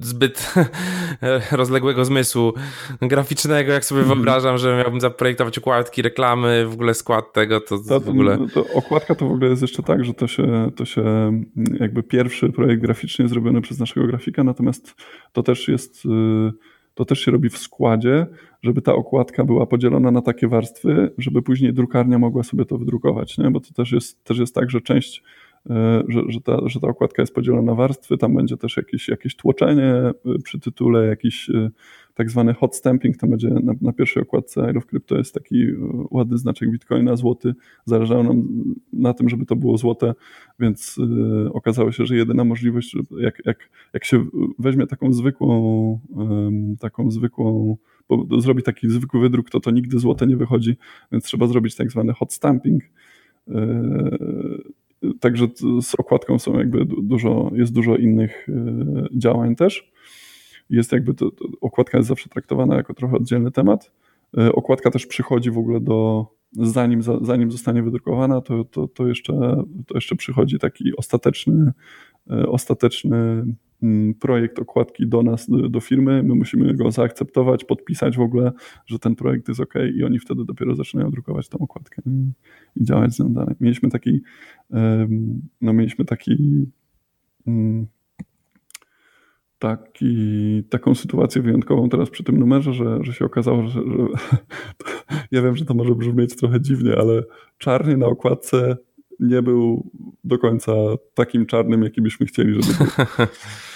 zbyt 0.01 0.53
rozległego 1.51 2.05
zmysłu 2.05 2.53
graficznego, 3.01 3.71
jak 3.71 3.85
sobie 3.85 4.01
mhm. 4.01 4.17
wyobrażam, 4.17 4.57
że 4.57 4.77
miałbym 4.77 5.01
zaprojektować 5.01 5.57
okładki, 5.57 6.01
reklamy, 6.01 6.65
w 6.65 6.73
ogóle 6.73 6.93
skład 6.93 7.33
tego, 7.33 7.61
to, 7.61 7.77
to 7.77 7.99
w 7.99 8.09
ogóle... 8.09 8.37
To 8.53 8.65
okładka 8.73 9.15
to 9.15 9.27
w 9.27 9.31
ogóle 9.31 9.49
jest 9.49 9.61
jeszcze 9.61 9.83
tak, 9.83 10.05
że 10.05 10.13
to 10.13 10.27
się, 10.27 10.71
to 10.75 10.85
się 10.85 11.03
jakby 11.79 12.03
pierwszy 12.03 12.49
projekt 12.49 12.81
graficzny 12.81 13.23
jest 13.23 13.33
zrobiony 13.33 13.61
przez 13.61 13.79
naszego 13.79 14.07
grafika, 14.07 14.43
natomiast 14.43 14.95
to 15.33 15.43
też 15.43 15.67
jest... 15.67 16.05
Y, 16.05 16.09
to 16.99 17.05
też 17.05 17.19
się 17.19 17.31
robi 17.31 17.49
w 17.49 17.57
składzie, 17.57 18.25
żeby 18.63 18.81
ta 18.81 18.93
okładka 18.93 19.43
była 19.43 19.65
podzielona 19.65 20.11
na 20.11 20.21
takie 20.21 20.47
warstwy, 20.47 21.11
żeby 21.17 21.41
później 21.41 21.73
drukarnia 21.73 22.19
mogła 22.19 22.43
sobie 22.43 22.65
to 22.65 22.77
wydrukować, 22.77 23.37
nie? 23.37 23.51
bo 23.51 23.59
to 23.59 23.73
też 23.73 23.91
jest, 23.91 24.23
też 24.23 24.37
jest 24.37 24.55
tak, 24.55 24.69
że 24.69 24.81
część 24.81 25.23
że, 26.07 26.21
że, 26.27 26.41
ta, 26.41 26.59
że 26.65 26.79
ta 26.79 26.87
okładka 26.87 27.21
jest 27.21 27.35
podzielona 27.35 27.63
na 27.63 27.75
warstwy, 27.75 28.17
tam 28.17 28.35
będzie 28.35 28.57
też 28.57 28.77
jakieś, 28.77 29.07
jakieś 29.07 29.35
tłoczenie 29.35 29.93
e, 29.93 30.13
przy 30.43 30.59
tytule, 30.59 31.07
jakiś 31.07 31.49
e, 31.49 31.69
tak 32.13 32.29
zwany 32.29 32.53
hot 32.53 32.75
stamping, 32.75 33.17
tam 33.17 33.29
będzie 33.29 33.49
na, 33.49 33.73
na 33.81 33.93
pierwszej 33.93 34.23
okładce 34.23 34.61
I 34.71 34.73
Love 34.73 34.85
Crypto 34.85 35.17
jest 35.17 35.33
taki 35.33 35.65
ładny 36.11 36.37
znaczek 36.37 36.71
Bitcoina, 36.71 37.15
złoty, 37.15 37.53
zależało 37.85 38.23
nam 38.23 38.47
na 38.93 39.13
tym, 39.13 39.29
żeby 39.29 39.45
to 39.45 39.55
było 39.55 39.77
złote, 39.77 40.13
więc 40.59 40.97
okazało 41.53 41.91
się, 41.91 42.05
że 42.05 42.15
jedyna 42.15 42.43
możliwość, 42.43 42.95
jak, 43.19 43.41
jak, 43.45 43.69
jak 43.93 44.05
się 44.05 44.25
weźmie 44.59 44.87
taką 44.87 45.13
zwykłą, 45.13 45.99
taką 46.79 47.11
zwykłą 47.11 47.77
bo 48.09 48.41
zrobi 48.41 48.63
taki 48.63 48.89
zwykły 48.89 49.19
wydruk, 49.19 49.49
to 49.49 49.59
to 49.59 49.71
nigdy 49.71 49.99
złote 49.99 50.27
nie 50.27 50.37
wychodzi, 50.37 50.77
więc 51.11 51.23
trzeba 51.23 51.47
zrobić 51.47 51.75
tak 51.75 51.91
zwany 51.91 52.13
hot 52.13 52.33
stamping. 52.33 52.83
Także 55.19 55.47
z 55.81 55.95
okładką 55.95 56.39
są 56.39 56.57
jakby 56.57 56.85
dużo, 56.85 57.51
jest 57.53 57.73
dużo 57.73 57.95
innych 57.95 58.49
e, 58.49 59.19
działań 59.19 59.55
też. 59.55 59.91
Jest 60.69 60.91
jakby 60.91 61.13
to, 61.13 61.31
to, 61.31 61.45
okładka 61.61 61.97
jest 61.97 62.07
zawsze 62.07 62.29
traktowana 62.29 62.75
jako 62.75 62.93
trochę 62.93 63.15
oddzielny 63.15 63.51
temat. 63.51 63.91
E, 64.37 64.51
okładka 64.51 64.91
też 64.91 65.05
przychodzi 65.05 65.51
w 65.51 65.57
ogóle 65.57 65.79
do, 65.79 66.27
zanim, 66.51 67.01
zanim 67.21 67.51
zostanie 67.51 67.83
wydrukowana, 67.83 68.41
to, 68.41 68.63
to, 68.63 68.87
to, 68.87 69.07
jeszcze, 69.07 69.33
to 69.87 69.95
jeszcze 69.95 70.15
przychodzi 70.15 70.59
taki 70.59 70.95
ostateczny, 70.97 71.71
e, 72.31 72.47
ostateczny 72.47 73.45
projekt 74.19 74.59
okładki 74.59 75.07
do 75.07 75.23
nas, 75.23 75.49
do, 75.49 75.69
do, 75.69 75.79
firmy, 75.79 76.23
my 76.23 76.35
musimy 76.35 76.73
go 76.73 76.91
zaakceptować, 76.91 77.65
podpisać 77.65 78.17
w 78.17 78.21
ogóle, 78.21 78.51
że 78.85 78.99
ten 78.99 79.15
projekt 79.15 79.47
jest 79.47 79.59
ok 79.59 79.73
i 79.95 80.03
oni 80.03 80.19
wtedy 80.19 80.45
dopiero 80.45 80.75
zaczynają 80.75 81.11
drukować 81.11 81.49
tą 81.49 81.57
okładkę 81.57 82.01
i 82.75 82.83
działać 82.83 83.15
z 83.15 83.19
nią 83.19 83.33
dalej. 83.33 83.55
Mieliśmy 83.59 83.89
taki, 83.89 84.21
no 85.61 85.73
mieliśmy 85.73 86.05
taki 86.05 86.65
mm, 87.47 87.87
taki, 89.59 90.63
taką 90.69 90.95
sytuację 90.95 91.41
wyjątkową 91.41 91.89
teraz 91.89 92.09
przy 92.09 92.23
tym 92.23 92.39
numerze, 92.39 92.73
że, 92.73 92.99
że 93.01 93.13
się 93.13 93.25
okazało, 93.25 93.67
że, 93.67 93.81
że 93.81 94.07
ja 95.31 95.41
wiem, 95.41 95.55
że 95.55 95.65
to 95.65 95.73
może 95.73 95.95
brzmieć 95.95 96.35
trochę 96.35 96.61
dziwnie, 96.61 96.95
ale 96.97 97.23
czarny 97.57 97.97
na 97.97 98.07
okładce 98.07 98.77
nie 99.19 99.41
był 99.41 99.91
do 100.23 100.37
końca 100.37 100.71
takim 101.13 101.45
czarnym, 101.45 101.83
jaki 101.83 102.01
byśmy 102.01 102.25
chcieli, 102.25 102.53
żeby 102.53 102.67
był. 102.67 103.05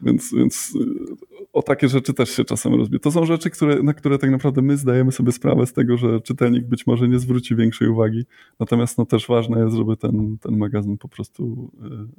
Więc, 0.00 0.34
więc 0.34 0.74
y, 0.74 1.34
o 1.52 1.62
takie 1.62 1.88
rzeczy 1.88 2.14
też 2.14 2.30
się 2.30 2.44
czasem 2.44 2.74
rozbije. 2.74 3.00
To 3.00 3.10
są 3.10 3.26
rzeczy, 3.26 3.50
które, 3.50 3.82
na 3.82 3.94
które 3.94 4.18
tak 4.18 4.30
naprawdę 4.30 4.62
my 4.62 4.76
zdajemy 4.76 5.12
sobie 5.12 5.32
sprawę 5.32 5.66
z 5.66 5.72
tego, 5.72 5.96
że 5.96 6.20
czytelnik 6.20 6.64
być 6.64 6.86
może 6.86 7.08
nie 7.08 7.18
zwróci 7.18 7.56
większej 7.56 7.88
uwagi. 7.88 8.24
Natomiast 8.60 8.98
no, 8.98 9.06
też 9.06 9.26
ważne 9.26 9.60
jest, 9.64 9.76
żeby 9.76 9.96
ten, 9.96 10.38
ten 10.40 10.56
magazyn 10.56 10.98
po 10.98 11.08
prostu 11.08 11.70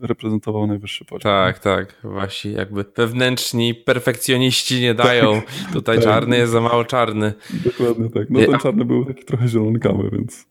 y, 0.02 0.08
reprezentował 0.08 0.68
najwyższy 0.68 1.06
poziom. 1.06 1.22
Tak, 1.22 1.60
tak. 1.60 2.00
Właśnie 2.04 2.52
jakby 2.52 2.86
wewnętrzni 2.96 3.76
perfekcjoniści 3.76 4.82
nie 4.82 4.94
dają. 4.94 5.34
Tak, 5.34 5.74
Tutaj 5.74 5.96
tak. 5.96 6.06
czarny 6.06 6.38
jest 6.38 6.52
za 6.52 6.62
mało 6.62 6.86
czarny. 6.86 7.34
Dokładnie 7.66 8.10
tak. 8.10 8.30
No 8.30 8.40
ten 8.40 8.60
czarny 8.60 8.86
był 8.86 9.06
taki 9.06 9.26
trochę 9.26 9.48
zielonkawy, 9.48 10.10
więc... 10.12 10.48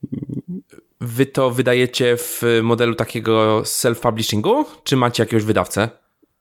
Wy 1.01 1.25
to 1.25 1.51
wydajecie 1.51 2.17
w 2.17 2.41
modelu 2.63 2.95
takiego 2.95 3.61
self-publishingu, 3.61 4.65
czy 4.83 4.95
macie 4.95 5.23
jakiegoś 5.23 5.43
wydawcę? 5.43 5.89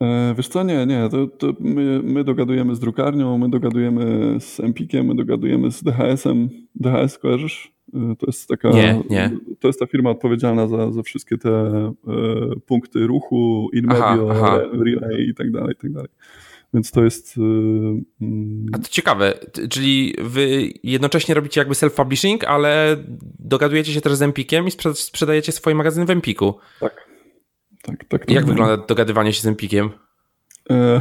E, 0.02 0.34
wiesz 0.36 0.48
co, 0.48 0.62
nie, 0.62 0.86
nie, 0.86 1.08
to, 1.08 1.26
to 1.26 1.54
my, 1.60 2.00
my, 2.02 2.24
dogadujemy 2.24 2.74
z 2.74 2.80
drukarnią, 2.80 3.38
my 3.38 3.48
dogadujemy 3.48 4.36
z 4.40 4.60
Empikiem, 4.60 5.06
my 5.06 5.14
dogadujemy 5.14 5.72
z 5.72 5.82
DHS-em. 5.82 6.48
DHS 6.74 7.18
kojarzysz? 7.18 7.72
E, 7.94 8.16
to 8.18 8.26
jest 8.26 8.48
taka, 8.48 8.70
nie, 8.70 9.02
nie. 9.10 9.30
to 9.60 9.68
jest 9.68 9.80
ta 9.80 9.86
firma 9.86 10.10
odpowiedzialna 10.10 10.66
za, 10.66 10.92
za 10.92 11.02
wszystkie 11.02 11.38
te 11.38 11.50
e, 11.50 11.92
punkty 12.66 13.06
ruchu, 13.06 13.70
InMedio, 13.72 14.28
Relay 14.72 15.28
i 15.28 15.34
tak 15.34 15.50
dalej, 15.50 15.74
i 15.74 15.82
tak 15.82 15.92
dalej. 15.92 16.08
Więc 16.74 16.90
to 16.90 17.04
jest. 17.04 17.36
Mm, 17.36 18.04
A 18.72 18.78
to 18.78 18.88
ciekawe, 18.88 19.34
czyli 19.70 20.14
wy 20.22 20.70
jednocześnie 20.82 21.34
robicie 21.34 21.60
jakby 21.60 21.74
self-publishing, 21.74 22.44
ale 22.46 22.96
dogadujecie 23.38 23.92
się 23.92 24.00
też 24.00 24.14
z 24.14 24.22
Empikiem 24.22 24.66
i 24.66 24.70
sprzedajecie 24.94 25.52
swoje 25.52 25.76
magazyny 25.76 26.06
w 26.06 26.10
Empiku. 26.10 26.54
Tak. 26.80 27.03
Tak, 27.86 28.04
tak 28.04 28.30
Jak 28.30 28.46
wygląda 28.46 28.76
dogadywanie 28.76 29.32
się 29.32 29.42
z 29.42 29.46
Empikiem? 29.46 29.90
E... 30.70 31.00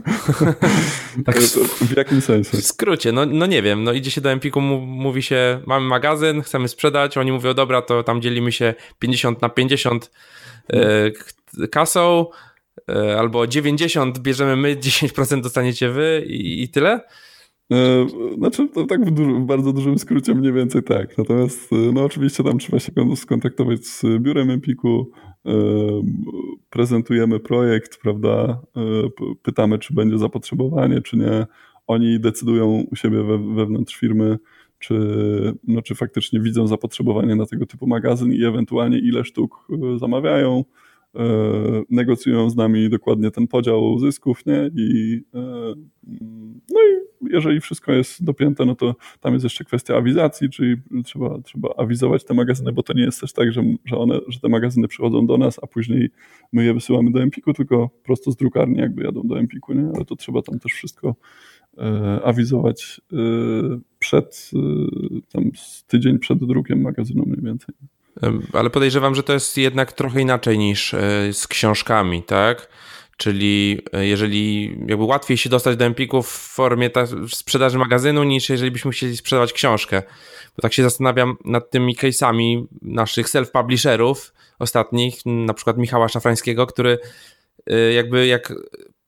tak, 1.26 1.38
w 1.38 1.96
jakim 1.96 2.20
sensie? 2.20 2.56
W 2.56 2.64
skrócie, 2.66 3.12
no, 3.12 3.26
no 3.26 3.46
nie 3.46 3.62
wiem, 3.62 3.84
no 3.84 3.92
idzie 3.92 4.10
się 4.10 4.20
do 4.20 4.30
Empiku, 4.30 4.60
mówi 4.60 5.22
się, 5.22 5.60
mamy 5.66 5.86
magazyn, 5.86 6.42
chcemy 6.42 6.68
sprzedać, 6.68 7.18
oni 7.18 7.32
mówią, 7.32 7.54
dobra, 7.54 7.82
to 7.82 8.02
tam 8.02 8.22
dzielimy 8.22 8.52
się 8.52 8.74
50 8.98 9.42
na 9.42 9.48
50 9.48 10.10
e, 10.72 11.68
kasą, 11.68 12.26
e, 12.88 13.18
albo 13.18 13.46
90 13.46 14.18
bierzemy 14.18 14.56
my, 14.56 14.76
10% 14.76 15.40
dostaniecie 15.40 15.90
wy 15.90 16.24
i, 16.26 16.62
i 16.62 16.68
tyle? 16.68 17.00
E, 17.72 18.06
znaczy, 18.38 18.68
to 18.68 18.86
tak 18.86 19.04
w, 19.04 19.10
w, 19.10 19.46
bardzo 19.46 19.72
dużym 19.72 19.98
skrócie 19.98 20.34
mniej 20.34 20.52
więcej 20.52 20.82
tak. 20.82 21.18
Natomiast, 21.18 21.72
e, 21.72 21.76
no 21.76 22.04
oczywiście 22.04 22.44
tam 22.44 22.58
trzeba 22.58 22.78
się 22.78 22.92
skontaktować 23.16 23.86
z 23.86 24.02
biurem 24.20 24.50
Empiku, 24.50 25.10
e, 25.16 25.29
prezentujemy 26.70 27.40
projekt, 27.40 28.00
prawda, 28.02 28.60
pytamy, 29.42 29.78
czy 29.78 29.94
będzie 29.94 30.18
zapotrzebowanie, 30.18 31.00
czy 31.00 31.16
nie. 31.16 31.46
Oni 31.86 32.20
decydują 32.20 32.84
u 32.90 32.96
siebie 32.96 33.22
we, 33.22 33.38
wewnątrz 33.54 33.96
firmy, 33.96 34.38
czy, 34.78 34.94
no, 35.64 35.82
czy 35.82 35.94
faktycznie 35.94 36.40
widzą 36.40 36.66
zapotrzebowanie 36.66 37.36
na 37.36 37.46
tego 37.46 37.66
typu 37.66 37.86
magazyn 37.86 38.32
i 38.32 38.44
ewentualnie 38.44 38.98
ile 38.98 39.24
sztuk 39.24 39.68
zamawiają. 39.96 40.64
E, 41.14 41.22
negocjują 41.90 42.50
z 42.50 42.56
nami 42.56 42.90
dokładnie 42.90 43.30
ten 43.30 43.46
podział 43.46 43.98
zysków, 43.98 44.46
nie? 44.46 44.70
I, 44.76 45.20
no 46.72 46.80
i 46.80 47.09
jeżeli 47.30 47.60
wszystko 47.60 47.92
jest 47.92 48.24
dopięte, 48.24 48.64
no 48.64 48.74
to 48.74 48.94
tam 49.20 49.32
jest 49.32 49.44
jeszcze 49.44 49.64
kwestia 49.64 49.96
awizacji, 49.96 50.50
czyli 50.50 50.76
trzeba, 51.04 51.40
trzeba 51.40 51.68
awizować 51.76 52.24
te 52.24 52.34
magazyny, 52.34 52.72
bo 52.72 52.82
to 52.82 52.92
nie 52.92 53.02
jest 53.02 53.20
też 53.20 53.32
tak, 53.32 53.52
że, 53.52 53.62
że, 53.84 53.96
one, 53.96 54.20
że 54.28 54.40
te 54.40 54.48
magazyny 54.48 54.88
przychodzą 54.88 55.26
do 55.26 55.38
nas, 55.38 55.60
a 55.62 55.66
później 55.66 56.10
my 56.52 56.64
je 56.64 56.74
wysyłamy 56.74 57.10
do 57.10 57.22
Empiku, 57.22 57.52
tylko 57.52 57.90
prosto 58.04 58.30
z 58.30 58.36
drukarni 58.36 58.78
jakby 58.78 59.04
jadą 59.04 59.22
do 59.24 59.38
Empiku, 59.38 59.72
nie? 59.72 59.90
Ale 59.94 60.04
to 60.04 60.16
trzeba 60.16 60.42
tam 60.42 60.58
też 60.58 60.72
wszystko 60.72 61.14
e, 61.78 62.20
awizować 62.24 63.00
przed, 63.98 64.50
tam 65.32 65.50
tydzień 65.86 66.18
przed 66.18 66.38
drukiem 66.44 66.80
magazynu 66.80 67.24
mniej 67.26 67.42
więcej. 67.44 67.74
Ale 68.52 68.70
podejrzewam, 68.70 69.14
że 69.14 69.22
to 69.22 69.32
jest 69.32 69.56
jednak 69.56 69.92
trochę 69.92 70.20
inaczej 70.20 70.58
niż 70.58 70.94
e, 70.94 71.32
z 71.32 71.46
książkami, 71.46 72.22
tak? 72.22 72.68
Czyli 73.20 73.82
e, 73.92 74.06
jeżeli 74.06 74.76
jakby 74.86 75.04
łatwiej 75.04 75.36
się 75.36 75.50
dostać 75.50 75.76
do 75.76 75.84
Empiku 75.84 76.22
w 76.22 76.28
formie 76.28 76.90
sprzedaży 77.28 77.78
magazynu, 77.78 78.24
niż 78.24 78.48
jeżeli 78.48 78.70
byśmy 78.70 78.90
chcieli 78.90 79.16
sprzedawać 79.16 79.52
książkę. 79.52 80.02
Bo 80.56 80.62
tak 80.62 80.72
się 80.72 80.82
zastanawiam 80.82 81.36
nad 81.44 81.70
tymi 81.70 81.96
case'ami 81.96 82.64
naszych 82.82 83.28
self-publisherów 83.28 84.32
ostatnich, 84.58 85.14
na 85.26 85.54
przykład 85.54 85.78
Michała 85.78 86.08
Szafrańskiego, 86.08 86.66
który 86.66 86.98
e, 87.66 87.92
jakby 87.92 88.26
jak 88.26 88.52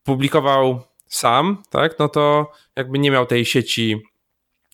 publikował 0.02 0.80
sam, 1.06 1.62
tak, 1.70 1.98
no 1.98 2.08
to 2.08 2.52
jakby 2.76 2.98
nie 2.98 3.10
miał 3.10 3.26
tej 3.26 3.44
sieci 3.44 4.02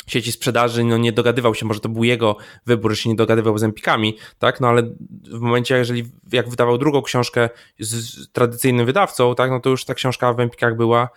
sieci 0.09 0.33
sprzedaży, 0.33 0.85
no 0.85 0.99
nie 0.99 1.13
dogadywał 1.13 1.55
się, 1.55 1.67
może 1.67 1.81
to 1.81 1.89
był 1.89 2.05
jego 2.05 2.37
wybór, 2.67 2.91
że 2.91 2.97
się 2.97 3.11
nie 3.11 3.17
dogadywał 3.17 3.59
z 3.59 3.63
Empikami, 3.63 4.17
tak, 4.39 4.61
no 4.61 4.69
ale 4.69 4.83
w 5.31 5.41
momencie, 5.41 5.77
jeżeli 5.77 6.05
jak 6.33 6.49
wydawał 6.49 6.79
drugą 6.79 7.03
książkę 7.03 7.49
z 7.79 8.33
tradycyjnym 8.33 8.87
wydawcą, 8.87 9.35
tak, 9.35 9.51
no 9.51 9.61
to 9.61 9.71
już 9.71 9.85
ta 9.85 9.95
książka 9.95 10.33
w 10.33 10.41
Empikach 10.41 10.77
była 10.77 11.09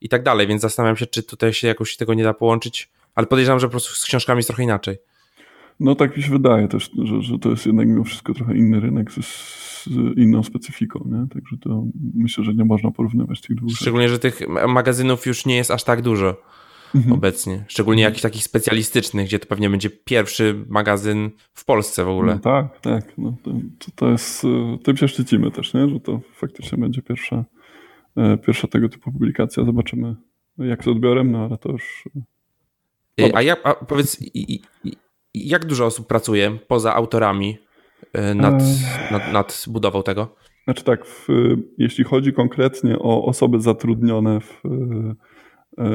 i 0.00 0.08
tak 0.08 0.22
dalej, 0.22 0.46
więc 0.46 0.62
zastanawiam 0.62 0.96
się, 0.96 1.06
czy 1.06 1.22
tutaj 1.22 1.52
się 1.52 1.68
jakoś 1.68 1.96
tego 1.96 2.14
nie 2.14 2.24
da 2.24 2.34
połączyć, 2.34 2.90
ale 3.14 3.26
podejrzewam, 3.26 3.60
że 3.60 3.66
po 3.66 3.70
prostu 3.70 3.94
z 3.94 4.04
książkami 4.04 4.38
jest 4.38 4.48
trochę 4.48 4.62
inaczej. 4.62 4.98
No 5.80 5.94
tak 5.94 6.16
mi 6.16 6.22
się 6.22 6.30
wydaje 6.30 6.68
też, 6.68 6.90
że, 7.04 7.22
że 7.22 7.38
to 7.38 7.50
jest 7.50 7.66
jednak 7.66 7.88
mimo 7.88 8.04
wszystko 8.04 8.34
trochę 8.34 8.56
inny 8.56 8.80
rynek 8.80 9.12
z, 9.12 9.16
z 9.84 10.18
inną 10.18 10.42
specyfiką, 10.42 11.04
nie? 11.06 11.28
Także 11.34 11.56
to 11.56 11.84
myślę, 12.14 12.44
że 12.44 12.54
nie 12.54 12.64
można 12.64 12.90
porównywać 12.90 13.40
tych 13.40 13.56
dwóch. 13.56 13.70
Szczególnie, 13.70 14.08
że 14.08 14.18
tych 14.18 14.40
magazynów 14.68 15.26
już 15.26 15.46
nie 15.46 15.56
jest 15.56 15.70
aż 15.70 15.84
tak 15.84 16.02
dużo 16.02 16.36
mhm. 16.94 17.12
obecnie. 17.12 17.64
Szczególnie 17.68 18.02
jakichś 18.02 18.22
takich 18.22 18.42
specjalistycznych, 18.42 19.26
gdzie 19.26 19.38
to 19.38 19.46
pewnie 19.46 19.70
będzie 19.70 19.90
pierwszy 19.90 20.64
magazyn 20.68 21.30
w 21.54 21.64
Polsce 21.64 22.04
w 22.04 22.08
ogóle. 22.08 22.34
No 22.34 22.40
tak, 22.40 22.80
tak. 22.80 23.18
No 23.18 23.36
to, 23.42 23.50
to, 23.94 24.10
jest, 24.10 24.44
e, 24.44 24.78
tym 24.82 24.96
się 24.96 25.08
szczycimy 25.08 25.50
też, 25.50 25.74
nie? 25.74 25.88
że 25.88 26.00
to 26.00 26.20
faktycznie 26.34 26.78
będzie 26.78 27.02
pierwsza, 27.02 27.44
e, 28.16 28.38
pierwsza 28.38 28.68
tego 28.68 28.88
typu 28.88 29.12
publikacja. 29.12 29.64
Zobaczymy 29.64 30.16
jak 30.58 30.84
z 30.84 30.88
odbiorem, 30.88 31.32
no 31.32 31.44
ale 31.44 31.58
to 31.58 31.72
już... 31.72 32.08
E, 33.20 33.36
a, 33.36 33.42
jak, 33.42 33.60
a 33.64 33.74
powiedz, 33.74 34.20
jak 35.34 35.66
dużo 35.66 35.86
osób 35.86 36.06
pracuje 36.06 36.58
poza 36.68 36.94
autorami 36.94 37.58
nad, 38.34 38.62
nad, 39.10 39.32
nad 39.32 39.64
budową 39.68 40.02
tego? 40.02 40.36
Znaczy 40.64 40.84
tak, 40.84 41.06
w, 41.06 41.26
jeśli 41.78 42.04
chodzi 42.04 42.32
konkretnie 42.32 42.98
o 42.98 43.24
osoby 43.24 43.60
zatrudnione 43.60 44.40
w, 44.40 44.62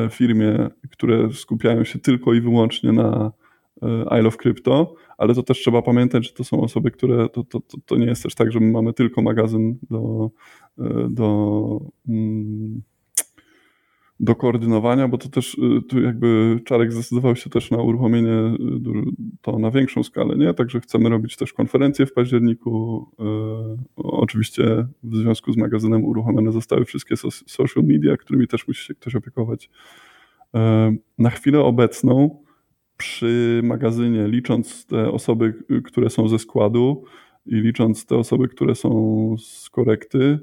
firmie, 0.10 0.70
które 0.92 1.34
skupiają 1.34 1.84
się 1.84 2.00
tylko 2.00 2.34
i 2.34 2.42
wyłącznie 2.42 2.92
na 2.92 3.32
e, 3.82 4.20
I 4.20 4.24
Love 4.24 4.38
Crypto, 4.38 4.96
ale 5.18 5.36
to 5.36 5.44
też 5.44 5.60
trzeba 5.60 5.82
pamiętać, 5.82 6.28
że 6.28 6.34
to 6.34 6.44
są 6.44 6.62
osoby, 6.62 6.92
które 6.92 7.30
to, 7.30 7.44
to, 7.44 7.60
to 7.86 7.96
nie 7.96 8.06
jest 8.06 8.24
też 8.24 8.36
tak, 8.36 8.52
że 8.52 8.60
my 8.60 8.72
mamy 8.72 8.94
tylko 8.94 9.22
magazyn 9.22 9.78
do, 9.90 10.32
e, 10.80 11.08
do 11.10 11.80
mm, 12.08 12.82
do 14.20 14.36
koordynowania, 14.36 15.07
bo 15.07 15.18
to 15.18 15.30
też 15.30 15.53
y, 15.53 15.82
tu 15.89 16.01
jakby 16.01 16.59
Czarek 16.66 16.91
zdecydował 16.91 17.36
się 17.36 17.49
też 17.49 17.72
na 17.72 17.78
uruchomienie 17.78 18.32
y, 18.32 18.55
to 19.41 19.59
na 19.59 19.72
większą 19.72 20.03
skalę, 20.03 20.36
nie? 20.36 20.53
Także 20.53 20.80
chcemy 20.80 21.09
robić 21.09 21.36
też 21.36 21.53
konferencję 21.53 22.05
w 22.05 22.14
październiku. 22.14 23.05
Y, 23.20 23.24
oczywiście 23.95 24.88
w 25.03 25.16
związku 25.16 25.53
z 25.53 25.57
magazynem 25.57 26.05
uruchomione 26.05 26.51
zostały 26.51 26.86
wszystkie 26.86 27.16
social 27.47 27.84
media, 27.84 28.18
którymi 28.18 28.47
też 28.47 28.68
musi 28.68 28.86
się 28.86 28.95
ktoś 28.95 29.16
opiekować. 29.16 29.70
Na 31.18 31.30
chwilę 31.30 31.59
obecną 31.59 32.43
przy 32.97 33.61
magazynie, 33.64 34.28
licząc 34.28 34.86
te 34.86 35.11
osoby, 35.11 35.53
które 35.84 36.09
są 36.09 36.28
ze 36.28 36.39
składu 36.39 37.03
i 37.45 37.55
licząc 37.55 38.05
te 38.05 38.18
osoby, 38.18 38.47
które 38.47 38.76
są 38.76 39.36
z 39.39 39.70
korekty, 39.70 40.39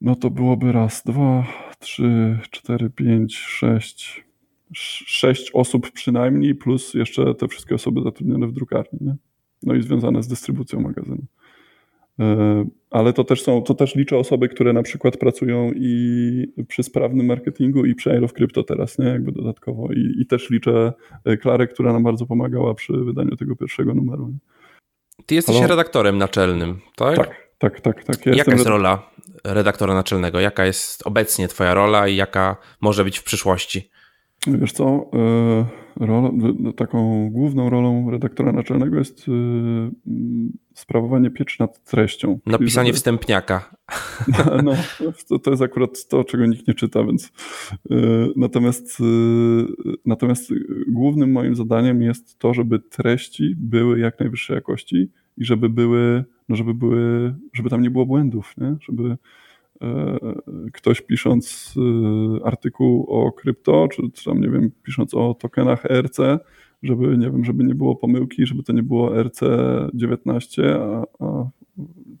no 0.00 0.14
to 0.14 0.30
byłoby 0.30 0.72
raz, 0.72 1.02
dwa, 1.06 1.46
trzy, 1.78 2.38
cztery, 2.50 2.90
pięć, 2.90 3.38
sześć, 3.38 4.24
sześć 4.72 5.50
osób 5.50 5.90
przynajmniej, 5.90 6.54
plus 6.54 6.94
jeszcze 6.94 7.34
te 7.34 7.48
wszystkie 7.48 7.74
osoby 7.74 8.02
zatrudnione 8.02 8.46
w 8.46 8.52
drukarni, 8.52 8.98
nie? 9.00 9.16
no 9.62 9.74
i 9.74 9.82
związane 9.82 10.22
z 10.22 10.28
dystrybucją 10.28 10.80
magazynu. 10.80 11.22
E, 12.20 12.64
ale 12.90 13.12
to 13.12 13.24
też 13.24 13.42
są, 13.42 13.62
to 13.62 13.74
też 13.74 13.94
liczę 13.94 14.16
osoby, 14.16 14.48
które 14.48 14.72
na 14.72 14.82
przykład 14.82 15.16
pracują 15.16 15.72
i 15.74 16.64
przy 16.68 16.82
sprawnym 16.82 17.26
marketingu 17.26 17.84
i 17.84 17.94
przy 17.94 18.10
Air 18.10 18.24
of 18.24 18.32
Crypto 18.32 18.62
teraz, 18.62 18.98
nie? 18.98 19.06
Jakby 19.06 19.32
dodatkowo. 19.32 19.92
I, 19.92 20.22
i 20.22 20.26
też 20.26 20.50
liczę 20.50 20.92
e, 21.24 21.36
Klarę, 21.36 21.66
która 21.66 21.92
nam 21.92 22.02
bardzo 22.02 22.26
pomagała 22.26 22.74
przy 22.74 22.92
wydaniu 22.92 23.36
tego 23.36 23.56
pierwszego 23.56 23.94
numeru. 23.94 24.28
Nie? 24.28 24.38
Ty 25.26 25.34
jesteś 25.34 25.56
Halo? 25.56 25.68
redaktorem 25.68 26.18
naczelnym, 26.18 26.78
tak? 26.96 27.16
Tak, 27.16 27.49
tak, 27.60 27.80
tak. 27.80 28.04
tak. 28.04 28.26
Ja 28.26 28.34
Jaka 28.34 28.52
jest 28.52 28.66
rola 28.66 29.10
redaktora 29.44 29.94
naczelnego? 29.94 30.40
Jaka 30.40 30.64
jest 30.64 31.06
obecnie 31.06 31.48
Twoja 31.48 31.74
rola 31.74 32.08
i 32.08 32.16
jaka 32.16 32.56
może 32.80 33.04
być 33.04 33.18
w 33.18 33.24
przyszłości? 33.24 33.90
Wiesz 34.46 34.72
co, 34.72 35.10
e, 35.14 36.04
rola, 36.06 36.30
taką 36.76 37.30
główną 37.30 37.70
rolą 37.70 38.10
redaktora 38.10 38.52
naczelnego 38.52 38.98
jest 38.98 39.26
e, 39.28 39.32
sprawowanie 40.74 41.30
pieczy 41.30 41.56
nad 41.60 41.84
treścią. 41.84 42.38
Napisanie 42.46 42.86
żeby... 42.86 42.96
wstępniaka. 42.96 43.70
No, 44.64 44.72
to, 45.28 45.38
to 45.38 45.50
jest 45.50 45.62
akurat 45.62 46.06
to, 46.08 46.24
czego 46.24 46.46
nikt 46.46 46.68
nie 46.68 46.74
czyta, 46.74 47.04
więc 47.04 47.32
e, 47.90 47.96
natomiast, 48.36 48.98
natomiast 50.04 50.52
głównym 50.88 51.32
moim 51.32 51.54
zadaniem 51.54 52.02
jest 52.02 52.38
to, 52.38 52.54
żeby 52.54 52.78
treści 52.78 53.54
były 53.56 53.98
jak 53.98 54.20
najwyższej 54.20 54.54
jakości 54.54 55.10
i 55.36 55.44
żeby 55.44 55.68
były 55.68 56.24
no 56.50 56.56
żeby 56.56 56.74
były, 56.74 57.34
żeby 57.52 57.70
tam 57.70 57.82
nie 57.82 57.90
było 57.90 58.06
błędów, 58.06 58.54
nie? 58.58 58.76
żeby 58.80 59.16
e, 59.82 60.18
ktoś 60.72 61.00
pisząc 61.00 61.74
e, 61.76 62.46
artykuł 62.46 63.06
o 63.08 63.32
krypto, 63.32 63.88
czy, 63.92 64.02
czy 64.14 64.24
tam, 64.24 64.40
nie 64.40 64.48
wiem, 64.48 64.70
pisząc 64.82 65.14
o 65.14 65.34
tokenach 65.34 65.86
ERC, 65.86 66.18
żeby, 66.82 67.18
nie 67.18 67.30
wiem, 67.30 67.44
żeby 67.44 67.64
nie 67.64 67.74
było 67.74 67.96
pomyłki, 67.96 68.46
żeby 68.46 68.62
to 68.62 68.72
nie 68.72 68.82
było 68.82 69.10
RC19, 69.10 70.62
a, 70.62 71.24
a, 71.24 71.50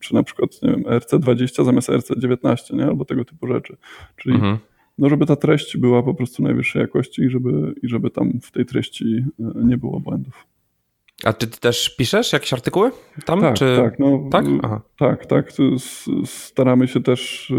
czy 0.00 0.14
na 0.14 0.22
przykład, 0.22 0.62
nie 0.62 0.70
wiem, 0.70 0.82
RC20 0.82 1.64
zamiast 1.64 1.88
RC19, 1.88 2.76
nie? 2.76 2.86
Albo 2.86 3.04
tego 3.04 3.24
typu 3.24 3.46
rzeczy. 3.46 3.76
Czyli 4.16 4.34
mhm. 4.34 4.58
no, 4.98 5.08
żeby 5.08 5.26
ta 5.26 5.36
treść 5.36 5.76
była 5.76 6.02
po 6.02 6.14
prostu 6.14 6.42
najwyższej 6.42 6.82
jakości 6.82 7.22
i 7.22 7.30
żeby, 7.30 7.74
i 7.82 7.88
żeby 7.88 8.10
tam 8.10 8.40
w 8.42 8.50
tej 8.50 8.66
treści 8.66 9.24
e, 9.40 9.64
nie 9.64 9.76
było 9.76 10.00
błędów. 10.00 10.46
A 11.24 11.32
czy 11.32 11.46
ty 11.46 11.60
też 11.60 11.96
piszesz 11.96 12.32
jakieś 12.32 12.52
artykuły 12.52 12.90
tam? 13.24 13.40
Tak, 13.40 13.54
czy... 13.54 13.76
tak, 13.76 13.98
no, 13.98 14.28
tak? 14.30 14.44
tak, 14.98 15.26
tak. 15.26 15.52
Staramy 16.24 16.88
się 16.88 17.02
też, 17.02 17.50
y, 17.50 17.54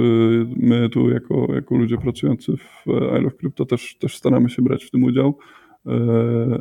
my 0.58 0.90
tu 0.90 1.10
jako, 1.10 1.48
jako 1.56 1.76
ludzie 1.76 1.98
pracujący 1.98 2.58
w 2.58 2.86
I 2.88 3.22
Love 3.24 3.36
Crypto 3.38 3.66
też, 3.66 3.96
też 4.00 4.18
staramy 4.18 4.50
się 4.50 4.62
brać 4.62 4.86
w 4.86 4.92
tym 4.92 5.04
udział. 5.04 5.38
E, 5.88 6.60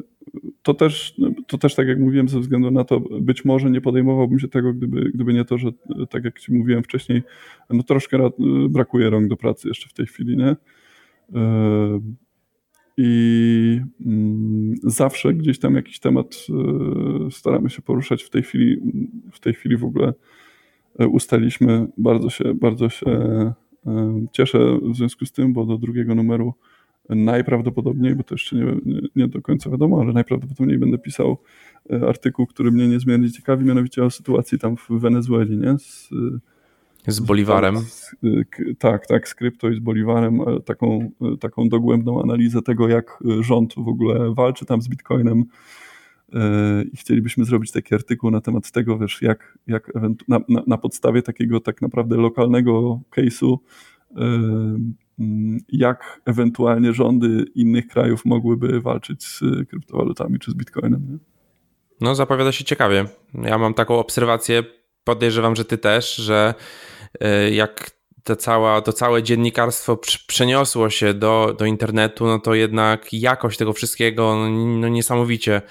to 0.62 0.74
też, 0.74 1.20
to 1.46 1.58
też, 1.58 1.74
tak 1.74 1.88
jak 1.88 1.98
mówiłem, 1.98 2.28
ze 2.28 2.40
względu 2.40 2.70
na 2.70 2.84
to, 2.84 3.00
być 3.00 3.44
może 3.44 3.70
nie 3.70 3.80
podejmowałbym 3.80 4.38
się 4.38 4.48
tego, 4.48 4.72
gdyby, 4.72 5.10
gdyby 5.14 5.32
nie 5.32 5.44
to, 5.44 5.58
że 5.58 5.68
tak 6.10 6.24
jak 6.24 6.40
ci 6.40 6.52
mówiłem 6.52 6.82
wcześniej, 6.82 7.22
no 7.70 7.82
troszkę 7.82 8.30
brakuje 8.68 9.10
rąk 9.10 9.28
do 9.28 9.36
pracy 9.36 9.68
jeszcze 9.68 9.88
w 9.88 9.92
tej 9.92 10.06
chwili, 10.06 10.36
nie? 10.36 10.56
I 13.02 13.80
mm, 14.06 14.74
zawsze 14.82 15.34
gdzieś 15.34 15.58
tam 15.58 15.74
jakiś 15.74 16.00
temat 16.00 16.46
e, 17.26 17.30
staramy 17.30 17.70
się 17.70 17.82
poruszać. 17.82 18.22
W 18.22 18.30
tej 18.30 18.42
chwili, 18.42 18.80
w 19.32 19.40
tej 19.40 19.54
chwili 19.54 19.76
w 19.76 19.84
ogóle 19.84 20.14
e, 20.98 21.08
ustaliśmy, 21.08 21.86
bardzo 21.98 22.30
się, 22.30 22.54
bardzo 22.54 22.88
się 22.88 23.10
e, 23.86 24.26
cieszę 24.32 24.78
w 24.82 24.96
związku 24.96 25.26
z 25.26 25.32
tym, 25.32 25.52
bo 25.52 25.64
do 25.66 25.78
drugiego 25.78 26.14
numeru 26.14 26.54
najprawdopodobniej, 27.08 28.14
bo 28.14 28.22
to 28.22 28.34
jeszcze 28.34 28.56
nie, 28.56 28.64
nie, 28.86 29.00
nie 29.16 29.28
do 29.28 29.42
końca 29.42 29.70
wiadomo, 29.70 30.00
ale 30.00 30.12
najprawdopodobniej 30.12 30.78
będę 30.78 30.98
pisał 30.98 31.36
artykuł, 32.08 32.46
który 32.46 32.72
mnie 32.72 32.88
niezmiernie 32.88 33.30
ciekawi, 33.30 33.64
mianowicie 33.64 34.04
o 34.04 34.10
sytuacji 34.10 34.58
tam 34.58 34.76
w 34.76 34.88
Wenezueli, 34.90 35.56
nie? 35.56 35.78
Z, 35.78 36.10
z 37.06 37.20
Boliwarem. 37.20 37.76
Tak, 38.78 39.06
tak, 39.06 39.28
z 39.28 39.34
krypto 39.34 39.68
i 39.68 39.76
z 39.76 39.78
Boliwarem, 39.78 40.40
e, 40.40 40.60
taką, 40.60 41.10
e, 41.20 41.36
taką 41.36 41.68
dogłębną 41.68 42.22
analizę 42.22 42.62
tego, 42.62 42.88
jak 42.88 43.18
e, 43.38 43.42
rząd 43.42 43.74
w 43.74 43.88
ogóle 43.88 44.34
walczy 44.34 44.66
tam 44.66 44.82
z 44.82 44.88
Bitcoinem 44.88 45.44
i 46.92 46.96
chcielibyśmy 46.96 47.44
zrobić 47.44 47.72
taki 47.72 47.94
artykuł 47.94 48.30
na 48.30 48.40
temat 48.40 48.70
tego, 48.70 48.98
wiesz, 48.98 49.22
jak, 49.22 49.58
jak 49.66 49.92
na, 50.28 50.40
na, 50.48 50.62
na 50.66 50.78
podstawie 50.78 51.22
takiego 51.22 51.60
tak 51.60 51.82
naprawdę 51.82 52.16
lokalnego 52.16 53.00
case'u 53.16 53.56
jak 55.68 56.20
ewentualnie 56.24 56.92
rządy 56.92 57.44
innych 57.54 57.86
krajów 57.86 58.24
mogłyby 58.24 58.80
walczyć 58.80 59.24
z 59.24 59.40
kryptowalutami 59.68 60.38
czy 60.38 60.50
z 60.50 60.54
Bitcoinem. 60.54 61.06
Nie? 61.10 61.18
No, 62.00 62.14
zapowiada 62.14 62.52
się 62.52 62.64
ciekawie. 62.64 63.04
Ja 63.34 63.58
mam 63.58 63.74
taką 63.74 63.98
obserwację, 63.98 64.62
podejrzewam, 65.04 65.56
że 65.56 65.64
ty 65.64 65.78
też, 65.78 66.14
że 66.14 66.54
E, 67.20 67.50
jak 67.50 67.90
to, 68.24 68.36
cała, 68.36 68.80
to 68.80 68.92
całe 68.92 69.22
dziennikarstwo 69.22 69.98
przeniosło 70.26 70.90
się 70.90 71.14
do, 71.14 71.54
do 71.58 71.64
internetu, 71.64 72.26
no 72.26 72.38
to 72.38 72.54
jednak 72.54 73.12
jakość 73.12 73.58
tego 73.58 73.72
wszystkiego 73.72 74.36
no, 74.36 74.48
no 74.50 74.88
niesamowicie 74.88 75.62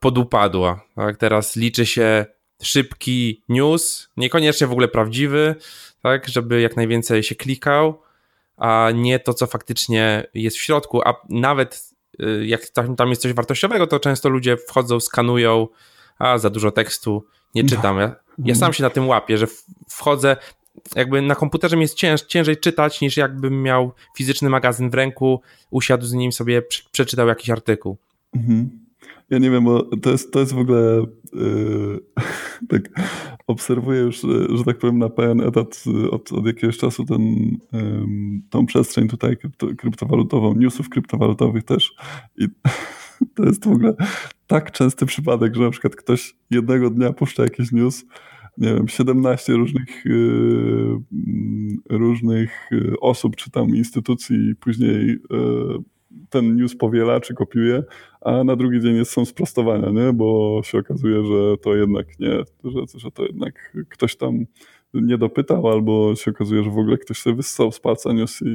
podupadła. 0.00 0.80
Tak? 0.96 1.16
Teraz 1.16 1.56
liczy 1.56 1.86
się 1.86 2.26
szybki 2.62 3.42
news, 3.48 4.08
niekoniecznie 4.16 4.66
w 4.66 4.72
ogóle 4.72 4.88
prawdziwy, 4.88 5.54
tak, 6.02 6.28
żeby 6.28 6.60
jak 6.60 6.76
najwięcej 6.76 7.22
się 7.22 7.34
klikał, 7.34 8.02
a 8.56 8.90
nie 8.94 9.18
to, 9.18 9.34
co 9.34 9.46
faktycznie 9.46 10.26
jest 10.34 10.56
w 10.56 10.62
środku. 10.62 11.02
A 11.02 11.14
nawet 11.28 11.90
e, 12.20 12.46
jak 12.46 12.62
tam 12.96 13.08
jest 13.10 13.22
coś 13.22 13.32
wartościowego, 13.32 13.86
to 13.86 14.00
często 14.00 14.28
ludzie 14.28 14.56
wchodzą, 14.56 15.00
skanują, 15.00 15.68
a 16.18 16.38
za 16.38 16.50
dużo 16.50 16.70
tekstu, 16.70 17.26
nie 17.54 17.64
czytam. 17.64 17.98
Ja, 17.98 18.16
ja 18.38 18.54
sam 18.54 18.72
się 18.72 18.82
na 18.82 18.90
tym 18.90 19.08
łapię, 19.08 19.38
że 19.38 19.46
wchodzę, 19.88 20.36
jakby 20.96 21.22
na 21.22 21.34
komputerze 21.34 21.76
mi 21.76 21.82
jest 21.82 21.94
cięż, 21.94 22.22
ciężej 22.22 22.56
czytać 22.56 23.00
niż 23.00 23.16
jakbym 23.16 23.62
miał 23.62 23.92
fizyczny 24.16 24.50
magazyn 24.50 24.90
w 24.90 24.94
ręku, 24.94 25.40
usiadł 25.70 26.04
z 26.04 26.12
nim 26.12 26.32
sobie, 26.32 26.62
przeczytał 26.92 27.28
jakiś 27.28 27.50
artykuł. 27.50 27.96
Mhm. 28.34 28.84
Ja 29.30 29.38
nie 29.38 29.50
wiem, 29.50 29.64
bo 29.64 29.96
to 30.02 30.10
jest, 30.10 30.32
to 30.32 30.40
jest 30.40 30.52
w 30.52 30.58
ogóle 30.58 31.06
yy, 31.32 32.00
tak 32.70 32.82
obserwuję 33.46 34.00
już, 34.00 34.20
że 34.54 34.64
tak 34.64 34.78
powiem 34.78 34.98
na 34.98 35.08
pełen 35.08 35.40
etat 35.40 35.84
od, 36.10 36.32
od 36.32 36.46
jakiegoś 36.46 36.78
czasu 36.78 37.04
ten, 37.04 37.22
yy, 37.72 38.06
tą 38.50 38.66
przestrzeń 38.66 39.08
tutaj 39.08 39.36
krypto, 39.36 39.66
kryptowalutową, 39.78 40.54
newsów 40.54 40.88
kryptowalutowych 40.88 41.64
też 41.64 41.94
i 42.36 42.48
to 43.34 43.44
jest 43.44 43.64
w 43.64 43.72
ogóle 43.72 43.94
tak 44.46 44.70
częsty 44.70 45.06
przypadek, 45.06 45.54
że 45.54 45.62
na 45.62 45.70
przykład 45.70 45.96
ktoś 45.96 46.36
jednego 46.50 46.90
dnia 46.90 47.12
puszcza 47.12 47.42
jakiś 47.42 47.72
news, 47.72 48.04
nie 48.58 48.74
wiem, 48.74 48.88
17 48.88 49.52
różnych, 49.52 50.04
yy, 50.04 50.98
różnych 51.90 52.72
y, 52.72 53.00
osób 53.00 53.36
czy 53.36 53.50
tam 53.50 53.68
instytucji 53.68 54.54
później 54.60 55.06
yy, 55.30 55.78
ten 56.30 56.56
news 56.56 56.76
powiela 56.76 57.20
czy 57.20 57.34
kopiuje, 57.34 57.82
a 58.20 58.44
na 58.44 58.56
drugi 58.56 58.80
dzień 58.80 58.96
jest, 58.96 59.10
są 59.10 59.24
sprostowania, 59.24 59.90
nie? 59.90 60.12
bo 60.12 60.60
się 60.64 60.78
okazuje, 60.78 61.24
że 61.24 61.58
to 61.62 61.76
jednak 61.76 62.06
nie, 62.20 62.30
że, 62.64 62.80
że 62.94 63.10
to 63.10 63.22
jednak 63.26 63.76
ktoś 63.88 64.16
tam 64.16 64.44
nie 65.02 65.18
dopytał, 65.18 65.68
albo 65.68 66.14
się 66.14 66.30
okazuje, 66.30 66.64
że 66.64 66.70
w 66.70 66.78
ogóle 66.78 66.98
ktoś 66.98 67.18
sobie 67.18 67.36
wyssał 67.36 67.72
z 67.72 67.80
palca 67.80 68.12
news 68.12 68.42
i, 68.42 68.46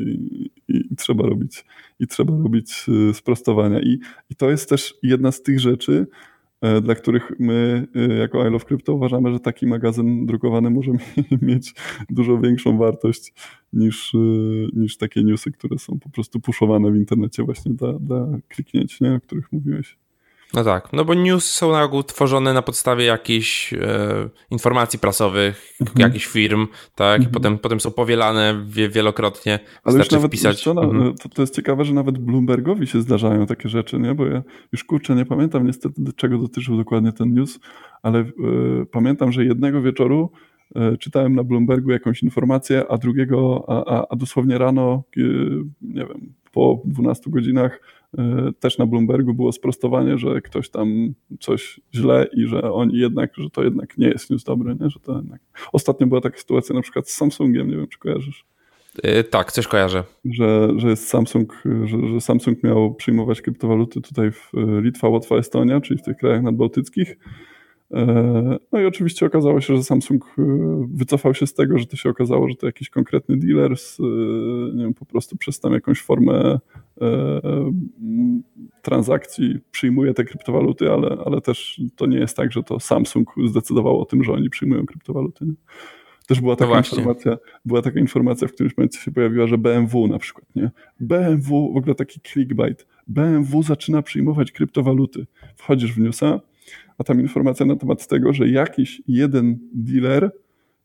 i, 0.68 0.76
i 0.92 0.96
trzeba 0.96 1.28
robić 1.28 1.66
i 2.00 2.08
trzeba 2.08 2.34
robić 2.44 2.86
y, 3.10 3.14
sprostowania. 3.14 3.80
I, 3.80 4.00
I 4.30 4.36
to 4.36 4.50
jest 4.50 4.70
też 4.70 4.96
jedna 5.04 5.32
z 5.32 5.42
tych 5.42 5.60
rzeczy, 5.60 6.08
E, 6.62 6.82
dla 6.82 6.96
których 6.96 7.32
my 7.40 7.88
e, 7.96 8.14
jako 8.14 8.48
I 8.48 8.52
Love 8.52 8.66
Crypto 8.66 8.94
uważamy, 8.94 9.32
że 9.32 9.40
taki 9.40 9.68
magazyn 9.68 10.26
drukowany 10.26 10.70
może 10.70 10.92
mieć 11.42 11.74
dużo 12.10 12.38
większą 12.38 12.78
wartość 12.78 13.34
niż, 13.74 14.16
e, 14.16 14.18
niż 14.74 14.98
takie 14.98 15.24
newsy, 15.24 15.52
które 15.52 15.80
są 15.80 16.00
po 16.00 16.10
prostu 16.10 16.40
puszowane 16.40 16.92
w 16.92 16.96
internecie 16.96 17.44
właśnie 17.44 17.74
dla, 17.74 17.94
dla 17.94 18.28
kliknięć, 18.48 19.02
nie, 19.02 19.14
o 19.14 19.22
których 19.22 19.52
mówiłeś. 19.52 19.98
No 20.54 20.64
tak, 20.64 20.94
no 20.94 21.06
bo 21.06 21.14
news 21.14 21.52
są 21.52 21.72
na 21.72 21.84
ogół 21.84 22.04
tworzone 22.04 22.54
na 22.54 22.62
podstawie 22.62 23.06
jakichś 23.06 23.74
e, 23.74 23.78
informacji 24.52 25.00
prasowych, 25.00 25.74
mhm. 25.82 26.00
jakichś 26.00 26.28
firm, 26.28 26.68
tak, 26.96 27.16
mhm. 27.16 27.30
i 27.30 27.34
potem, 27.34 27.58
potem 27.58 27.80
są 27.80 27.92
powielane 27.92 28.66
wie, 28.68 28.90
wielokrotnie. 28.90 29.60
Ale 29.84 29.98
już 29.98 30.12
nawet, 30.12 30.28
wpisać. 30.28 30.64
Co, 30.64 30.72
mhm. 30.72 31.14
to, 31.14 31.30
to 31.30 31.42
jest 31.42 31.56
ciekawe, 31.56 31.86
że 31.86 31.94
nawet 31.94 32.18
Bloombergowi 32.18 32.88
się 32.88 33.02
zdarzają 33.02 33.46
takie 33.46 33.70
rzeczy, 33.70 34.00
nie? 34.00 34.16
Bo 34.16 34.26
ja 34.26 34.44
już 34.72 34.84
kurczę 34.84 35.16
nie 35.16 35.26
pamiętam 35.26 35.68
niestety, 35.68 36.02
czego 36.16 36.38
dotyczył 36.38 36.78
dokładnie 36.78 37.12
ten 37.12 37.34
news, 37.34 37.60
ale 38.04 38.20
e, 38.20 38.26
pamiętam, 38.92 39.32
że 39.32 39.46
jednego 39.46 39.82
wieczoru 39.82 40.32
e, 40.76 40.98
czytałem 40.98 41.36
na 41.36 41.44
Bloombergu 41.44 41.92
jakąś 41.92 42.24
informację, 42.24 42.84
a 42.90 42.98
drugiego, 42.98 43.66
a, 43.68 43.96
a, 43.96 44.06
a 44.10 44.16
dosłownie 44.16 44.58
rano, 44.58 45.04
e, 45.18 45.22
nie 45.82 46.06
wiem, 46.06 46.34
po 46.52 46.82
12 46.86 47.32
godzinach 47.32 47.80
też 48.60 48.78
na 48.78 48.86
Bloombergu 48.86 49.34
było 49.34 49.52
sprostowanie, 49.52 50.18
że 50.18 50.42
ktoś 50.42 50.70
tam 50.70 51.14
coś 51.40 51.80
źle 51.96 52.28
i 52.34 52.48
że 52.48 52.72
oni 52.72 52.98
jednak, 52.98 53.36
że 53.38 53.50
to 53.50 53.64
jednak 53.64 53.98
nie 53.98 54.08
jest 54.08 54.30
news 54.30 54.44
dobry, 54.44 54.76
nie? 54.80 54.90
że 54.90 55.00
to 55.00 55.16
jednak... 55.16 55.42
Ostatnio 55.74 56.08
była 56.08 56.22
taka 56.22 56.38
sytuacja 56.38 56.76
na 56.76 56.82
przykład 56.82 57.10
z 57.10 57.16
Samsungiem, 57.16 57.70
nie 57.70 57.78
wiem 57.78 57.88
czy 57.88 58.00
kojarzysz. 58.00 58.46
Yy, 59.04 59.24
tak, 59.24 59.52
coś 59.52 59.68
kojarzę. 59.68 60.04
Że, 60.26 60.70
że 60.78 60.90
jest 60.90 61.08
Samsung, 61.08 61.64
że, 61.86 61.98
że 62.14 62.22
Samsung 62.22 62.64
miał 62.64 62.96
przyjmować 62.96 63.42
kryptowaluty 63.42 64.02
tutaj 64.02 64.32
w 64.32 64.52
Litwa, 64.82 65.08
Łotwa, 65.08 65.36
Estonia, 65.36 65.82
czyli 65.82 66.00
w 66.00 66.04
tych 66.04 66.18
krajach 66.18 66.42
nadbałtyckich 66.42 67.16
E, 67.16 67.16
no 68.72 68.80
i 68.82 68.86
oczywiście 68.86 69.26
okazało 69.26 69.62
się, 69.62 69.76
że 69.76 69.84
Samsung 69.84 70.26
e, 70.26 70.44
wycofał 70.94 71.34
się 71.34 71.48
z 71.48 71.54
tego, 71.54 71.78
że 71.78 71.86
to 71.86 71.98
się 71.98 72.10
okazało, 72.10 72.50
że 72.50 72.56
to 72.56 72.66
jakiś 72.66 72.90
konkretny 72.90 73.38
dealer 73.38 73.78
z, 73.78 74.00
e, 74.00 74.04
nie 74.76 74.84
wiem, 74.84 74.94
po 74.94 75.06
prostu 75.06 75.38
przez 75.38 75.60
tam 75.60 75.74
jakąś 75.74 76.02
formę 76.02 76.60
transakcji 78.82 79.60
przyjmuje 79.72 80.14
te 80.14 80.24
kryptowaluty, 80.24 80.92
ale, 80.92 81.18
ale 81.26 81.42
też 81.42 81.82
to 81.96 82.06
nie 82.06 82.18
jest 82.18 82.38
tak, 82.38 82.52
że 82.52 82.64
to 82.64 82.80
Samsung 82.80 83.30
zdecydował 83.46 84.02
o 84.02 84.06
tym, 84.06 84.24
że 84.24 84.34
oni 84.34 84.50
przyjmują 84.50 84.86
kryptowaluty. 84.86 85.46
Też 86.28 86.42
była 86.42 86.54
no 86.54 86.56
taka, 86.56 86.72
no 86.72 86.78
informacja, 86.78 87.38
była 87.66 87.82
taka 87.82 88.00
informacja, 88.00 88.48
w 88.48 88.52
którymś 88.52 88.78
momencie 88.78 89.00
się 89.00 89.12
pojawiła, 89.12 89.48
że 89.48 89.58
BMW 89.58 90.08
na 90.08 90.20
przykład, 90.20 90.46
nie? 90.56 90.72
BMW, 91.00 91.74
w 91.74 91.78
ogóle 91.78 91.96
taki 91.96 92.20
clickbait, 92.22 92.88
BMW 93.08 93.64
zaczyna 93.64 94.02
przyjmować 94.02 94.52
kryptowaluty. 94.52 95.26
Wchodzisz 95.56 95.94
w 95.94 96.00
newsa, 96.00 96.40
a 96.98 97.04
tam 97.04 97.22
informacja 97.22 97.66
na 97.66 97.76
temat 97.76 98.08
tego, 98.08 98.34
że 98.34 98.50
jakiś 98.50 99.02
jeden 99.08 99.58
dealer 99.74 100.32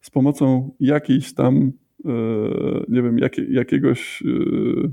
z 0.00 0.10
pomocą 0.10 0.70
jakiejś 0.80 1.34
tam, 1.34 1.72
e, 2.04 2.10
nie 2.88 3.02
wiem, 3.02 3.18
jak, 3.18 3.38
jakiegoś, 3.38 4.22
e, 4.22 4.88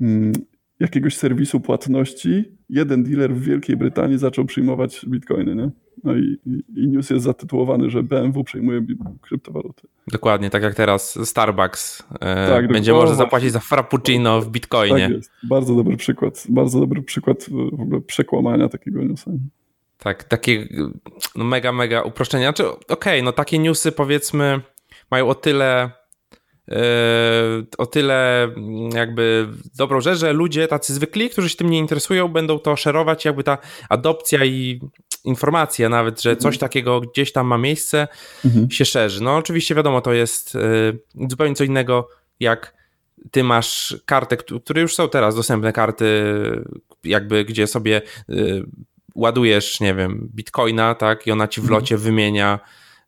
mm, 0.00 0.32
jakiegoś 0.80 1.16
serwisu 1.16 1.60
płatności, 1.60 2.44
jeden 2.70 3.04
dealer 3.04 3.34
w 3.34 3.42
Wielkiej 3.42 3.76
Brytanii 3.76 4.18
zaczął 4.18 4.44
przyjmować 4.44 5.06
bitcoiny, 5.08 5.54
nie? 5.54 5.70
No 6.04 6.16
i, 6.16 6.38
i 6.76 6.88
news 6.88 7.10
jest 7.10 7.24
zatytułowany, 7.24 7.90
że 7.90 8.02
BMW 8.02 8.44
przejmuje 8.44 8.82
kryptowaluty. 9.20 9.88
Dokładnie, 10.12 10.50
tak 10.50 10.62
jak 10.62 10.74
teraz 10.74 11.18
Starbucks 11.28 12.02
e, 12.20 12.48
tak, 12.48 12.68
będzie 12.68 12.92
może 12.92 13.14
zapłacić 13.14 13.52
za 13.52 13.60
frappuccino 13.60 14.40
w 14.40 14.50
bitcoinie. 14.50 15.06
Tak 15.06 15.12
jest. 15.12 15.30
Bardzo 15.42 15.74
dobry 15.74 15.96
przykład, 15.96 16.46
bardzo 16.48 16.80
dobry 16.80 17.02
przykład 17.02 17.46
w 17.72 17.80
ogóle 17.80 18.00
przekłamania 18.00 18.68
takiego 18.68 19.04
newsa. 19.04 19.30
Tak, 20.06 20.24
takie 20.24 20.68
no 21.34 21.44
mega, 21.44 21.72
mega 21.72 22.02
uproszczenia. 22.02 22.46
Znaczy, 22.46 22.68
okej, 22.68 22.84
okay, 22.88 23.22
no 23.22 23.32
takie 23.32 23.58
newsy 23.58 23.92
powiedzmy 23.92 24.60
mają 25.10 25.28
o 25.28 25.34
tyle 25.34 25.90
yy, 26.68 26.76
o 27.78 27.86
tyle 27.86 28.48
jakby 28.94 29.48
dobrą 29.78 30.00
rzecz, 30.00 30.18
że 30.18 30.32
ludzie 30.32 30.68
tacy 30.68 30.94
zwykli, 30.94 31.30
którzy 31.30 31.48
się 31.48 31.56
tym 31.56 31.70
nie 31.70 31.78
interesują, 31.78 32.28
będą 32.28 32.58
to 32.58 32.76
szerować, 32.76 33.24
jakby 33.24 33.44
ta 33.44 33.58
adopcja 33.88 34.44
i 34.44 34.80
informacja 35.24 35.88
nawet, 35.88 36.22
że 36.22 36.36
coś 36.36 36.58
takiego 36.58 37.00
gdzieś 37.00 37.32
tam 37.32 37.46
ma 37.46 37.58
miejsce, 37.58 38.08
mhm. 38.44 38.70
się 38.70 38.84
szerzy. 38.84 39.22
No 39.22 39.36
oczywiście 39.36 39.74
wiadomo, 39.74 40.00
to 40.00 40.12
jest 40.12 40.54
y, 40.54 41.28
zupełnie 41.28 41.54
co 41.54 41.64
innego, 41.64 42.08
jak 42.40 42.74
ty 43.30 43.44
masz 43.44 43.96
kartę, 44.04 44.36
które 44.36 44.80
już 44.80 44.94
są 44.94 45.08
teraz 45.08 45.36
dostępne 45.36 45.72
karty, 45.72 46.24
jakby 47.04 47.44
gdzie 47.44 47.66
sobie 47.66 48.02
y, 48.30 48.64
ładujesz, 49.16 49.80
nie 49.80 49.94
wiem, 49.94 50.28
bitcoina, 50.34 50.94
tak, 50.94 51.26
i 51.26 51.30
ona 51.30 51.48
ci 51.48 51.60
w 51.60 51.64
mhm. 51.64 51.80
locie 51.80 51.96
wymienia, 51.96 52.60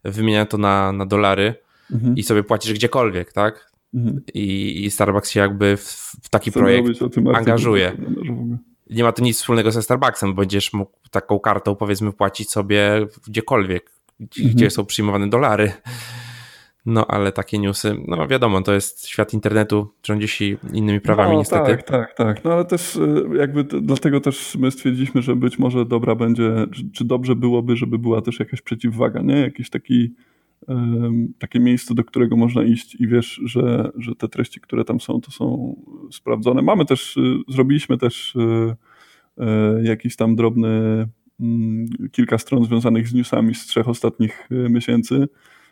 wymienia 0.05 0.47
to 0.47 0.59
na, 0.59 0.93
na 0.93 1.07
dolary 1.07 1.55
mhm. 1.93 2.17
i 2.17 2.23
sobie 2.23 2.43
płacisz 2.43 2.73
gdziekolwiek, 2.73 3.33
tak? 3.33 3.73
Mhm. 3.95 4.21
I, 4.35 4.85
I, 4.85 4.91
Starbucks 4.91 5.31
się 5.31 5.41
jakby 5.41 5.77
w, 5.77 6.17
w 6.23 6.29
taki 6.29 6.51
Chcę 6.51 6.61
projekt 6.61 6.89
angażuje. 7.35 7.97
Nie 8.91 9.03
ma 9.03 9.13
to 9.13 9.23
nic 9.23 9.37
wspólnego 9.37 9.71
ze 9.71 9.83
Starbucksem, 9.83 10.35
będziesz 10.35 10.73
mógł 10.73 10.93
taką 11.11 11.39
kartą 11.39 11.77
powiedzmy 11.77 12.13
płacić 12.13 12.51
sobie 12.51 13.07
gdziekolwiek, 13.27 13.91
gdzie, 14.21 14.43
mhm. 14.43 14.57
gdzie 14.57 14.71
są 14.71 14.87
przyjmowane 14.87 15.31
dolary. 15.31 15.73
No, 16.89 17.07
ale 17.07 17.33
takie 17.33 17.59
newsy, 17.59 17.97
no 18.07 18.29
wiadomo, 18.29 18.63
to 18.63 18.73
jest 18.75 19.07
świat 19.07 19.35
internetu, 19.35 19.91
rządzi 20.03 20.29
się 20.29 20.45
innymi 20.73 21.01
prawami 21.01 21.33
no, 21.33 21.39
niestety. 21.39 21.71
Tak, 21.71 21.83
tak, 21.83 22.15
tak. 22.15 22.45
No 22.45 22.53
ale 22.53 22.65
też 22.65 22.97
y, 22.97 23.25
jakby 23.39 23.65
dlatego 23.65 24.21
też 24.21 24.57
my 24.61 24.71
stwierdziliśmy, 24.71 25.23
że 25.23 25.37
być 25.37 25.59
może 25.59 25.85
dobra 25.85 26.15
będzie, 26.15 26.67
czy 26.93 27.05
dobrze 27.05 27.37
byłoby, 27.37 27.77
żeby 27.77 27.99
była 27.99 28.23
też 28.23 28.39
jakaś 28.39 28.63
przeciwwaga, 28.63 29.23
nie? 29.23 29.41
Jakiś 29.41 29.71
taki 29.71 30.15
takie 31.39 31.61
miejsce, 31.61 31.95
do 31.95 32.05
którego 32.05 32.37
można 32.37 32.63
iść 32.63 32.95
i 32.95 33.09
wiesz, 33.09 33.41
że, 33.45 33.91
że 33.99 34.15
te 34.15 34.29
treści, 34.29 34.61
które 34.61 34.85
tam 34.85 35.01
są, 35.01 35.21
to 35.21 35.31
są 35.31 35.77
sprawdzone. 36.13 36.63
Mamy 36.63 36.85
też, 36.85 37.17
y, 37.17 37.39
zrobiliśmy 37.49 37.99
też 37.99 38.37
y, 38.37 38.77
jakiś 39.83 40.17
tam 40.17 40.37
drobny, 40.37 40.69
mm, 41.41 41.87
kilka 42.13 42.39
stron 42.39 42.65
związanych 42.65 43.09
z 43.09 43.15
newsami 43.15 43.55
z 43.55 43.67
trzech 43.67 43.89
ostatnich 43.89 44.49
miesięcy, 44.51 45.29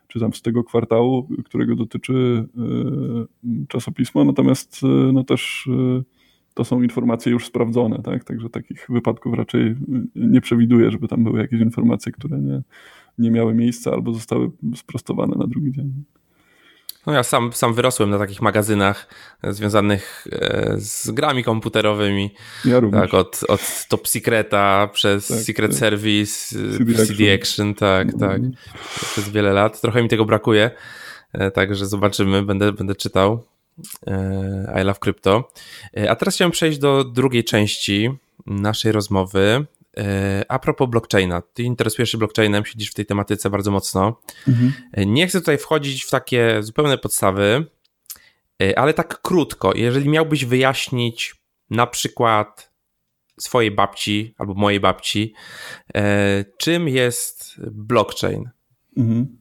czy 0.08 0.20
tam 0.20 0.32
z 0.32 0.42
tego 0.42 0.64
kwartału, 0.64 1.28
którego 1.44 1.76
dotyczy 1.76 2.44
e, 2.58 3.66
czasopismo, 3.68 4.24
natomiast 4.24 4.80
e, 4.82 4.86
no 5.12 5.24
też 5.24 5.68
e, 5.72 6.02
to 6.54 6.64
są 6.64 6.82
informacje 6.82 7.32
już 7.32 7.46
sprawdzone, 7.46 8.02
tak? 8.02 8.24
Także 8.24 8.50
takich 8.50 8.86
wypadków 8.88 9.34
raczej 9.34 9.74
nie 10.14 10.40
przewiduję, 10.40 10.90
żeby 10.90 11.08
tam 11.08 11.24
były 11.24 11.40
jakieś 11.40 11.60
informacje, 11.60 12.12
które 12.12 12.38
nie, 12.38 12.62
nie 13.18 13.30
miały 13.30 13.54
miejsca 13.54 13.92
albo 13.92 14.12
zostały 14.12 14.50
sprostowane 14.74 15.36
na 15.38 15.46
drugi 15.46 15.72
dzień. 15.72 16.04
No 17.06 17.12
ja 17.12 17.22
sam, 17.22 17.52
sam 17.52 17.74
wyrosłem 17.74 18.10
na 18.10 18.18
takich 18.18 18.42
magazynach 18.42 19.08
związanych 19.42 20.26
z 20.76 21.10
grami 21.10 21.44
komputerowymi. 21.44 22.34
Ja 22.64 22.80
również. 22.80 23.02
Tak, 23.02 23.14
od, 23.14 23.40
od 23.48 23.86
Top 23.88 24.08
Secreta 24.08 24.88
przez 24.92 25.28
tak, 25.28 25.38
Secret 25.38 25.70
tak. 25.70 25.80
Service, 25.80 26.56
CD, 26.78 27.06
CD 27.06 27.34
Action. 27.34 27.46
Action, 27.46 27.74
tak, 27.74 28.08
mm. 28.08 28.20
tak. 28.20 28.40
Przez 29.12 29.28
wiele 29.28 29.52
lat. 29.52 29.80
Trochę 29.80 30.02
mi 30.02 30.08
tego 30.08 30.24
brakuje, 30.24 30.70
e, 31.32 31.50
także 31.50 31.86
zobaczymy, 31.86 32.42
będę, 32.42 32.72
będę 32.72 32.94
czytał. 32.94 33.44
E, 34.06 34.80
I 34.82 34.84
Love 34.84 34.98
Crypto. 34.98 35.50
E, 35.96 36.10
a 36.10 36.16
teraz 36.16 36.34
chciałem 36.34 36.52
przejść 36.52 36.78
do 36.78 37.04
drugiej 37.04 37.44
części 37.44 38.10
naszej 38.46 38.92
rozmowy. 38.92 39.66
E, 39.98 40.44
a 40.48 40.58
propos 40.58 40.90
blockchaina, 40.90 41.42
ty 41.42 41.62
interesujesz 41.62 42.10
się 42.10 42.18
blockchainem, 42.18 42.64
siedzisz 42.64 42.90
w 42.90 42.94
tej 42.94 43.06
tematyce 43.06 43.50
bardzo 43.50 43.70
mocno. 43.70 44.20
Mhm. 44.48 44.72
E, 44.92 45.06
nie 45.06 45.26
chcę 45.26 45.40
tutaj 45.40 45.58
wchodzić 45.58 46.04
w 46.04 46.10
takie 46.10 46.62
zupełne 46.62 46.98
podstawy, 46.98 47.66
e, 48.62 48.78
ale 48.78 48.94
tak 48.94 49.22
krótko, 49.22 49.72
jeżeli 49.74 50.08
miałbyś 50.08 50.44
wyjaśnić 50.44 51.34
na 51.70 51.86
przykład 51.86 52.72
swojej 53.40 53.70
babci 53.70 54.34
albo 54.38 54.54
mojej 54.54 54.80
babci, 54.80 55.34
czym 56.58 56.88
jest 56.88 57.60
blockchain? 57.70 58.50
Mhm. 58.96 59.36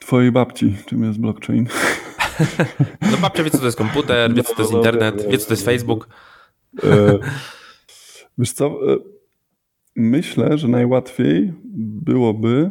Twojej 0.00 0.32
babci, 0.32 0.76
czym 0.86 1.04
jest 1.04 1.18
blockchain? 1.18 1.68
No 3.10 3.16
babcia 3.16 3.42
wie, 3.42 3.50
co 3.50 3.58
to 3.58 3.64
jest 3.64 3.78
komputer, 3.78 4.34
wie, 4.34 4.42
co 4.42 4.54
to 4.54 4.62
jest 4.62 4.74
internet, 4.74 5.30
wie, 5.30 5.38
co 5.38 5.46
to 5.46 5.52
jest 5.52 5.64
Facebook. 5.64 6.08
Wiesz 8.38 8.52
co, 8.52 8.78
Myślę, 9.96 10.58
że 10.58 10.68
najłatwiej 10.68 11.52
byłoby 12.02 12.70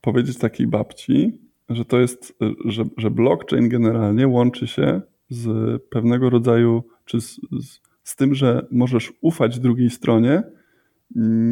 powiedzieć 0.00 0.38
takiej 0.38 0.66
babci, 0.66 1.32
że 1.68 1.84
to 1.84 2.00
jest, 2.00 2.38
że, 2.64 2.84
że 2.96 3.10
blockchain 3.10 3.68
generalnie 3.68 4.28
łączy 4.28 4.66
się 4.66 5.00
z 5.28 5.82
pewnego 5.82 6.30
rodzaju, 6.30 6.82
czy 7.04 7.20
z, 7.20 7.40
z, 7.60 7.80
z 8.02 8.16
tym, 8.16 8.34
że 8.34 8.66
możesz 8.70 9.12
ufać 9.20 9.60
drugiej 9.60 9.90
stronie, 9.90 10.42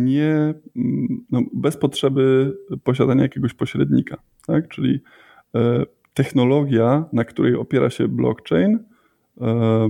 nie, 0.02 0.54
no, 1.30 1.42
bez 1.52 1.76
potrzeby 1.76 2.56
posiadania 2.84 3.22
jakiegoś 3.22 3.54
pośrednika. 3.54 4.16
Tak? 4.46 4.68
Czyli 4.68 5.00
e, 5.54 5.84
technologia, 6.14 7.04
na 7.12 7.24
której 7.24 7.54
opiera 7.54 7.90
się 7.90 8.08
blockchain, 8.08 8.78
e, 9.40 9.88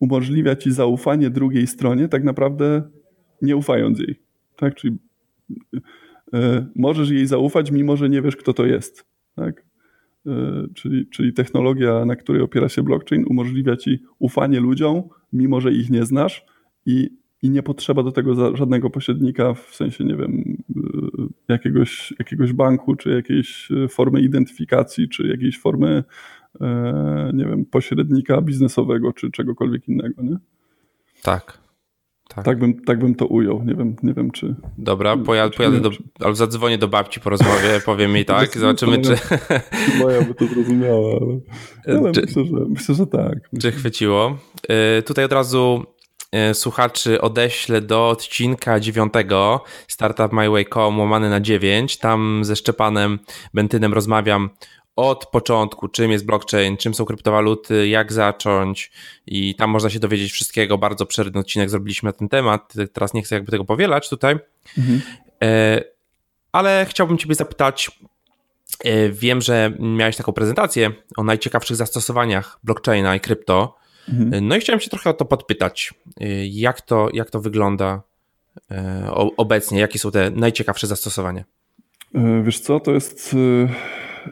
umożliwia 0.00 0.56
ci 0.56 0.72
zaufanie 0.72 1.30
drugiej 1.30 1.66
stronie, 1.66 2.08
tak 2.08 2.24
naprawdę 2.24 2.82
nie 3.42 3.56
ufając 3.56 3.98
jej. 3.98 4.20
Tak? 4.56 4.74
Czyli 4.74 4.98
e, 6.34 6.66
możesz 6.76 7.10
jej 7.10 7.26
zaufać, 7.26 7.70
mimo 7.70 7.96
że 7.96 8.08
nie 8.08 8.22
wiesz, 8.22 8.36
kto 8.36 8.52
to 8.52 8.66
jest. 8.66 9.04
Tak? 9.36 9.64
E, 10.26 10.66
czyli, 10.74 11.08
czyli 11.10 11.32
technologia, 11.32 12.04
na 12.04 12.16
której 12.16 12.42
opiera 12.42 12.68
się 12.68 12.82
blockchain, 12.82 13.24
umożliwia 13.28 13.76
ci 13.76 13.98
ufanie 14.18 14.60
ludziom, 14.60 15.02
mimo 15.32 15.60
że 15.60 15.72
ich 15.72 15.90
nie 15.90 16.04
znasz 16.04 16.44
i, 16.86 17.10
i 17.42 17.50
nie 17.50 17.62
potrzeba 17.62 18.02
do 18.02 18.12
tego 18.12 18.56
żadnego 18.56 18.90
pośrednika, 18.90 19.54
w 19.54 19.74
sensie, 19.74 20.04
nie 20.04 20.16
wiem, 20.16 20.56
e, 20.76 20.82
jakiegoś, 21.48 22.14
jakiegoś 22.18 22.52
banku, 22.52 22.96
czy 22.96 23.10
jakiejś 23.10 23.68
formy 23.88 24.20
identyfikacji, 24.20 25.08
czy 25.08 25.28
jakiejś 25.28 25.60
formy, 25.60 26.04
nie 27.34 27.44
wiem, 27.44 27.64
pośrednika 27.64 28.42
biznesowego, 28.42 29.12
czy 29.12 29.30
czegokolwiek 29.30 29.88
innego. 29.88 30.22
Nie? 30.22 30.36
Tak. 31.22 31.67
Tak. 32.28 32.44
Tak, 32.44 32.58
bym, 32.58 32.84
tak 32.84 32.98
bym 32.98 33.14
to 33.14 33.26
ujął. 33.26 33.64
Nie 33.64 33.74
wiem, 33.74 33.96
nie 34.02 34.14
wiem 34.14 34.30
czy. 34.30 34.54
Dobra, 34.78 35.16
pojadę, 35.16 35.56
pojadę 35.56 35.80
do, 35.80 35.90
albo 36.20 36.34
zadzwonię 36.34 36.78
do 36.78 36.88
babci 36.88 37.20
po 37.20 37.30
rozmowie, 37.30 37.80
powiem 37.84 38.14
jej 38.14 38.24
tak, 38.24 38.58
zobaczymy, 38.58 38.98
czy. 38.98 39.16
Moja 39.98 40.22
by 40.22 40.34
to 40.34 40.46
zrozumiała, 40.46 41.18
ale, 41.20 41.98
ale 41.98 42.12
czy, 42.12 42.20
myślę, 42.20 42.44
że, 42.44 42.64
myślę, 42.68 42.94
że 42.94 43.06
tak. 43.06 43.50
Czy 43.60 43.72
chwyciło? 43.72 44.38
Y, 44.98 45.02
tutaj 45.02 45.24
od 45.24 45.32
razu 45.32 45.84
y, 46.50 46.54
słuchaczy 46.54 47.20
odeślę 47.20 47.80
do 47.80 48.08
odcinka 48.08 48.80
dziewiątego 48.80 49.64
startupmyway.com 49.88 51.00
łamany 51.00 51.30
na 51.30 51.40
9. 51.40 51.96
Tam 51.96 52.40
ze 52.44 52.56
Szczepanem 52.56 53.18
Bentynem 53.54 53.94
rozmawiam 53.94 54.50
od 54.98 55.26
początku, 55.26 55.88
czym 55.88 56.10
jest 56.10 56.26
blockchain, 56.26 56.76
czym 56.76 56.94
są 56.94 57.04
kryptowaluty, 57.04 57.88
jak 57.88 58.12
zacząć 58.12 58.92
i 59.26 59.54
tam 59.54 59.70
można 59.70 59.90
się 59.90 59.98
dowiedzieć 59.98 60.32
wszystkiego. 60.32 60.78
Bardzo 60.78 61.06
przerywny 61.06 61.40
odcinek 61.40 61.70
zrobiliśmy 61.70 62.08
na 62.08 62.12
ten 62.12 62.28
temat. 62.28 62.74
Teraz 62.92 63.14
nie 63.14 63.22
chcę 63.22 63.34
jakby 63.34 63.50
tego 63.50 63.64
powielać 63.64 64.08
tutaj, 64.08 64.38
mhm. 64.78 65.00
E, 65.42 65.80
ale 66.52 66.86
chciałbym 66.88 67.18
Ciebie 67.18 67.34
zapytać. 67.34 67.90
E, 68.84 69.08
wiem, 69.08 69.40
że 69.40 69.72
miałeś 69.78 70.16
taką 70.16 70.32
prezentację 70.32 70.92
o 71.16 71.22
najciekawszych 71.22 71.76
zastosowaniach 71.76 72.58
blockchaina 72.64 73.16
i 73.16 73.20
krypto. 73.20 73.76
Mhm. 74.08 74.34
E, 74.34 74.40
no 74.40 74.56
i 74.56 74.60
chciałem 74.60 74.80
się 74.80 74.90
trochę 74.90 75.10
o 75.10 75.14
to 75.14 75.24
podpytać. 75.24 75.94
Jak 76.50 76.80
to, 76.80 77.08
jak 77.12 77.30
to 77.30 77.40
wygląda 77.40 78.02
obecnie? 79.36 79.80
Jakie 79.80 79.98
są 79.98 80.10
te 80.10 80.30
najciekawsze 80.30 80.86
zastosowania? 80.86 81.44
Wiesz 82.42 82.60
co, 82.60 82.80
to 82.80 82.92
jest 82.92 83.36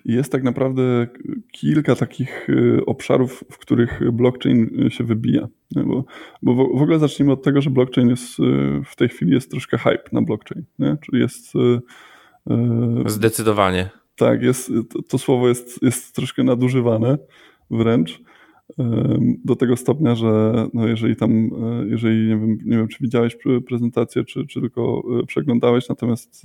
jest 0.05 0.33
tak 0.33 0.43
naprawdę 0.43 1.07
kilka 1.53 1.97
takich 1.97 2.49
y, 2.49 2.87
obszarów, 2.87 3.45
w 3.51 3.59
których 3.59 4.13
blockchain 4.13 4.89
się 4.91 5.05
wybija. 5.05 5.49
Bo, 5.75 6.05
bo 6.43 6.55
w 6.55 6.83
ogóle 6.83 6.99
zacznijmy 6.99 7.33
od 7.33 7.43
tego, 7.43 7.61
że 7.61 7.71
blockchain 7.71 8.09
jest 8.09 8.41
y, 8.41 8.43
w 8.85 8.97
tej 8.97 9.09
chwili 9.09 9.33
jest 9.33 9.51
troszkę 9.51 9.79
hype 9.79 10.09
na 10.13 10.23
blockchain. 10.23 10.65
Nie? 10.79 10.97
Czyli 11.01 11.23
jest. 11.23 11.55
Y, 11.55 11.81
Zdecydowanie. 13.07 13.91
Tak, 14.17 14.43
jest, 14.43 14.73
to, 14.91 15.03
to 15.03 15.19
słowo 15.19 15.49
jest, 15.49 15.83
jest 15.83 16.15
troszkę 16.15 16.45
nadużywane 16.45 17.19
wręcz 17.71 18.23
do 19.45 19.57
tego 19.57 19.77
stopnia, 19.77 20.15
że 20.15 20.53
no 20.75 20.89
jeżeli 20.89 21.17
tam, 21.17 21.51
jeżeli 21.87 22.29
nie 22.29 22.37
wiem, 22.37 22.59
nie 22.65 22.77
wiem, 22.77 22.89
czy 22.89 22.99
widziałeś 23.01 23.37
prezentację, 23.69 24.25
czy, 24.25 24.47
czy 24.47 24.61
tylko 24.61 25.03
przeglądałeś, 25.27 25.89
natomiast 25.89 26.43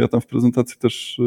ja 0.00 0.08
tam 0.08 0.20
w 0.20 0.26
prezentacji 0.26 0.78
też 0.78 1.18
e, 1.18 1.22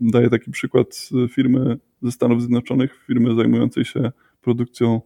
daję 0.00 0.30
taki 0.30 0.50
przykład 0.50 1.08
firmy 1.30 1.78
ze 2.02 2.12
Stanów 2.12 2.40
Zjednoczonych, 2.40 3.04
firmy 3.06 3.34
zajmującej 3.34 3.84
się 3.84 4.12
produkcją 4.42 5.00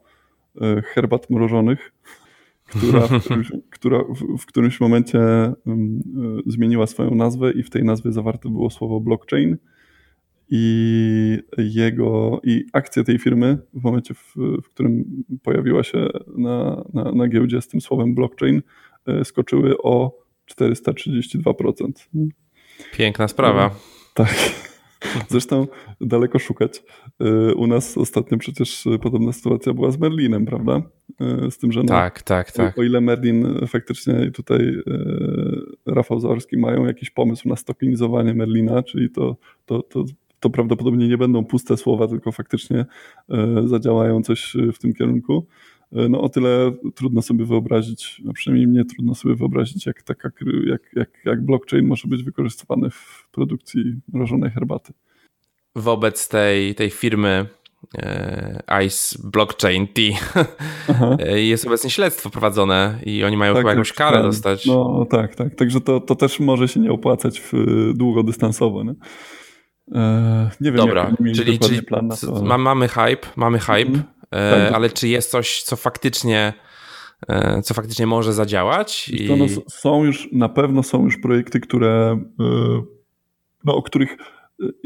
e, 0.61 0.83
herbat 0.83 1.31
mrożonych, 1.31 1.93
która, 2.67 3.07
w 3.07 3.25
którymś, 3.25 3.53
która 3.71 3.99
w, 3.99 4.39
w 4.39 4.47
którymś 4.47 4.81
momencie 4.81 5.21
zmieniła 6.47 6.87
swoją 6.87 7.15
nazwę 7.15 7.53
i 7.53 7.63
w 7.63 7.71
tej 7.71 7.85
nazwie 7.85 8.13
zawarte 8.13 8.49
było 8.49 8.71
słowo 8.71 9.01
blockchain 9.01 9.57
i 10.51 11.39
jego 11.59 12.41
i 12.45 12.65
akcje 12.73 13.05
tej 13.05 13.19
firmy 13.19 13.59
w 13.75 13.85
momencie, 13.85 14.15
w, 14.15 14.35
w 14.63 14.69
którym 14.69 15.25
pojawiła 15.43 15.83
się 15.83 16.09
na, 16.37 16.85
na, 16.95 17.13
na 17.13 17.29
giełdzie 17.29 17.61
z 17.61 17.69
tym 17.69 17.81
słowem 17.81 18.15
blockchain, 18.15 18.63
skoczyły 19.25 19.79
o 19.83 20.19
432%. 20.51 21.93
Piękna 22.93 23.29
sprawa. 23.29 23.71
Tak. 24.15 24.35
Zresztą 25.29 25.67
daleko 26.01 26.39
szukać. 26.39 26.83
Y, 27.51 27.55
u 27.55 27.67
nas 27.67 27.99
ostatnio 27.99 28.39
przecież 28.39 28.85
podobna 29.03 29.33
sytuacja 29.33 29.75
była 29.75 29.91
z 29.91 29.99
Merlinem, 29.99 30.47
prawda? 30.47 30.83
Y, 31.47 31.51
z 31.51 31.59
tym, 31.59 31.73
że 31.73 31.81
no, 31.81 31.89
tak, 31.89 32.23
tak, 32.23 32.53
tak. 32.53 32.79
o 32.79 32.83
ile 32.83 33.01
Merlin 33.01 33.67
faktycznie 33.67 34.31
tutaj 34.31 34.61
y, 34.61 34.83
Rafał 35.87 36.21
Zaorski 36.21 36.59
mają 36.59 36.87
jakiś 36.87 37.11
pomysł 37.11 37.49
na 37.49 37.57
stokinizowanie 37.57 38.35
Merlina, 38.35 38.83
czyli 38.83 39.11
to, 39.11 39.37
to, 39.67 39.83
to, 39.83 40.05
to 40.41 40.51
prawdopodobnie 40.51 41.09
nie 41.09 41.19
będą 41.19 41.45
puste 41.45 41.77
słowa, 41.77 42.09
tylko 42.09 42.33
faktycznie 42.33 42.85
zadziałają 43.65 44.23
coś 44.23 44.57
w 44.75 44.79
tym 44.79 44.95
kierunku. 44.95 45.47
No 46.09 46.21
o 46.21 46.29
tyle 46.29 46.73
trudno 46.95 47.23
sobie 47.23 47.45
wyobrazić, 47.45 48.23
a 48.31 48.33
przynajmniej 48.33 48.67
mnie 48.67 48.85
trudno 48.85 49.15
sobie 49.15 49.35
wyobrazić, 49.35 49.87
jak, 49.87 50.03
taka, 50.03 50.31
jak, 50.67 50.83
jak, 50.97 51.11
jak 51.25 51.45
blockchain 51.45 51.87
może 51.87 52.09
być 52.09 52.23
wykorzystywany 52.23 52.91
w 52.91 53.29
produkcji 53.33 54.01
mrożonej 54.13 54.51
herbaty. 54.51 54.93
Wobec 55.77 56.29
tej, 56.29 56.75
tej 56.75 56.91
firmy 56.91 57.47
e, 57.99 58.63
Ice 58.87 59.19
Blockchain 59.33 59.87
T 59.89 60.03
e, 61.19 61.43
jest 61.43 61.67
obecnie 61.67 61.91
śledztwo 61.91 62.31
prowadzone 62.31 62.99
i 63.07 63.25
oni 63.25 63.37
mają 63.37 63.55
tak, 63.55 63.61
chyba 63.61 63.71
jakąś 63.71 63.89
tak, 63.89 63.97
karę 63.97 64.17
tak. 64.17 64.27
dostać. 64.27 64.67
No 64.67 65.07
tak, 65.11 65.35
tak. 65.35 65.55
Także 65.55 65.81
to, 65.81 66.01
to 66.01 66.15
też 66.15 66.41
może 66.41 66.69
się 66.69 66.81
nie 66.81 66.93
opłacać 66.93 67.41
w, 67.41 67.53
długodystansowo. 67.95 68.85
Nie? 68.85 68.95
E, 69.95 70.51
nie 70.61 70.73
wiem, 70.73 70.77
Dobra, 70.77 71.13
czyli, 71.35 71.59
czyli 71.59 71.83
plan 71.83 72.07
na 72.07 72.17
to. 72.17 72.59
mamy 72.59 72.89
hype, 72.89 73.27
mamy 73.37 73.59
hype. 73.59 73.75
Mm 73.75 74.16
tak. 74.31 74.73
ale 74.73 74.91
czy 74.91 75.09
jest 75.09 75.31
coś, 75.31 75.63
co 75.63 75.77
faktycznie 75.77 76.53
e, 77.29 77.63
co 77.63 77.75
faktycznie 77.75 78.07
może 78.07 78.33
zadziałać. 78.33 79.09
I... 79.09 79.29
To 79.29 79.37
no, 79.37 79.47
są 79.69 80.05
już, 80.05 80.29
na 80.33 80.49
pewno 80.49 80.83
są 80.83 81.05
już 81.05 81.19
projekty, 81.19 81.61
które, 81.61 82.19
e, 82.41 82.83
no, 83.65 83.77
o 83.77 83.83
których 83.83 84.17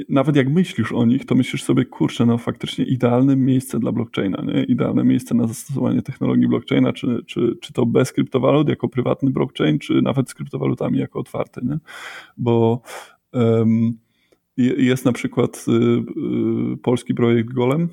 nawet 0.09 0.37
jak 0.37 0.49
myślisz 0.49 0.93
o 0.93 1.05
nich, 1.05 1.27
to 1.27 1.35
myślisz 1.35 1.63
sobie, 1.63 1.85
kurczę, 1.85 2.27
no 2.27 2.39
faktycznie 2.39 2.85
idealne 2.85 3.37
miejsce 3.37 3.79
dla 3.79 3.93
blockchaina, 3.93 4.43
nie? 4.43 4.65
idealne 4.65 5.05
miejsce 5.05 5.35
na 5.35 5.47
zastosowanie 5.47 6.03
technologii 6.03 6.49
blockchaina, 6.49 6.93
czy, 6.93 7.25
czy, 7.27 7.57
czy 7.61 7.73
to 7.73 7.87
bez 7.87 8.13
kryptowalut 8.13 8.69
jako 8.69 8.89
prywatny 8.89 9.31
blockchain, 9.31 9.79
czy 9.79 10.03
nawet 10.03 10.31
z 10.31 10.35
kryptowalutami 10.35 10.99
jako 10.99 11.19
otwarte, 11.19 11.61
nie? 11.65 11.79
bo 12.37 12.83
um, 13.33 13.99
jest 14.57 15.05
na 15.05 15.13
przykład 15.13 15.65
y, 15.69 15.73
y, 15.73 16.77
polski 16.77 17.15
projekt 17.15 17.53
Golem, 17.53 17.89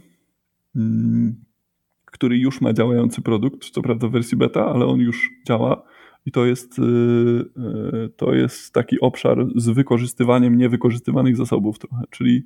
który 2.06 2.38
już 2.38 2.62
ma 2.62 2.74
działający 2.74 3.22
produkt, 3.22 3.70
co 3.70 3.82
prawda 3.82 4.08
w 4.08 4.12
wersji 4.12 4.38
beta, 4.38 4.66
ale 4.66 4.86
on 4.86 5.00
już 5.00 5.32
działa. 5.48 5.84
I 6.26 6.32
to 6.32 6.46
jest, 6.46 6.80
y, 6.80 6.82
y, 6.84 8.10
to 8.18 8.34
jest 8.34 8.74
taki 8.74 9.00
obszar 9.00 9.46
z 9.56 9.70
wykorzystywaniem 9.70 10.58
niewykorzystywanych 10.58 11.38
zasobów 11.38 11.80
trochę, 11.80 12.04
czyli 12.10 12.44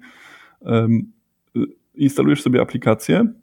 instalujesz 1.95 2.41
sobie 2.41 2.61
aplikację, 2.61 3.33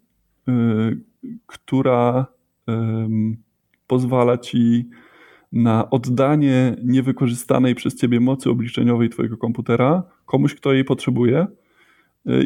y, 0.48 1.00
która 1.46 2.26
pozwala 3.86 4.38
ci 4.38 4.88
na 5.52 5.90
oddanie 5.90 6.76
niewykorzystanej 6.84 7.74
przez 7.74 7.94
ciebie 7.94 8.20
mocy 8.20 8.50
obliczeniowej 8.50 9.08
twojego 9.08 9.36
komputera 9.36 10.02
komuś, 10.26 10.54
kto 10.54 10.72
jej 10.72 10.84
potrzebuje, 10.84 11.46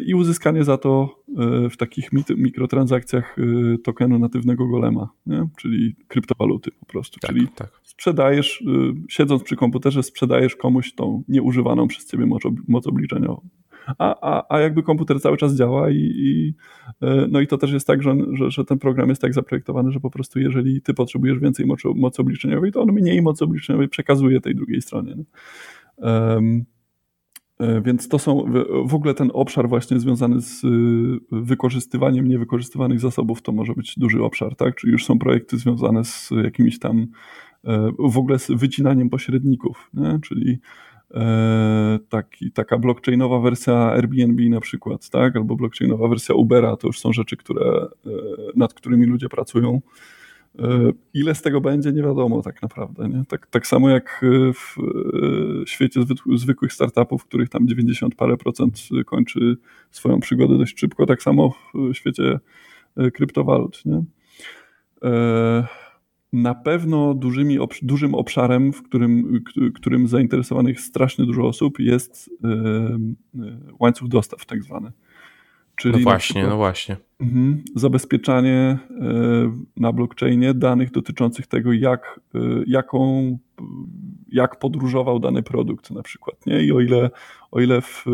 i 0.05 0.15
uzyskanie 0.15 0.63
za 0.63 0.77
to 0.77 1.23
e, 1.37 1.69
w 1.69 1.77
takich 1.77 2.09
mikrotransakcjach 2.37 3.35
e, 3.39 3.77
tokenu 3.77 4.19
natywnego 4.19 4.67
golema, 4.67 5.09
nie? 5.25 5.47
czyli 5.59 5.95
kryptowaluty 6.07 6.71
po 6.79 6.85
prostu. 6.85 7.19
Tak, 7.19 7.31
czyli 7.31 7.47
tak. 7.47 7.79
sprzedajesz, 7.83 8.63
e, 8.67 8.93
siedząc 9.09 9.43
przy 9.43 9.55
komputerze, 9.55 10.03
sprzedajesz 10.03 10.55
komuś 10.55 10.93
tą 10.93 11.23
nieużywaną 11.27 11.87
przez 11.87 12.07
ciebie 12.07 12.25
moc, 12.25 12.41
moc 12.67 12.87
obliczeniową. 12.87 13.49
A, 13.97 14.15
a, 14.21 14.55
a 14.55 14.59
jakby 14.59 14.83
komputer 14.83 15.21
cały 15.21 15.37
czas 15.37 15.55
działa 15.55 15.89
i, 15.89 16.11
i 16.15 16.53
no 17.29 17.41
i 17.41 17.47
to 17.47 17.57
też 17.57 17.71
jest 17.71 17.87
tak, 17.87 18.03
że, 18.03 18.15
że, 18.33 18.51
że, 18.51 18.65
ten 18.65 18.79
program 18.79 19.09
jest 19.09 19.21
tak 19.21 19.33
zaprojektowany, 19.33 19.91
że 19.91 19.99
po 19.99 20.09
prostu 20.09 20.39
jeżeli 20.39 20.81
ty 20.81 20.93
potrzebujesz 20.93 21.39
więcej 21.39 21.65
mocy, 21.65 21.87
mocy 21.95 22.21
obliczeniowej, 22.21 22.71
to 22.71 22.81
on 22.81 22.91
mniej 22.91 23.21
mocy 23.21 23.43
obliczeniowej 23.43 23.89
przekazuje 23.89 24.41
tej 24.41 24.55
drugiej 24.55 24.81
stronie. 24.81 25.15
Um, 25.97 26.65
E, 26.65 26.65
więc 27.59 28.07
to 28.07 28.19
są 28.19 28.45
w 28.85 28.95
ogóle 28.95 29.13
ten 29.13 29.31
obszar 29.33 29.69
właśnie 29.69 29.99
związany 29.99 30.41
z 30.41 30.63
y, 30.63 30.67
wykorzystywaniem 31.31 32.27
niewykorzystywanych 32.27 32.99
zasobów, 32.99 33.41
to 33.41 33.51
może 33.51 33.73
być 33.73 33.99
duży 33.99 34.23
obszar, 34.23 34.55
tak? 34.55 34.75
Czyli 34.75 34.91
już 34.91 35.05
są 35.05 35.19
projekty 35.19 35.57
związane 35.57 36.05
z 36.05 36.29
jakimiś 36.43 36.79
tam 36.79 37.07
e, 37.63 37.91
w 37.99 38.17
ogóle 38.17 38.39
z 38.39 38.51
wycinaniem 38.51 39.09
pośredników, 39.09 39.89
nie? 39.93 40.19
czyli 40.23 40.59
e, 41.13 41.99
taki, 42.09 42.51
taka 42.51 42.77
blockchainowa 42.77 43.39
wersja 43.39 43.73
Airbnb 43.73 44.49
na 44.49 44.59
przykład, 44.59 45.09
tak? 45.09 45.35
albo 45.35 45.55
blockchainowa 45.55 46.07
wersja 46.07 46.35
Ubera, 46.35 46.77
to 46.77 46.87
już 46.87 46.99
są 46.99 47.13
rzeczy, 47.13 47.37
które, 47.37 47.87
nad 48.55 48.73
którymi 48.73 49.05
ludzie 49.05 49.29
pracują. 49.29 49.81
E, 50.59 50.91
ile 51.13 51.35
z 51.35 51.41
tego 51.41 51.61
będzie, 51.61 51.91
nie 51.91 52.03
wiadomo 52.03 52.41
tak 52.41 52.61
naprawdę. 52.61 53.09
Nie? 53.09 53.23
Tak, 53.27 53.47
tak 53.47 53.67
samo 53.67 53.89
jak 53.89 54.23
e, 54.23 54.53
w 54.53 54.75
e, 54.77 55.67
świecie 55.67 56.01
zwykłych 56.35 56.73
startupów, 56.73 57.25
których 57.25 57.49
tam 57.49 57.67
90 57.67 58.15
parę 58.15 58.37
procent 58.37 58.81
kończy 59.05 59.57
swoją 59.91 60.19
przygodę 60.19 60.57
dość 60.57 60.79
szybko, 60.79 61.05
tak 61.05 61.23
samo 61.23 61.55
w 61.73 61.93
świecie 61.93 62.39
kryptowalut. 63.13 63.85
Nie? 63.85 64.03
Na 66.33 66.55
pewno 66.55 67.13
dużymi, 67.13 67.57
dużym 67.81 68.15
obszarem, 68.15 68.73
w 68.73 68.83
którym, 68.83 69.43
którym 69.75 70.07
zainteresowanych 70.07 70.79
strasznie 70.79 71.25
dużo 71.25 71.47
osób 71.47 71.79
jest 71.79 72.29
łańcuch 73.79 74.07
dostaw 74.07 74.45
tak 74.45 74.63
zwany. 74.63 74.91
Czyli 75.75 75.93
no 75.93 76.03
właśnie, 76.03 76.33
przykład, 76.33 76.49
no 76.49 76.57
właśnie. 76.57 76.97
Mhm, 77.19 77.63
zabezpieczanie 77.75 78.77
e, 79.01 79.51
na 79.77 79.93
blockchainie 79.93 80.53
danych 80.53 80.91
dotyczących 80.91 81.47
tego, 81.47 81.73
jak, 81.73 82.19
e, 82.35 82.39
jaką, 82.67 83.37
jak 84.27 84.59
podróżował 84.59 85.19
dany 85.19 85.43
produkt 85.43 85.91
na 85.91 86.03
przykład. 86.03 86.45
Nie? 86.45 86.63
I 86.63 86.71
o 86.71 86.81
ile, 86.81 87.09
o 87.51 87.61
ile 87.61 87.81
w 87.81 88.05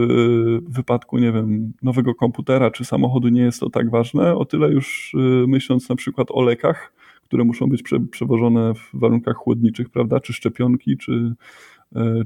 wypadku, 0.67 1.17
nie 1.17 1.31
wiem, 1.31 1.73
nowego 1.81 2.15
komputera 2.15 2.71
czy 2.71 2.85
samochodu 2.85 3.29
nie 3.29 3.41
jest 3.41 3.59
to 3.59 3.69
tak 3.69 3.89
ważne, 3.89 4.35
o 4.35 4.45
tyle 4.45 4.69
już 4.71 5.15
e, 5.15 5.47
myśląc 5.47 5.89
na 5.89 5.95
przykład 5.95 6.27
o 6.31 6.41
lekach, 6.41 6.93
które 7.23 7.43
muszą 7.43 7.67
być 7.67 7.83
prze, 7.83 7.99
przewożone 7.99 8.73
w 8.73 8.89
warunkach 8.93 9.35
chłodniczych, 9.35 9.89
prawda, 9.89 10.19
czy 10.19 10.33
szczepionki, 10.33 10.97
czy, 10.97 11.35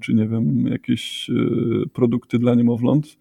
czy 0.01 0.13
nie 0.13 0.27
wiem, 0.27 0.67
jakieś 0.67 1.31
produkty 1.93 2.39
dla 2.39 2.55
niemowląt, 2.55 3.17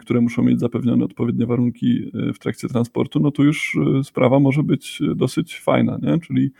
które 0.00 0.20
muszą 0.20 0.42
mieć 0.42 0.60
zapewnione 0.60 1.04
odpowiednie 1.04 1.46
warunki 1.46 2.10
e, 2.28 2.32
w 2.32 2.38
trakcie 2.38 2.68
transportu, 2.68 3.20
no 3.20 3.30
to 3.30 3.42
już 3.42 3.78
e, 3.98 4.04
sprawa 4.04 4.40
może 4.40 4.62
być 4.62 5.02
dosyć 5.16 5.60
fajna, 5.60 5.98
nie? 6.02 6.18
czyli 6.18 6.50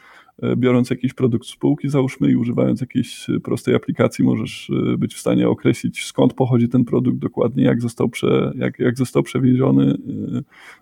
e, 0.42 0.56
biorąc 0.56 0.90
jakiś 0.90 1.14
produkt 1.14 1.46
z 1.46 1.50
spółki, 1.50 1.88
załóżmy 1.88 2.30
i 2.30 2.36
używając 2.36 2.80
jakiejś 2.80 3.26
prostej 3.44 3.74
aplikacji, 3.74 4.24
możesz 4.24 4.70
być 4.98 5.14
w 5.14 5.18
stanie 5.18 5.48
określić 5.48 6.04
skąd 6.04 6.34
pochodzi 6.34 6.68
ten 6.68 6.84
produkt 6.84 7.18
dokładnie, 7.18 7.64
jak 7.64 7.82
został, 7.82 8.08
prze, 8.08 8.52
jak, 8.56 8.78
jak 8.78 8.98
został 8.98 9.22
przewieziony, 9.22 9.98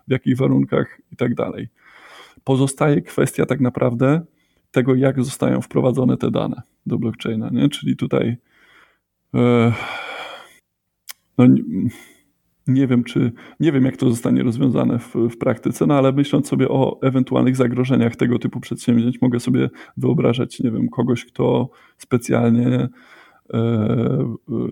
w 0.07 0.11
jakich 0.11 0.37
warunkach 0.37 1.01
i 1.11 1.15
tak 1.15 1.35
dalej. 1.35 1.67
Pozostaje 2.43 3.01
kwestia 3.01 3.45
tak 3.45 3.59
naprawdę 3.59 4.21
tego, 4.71 4.95
jak 4.95 5.23
zostają 5.23 5.61
wprowadzone 5.61 6.17
te 6.17 6.31
dane 6.31 6.61
do 6.85 6.97
blockchaina, 6.97 7.49
nie? 7.51 7.69
czyli 7.69 7.95
tutaj 7.95 8.37
no, 11.39 11.47
nie 12.69 12.87
wiem, 12.87 13.03
czy 13.03 13.31
nie 13.59 13.71
wiem, 13.71 13.85
jak 13.85 13.97
to 13.97 14.09
zostanie 14.09 14.43
rozwiązane 14.43 14.99
w, 14.99 15.15
w, 15.15 15.37
praktyce, 15.37 15.85
no 15.85 15.97
ale 15.97 16.11
myśląc 16.11 16.47
sobie 16.47 16.69
o 16.69 16.99
ewentualnych 17.01 17.55
zagrożeniach 17.55 18.15
tego 18.15 18.39
typu 18.39 18.59
przedsięwzięć, 18.59 19.21
mogę 19.21 19.39
sobie 19.39 19.69
wyobrażać, 19.97 20.59
nie 20.59 20.71
wiem, 20.71 20.89
kogoś, 20.89 21.25
kto 21.25 21.69
specjalnie 21.97 22.89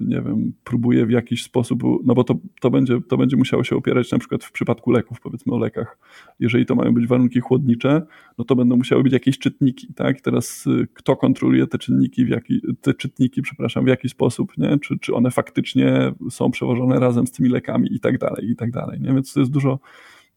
nie 0.01 0.21
wiem, 0.21 0.53
próbuje 0.63 1.05
w 1.05 1.09
jakiś 1.09 1.43
sposób, 1.43 1.83
no 2.03 2.15
bo 2.15 2.23
to, 2.23 2.35
to, 2.61 2.69
będzie, 2.71 3.01
to 3.01 3.17
będzie 3.17 3.37
musiało 3.37 3.63
się 3.63 3.75
opierać 3.75 4.11
na 4.11 4.19
przykład 4.19 4.43
w 4.43 4.51
przypadku 4.51 4.91
leków, 4.91 5.21
powiedzmy 5.21 5.53
o 5.53 5.57
lekach. 5.57 5.97
Jeżeli 6.39 6.65
to 6.65 6.75
mają 6.75 6.93
być 6.93 7.07
warunki 7.07 7.39
chłodnicze, 7.39 8.01
no 8.37 8.45
to 8.45 8.55
będą 8.55 8.77
musiały 8.77 9.03
być 9.03 9.13
jakieś 9.13 9.39
czytniki, 9.39 9.93
tak? 9.93 10.21
Teraz 10.21 10.67
y, 10.67 10.87
kto 10.93 11.15
kontroluje 11.15 11.67
te 11.67 11.77
czynniki, 11.77 12.25
w 12.25 12.29
jaki, 12.29 12.61
te 12.81 12.93
czytniki, 12.93 13.41
przepraszam, 13.41 13.85
w 13.85 13.87
jaki 13.87 14.09
sposób, 14.09 14.57
nie? 14.57 14.77
Czy, 14.79 14.99
czy 14.99 15.13
one 15.13 15.31
faktycznie 15.31 16.11
są 16.29 16.51
przewożone 16.51 16.99
razem 16.99 17.27
z 17.27 17.31
tymi 17.31 17.49
lekami 17.49 17.93
i 17.93 17.99
tak 17.99 18.17
dalej, 18.17 18.49
i 18.49 18.55
tak 18.55 18.71
dalej, 18.71 18.99
nie? 19.01 19.13
Więc 19.13 19.33
to 19.33 19.39
jest 19.39 19.51
dużo, 19.51 19.79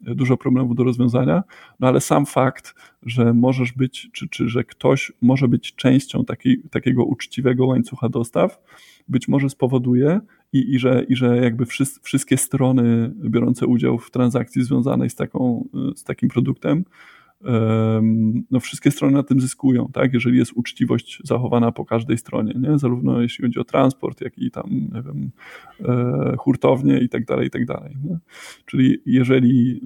dużo 0.01 0.36
problemów 0.36 0.76
do 0.76 0.84
rozwiązania, 0.84 1.42
no 1.80 1.88
ale 1.88 2.01
sam 2.01 2.26
fakt, 2.26 2.74
że 3.03 3.34
możesz 3.34 3.72
być, 3.72 4.09
czy, 4.12 4.28
czy 4.28 4.48
że 4.48 4.64
ktoś 4.64 5.12
może 5.22 5.48
być 5.48 5.74
częścią 5.74 6.24
taki, 6.24 6.59
takiego 6.59 7.05
uczciwego 7.05 7.66
łańcucha 7.66 8.09
dostaw, 8.09 8.62
być 9.09 9.28
może 9.28 9.51
spowoduje 9.51 10.20
i, 10.53 10.74
i, 10.74 10.78
że, 10.78 11.05
i 11.09 11.16
że 11.16 11.36
jakby 11.36 11.66
wszystkie 12.03 12.36
strony 12.36 13.12
biorące 13.24 13.66
udział 13.66 13.98
w 13.98 14.11
transakcji 14.11 14.62
związanej 14.62 15.11
z, 15.11 15.14
taką, 15.14 15.68
z 15.96 16.05
takim 16.05 16.28
produktem 16.28 16.84
no 18.51 18.61
wszystkie 18.61 18.91
strony 18.91 19.14
na 19.14 19.22
tym 19.22 19.41
zyskują, 19.41 19.88
tak? 19.93 20.14
Jeżeli 20.14 20.38
jest 20.38 20.53
uczciwość 20.55 21.20
zachowana 21.24 21.72
po 21.72 21.84
każdej 21.84 22.18
stronie, 22.18 22.55
nie? 22.57 22.78
Zarówno 22.78 23.20
jeśli 23.20 23.43
chodzi 23.43 23.59
o 23.59 23.64
transport, 23.64 24.20
jak 24.20 24.38
i 24.38 24.51
tam, 24.51 24.70
nie 24.70 25.03
wiem, 25.03 25.30
e, 25.84 26.36
hurtownie 26.38 26.99
i 26.99 27.09
tak 27.09 27.24
dalej, 27.24 27.47
i 27.47 27.51
tak 27.51 27.66
dalej. 27.66 27.97
Nie? 28.05 28.18
Czyli 28.66 29.03
jeżeli 29.07 29.80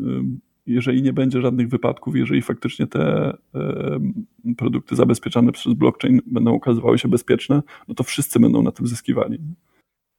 jeżeli 0.66 1.02
nie 1.02 1.12
będzie 1.12 1.40
żadnych 1.40 1.68
wypadków, 1.68 2.16
jeżeli 2.16 2.42
faktycznie 2.42 2.86
te 2.86 3.32
produkty 4.56 4.96
zabezpieczane 4.96 5.52
przez 5.52 5.72
blockchain 5.72 6.20
będą 6.26 6.54
okazywały 6.54 6.98
się 6.98 7.08
bezpieczne, 7.08 7.62
no 7.88 7.94
to 7.94 8.04
wszyscy 8.04 8.40
będą 8.40 8.62
na 8.62 8.72
tym 8.72 8.86
zyskiwali. 8.86 9.38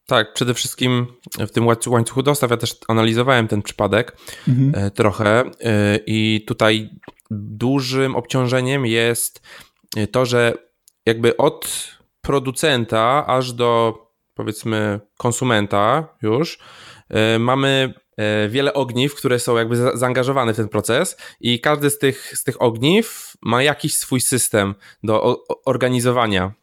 Tak, 0.06 0.34
przede 0.34 0.54
wszystkim 0.54 1.06
w 1.40 1.52
tym 1.52 1.68
łańcuchu 1.88 2.24
dostaw 2.24 2.52
ja 2.52 2.58
też 2.58 2.76
analizowałem 2.88 3.48
ten 3.48 3.62
przypadek 3.62 4.18
mhm. 4.48 4.72
E, 4.76 4.92
trochę 4.92 5.44
e, 5.62 6.00
i 6.08 6.44
tutaj 6.48 6.90
dużym 7.32 8.16
obciążeniem 8.16 8.86
jest 8.86 9.42
to, 10.12 10.26
że 10.26 10.54
jakby 11.06 11.38
od 11.38 11.88
producenta 12.22 13.26
aż 13.28 13.54
do 13.54 13.98
powiedzmy 14.34 15.00
konsumenta 15.18 16.08
już 16.22 16.60
e, 17.10 17.40
mamy 17.40 17.94
wiele 18.50 18.74
ogniw, 18.74 19.16
które 19.16 19.40
są 19.40 19.58
jakby 19.58 19.76
zaangażowane 19.98 20.54
w 20.54 20.58
ten 20.58 20.70
proces 20.70 21.18
i 21.40 21.60
każdy 21.62 21.90
z 21.90 22.00
tych, 22.00 22.38
z 22.38 22.44
tych 22.44 22.62
ogniw 22.62 23.34
ma 23.42 23.64
jakiś 23.64 23.98
swój 23.98 24.22
system 24.22 24.76
do 25.04 25.44
organizowania 25.66 26.54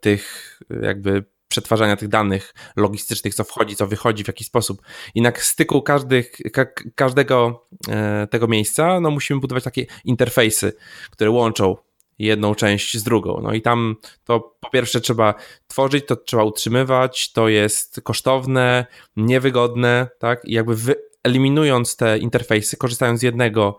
tych 0.00 0.58
jakby 0.82 1.24
przetwarzania 1.52 1.96
tych 1.96 2.08
danych 2.08 2.54
logistycznych, 2.76 3.34
co 3.34 3.44
wchodzi, 3.44 3.76
co 3.76 3.86
wychodzi, 3.86 4.24
w 4.24 4.26
jaki 4.26 4.44
sposób. 4.44 4.82
I 5.14 5.22
na 5.22 5.32
styku 5.36 5.82
każdych, 5.82 6.32
ka 6.52 6.66
każdego 6.94 7.66
e, 7.88 8.26
tego 8.30 8.48
miejsca 8.48 9.00
no, 9.00 9.10
musimy 9.10 9.40
budować 9.40 9.64
takie 9.64 9.86
interfejsy, 10.04 10.72
które 11.10 11.30
łączą 11.30 11.76
jedną 12.18 12.54
część 12.54 12.98
z 12.98 13.02
drugą. 13.02 13.40
No 13.42 13.52
i 13.52 13.62
tam 13.62 13.96
to 14.24 14.56
po 14.60 14.70
pierwsze 14.70 15.00
trzeba 15.00 15.34
tworzyć, 15.66 16.06
to 16.06 16.16
trzeba 16.16 16.44
utrzymywać, 16.44 17.32
to 17.32 17.48
jest 17.48 18.00
kosztowne, 18.04 18.86
niewygodne, 19.16 20.08
tak? 20.18 20.44
I 20.44 20.52
jakby 20.52 20.94
eliminując 21.22 21.96
te 21.96 22.18
interfejsy, 22.18 22.76
korzystając 22.76 23.20
z 23.20 23.22
jednego 23.22 23.76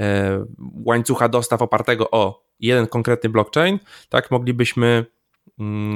e, 0.00 0.44
łańcucha 0.84 1.28
dostaw 1.28 1.62
opartego 1.62 2.10
o 2.10 2.46
jeden 2.60 2.86
konkretny 2.86 3.30
blockchain, 3.30 3.78
tak 4.08 4.30
moglibyśmy 4.30 5.06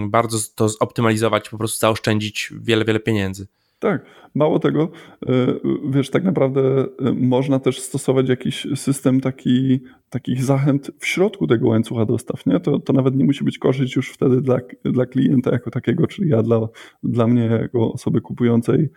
bardzo 0.08 0.38
to 0.54 0.68
zoptymalizować, 0.68 1.48
po 1.48 1.58
prostu 1.58 1.78
zaoszczędzić 1.78 2.52
wiele, 2.60 2.84
wiele 2.84 3.00
pieniędzy. 3.00 3.46
Tak, 3.80 4.04
mało 4.34 4.58
tego, 4.58 4.90
e, 5.26 5.46
wiesz, 5.90 6.10
tak 6.10 6.24
naprawdę 6.24 6.60
e, 6.60 7.12
można 7.12 7.58
też 7.58 7.80
stosować 7.80 8.28
jakiś 8.28 8.66
system 8.74 9.20
taki, 9.20 9.80
takich 10.10 10.44
zachęt 10.44 10.90
w 10.98 11.06
środku 11.06 11.46
tego 11.46 11.68
łańcucha 11.68 12.06
dostaw, 12.06 12.46
nie? 12.46 12.60
To, 12.60 12.78
to 12.78 12.92
nawet 12.92 13.16
nie 13.16 13.24
musi 13.24 13.44
być 13.44 13.58
korzyść 13.58 13.96
już 13.96 14.10
wtedy 14.10 14.40
dla, 14.40 14.58
dla 14.84 15.06
klienta 15.06 15.50
jako 15.50 15.70
takiego, 15.70 16.06
czyli 16.06 16.28
ja 16.30 16.42
dla, 16.42 16.68
dla 17.02 17.26
mnie 17.26 17.44
jako 17.44 17.92
osoby 17.92 18.20
kupującej 18.20 18.88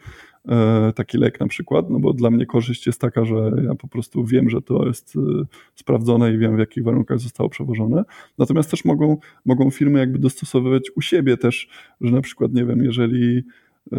taki 0.95 1.17
lek 1.17 1.39
na 1.39 1.47
przykład, 1.47 1.89
no 1.89 1.99
bo 1.99 2.13
dla 2.13 2.31
mnie 2.31 2.45
korzyść 2.45 2.87
jest 2.87 3.01
taka, 3.01 3.25
że 3.25 3.51
ja 3.65 3.75
po 3.75 3.87
prostu 3.87 4.25
wiem, 4.25 4.49
że 4.49 4.61
to 4.61 4.85
jest 4.85 5.15
e, 5.15 5.45
sprawdzone 5.75 6.33
i 6.33 6.37
wiem 6.37 6.55
w 6.55 6.59
jakich 6.59 6.83
warunkach 6.83 7.19
zostało 7.19 7.49
przewożone. 7.49 8.03
Natomiast 8.37 8.71
też 8.71 8.85
mogą, 8.85 9.17
mogą 9.45 9.71
firmy 9.71 9.99
jakby 9.99 10.19
dostosowywać 10.19 10.91
u 10.95 11.01
siebie 11.01 11.37
też, 11.37 11.67
że 12.01 12.11
na 12.11 12.21
przykład, 12.21 12.53
nie 12.53 12.65
wiem, 12.65 12.83
jeżeli 12.83 13.43
e, 13.91 13.97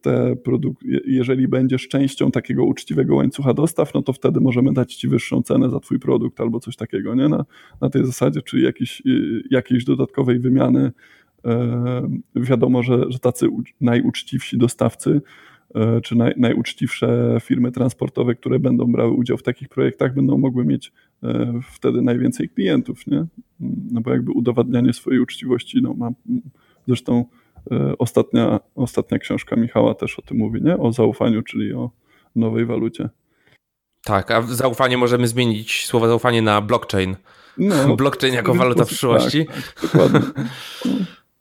te 0.00 0.36
produkt, 0.36 0.82
jeżeli 1.06 1.48
będziesz 1.48 1.88
częścią 1.88 2.30
takiego 2.30 2.64
uczciwego 2.64 3.14
łańcucha 3.14 3.54
dostaw, 3.54 3.94
no 3.94 4.02
to 4.02 4.12
wtedy 4.12 4.40
możemy 4.40 4.72
dać 4.72 4.94
ci 4.94 5.08
wyższą 5.08 5.42
cenę 5.42 5.70
za 5.70 5.80
twój 5.80 5.98
produkt 5.98 6.40
albo 6.40 6.60
coś 6.60 6.76
takiego, 6.76 7.14
nie? 7.14 7.28
Na, 7.28 7.44
na 7.80 7.90
tej 7.90 8.06
zasadzie, 8.06 8.42
czyli 8.42 8.64
jakiś, 8.64 9.02
jakiejś 9.50 9.84
dodatkowej 9.84 10.38
wymiany. 10.38 10.92
Wiadomo, 12.36 12.82
że, 12.82 13.04
że 13.08 13.18
tacy 13.18 13.48
najuczciwsi 13.80 14.58
dostawcy 14.58 15.20
E, 15.20 15.55
czy 16.02 16.16
naj, 16.16 16.34
najuczciwsze 16.36 17.38
firmy 17.40 17.72
transportowe, 17.72 18.34
które 18.34 18.58
będą 18.58 18.92
brały 18.92 19.10
udział 19.10 19.36
w 19.36 19.42
takich 19.42 19.68
projektach, 19.68 20.14
będą 20.14 20.38
mogły 20.38 20.64
mieć 20.64 20.92
e, 21.22 21.60
wtedy 21.72 22.02
najwięcej 22.02 22.48
klientów, 22.48 23.06
nie? 23.06 23.26
No 23.90 24.00
bo 24.00 24.10
jakby 24.10 24.32
udowadnianie 24.32 24.92
swojej 24.92 25.20
uczciwości, 25.20 25.82
no 25.82 25.94
ma, 25.94 26.10
zresztą 26.86 27.24
e, 27.70 27.98
ostatnia, 27.98 28.60
ostatnia 28.74 29.18
książka 29.18 29.56
Michała 29.56 29.94
też 29.94 30.18
o 30.18 30.22
tym 30.22 30.36
mówi, 30.36 30.62
nie? 30.62 30.78
O 30.78 30.92
zaufaniu, 30.92 31.42
czyli 31.42 31.72
o 31.72 31.90
nowej 32.36 32.66
walucie. 32.66 33.08
Tak, 34.04 34.30
a 34.30 34.42
zaufanie 34.42 34.96
możemy 34.96 35.28
zmienić 35.28 35.86
słowo 35.86 36.08
zaufanie 36.08 36.42
na 36.42 36.60
blockchain. 36.60 37.16
No, 37.58 37.96
blockchain 37.96 38.34
jako 38.34 38.54
waluta 38.54 38.84
w 38.84 38.88
przyszłości. 38.88 39.46
Tak, 39.46 39.56
tak, 39.56 39.82
dokładnie. 39.82 40.20
No, 40.84 40.92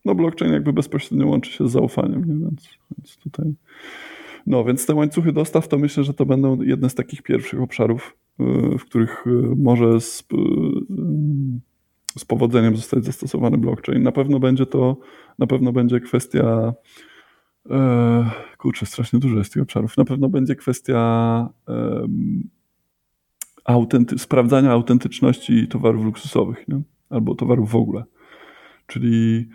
no, 0.05 0.15
blockchain 0.15 0.53
jakby 0.53 0.73
bezpośrednio 0.73 1.27
łączy 1.27 1.51
się 1.51 1.67
z 1.67 1.71
zaufaniem, 1.71 2.19
nie? 2.19 2.45
Więc, 2.45 2.69
więc 2.97 3.17
tutaj 3.17 3.53
no 4.45 4.63
więc 4.63 4.85
te 4.85 4.95
łańcuchy 4.95 5.31
dostaw 5.31 5.67
to 5.67 5.77
myślę, 5.77 6.03
że 6.03 6.13
to 6.13 6.25
będą 6.25 6.61
jedne 6.61 6.89
z 6.89 6.95
takich 6.95 7.21
pierwszych 7.21 7.61
obszarów, 7.61 8.17
y, 8.39 8.77
w 8.77 8.85
których 8.85 9.27
y, 9.27 9.31
może 9.57 10.01
z, 10.01 10.21
y, 10.21 10.25
z 12.19 12.25
powodzeniem 12.25 12.75
zostać 12.75 13.05
zastosowany 13.05 13.57
blockchain. 13.57 14.03
Na 14.03 14.11
pewno 14.11 14.39
będzie 14.39 14.65
to, 14.65 14.97
na 15.39 15.47
pewno 15.47 15.71
będzie 15.71 15.99
kwestia 15.99 16.73
e, 17.69 18.31
kurczę, 18.57 18.85
strasznie 18.85 19.19
dużo 19.19 19.37
jest 19.37 19.53
tych 19.53 19.63
obszarów. 19.63 19.97
Na 19.97 20.05
pewno 20.05 20.29
będzie 20.29 20.55
kwestia 20.55 21.49
autenty 23.65 24.19
sprawdzania 24.19 24.71
autentyczności 24.71 25.67
towarów 25.67 26.05
luksusowych, 26.05 26.67
nie? 26.67 26.81
albo 27.09 27.35
towarów 27.35 27.71
w 27.71 27.75
ogóle. 27.75 28.03
Czyli 28.87 29.49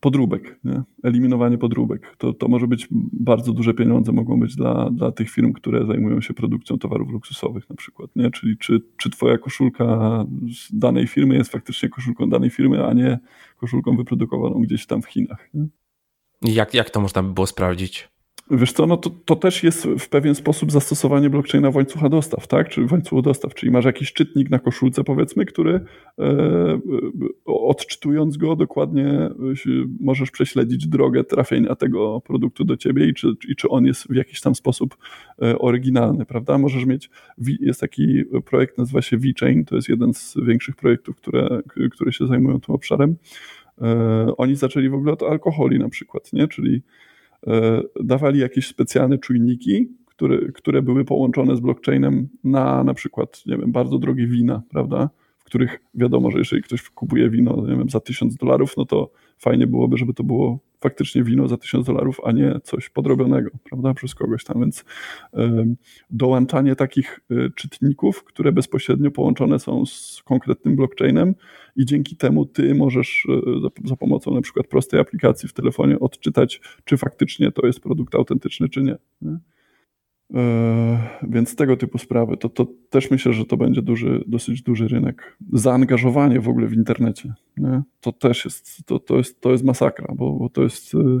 podróbek, 0.00 0.60
nie? 0.64 0.82
eliminowanie 1.02 1.58
podróbek. 1.58 2.16
To, 2.18 2.32
to 2.32 2.48
może 2.48 2.66
być 2.66 2.88
bardzo 3.12 3.52
duże 3.52 3.74
pieniądze, 3.74 4.12
mogą 4.12 4.40
być 4.40 4.56
dla, 4.56 4.90
dla 4.90 5.12
tych 5.12 5.30
firm, 5.30 5.52
które 5.52 5.86
zajmują 5.86 6.20
się 6.20 6.34
produkcją 6.34 6.78
towarów 6.78 7.10
luksusowych 7.10 7.70
na 7.70 7.76
przykład. 7.76 8.16
Nie? 8.16 8.30
Czyli 8.30 8.58
czy, 8.58 8.80
czy 8.96 9.10
twoja 9.10 9.38
koszulka 9.38 10.24
z 10.54 10.78
danej 10.78 11.06
firmy 11.06 11.34
jest 11.34 11.52
faktycznie 11.52 11.88
koszulką 11.88 12.28
danej 12.30 12.50
firmy, 12.50 12.86
a 12.86 12.92
nie 12.92 13.18
koszulką 13.56 13.96
wyprodukowaną 13.96 14.60
gdzieś 14.60 14.86
tam 14.86 15.02
w 15.02 15.06
Chinach. 15.06 15.48
Nie? 15.54 15.68
Jak, 16.42 16.74
jak 16.74 16.90
to 16.90 17.00
można 17.00 17.22
by 17.22 17.32
było 17.32 17.46
sprawdzić? 17.46 18.08
Wiesz 18.50 18.72
co, 18.72 18.86
no 18.86 18.96
to, 18.96 19.10
to 19.24 19.36
też 19.36 19.62
jest 19.62 19.84
w 19.98 20.08
pewien 20.08 20.34
sposób 20.34 20.72
zastosowanie 20.72 21.30
blockchaina 21.30 21.70
w 21.70 21.76
łańcucha 21.76 22.08
dostaw, 22.08 22.46
tak? 22.46 22.68
Czyli 22.68 22.86
w 22.86 22.92
łańcuchu 22.92 23.22
dostaw, 23.22 23.54
czyli 23.54 23.72
masz 23.72 23.84
jakiś 23.84 24.12
czytnik 24.12 24.50
na 24.50 24.58
koszulce, 24.58 25.04
powiedzmy, 25.04 25.44
który 25.44 25.80
e, 26.18 26.80
odczytując 27.44 28.36
go 28.36 28.56
dokładnie 28.56 29.06
e, 29.06 29.32
możesz 30.00 30.30
prześledzić 30.30 30.86
drogę 30.86 31.24
trafienia 31.24 31.74
tego 31.74 32.20
produktu 32.20 32.64
do 32.64 32.76
ciebie 32.76 33.08
i 33.08 33.14
czy, 33.14 33.28
i 33.48 33.56
czy 33.56 33.68
on 33.68 33.86
jest 33.86 34.08
w 34.08 34.14
jakiś 34.14 34.40
tam 34.40 34.54
sposób 34.54 34.96
e, 35.42 35.58
oryginalny, 35.58 36.26
prawda? 36.26 36.58
Możesz 36.58 36.84
mieć, 36.84 37.10
jest 37.60 37.80
taki 37.80 38.24
projekt, 38.44 38.78
nazywa 38.78 39.02
się 39.02 39.16
VeChain, 39.16 39.64
to 39.64 39.76
jest 39.76 39.88
jeden 39.88 40.14
z 40.14 40.36
większych 40.46 40.76
projektów, 40.76 41.16
które, 41.16 41.62
które 41.90 42.12
się 42.12 42.26
zajmują 42.26 42.60
tym 42.60 42.74
obszarem. 42.74 43.16
E, 43.80 44.32
oni 44.36 44.56
zaczęli 44.56 44.88
w 44.88 44.94
ogóle 44.94 45.12
od 45.12 45.22
alkoholi 45.22 45.78
na 45.78 45.88
przykład, 45.88 46.32
nie? 46.32 46.48
Czyli 46.48 46.82
E, 46.82 46.82
dawali 48.04 48.40
jakieś 48.40 48.66
specjalne 48.66 49.18
czujniki, 49.18 49.88
które, 50.06 50.52
które 50.52 50.82
były 50.82 51.04
połączone 51.04 51.56
z 51.56 51.60
blockchainem 51.60 52.28
na 52.44 52.84
na 52.84 52.94
przykład, 52.94 53.42
nie 53.46 53.56
wiem, 53.56 53.72
bardzo 53.72 53.98
drogie 53.98 54.26
wina, 54.26 54.62
prawda? 54.70 55.10
W 55.38 55.44
których 55.44 55.78
wiadomo, 55.94 56.30
że 56.30 56.38
jeżeli 56.38 56.62
ktoś 56.62 56.90
kupuje 56.90 57.30
wino, 57.30 57.66
nie 57.66 57.76
wiem, 57.76 57.90
za 57.90 58.00
1000 58.00 58.36
dolarów, 58.36 58.76
no 58.76 58.84
to 58.84 59.10
fajnie 59.38 59.66
byłoby, 59.66 59.96
żeby 59.96 60.14
to 60.14 60.24
było 60.24 60.58
faktycznie 60.80 61.24
wino 61.24 61.48
za 61.48 61.56
1000 61.56 61.86
dolarów, 61.86 62.20
a 62.24 62.32
nie 62.32 62.60
coś 62.62 62.88
podrobionego, 62.88 63.50
prawda, 63.64 63.94
przez 63.94 64.14
kogoś 64.14 64.44
tam. 64.44 64.60
Więc 64.60 64.84
dołączanie 66.10 66.76
takich 66.76 67.20
e, 67.30 67.50
czytników, 67.50 68.24
które 68.24 68.52
bezpośrednio 68.52 69.10
połączone 69.10 69.58
są 69.58 69.86
z 69.86 70.22
konkretnym 70.24 70.76
blockchainem 70.76 71.34
i 71.76 71.86
dzięki 71.86 72.16
temu 72.16 72.46
ty 72.46 72.74
możesz 72.74 73.26
za, 73.62 73.68
za 73.88 73.96
pomocą 73.96 74.34
na 74.34 74.40
przykład 74.40 74.66
prostej 74.66 75.00
aplikacji 75.00 75.48
w 75.48 75.52
telefonie 75.52 75.98
odczytać, 75.98 76.60
czy 76.84 76.96
faktycznie 76.96 77.52
to 77.52 77.66
jest 77.66 77.80
produkt 77.80 78.14
autentyczny, 78.14 78.68
czy 78.68 78.82
nie. 78.82 78.96
nie? 79.22 79.38
E, 80.34 81.18
więc 81.22 81.56
tego 81.56 81.76
typu 81.76 81.98
sprawy, 81.98 82.36
to, 82.36 82.48
to 82.48 82.66
też 82.90 83.10
myślę, 83.10 83.32
że 83.32 83.44
to 83.44 83.56
będzie 83.56 83.82
duży, 83.82 84.24
dosyć 84.26 84.62
duży 84.62 84.88
rynek. 84.88 85.36
Zaangażowanie 85.52 86.40
w 86.40 86.48
ogóle 86.48 86.66
w 86.66 86.72
internecie, 86.72 87.34
nie? 87.56 87.82
to 88.00 88.12
też 88.12 88.44
jest, 88.44 88.86
to, 88.86 88.98
to 88.98 89.16
jest, 89.16 89.40
to 89.40 89.50
jest 89.50 89.64
masakra, 89.64 90.14
bo, 90.14 90.32
bo 90.32 90.48
to, 90.48 90.62
jest, 90.62 90.94
e, 90.94 91.20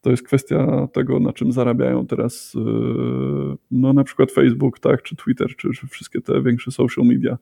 to 0.00 0.10
jest 0.10 0.22
kwestia 0.22 0.88
tego, 0.92 1.20
na 1.20 1.32
czym 1.32 1.52
zarabiają 1.52 2.06
teraz 2.06 2.54
e, 2.56 3.56
no 3.70 3.92
na 3.92 4.04
przykład 4.04 4.32
Facebook, 4.32 4.78
tak, 4.78 5.02
czy 5.02 5.16
Twitter, 5.16 5.56
czy, 5.56 5.70
czy 5.70 5.86
wszystkie 5.86 6.20
te 6.20 6.42
większe 6.42 6.70
social 6.70 7.06
media. 7.06 7.38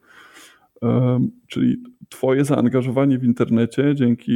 Czyli 1.46 1.76
Twoje 2.08 2.44
zaangażowanie 2.44 3.18
w 3.18 3.24
internecie 3.24 3.94
dzięki 3.94 4.32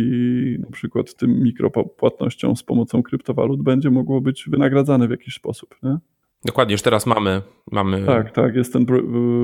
na 0.58 0.70
przykład 0.70 1.14
tym 1.14 1.42
mikropłatnościom 1.42 2.56
z 2.56 2.62
pomocą 2.62 3.02
kryptowalut 3.02 3.62
będzie 3.62 3.90
mogło 3.90 4.20
być 4.20 4.48
wynagradzane 4.48 5.08
w 5.08 5.10
jakiś 5.10 5.34
sposób. 5.34 5.76
Nie? 5.82 5.98
Dokładnie, 6.45 6.72
już 6.72 6.82
teraz 6.82 7.07
mamy. 7.07 7.43
mamy... 7.72 8.07
Tak, 8.07 8.32
tak, 8.32 8.55
jest 8.55 8.72
ten 8.72 8.86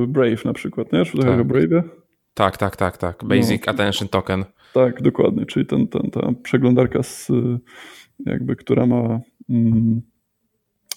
Brave 0.09 0.45
na 0.45 0.53
przykład, 0.53 0.93
nie? 0.93 1.05
Czy 1.05 1.19
tak. 1.19 1.45
Brave? 1.45 1.83
Tak, 2.35 2.57
tak, 2.57 2.77
tak, 2.77 2.99
tak. 2.99 3.25
Basic 3.25 3.67
no. 3.67 3.73
Attention 3.73 4.09
Token. 4.09 4.45
Tak, 4.75 5.03
dokładnie, 5.03 5.47
czyli 5.47 5.67
ten, 5.67 5.89
ten, 5.89 6.11
ta 6.11 6.33
przeglądarka, 6.43 7.03
z, 7.03 7.31
jakby, 8.27 8.57
która 8.57 8.87
ma 8.87 9.21
mm, 9.49 10.03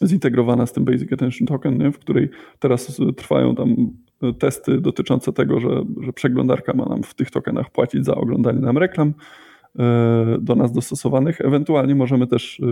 zintegrowana 0.06 0.66
z 0.66 0.74
tym 0.74 0.86
Basic 0.86 1.14
Attention 1.14 1.48
Token, 1.48 1.78
nie? 1.78 1.92
w 1.92 2.00
której 2.00 2.30
teraz 2.60 3.02
trwają 3.18 3.56
tam 3.56 3.76
testy 4.40 4.82
dotyczące 4.82 5.34
tego, 5.34 5.60
że, 5.60 5.84
że 6.02 6.14
przeglądarka 6.14 6.74
ma 6.74 6.86
nam 6.86 7.04
w 7.04 7.14
tych 7.14 7.32
tokenach 7.32 7.72
płacić 7.72 8.06
za 8.06 8.16
oglądanie 8.16 8.60
nam 8.60 8.78
reklam 8.78 9.14
do 10.40 10.56
nas 10.56 10.72
dostosowanych. 10.72 11.42
Ewentualnie 11.42 11.96
możemy 11.96 12.28
też 12.28 12.60
e, 12.60 12.66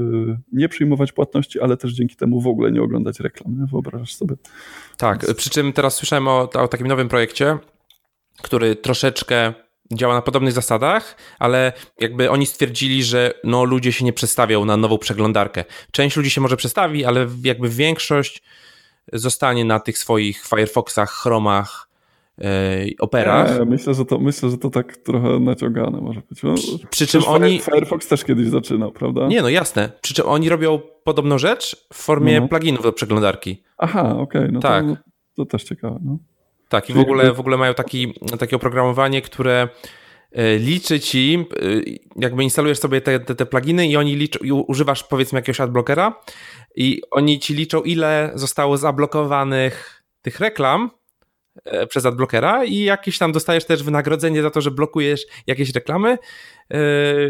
nie 0.52 0.70
przyjmować 0.70 1.12
płatności, 1.12 1.60
ale 1.60 1.78
też 1.78 1.94
dzięki 1.94 2.16
temu 2.16 2.42
w 2.42 2.48
ogóle 2.48 2.72
nie 2.72 2.82
oglądać 2.82 3.20
reklam. 3.20 3.68
Wyobrażasz 3.72 4.16
sobie? 4.16 4.36
Tak, 4.98 5.34
przy 5.36 5.50
czym 5.50 5.74
teraz 5.74 5.96
słyszałem 5.96 6.28
o, 6.28 6.50
o 6.54 6.68
takim 6.68 6.88
nowym 6.88 7.10
projekcie, 7.10 7.58
który 8.42 8.76
troszeczkę 8.76 9.54
działa 9.94 10.14
na 10.14 10.22
podobnych 10.22 10.54
zasadach, 10.54 11.18
ale 11.40 11.74
jakby 12.00 12.30
oni 12.30 12.46
stwierdzili, 12.46 13.04
że 13.04 13.34
no 13.44 13.64
ludzie 13.64 13.92
się 13.92 14.06
nie 14.06 14.14
przestawią 14.14 14.66
na 14.66 14.78
nową 14.78 14.98
przeglądarkę. 14.98 15.64
Część 15.92 16.16
ludzi 16.18 16.30
się 16.30 16.42
może 16.42 16.58
przestawi, 16.58 17.06
ale 17.06 17.28
jakby 17.44 17.70
większość 17.70 18.44
zostanie 19.14 19.66
na 19.66 19.80
tych 19.80 19.98
swoich 19.98 20.46
Firefoxach, 20.46 21.12
Chromach, 21.12 21.87
operach. 23.00 23.60
Nie, 23.60 23.66
myślę, 23.66 23.94
że 23.94 24.06
to, 24.06 24.20
myślę, 24.20 24.50
że 24.50 24.58
to 24.58 24.70
tak 24.70 24.98
trochę 24.98 25.40
naciągane 25.40 26.02
może 26.02 26.22
być. 26.30 26.44
No, 26.44 26.56
przy 26.90 27.08
czym 27.08 27.24
oni... 27.24 27.60
Firefox 27.60 28.08
też 28.08 28.24
kiedyś 28.24 28.48
zaczynał, 28.48 28.92
prawda? 28.92 29.28
Nie, 29.28 29.42
no 29.42 29.50
jasne. 29.50 29.92
Przy 30.02 30.14
czym 30.14 30.26
oni 30.28 30.50
robią 30.50 30.80
podobną 31.04 31.38
rzecz 31.38 31.88
w 31.94 32.04
formie 32.04 32.42
no. 32.42 32.48
pluginów 32.48 32.84
do 32.84 32.94
przeglądarki. 32.94 33.64
Aha, 33.78 34.18
okej. 34.18 34.42
Okay. 34.42 34.52
No 34.52 34.60
tak. 34.60 34.86
to, 34.86 34.96
to 35.36 35.46
też 35.46 35.64
ciekawe. 35.64 36.00
No. 36.04 36.18
Tak, 36.70 36.90
i 36.90 36.94
w 36.94 37.00
ogóle, 37.00 37.34
w 37.34 37.40
ogóle 37.40 37.58
mają 37.58 37.74
taki, 37.74 38.14
takie 38.40 38.56
oprogramowanie, 38.56 39.22
które 39.22 39.70
e, 40.32 40.58
liczy 40.58 41.00
ci, 41.00 41.46
e, 41.56 41.66
jakby 42.16 42.44
instalujesz 42.44 42.80
sobie 42.80 43.02
te, 43.02 43.20
te, 43.20 43.36
te 43.36 43.46
pluginy 43.46 43.88
i 43.88 43.98
oni 43.98 44.16
liczą, 44.16 44.40
i 44.40 44.52
używasz 44.52 45.04
powiedzmy 45.04 45.40
jakiegoś 45.40 45.62
adblockera 45.62 46.22
i 46.76 47.02
oni 47.12 47.40
ci 47.40 47.54
liczą 47.54 47.82
ile 47.82 48.32
zostało 48.36 48.78
zablokowanych 48.78 50.04
tych 50.22 50.40
reklam 50.40 50.86
e, 50.86 50.90
przez 51.90 52.06
adblockera 52.06 52.66
i 52.66 52.80
jakieś 52.80 53.18
tam 53.18 53.32
dostajesz 53.32 53.66
też 53.66 53.84
wynagrodzenie 53.84 54.42
za 54.42 54.52
to, 54.52 54.62
że 54.62 54.72
blokujesz 54.72 55.26
jakieś 55.48 55.70
reklamy 55.70 56.18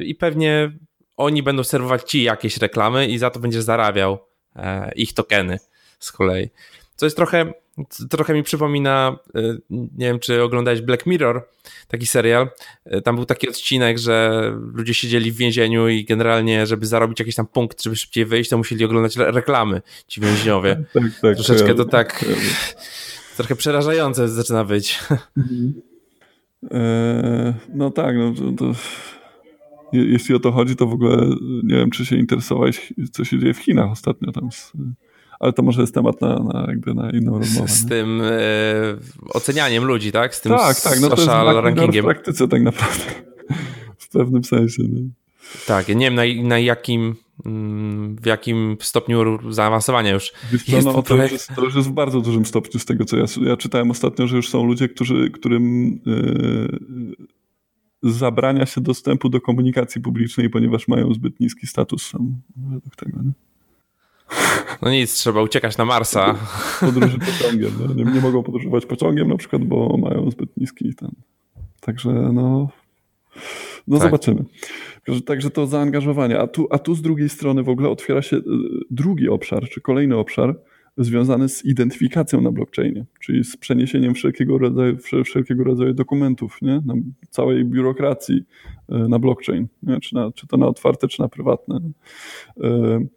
i 0.01 0.15
pewnie 0.15 0.71
oni 1.17 1.43
będą 1.43 1.63
serwować 1.63 2.11
ci 2.11 2.23
jakieś 2.23 2.57
reklamy 2.57 3.07
i 3.07 3.17
za 3.17 3.29
to 3.29 3.39
będziesz 3.39 3.63
zarabiał 3.63 4.19
ich 4.95 5.13
tokeny 5.13 5.59
z 5.99 6.11
kolei. 6.11 6.49
Co 6.95 7.05
jest 7.05 7.15
trochę 7.15 7.53
trochę 8.09 8.33
mi 8.33 8.43
przypomina, 8.43 9.19
e, 9.35 9.41
nie 9.69 10.05
wiem 10.05 10.19
czy 10.19 10.43
oglądałeś 10.43 10.81
Black 10.81 11.05
Mirror, 11.05 11.47
taki 11.87 12.07
serial. 12.07 12.49
E, 12.85 13.01
tam 13.01 13.15
był 13.15 13.25
taki 13.25 13.49
odcinek, 13.49 13.97
że 13.97 14.43
ludzie 14.73 14.93
siedzieli 14.93 15.31
w 15.31 15.37
więzieniu 15.37 15.87
i 15.87 16.05
generalnie, 16.05 16.67
żeby 16.67 16.85
zarobić 16.85 17.19
jakiś 17.19 17.35
tam 17.35 17.47
punkt, 17.47 17.83
żeby 17.83 17.95
szybciej 17.95 18.25
wyjść, 18.25 18.49
to 18.49 18.57
musieli 18.57 18.85
oglądać 18.85 19.17
reklamy 19.17 19.81
ci 20.07 20.21
więźniowie. 20.21 20.83
Tak, 20.93 21.03
tak, 21.21 21.35
Troszeczkę 21.35 21.75
to 21.75 21.85
tak 21.85 22.25
trochę 23.37 23.55
przerażające 23.55 24.29
zaczyna 24.29 24.63
być. 24.63 24.99
E, 26.71 27.53
no 27.73 27.91
tak, 27.91 28.15
no 28.17 28.51
to, 28.57 28.71
jeśli 29.93 30.35
o 30.35 30.39
to 30.39 30.51
chodzi, 30.51 30.75
to 30.75 30.87
w 30.87 30.93
ogóle 30.93 31.17
nie 31.63 31.75
wiem, 31.75 31.89
czy 31.89 32.05
się 32.05 32.15
interesowałeś, 32.15 32.93
co 33.11 33.25
się 33.25 33.39
dzieje 33.39 33.53
w 33.53 33.57
Chinach 33.57 33.91
ostatnio 33.91 34.31
tam 34.31 34.51
z 34.51 34.71
ale 35.39 35.53
to 35.53 35.63
może 35.63 35.81
jest 35.81 35.93
temat 35.93 36.21
na, 36.21 36.39
na 36.39 36.65
jakby 36.67 36.93
na 36.93 37.11
inną 37.11 37.39
rozmowę. 37.39 37.67
Z, 37.67 37.71
z 37.71 37.85
tym 37.85 38.21
e, 38.21 38.31
ocenianiem 39.33 39.85
ludzi, 39.85 40.11
tak? 40.11 40.35
Z 40.35 40.41
tym 40.41 40.51
tak, 40.51 40.81
tak, 40.81 40.99
no 40.99 41.09
to 41.09 41.15
jest 41.15 41.27
rankingiem. 41.27 42.03
w 42.03 42.05
praktyce 42.05 42.47
tak 42.47 42.61
naprawdę. 42.61 43.03
w 43.97 44.09
pewnym 44.09 44.43
sensie. 44.43 44.83
Nie? 44.83 45.09
Tak, 45.67 45.89
ja 45.89 45.95
nie 45.95 46.05
wiem 46.05 46.15
na, 46.15 46.47
na 46.47 46.59
jakim 46.59 47.15
w 48.21 48.25
jakim 48.25 48.77
stopniu 48.81 49.51
zaawansowania 49.53 50.11
już 50.11 50.33
Wiesz, 50.51 50.69
jest 50.69 50.85
no, 50.87 51.03
to, 51.03 51.15
już 51.15 51.31
jest, 51.31 51.49
to 51.55 51.63
już 51.65 51.75
jest 51.75 51.87
w 51.87 51.91
bardzo 51.91 52.21
dużym 52.21 52.45
stopniu 52.45 52.79
z 52.79 52.85
tego, 52.85 53.05
co 53.05 53.17
ja, 53.17 53.25
ja 53.41 53.57
czytałem 53.57 53.91
ostatnio, 53.91 54.27
że 54.27 54.35
już 54.35 54.49
są 54.49 54.65
ludzie, 54.65 54.89
którzy, 54.89 55.29
którym 55.29 55.91
yy, 56.05 57.27
zabrania 58.03 58.65
się 58.65 58.81
dostępu 58.81 59.29
do 59.29 59.41
komunikacji 59.41 60.01
publicznej, 60.01 60.49
ponieważ 60.49 60.87
mają 60.87 61.13
zbyt 61.13 61.39
niski 61.39 61.67
status 61.67 62.09
sam 62.09 62.41
według 62.55 62.95
tego. 62.95 63.21
Nie? 63.21 63.31
No 64.81 64.91
nic, 64.91 65.13
trzeba 65.13 65.41
uciekać 65.41 65.77
na 65.77 65.85
Marsa. 65.85 66.35
Podróży 66.79 67.19
pociągiem. 67.19 67.71
Nie? 67.87 68.03
nie, 68.03 68.11
nie 68.11 68.21
mogą 68.21 68.43
podróżować 68.43 68.85
pociągiem 68.85 69.27
na 69.27 69.37
przykład, 69.37 69.63
bo 69.63 69.97
mają 69.97 70.31
zbyt 70.31 70.57
niski 70.57 70.95
ten. 70.95 71.11
Także 71.79 72.09
no, 72.33 72.69
no 73.87 73.97
tak. 73.97 74.07
zobaczymy. 74.07 74.43
Także 75.25 75.49
to 75.49 75.67
zaangażowanie. 75.67 76.39
A 76.39 76.47
tu, 76.47 76.67
a 76.71 76.79
tu 76.79 76.95
z 76.95 77.01
drugiej 77.01 77.29
strony 77.29 77.63
w 77.63 77.69
ogóle 77.69 77.89
otwiera 77.89 78.21
się 78.21 78.37
y, 78.37 78.41
drugi 78.91 79.29
obszar, 79.29 79.69
czy 79.69 79.81
kolejny 79.81 80.17
obszar 80.17 80.55
związany 80.97 81.49
z 81.49 81.65
identyfikacją 81.65 82.41
na 82.41 82.51
blockchainie, 82.51 83.05
czyli 83.19 83.43
z 83.43 83.57
przeniesieniem 83.57 84.13
wszelkiego 84.13 84.57
rodzaju, 84.57 84.97
wszelkiego 85.25 85.63
rodzaju 85.63 85.93
dokumentów, 85.93 86.57
nie? 86.61 86.81
Na 86.85 86.93
całej 87.29 87.65
biurokracji 87.65 88.35
y, 88.35 88.43
na 89.09 89.19
blockchain, 89.19 89.67
nie? 89.83 89.99
Czy, 89.99 90.15
na, 90.15 90.31
czy 90.31 90.47
to 90.47 90.57
na 90.57 90.67
otwarte, 90.67 91.07
czy 91.07 91.21
na 91.21 91.29
prywatne. 91.29 91.79
Y, 92.63 93.07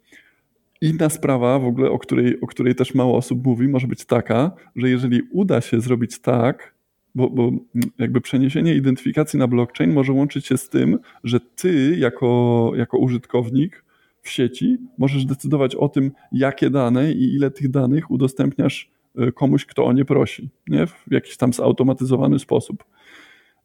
Inna 0.81 1.09
sprawa, 1.09 1.59
w 1.59 1.65
ogóle, 1.65 1.91
o 1.91 1.99
której, 1.99 2.41
o 2.41 2.47
której 2.47 2.75
też 2.75 2.95
mało 2.95 3.17
osób 3.17 3.45
mówi, 3.45 3.67
może 3.67 3.87
być 3.87 4.05
taka, 4.05 4.51
że 4.75 4.89
jeżeli 4.89 5.21
uda 5.31 5.61
się 5.61 5.81
zrobić 5.81 6.19
tak, 6.21 6.75
bo, 7.15 7.29
bo 7.29 7.51
jakby 7.99 8.21
przeniesienie 8.21 8.75
identyfikacji 8.75 9.39
na 9.39 9.47
blockchain 9.47 9.93
może 9.93 10.13
łączyć 10.13 10.47
się 10.47 10.57
z 10.57 10.69
tym, 10.69 10.99
że 11.23 11.39
ty 11.39 11.95
jako, 11.97 12.71
jako 12.75 12.97
użytkownik 12.97 13.83
w 14.21 14.29
sieci 14.29 14.77
możesz 14.97 15.25
decydować 15.25 15.75
o 15.75 15.89
tym, 15.89 16.11
jakie 16.31 16.69
dane 16.69 17.11
i 17.11 17.35
ile 17.35 17.51
tych 17.51 17.69
danych 17.69 18.11
udostępniasz 18.11 18.91
e, 19.17 19.31
komuś, 19.31 19.65
kto 19.65 19.85
o 19.85 19.93
nie 19.93 20.05
prosi, 20.05 20.49
nie? 20.67 20.87
w 20.87 21.11
jakiś 21.11 21.37
tam 21.37 21.53
zautomatyzowany 21.53 22.39
sposób. 22.39 22.83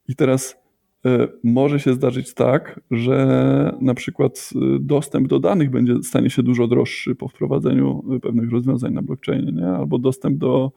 I 0.09 0.17
teraz 0.17 0.67
E, 1.07 1.29
może 1.45 1.81
się 1.81 1.93
zdarzyć 1.93 2.35
tak, 2.35 2.81
że 2.91 3.73
na 3.81 3.95
przykład 3.95 4.51
e, 4.55 4.59
dostęp 4.81 5.29
do 5.29 5.41
danych 5.41 5.71
będzie 5.71 6.03
stanie 6.03 6.31
się 6.31 6.43
dużo 6.43 6.69
droższy 6.69 7.15
po 7.15 7.29
wprowadzeniu 7.29 8.05
pewnych 8.23 8.51
rozwiązań 8.51 8.93
na 8.93 9.03
blockchainie, 9.03 9.53
nie? 9.53 9.67
albo 9.67 9.99
dostęp 9.99 10.39
do 10.39 10.73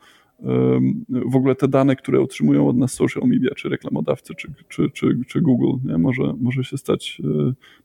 w 1.09 1.35
ogóle 1.35 1.55
te 1.55 1.67
dane, 1.67 1.95
które 1.95 2.21
otrzymują 2.21 2.67
od 2.67 2.77
nas 2.77 2.93
social 2.93 3.23
media, 3.25 3.49
czy 3.55 3.69
reklamodawcy, 3.69 4.35
czy, 4.35 4.53
czy, 4.67 4.89
czy, 4.89 5.19
czy 5.27 5.41
Google, 5.41 5.89
nie? 5.89 5.97
Może, 5.97 6.33
może 6.41 6.63
się 6.63 6.77
stać, 6.77 7.21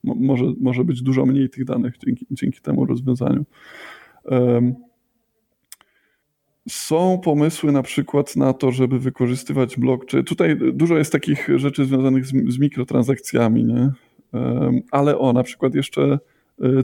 może, 0.03 0.53
może 0.61 0.83
być 0.83 1.01
dużo 1.01 1.25
mniej 1.25 1.49
tych 1.49 1.65
danych 1.65 1.97
dzięki, 2.05 2.25
dzięki 2.31 2.61
temu 2.61 2.85
rozwiązaniu. 2.85 3.45
Są 6.69 7.19
pomysły 7.23 7.71
na 7.71 7.83
przykład 7.83 8.35
na 8.35 8.53
to, 8.53 8.71
żeby 8.71 8.99
wykorzystywać 8.99 9.77
blockchain. 9.77 10.23
Tutaj 10.23 10.57
dużo 10.73 10.97
jest 10.97 11.11
takich 11.11 11.49
rzeczy 11.55 11.85
związanych 11.85 12.25
z, 12.25 12.53
z 12.53 12.59
mikrotransakcjami, 12.59 13.65
nie? 13.65 13.91
ale 14.91 15.17
o, 15.17 15.33
na 15.33 15.43
przykład 15.43 15.75
jeszcze 15.75 16.19
e, 16.61 16.83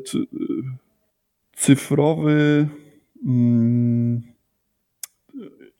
cyfrowy 1.56 2.68
mm, 3.26 4.22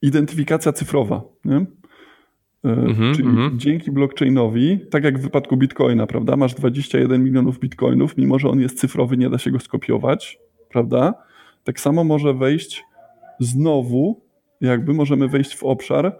identyfikacja 0.02 0.72
cyfrowa, 0.72 1.22
nie? 1.44 1.66
Mm 2.64 2.94
-hmm, 2.94 3.16
Czyli 3.16 3.28
mm 3.28 3.50
-hmm. 3.50 3.56
dzięki 3.56 3.90
blockchainowi, 3.90 4.80
tak 4.90 5.04
jak 5.04 5.18
w 5.18 5.22
wypadku 5.22 5.56
bitcoina, 5.56 6.06
prawda? 6.06 6.36
Masz 6.36 6.54
21 6.54 7.24
milionów 7.24 7.58
bitcoinów, 7.58 8.16
mimo 8.16 8.38
że 8.38 8.48
on 8.48 8.60
jest 8.60 8.80
cyfrowy, 8.80 9.16
nie 9.16 9.30
da 9.30 9.38
się 9.38 9.50
go 9.50 9.60
skopiować, 9.60 10.38
prawda? 10.68 11.14
Tak 11.64 11.80
samo 11.80 12.04
może 12.04 12.34
wejść 12.34 12.84
znowu 13.40 14.20
jakby 14.62 14.94
możemy 14.94 15.28
wejść 15.28 15.56
w 15.56 15.64
obszar 15.64 16.06
e, 16.06 16.12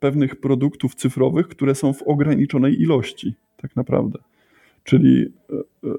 pewnych 0.00 0.36
produktów 0.36 0.94
cyfrowych, 0.94 1.48
które 1.48 1.74
są 1.74 1.92
w 1.92 2.02
ograniczonej 2.02 2.82
ilości, 2.82 3.34
tak 3.56 3.76
naprawdę. 3.76 4.18
Czyli, 4.84 5.32
e, 5.50 5.88
e, 5.88 5.94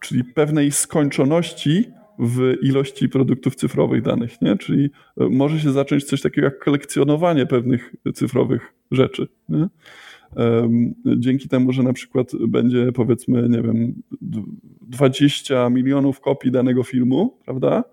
czyli 0.00 0.24
pewnej 0.24 0.72
skończoności 0.72 1.90
w 2.18 2.54
ilości 2.62 3.08
produktów 3.08 3.56
cyfrowych 3.56 4.02
danych, 4.02 4.42
nie? 4.42 4.56
Czyli 4.56 4.90
może 5.16 5.60
się 5.60 5.72
zacząć 5.72 6.04
coś 6.04 6.22
takiego 6.22 6.44
jak 6.44 6.58
kolekcjonowanie 6.58 7.46
pewnych 7.46 7.94
cyfrowych 8.14 8.72
rzeczy. 8.90 9.28
Nie? 9.48 9.68
Dzięki 11.16 11.48
temu, 11.48 11.72
że 11.72 11.82
na 11.82 11.92
przykład 11.92 12.32
będzie 12.48 12.92
powiedzmy, 12.92 13.48
nie 13.48 13.62
wiem, 13.62 14.02
20 14.80 15.70
milionów 15.70 16.20
kopii 16.20 16.50
danego 16.50 16.82
filmu, 16.82 17.38
prawda? 17.44 17.84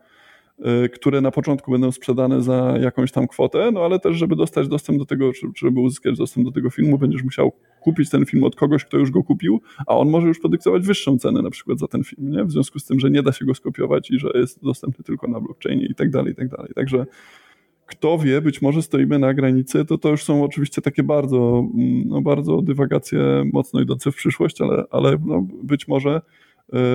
Y, 0.60 0.90
które 0.90 1.22
na 1.22 1.32
początku 1.32 1.72
będą 1.72 1.92
sprzedane 1.92 2.42
za 2.42 2.78
jakąś 2.82 3.12
tam 3.12 3.28
kwotę, 3.28 3.72
no 3.72 3.82
ale 3.82 4.00
też, 4.00 4.18
żeby 4.18 4.36
dostać 4.36 4.68
dostęp 4.68 5.00
do 5.00 5.06
tego, 5.06 5.32
żeby 5.56 5.80
uzyskać 5.80 6.18
dostęp 6.18 6.46
do 6.46 6.52
tego 6.52 6.70
filmu, 6.70 6.98
będziesz 6.98 7.24
musiał 7.24 7.52
kupić 7.82 8.10
ten 8.10 8.26
film 8.26 8.44
od 8.44 8.56
kogoś, 8.56 8.86
kto 8.86 8.98
już 8.98 9.12
go 9.12 9.24
kupił, 9.24 9.62
a 9.88 9.98
on 9.98 10.10
może 10.10 10.28
już 10.28 10.40
podyktować 10.40 10.88
wyższą 10.88 11.18
cenę 11.18 11.42
na 11.42 11.50
przykład 11.50 11.80
za 11.80 11.88
ten 11.88 12.04
film, 12.04 12.32
nie? 12.32 12.44
W 12.44 12.52
związku 12.52 12.80
z 12.80 12.86
tym, 12.86 13.00
że 13.00 13.12
nie 13.12 13.24
da 13.24 13.32
się 13.32 13.46
go 13.46 13.56
skopiować 13.56 14.12
i 14.12 14.20
że 14.20 14.32
jest 14.36 14.64
dostępny 14.64 15.04
tylko 15.04 15.28
na 15.28 15.40
blockchainie 15.40 15.86
i 15.86 15.96
tak 15.96 16.10
dalej, 16.10 16.34
i 16.34 16.36
tak 16.36 16.48
dalej. 16.48 16.72
Także 16.76 17.06
kto 17.86 18.18
wie, 18.18 18.42
być 18.42 18.62
może 18.62 18.82
stoimy 18.82 19.20
na 19.20 19.34
granicy, 19.34 19.86
to 19.86 19.98
to 19.98 20.10
już 20.10 20.24
są 20.24 20.44
oczywiście 20.44 20.82
takie 20.82 21.04
bardzo, 21.04 21.68
mm, 21.74 22.08
no 22.08 22.22
bardzo 22.22 22.62
dywagacje 22.62 23.20
mocno 23.54 23.82
idące 23.82 24.12
w 24.12 24.16
przyszłość, 24.16 24.62
ale, 24.62 24.84
ale 24.92 25.18
no 25.26 25.48
być 25.64 25.88
może 25.88 26.22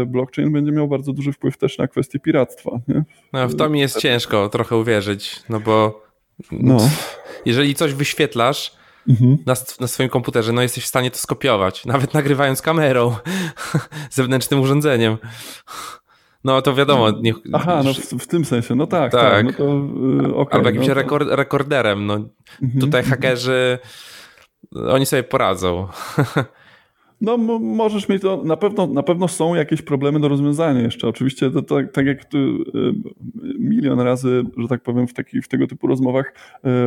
blockchain 0.07 0.53
będzie 0.53 0.73
miał 0.73 0.89
bardzo 0.89 1.13
duży 1.13 1.33
wpływ 1.33 1.59
też 1.59 1.79
na 1.79 1.89
kwestię 1.89 2.19
piractwa. 2.19 2.71
Nie? 2.89 3.05
No, 3.33 3.49
w 3.49 3.57
to 3.57 3.69
mi 3.69 3.81
jest 3.81 3.99
ciężko 3.99 4.49
trochę 4.49 4.77
uwierzyć, 4.77 5.43
no 5.49 5.61
bo 5.61 6.05
no. 6.53 6.79
jeżeli 7.45 7.75
coś 7.75 7.95
wyświetlasz 7.95 8.77
mhm. 9.09 9.39
na, 9.47 9.55
na, 9.81 9.87
swoim 9.87 10.09
komputerze, 10.09 10.53
no 10.53 10.63
jesteś 10.63 10.85
w 10.85 10.87
stanie 10.87 11.11
to 11.11 11.19
skopiować, 11.19 11.85
nawet 11.87 12.15
nagrywając 12.15 12.63
kamerą, 12.63 13.17
zewnętrznym 14.11 14.61
urządzeniem. 14.61 15.17
No 16.45 16.63
to 16.63 16.75
wiadomo. 16.75 17.11
Nie, 17.11 17.35
Aha, 17.53 17.83
no 17.85 17.95
w, 17.95 17.99
w, 17.99 18.27
tym 18.27 18.45
sensie, 18.45 18.75
no 18.75 18.87
tak, 18.87 19.13
tak. 19.13 19.33
tak 19.33 19.47
no 19.47 19.53
to, 19.53 19.65
yy, 20.23 20.35
okay, 20.35 20.55
Albo 20.55 20.69
jakimś 20.69 20.89
no 20.89 20.95
to... 20.95 21.01
rekord, 21.01 21.29
rekorderem. 21.31 22.07
No. 22.07 22.15
Mhm. 22.15 22.81
Tutaj 22.81 23.03
hakerzy, 23.03 23.79
oni 24.89 25.07
sobie 25.07 25.23
poradzą. 25.23 25.89
No, 27.21 27.39
możesz 27.59 28.09
mieć 28.09 28.23
to, 28.23 28.43
na 28.45 28.57
pewno, 28.57 28.87
na 28.87 29.03
pewno 29.03 29.29
są 29.29 29.55
jakieś 29.55 29.83
problemy 29.83 30.21
do 30.21 30.29
rozwiązania 30.29 30.81
jeszcze. 30.81 31.09
Oczywiście, 31.09 31.51
to, 31.51 31.63
tak, 31.63 31.93
tak 31.93 32.07
jak 32.07 32.25
tu 32.25 32.39
y, 32.39 32.63
milion 33.59 34.01
razy, 34.01 34.43
że 34.57 34.69
tak 34.69 34.83
powiem, 34.83 35.07
w, 35.07 35.15
taki, 35.15 35.43
w 35.43 35.49
tego 35.49 35.67
typu 35.67 35.87
rozmowach 35.87 36.35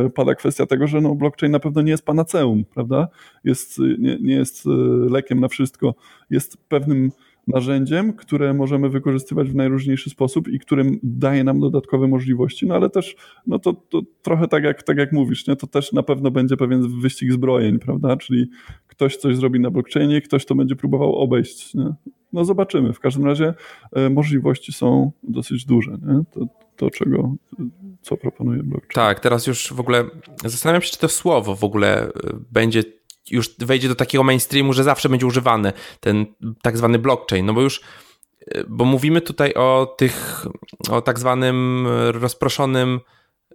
y, 0.06 0.10
pada 0.10 0.34
kwestia 0.34 0.66
tego, 0.66 0.86
że 0.86 1.00
no, 1.00 1.14
blockchain 1.14 1.52
na 1.52 1.60
pewno 1.60 1.82
nie 1.82 1.90
jest 1.90 2.04
panaceum, 2.04 2.64
prawda? 2.74 3.08
Jest, 3.44 3.78
nie, 3.98 4.18
nie 4.20 4.34
jest 4.34 4.66
y, 4.66 4.70
lekiem 5.10 5.40
na 5.40 5.48
wszystko. 5.48 5.94
Jest 6.30 6.56
pewnym 6.68 7.10
narzędziem, 7.46 8.12
które 8.12 8.54
możemy 8.54 8.88
wykorzystywać 8.88 9.50
w 9.50 9.54
najróżniejszy 9.54 10.10
sposób 10.10 10.48
i 10.48 10.58
którym 10.58 10.98
daje 11.02 11.44
nam 11.44 11.60
dodatkowe 11.60 12.08
możliwości, 12.08 12.66
no 12.66 12.74
ale 12.74 12.90
też 12.90 13.16
no 13.46 13.58
to, 13.58 13.72
to 13.72 14.02
trochę 14.22 14.48
tak 14.48 14.64
jak, 14.64 14.82
tak 14.82 14.98
jak 14.98 15.12
mówisz, 15.12 15.46
nie? 15.46 15.56
to 15.56 15.66
też 15.66 15.92
na 15.92 16.02
pewno 16.02 16.30
będzie 16.30 16.56
pewien 16.56 17.00
wyścig 17.00 17.32
zbrojeń, 17.32 17.78
prawda, 17.78 18.16
czyli 18.16 18.46
ktoś 18.86 19.16
coś 19.16 19.36
zrobi 19.36 19.60
na 19.60 19.70
blockchainie, 19.70 20.20
ktoś 20.20 20.44
to 20.44 20.54
będzie 20.54 20.76
próbował 20.76 21.14
obejść, 21.14 21.74
nie? 21.74 21.94
no 22.32 22.44
zobaczymy, 22.44 22.92
w 22.92 23.00
każdym 23.00 23.24
razie 23.24 23.54
e, 23.92 24.10
możliwości 24.10 24.72
są 24.72 25.12
dosyć 25.22 25.64
duże, 25.64 25.90
nie? 25.90 26.24
To, 26.32 26.46
to 26.76 26.90
czego, 26.90 27.34
co 28.02 28.16
proponuje 28.16 28.62
blockchain. 28.62 29.06
Tak, 29.06 29.20
teraz 29.20 29.46
już 29.46 29.72
w 29.72 29.80
ogóle 29.80 30.04
zastanawiam 30.44 30.82
się, 30.82 30.90
czy 30.90 30.98
to 30.98 31.08
słowo 31.08 31.56
w 31.56 31.64
ogóle 31.64 32.06
e, 32.06 32.10
będzie 32.52 32.82
już 33.30 33.56
wejdzie 33.58 33.88
do 33.88 33.94
takiego 33.94 34.24
mainstreamu, 34.24 34.72
że 34.72 34.84
zawsze 34.84 35.08
będzie 35.08 35.26
używany 35.26 35.72
ten 36.00 36.26
tak 36.62 36.76
zwany 36.76 36.98
blockchain, 36.98 37.46
no 37.46 37.52
bo 37.52 37.60
już 37.60 37.80
bo 38.68 38.84
mówimy 38.84 39.20
tutaj 39.20 39.54
o 39.54 39.94
tych, 39.98 40.46
o 40.90 41.00
tak 41.00 41.18
zwanym 41.18 41.86
rozproszonym 42.10 43.00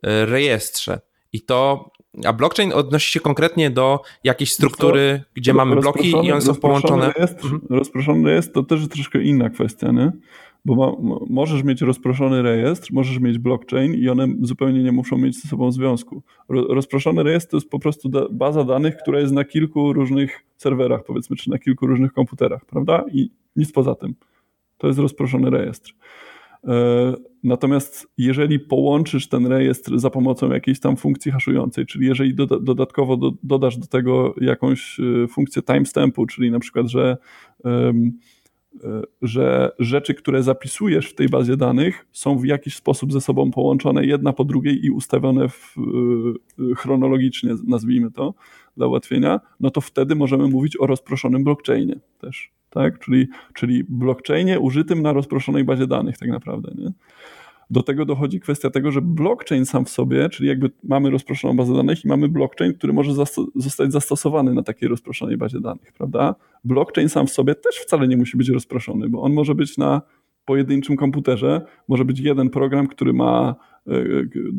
rejestrze 0.03 0.99
i 1.33 1.41
to, 1.41 1.91
a 2.25 2.33
blockchain 2.33 2.73
odnosi 2.73 3.11
się 3.11 3.19
konkretnie 3.19 3.69
do 3.69 4.01
jakiejś 4.23 4.53
struktury, 4.53 5.23
gdzie 5.33 5.53
mamy 5.53 5.75
bloki 5.75 6.09
i 6.09 6.31
one 6.31 6.41
są 6.41 6.55
połączone. 6.55 7.13
Rejestr, 7.13 7.43
mhm. 7.43 7.61
Rozproszony 7.69 8.31
jest 8.31 8.53
to 8.53 8.63
też 8.63 8.87
troszkę 8.87 9.21
inna 9.21 9.49
kwestia, 9.49 9.91
nie? 9.91 10.11
Bo 10.65 10.75
ma, 10.75 11.17
możesz 11.29 11.63
mieć 11.63 11.81
rozproszony 11.81 12.41
rejestr, 12.41 12.93
możesz 12.93 13.19
mieć 13.19 13.37
blockchain 13.37 13.93
i 13.93 14.09
one 14.09 14.27
zupełnie 14.41 14.83
nie 14.83 14.91
muszą 14.91 15.17
mieć 15.17 15.41
ze 15.41 15.47
sobą 15.47 15.71
związku. 15.71 16.23
Ro, 16.49 16.61
rozproszony 16.61 17.23
rejestr 17.23 17.51
to 17.51 17.57
jest 17.57 17.69
po 17.69 17.79
prostu 17.79 18.09
da, 18.09 18.25
baza 18.31 18.63
danych, 18.63 18.97
która 18.97 19.19
jest 19.19 19.33
na 19.33 19.45
kilku 19.45 19.93
różnych 19.93 20.45
serwerach, 20.57 21.03
powiedzmy, 21.03 21.35
czy 21.35 21.49
na 21.49 21.57
kilku 21.57 21.87
różnych 21.87 22.13
komputerach, 22.13 22.65
prawda? 22.65 23.03
I 23.11 23.31
nic 23.55 23.71
poza 23.71 23.95
tym. 23.95 24.15
To 24.77 24.87
jest 24.87 24.99
rozproszony 24.99 25.49
rejestr. 25.49 25.93
E, 26.67 27.13
natomiast 27.43 28.07
jeżeli 28.17 28.59
połączysz 28.59 29.29
ten 29.29 29.47
rejestr 29.47 29.99
za 29.99 30.09
pomocą 30.09 30.51
jakiejś 30.51 30.79
tam 30.79 30.97
funkcji 30.97 31.31
haszującej, 31.31 31.85
czyli 31.85 32.07
jeżeli 32.07 32.35
doda 32.35 32.59
dodatkowo 32.59 33.17
do, 33.17 33.31
dodasz 33.43 33.77
do 33.77 33.87
tego 33.87 34.35
jakąś 34.41 34.99
e, 34.99 35.27
funkcję 35.27 35.61
timestampu, 35.61 36.25
czyli 36.25 36.51
na 36.51 36.59
przykład, 36.59 36.87
że 36.87 37.17
że 39.21 39.71
rzeczy, 39.79 40.13
które 40.13 40.43
zapisujesz 40.43 41.09
w 41.09 41.15
tej 41.15 41.29
bazie 41.29 41.57
danych, 41.57 42.05
są 42.11 42.37
w 42.37 42.45
jakiś 42.45 42.75
sposób 42.75 43.13
ze 43.13 43.21
sobą 43.21 43.51
połączone 43.51 44.05
jedna 44.05 44.33
po 44.33 44.45
drugiej 44.45 44.85
i 44.85 44.91
ustawione 44.91 45.49
w, 45.49 45.75
y, 46.71 46.75
chronologicznie, 46.75 47.55
nazwijmy 47.67 48.11
to, 48.11 48.33
dla 48.77 48.87
ułatwienia, 48.87 49.39
no 49.59 49.69
to 49.71 49.81
wtedy 49.81 50.15
możemy 50.15 50.47
mówić 50.47 50.79
o 50.79 50.87
rozproszonym 50.87 51.43
blockchainie 51.43 51.99
też. 52.21 52.51
Tak? 52.69 52.99
Czyli, 52.99 53.27
czyli 53.53 53.83
blockchainie 53.89 54.59
użytym 54.59 55.01
na 55.01 55.13
rozproszonej 55.13 55.63
bazie 55.63 55.87
danych, 55.87 56.17
tak 56.17 56.29
naprawdę. 56.29 56.71
Nie? 56.77 56.91
Do 57.69 57.83
tego 57.83 58.05
dochodzi 58.05 58.39
kwestia 58.39 58.69
tego, 58.69 58.91
że 58.91 59.01
blockchain 59.01 59.65
sam 59.65 59.85
w 59.85 59.89
sobie, 59.89 60.29
czyli 60.29 60.49
jakby 60.49 60.71
mamy 60.83 61.09
rozproszoną 61.09 61.55
bazę 61.55 61.73
danych 61.73 62.05
i 62.05 62.07
mamy 62.07 62.29
blockchain, 62.29 62.73
który 62.73 62.93
może 62.93 63.13
zasto 63.13 63.47
zostać 63.55 63.91
zastosowany 63.91 64.53
na 64.53 64.63
takiej 64.63 64.89
rozproszonej 64.89 65.37
bazie 65.37 65.59
danych, 65.59 65.93
prawda? 65.93 66.35
Blockchain 66.63 67.09
sam 67.09 67.27
w 67.27 67.31
sobie 67.31 67.55
też 67.55 67.75
wcale 67.75 68.07
nie 68.07 68.17
musi 68.17 68.37
być 68.37 68.49
rozproszony, 68.49 69.09
bo 69.09 69.21
on 69.21 69.33
może 69.33 69.55
być 69.55 69.77
na 69.77 70.01
pojedynczym 70.49 70.97
komputerze, 70.97 71.61
może 71.87 72.05
być 72.05 72.19
jeden 72.19 72.49
program, 72.49 72.87
który 72.87 73.13
ma, 73.13 73.55
e, 73.87 73.91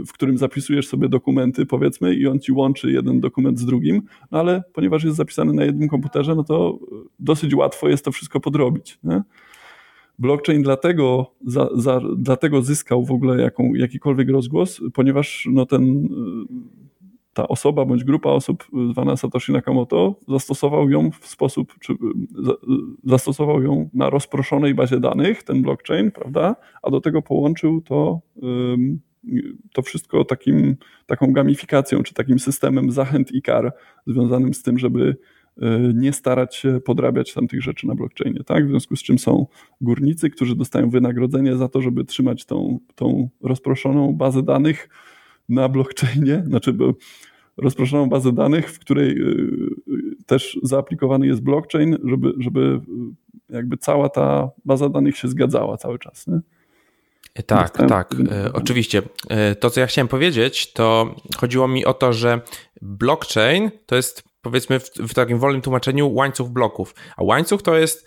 w 0.07 0.12
którym 0.12 0.39
zapisujesz 0.39 0.89
sobie 0.89 1.09
dokumenty, 1.09 1.66
powiedzmy, 1.66 2.15
i 2.15 2.27
on 2.27 2.41
ci 2.41 2.53
łączy 2.53 2.93
jeden 2.93 3.20
dokument 3.20 3.59
z 3.59 3.65
drugim, 3.65 4.03
no 4.31 4.39
ale 4.39 4.62
ponieważ 4.73 5.05
jest 5.05 5.16
zapisany 5.16 5.53
na 5.53 5.65
jednym 5.65 5.89
komputerze, 5.89 6.35
no 6.35 6.45
to 6.45 6.78
dosyć 7.19 7.55
łatwo 7.55 7.89
jest 7.89 8.05
to 8.05 8.12
wszystko 8.12 8.41
podrobić. 8.41 8.99
Nie? 9.05 9.23
Blockchain 10.20 10.62
dlatego, 10.62 11.34
za, 11.47 11.68
za, 11.74 12.01
dlatego 12.16 12.62
zyskał 12.62 13.05
w 13.05 13.10
ogóle 13.10 13.42
jaką, 13.42 13.74
jakikolwiek 13.74 14.28
rozgłos, 14.28 14.80
ponieważ 14.94 15.48
no 15.52 15.66
ten, 15.66 16.09
ta 17.34 17.48
osoba 17.48 17.84
bądź 17.84 18.05
grupa 18.05 18.30
osób 18.30 18.64
zwana 18.90 19.16
Satoshi 19.16 19.52
Nakamoto 19.52 20.14
zastosował 20.28 20.90
ją 20.90 21.10
w 21.10 21.26
sposób, 21.26 21.74
czy 21.80 21.94
zastosował 23.05 23.62
ją 23.62 23.88
na 23.94 24.10
rozproszonej 24.10 24.74
bazie 24.74 25.01
danych, 25.01 25.42
ten 25.42 25.62
blockchain, 25.62 26.10
prawda? 26.10 26.56
A 26.82 26.90
do 26.90 27.01
tego 27.01 27.22
połączył 27.22 27.80
to, 27.80 28.20
to 29.72 29.82
wszystko 29.82 30.24
takim, 30.24 30.76
taką 31.06 31.32
gamifikacją, 31.32 32.02
czy 32.02 32.14
takim 32.14 32.38
systemem 32.38 32.90
zachęt 32.90 33.32
i 33.32 33.42
kar 33.42 33.72
związanym 34.06 34.55
z 34.55 34.62
tym, 34.62 34.78
żeby 34.78 35.16
Y, 35.16 35.16
nie 35.95 36.12
starać 36.12 36.57
się 36.57 36.81
podrabiać 36.81 37.35
tam 37.35 37.49
tych 37.49 37.62
rzeczy 37.62 37.87
na 37.87 37.95
blockchainie, 37.95 38.45
tak? 38.45 38.66
W 38.66 38.69
związku 38.69 38.97
z 38.97 39.03
czym 39.03 39.19
są 39.19 39.47
górnicy, 39.81 40.31
którzy 40.31 40.57
dostają 40.57 40.91
wynagrodzenie 40.91 41.57
za 41.57 41.69
to, 41.69 41.82
żeby 41.82 42.05
trzymać 42.05 42.45
tą, 42.45 42.78
tą 42.95 43.28
rozproszoną 43.43 44.12
bazę 44.12 44.43
danych 44.43 44.89
na 45.49 45.69
blockchainie, 45.69 46.43
znaczy 46.47 46.74
rozproszoną 47.57 48.09
bazę 48.09 48.32
danych, 48.32 48.70
w 48.70 48.78
której 48.78 49.11
y, 49.11 49.24
y, 49.89 50.24
też 50.27 50.59
zaaplikowany 50.62 51.27
jest 51.27 51.41
blockchain, 51.41 51.99
żeby, 52.05 52.32
żeby 52.39 52.81
jakby 53.51 53.77
cała 53.77 54.09
ta 54.09 54.51
baza 54.65 54.89
danych 54.89 55.16
się 55.16 55.28
zgadzała 55.28 55.77
cały 55.77 55.99
czas. 55.99 56.27
Nie? 56.27 56.41
Tak, 57.47 57.89
tak, 57.89 58.15
oczywiście. 58.53 59.03
To, 59.61 59.70
co 59.70 59.81
ja 59.81 59.87
chciałem 59.87 60.09
powiedzieć, 60.09 60.73
to 60.73 61.15
chodziło 61.37 61.69
mi 61.69 61.85
o 61.85 61.95
to, 61.95 62.12
że 62.12 62.41
blockchain 62.82 63.70
to 63.87 63.97
jest 63.97 64.30
powiedzmy 64.43 64.81
w, 64.81 64.91
w 64.91 65.15
takim 65.15 65.39
wolnym 65.39 65.62
tłumaczeniu 65.62 66.15
łańcuch 66.15 66.49
bloków. 66.49 66.95
A 67.17 67.25
łańcuch 67.25 67.62
to 67.62 67.77
jest 67.77 68.07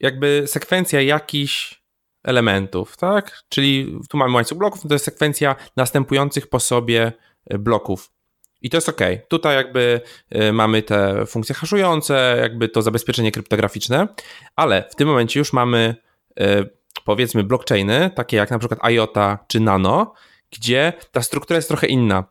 jakby 0.00 0.44
sekwencja 0.46 1.02
jakichś 1.02 1.82
elementów, 2.24 2.96
tak? 2.96 3.42
Czyli 3.48 3.98
tu 4.08 4.16
mamy 4.16 4.34
łańcuch 4.34 4.58
bloków, 4.58 4.82
to 4.88 4.94
jest 4.94 5.04
sekwencja 5.04 5.56
następujących 5.76 6.46
po 6.46 6.60
sobie 6.60 7.12
e, 7.46 7.58
bloków. 7.58 8.10
I 8.62 8.70
to 8.70 8.76
jest 8.76 8.88
ok. 8.88 9.00
Tutaj 9.28 9.56
jakby 9.56 10.00
e, 10.30 10.52
mamy 10.52 10.82
te 10.82 11.26
funkcje 11.26 11.54
haszujące, 11.54 12.36
jakby 12.40 12.68
to 12.68 12.82
zabezpieczenie 12.82 13.32
kryptograficzne, 13.32 14.08
ale 14.56 14.84
w 14.90 14.94
tym 14.94 15.08
momencie 15.08 15.40
już 15.40 15.52
mamy 15.52 15.94
e, 16.40 16.64
powiedzmy 17.04 17.44
blockchainy, 17.44 18.10
takie 18.14 18.36
jak 18.36 18.50
na 18.50 18.58
przykład 18.58 18.80
IOTA 18.84 19.38
czy 19.48 19.60
Nano, 19.60 20.14
gdzie 20.50 20.92
ta 21.12 21.22
struktura 21.22 21.56
jest 21.56 21.68
trochę 21.68 21.86
inna. 21.86 22.24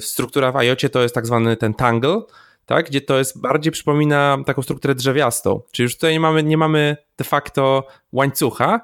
Struktura 0.00 0.52
w 0.52 0.56
IOTie 0.56 0.88
to 0.88 1.02
jest 1.02 1.14
tak 1.14 1.26
zwany 1.26 1.56
ten 1.56 1.74
tangle, 1.74 2.22
tak? 2.66 2.86
gdzie 2.86 3.00
to 3.00 3.18
jest 3.18 3.40
bardziej 3.40 3.72
przypomina 3.72 4.38
taką 4.46 4.62
strukturę 4.62 4.94
drzewiastą. 4.94 5.60
Czyli 5.72 5.84
już 5.84 5.94
tutaj 5.94 6.12
nie 6.12 6.20
mamy, 6.20 6.42
nie 6.42 6.56
mamy 6.56 6.96
de 7.16 7.24
facto 7.24 7.86
łańcucha, 8.12 8.80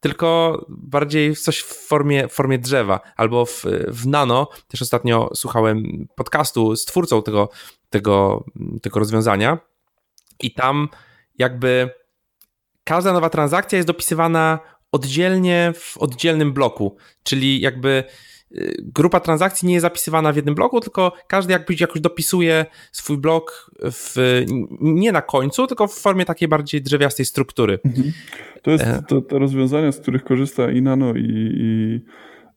tylko 0.00 0.64
bardziej 0.68 1.36
coś 1.36 1.60
w 1.60 1.86
formie, 1.86 2.28
formie 2.28 2.58
drzewa. 2.58 3.00
Albo 3.16 3.46
w, 3.46 3.64
w 3.88 4.06
Nano, 4.06 4.48
też 4.68 4.82
ostatnio 4.82 5.30
słuchałem 5.34 6.06
podcastu 6.14 6.76
z 6.76 6.84
twórcą 6.84 7.22
tego, 7.22 7.48
tego, 7.90 8.44
tego 8.82 8.98
rozwiązania 8.98 9.58
i 10.40 10.54
tam 10.54 10.88
jakby 11.38 11.90
każda 12.84 13.12
nowa 13.12 13.30
transakcja 13.30 13.76
jest 13.76 13.88
dopisywana 13.88 14.58
oddzielnie 14.92 15.72
w 15.76 15.98
oddzielnym 15.98 16.52
bloku, 16.52 16.96
czyli 17.22 17.60
jakby 17.60 18.04
grupa 18.78 19.20
transakcji 19.20 19.68
nie 19.68 19.74
jest 19.74 19.82
zapisywana 19.82 20.32
w 20.32 20.36
jednym 20.36 20.54
bloku, 20.54 20.80
tylko 20.80 21.12
każdy 21.26 21.52
jakby 21.52 21.74
jakoś 21.80 22.00
dopisuje 22.00 22.66
swój 22.92 23.18
blok 23.18 23.70
w, 23.82 24.42
nie 24.80 25.12
na 25.12 25.22
końcu, 25.22 25.66
tylko 25.66 25.86
w 25.86 25.94
formie 25.94 26.24
takiej 26.24 26.48
bardziej 26.48 26.82
drzewiastej 26.82 27.26
struktury. 27.26 27.78
Mhm. 27.84 28.12
To 28.62 28.70
jest 28.70 28.84
e. 28.84 29.02
to, 29.08 29.20
te 29.20 29.38
rozwiązania, 29.38 29.92
z 29.92 30.00
których 30.00 30.24
korzysta 30.24 30.70
i 30.70 30.82
Nano 30.82 31.14
i, 31.16 31.52
i, 31.54 32.00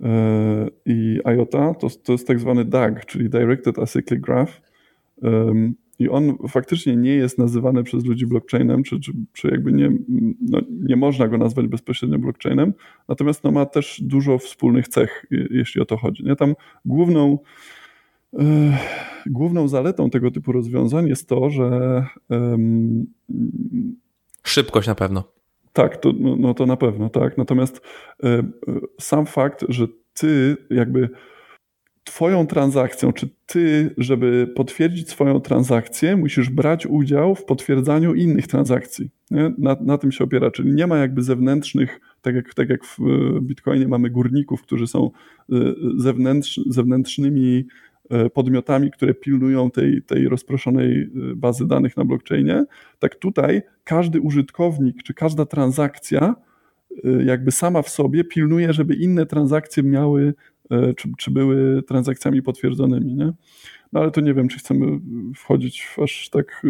e, 0.04 0.68
i 0.86 1.20
IOTA, 1.24 1.74
to, 1.74 1.88
to 2.04 2.12
jest 2.12 2.28
tak 2.28 2.40
zwany 2.40 2.66
DAG, 2.66 3.06
czyli 3.06 3.30
Directed 3.30 3.80
Acyclic 3.80 4.22
Graph. 4.22 4.62
I 6.04 6.10
on 6.10 6.38
faktycznie 6.50 6.96
nie 6.96 7.16
jest 7.16 7.38
nazywany 7.38 7.84
przez 7.84 8.06
ludzi 8.06 8.28
blockchainem, 8.28 8.84
czy, 8.84 9.00
czy, 9.00 9.12
czy 9.34 9.48
jakby 9.48 9.74
nie, 9.74 9.92
no, 10.42 10.62
nie 10.70 10.96
można 10.96 11.28
go 11.28 11.38
nazwać 11.38 11.68
bezpośrednio 11.68 12.20
blockchainem, 12.20 12.74
natomiast 13.08 13.44
no, 13.44 13.52
ma 13.52 13.66
też 13.66 14.02
dużo 14.02 14.38
wspólnych 14.38 14.88
cech, 14.88 15.26
jeśli 15.32 15.82
o 15.82 15.86
to 15.86 15.98
chodzi. 15.98 16.24
Nie? 16.24 16.36
Tam 16.36 16.54
główną, 16.86 17.38
e, 18.40 18.78
główną 19.26 19.68
zaletą 19.68 20.10
tego 20.10 20.32
typu 20.32 20.52
rozwiązań 20.52 21.08
jest 21.08 21.30
to, 21.30 21.50
że. 21.50 22.06
Szybkość 24.44 24.88
na 24.88 24.96
pewno. 24.96 25.24
Tak, 25.74 25.98
to, 25.98 26.14
no, 26.20 26.36
no 26.36 26.54
to 26.54 26.66
na 26.66 26.78
pewno, 26.78 27.10
tak. 27.10 27.38
Natomiast 27.38 27.82
e, 28.24 28.44
sam 29.00 29.26
fakt, 29.26 29.66
że 29.70 29.88
ty 30.14 30.58
jakby 30.70 31.10
Twoją 32.04 32.48
transakcją, 32.48 33.14
czy 33.14 33.30
ty, 33.46 33.94
żeby 33.98 34.48
potwierdzić 34.56 35.10
swoją 35.10 35.40
transakcję, 35.40 36.18
musisz 36.18 36.50
brać 36.50 36.88
udział 36.88 37.36
w 37.36 37.46
potwierdzaniu 37.46 38.14
innych 38.14 38.48
transakcji. 38.48 39.10
Na, 39.58 39.78
na, 39.82 39.98
tym 39.98 40.12
się 40.12 40.24
opiera, 40.24 40.52
czyli 40.52 40.74
nie 40.74 40.88
ma 40.88 40.98
jakby 40.98 41.22
zewnętrznych, 41.22 42.00
tak 42.22 42.36
jak, 42.36 42.54
tak 42.54 42.70
jak 42.70 42.86
w 42.86 42.98
Bitcoinie 43.42 43.88
mamy 43.88 44.10
górników, 44.10 44.62
którzy 44.62 44.88
są 44.88 45.12
e, 45.52 45.56
zewnętrz, 45.98 46.60
zewnętrznymi 46.70 47.68
e, 48.10 48.30
podmiotami, 48.30 48.92
które 48.92 49.14
pilnują 49.14 49.72
tej, 49.72 50.02
tej 50.02 50.30
rozproszonej 50.30 51.02
e, 51.02 51.36
bazy 51.36 51.68
danych 51.68 51.98
na 51.98 52.06
blockchainie, 52.06 52.66
tak 53.00 53.16
tutaj 53.16 53.62
każdy 53.84 54.22
użytkownik 54.22 55.04
czy 55.04 55.14
każda 55.14 55.46
transakcja 55.46 56.36
jakby 57.26 57.52
sama 57.52 57.82
w 57.82 57.90
sobie 57.90 58.24
pilnuje, 58.24 58.74
żeby 58.74 58.96
inne 58.96 59.26
transakcje 59.26 59.84
miały 59.84 60.34
E, 60.72 60.94
czy, 60.94 61.10
czy 61.18 61.32
były 61.32 61.84
transakcjami 61.84 62.42
potwierdzonymi, 62.42 63.16
nie? 63.16 63.34
No 63.94 64.00
ale 64.00 64.12
to 64.12 64.22
nie 64.22 64.34
wiem, 64.34 64.48
czy 64.48 64.60
chcemy 64.60 65.00
wchodzić 65.36 65.84
w 65.84 66.00
aż 66.00 66.30
tak 66.30 66.62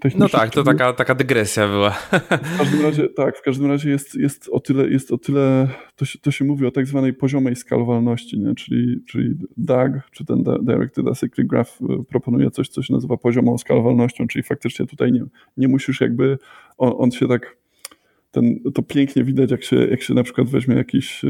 technicznie. 0.00 0.20
No 0.20 0.28
tak, 0.28 0.50
to 0.50 0.62
taka, 0.62 0.92
taka 0.92 1.14
dygresja 1.14 1.68
była. 1.68 1.90
W 1.90 2.58
każdym 2.58 2.82
razie, 2.82 3.08
tak, 3.08 3.36
w 3.36 3.42
każdym 3.42 3.66
razie 3.66 3.90
jest, 3.90 4.14
jest 4.14 4.48
o 4.52 4.60
tyle, 4.60 4.88
jest 4.88 5.12
o 5.12 5.18
tyle 5.18 5.68
to, 5.96 6.04
się, 6.04 6.18
to 6.18 6.30
się 6.30 6.44
mówi 6.44 6.66
o 6.66 6.70
tak 6.70 6.86
zwanej 6.86 7.14
poziomej 7.14 7.56
skalowalności, 7.56 8.40
nie? 8.40 8.54
Czyli, 8.54 9.04
czyli 9.06 9.34
DAG, 9.56 9.92
czy 10.10 10.24
ten 10.24 10.44
Directed 10.62 11.08
Acyclic 11.08 11.48
Graph 11.48 11.78
proponuje 12.08 12.50
coś, 12.50 12.68
co 12.68 12.82
się 12.82 12.94
nazywa 12.94 13.16
poziomą 13.16 13.58
skalowalnością, 13.58 14.26
czyli 14.26 14.42
faktycznie 14.42 14.86
tutaj 14.86 15.12
nie, 15.12 15.24
nie 15.56 15.68
musisz 15.68 16.00
jakby, 16.00 16.38
on, 16.78 16.92
on 16.98 17.10
się 17.10 17.28
tak 17.28 17.56
ten, 18.30 18.60
to 18.74 18.82
pięknie 18.82 19.24
widać, 19.24 19.50
jak 19.50 19.62
się, 19.62 19.76
jak 19.76 20.02
się 20.02 20.14
na 20.14 20.22
przykład 20.22 20.48
weźmie 20.48 20.76
jakąś 20.76 21.24
e, 21.24 21.28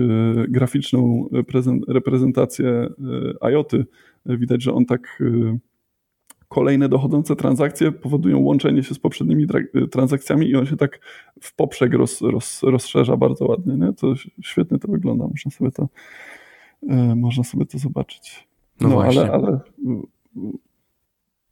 graficzną 0.49 1.29
prezent, 1.47 1.85
reprezentację 1.89 2.69
e, 2.69 2.89
IOTy. 3.41 3.87
Widać, 4.27 4.63
że 4.63 4.73
on 4.73 4.85
tak 4.85 5.21
e, 5.21 5.59
kolejne 6.49 6.89
dochodzące 6.89 7.37
transakcje 7.37 7.93
powodują 7.93 8.39
łączenie 8.39 8.83
się 8.83 8.95
z 8.95 8.99
poprzednimi 8.99 9.47
transakcjami 9.91 10.49
i 10.49 10.57
on 10.57 10.67
się 10.67 10.77
tak 10.77 11.01
w 11.41 11.57
poprzek 11.57 11.95
roz, 11.95 12.21
roz, 12.21 12.63
rozszerza 12.63 13.17
bardzo 13.17 13.45
ładnie. 13.45 13.75
Nie? 13.75 13.93
To 13.93 14.15
świetnie 14.43 14.79
to 14.79 14.89
wygląda, 14.89 15.27
można 15.27 15.51
sobie 15.51 15.71
to, 15.71 15.89
można 17.17 17.45
sobie 17.45 17.67
to 17.67 17.79
zobaczyć. 17.79 18.49
No, 18.81 18.89
no 18.89 19.03
ale, 19.03 19.33
ale 19.33 19.61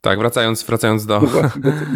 tak, 0.01 0.19
wracając, 0.19 0.63
wracając 0.63 1.05
do. 1.05 1.21
No 1.21 1.27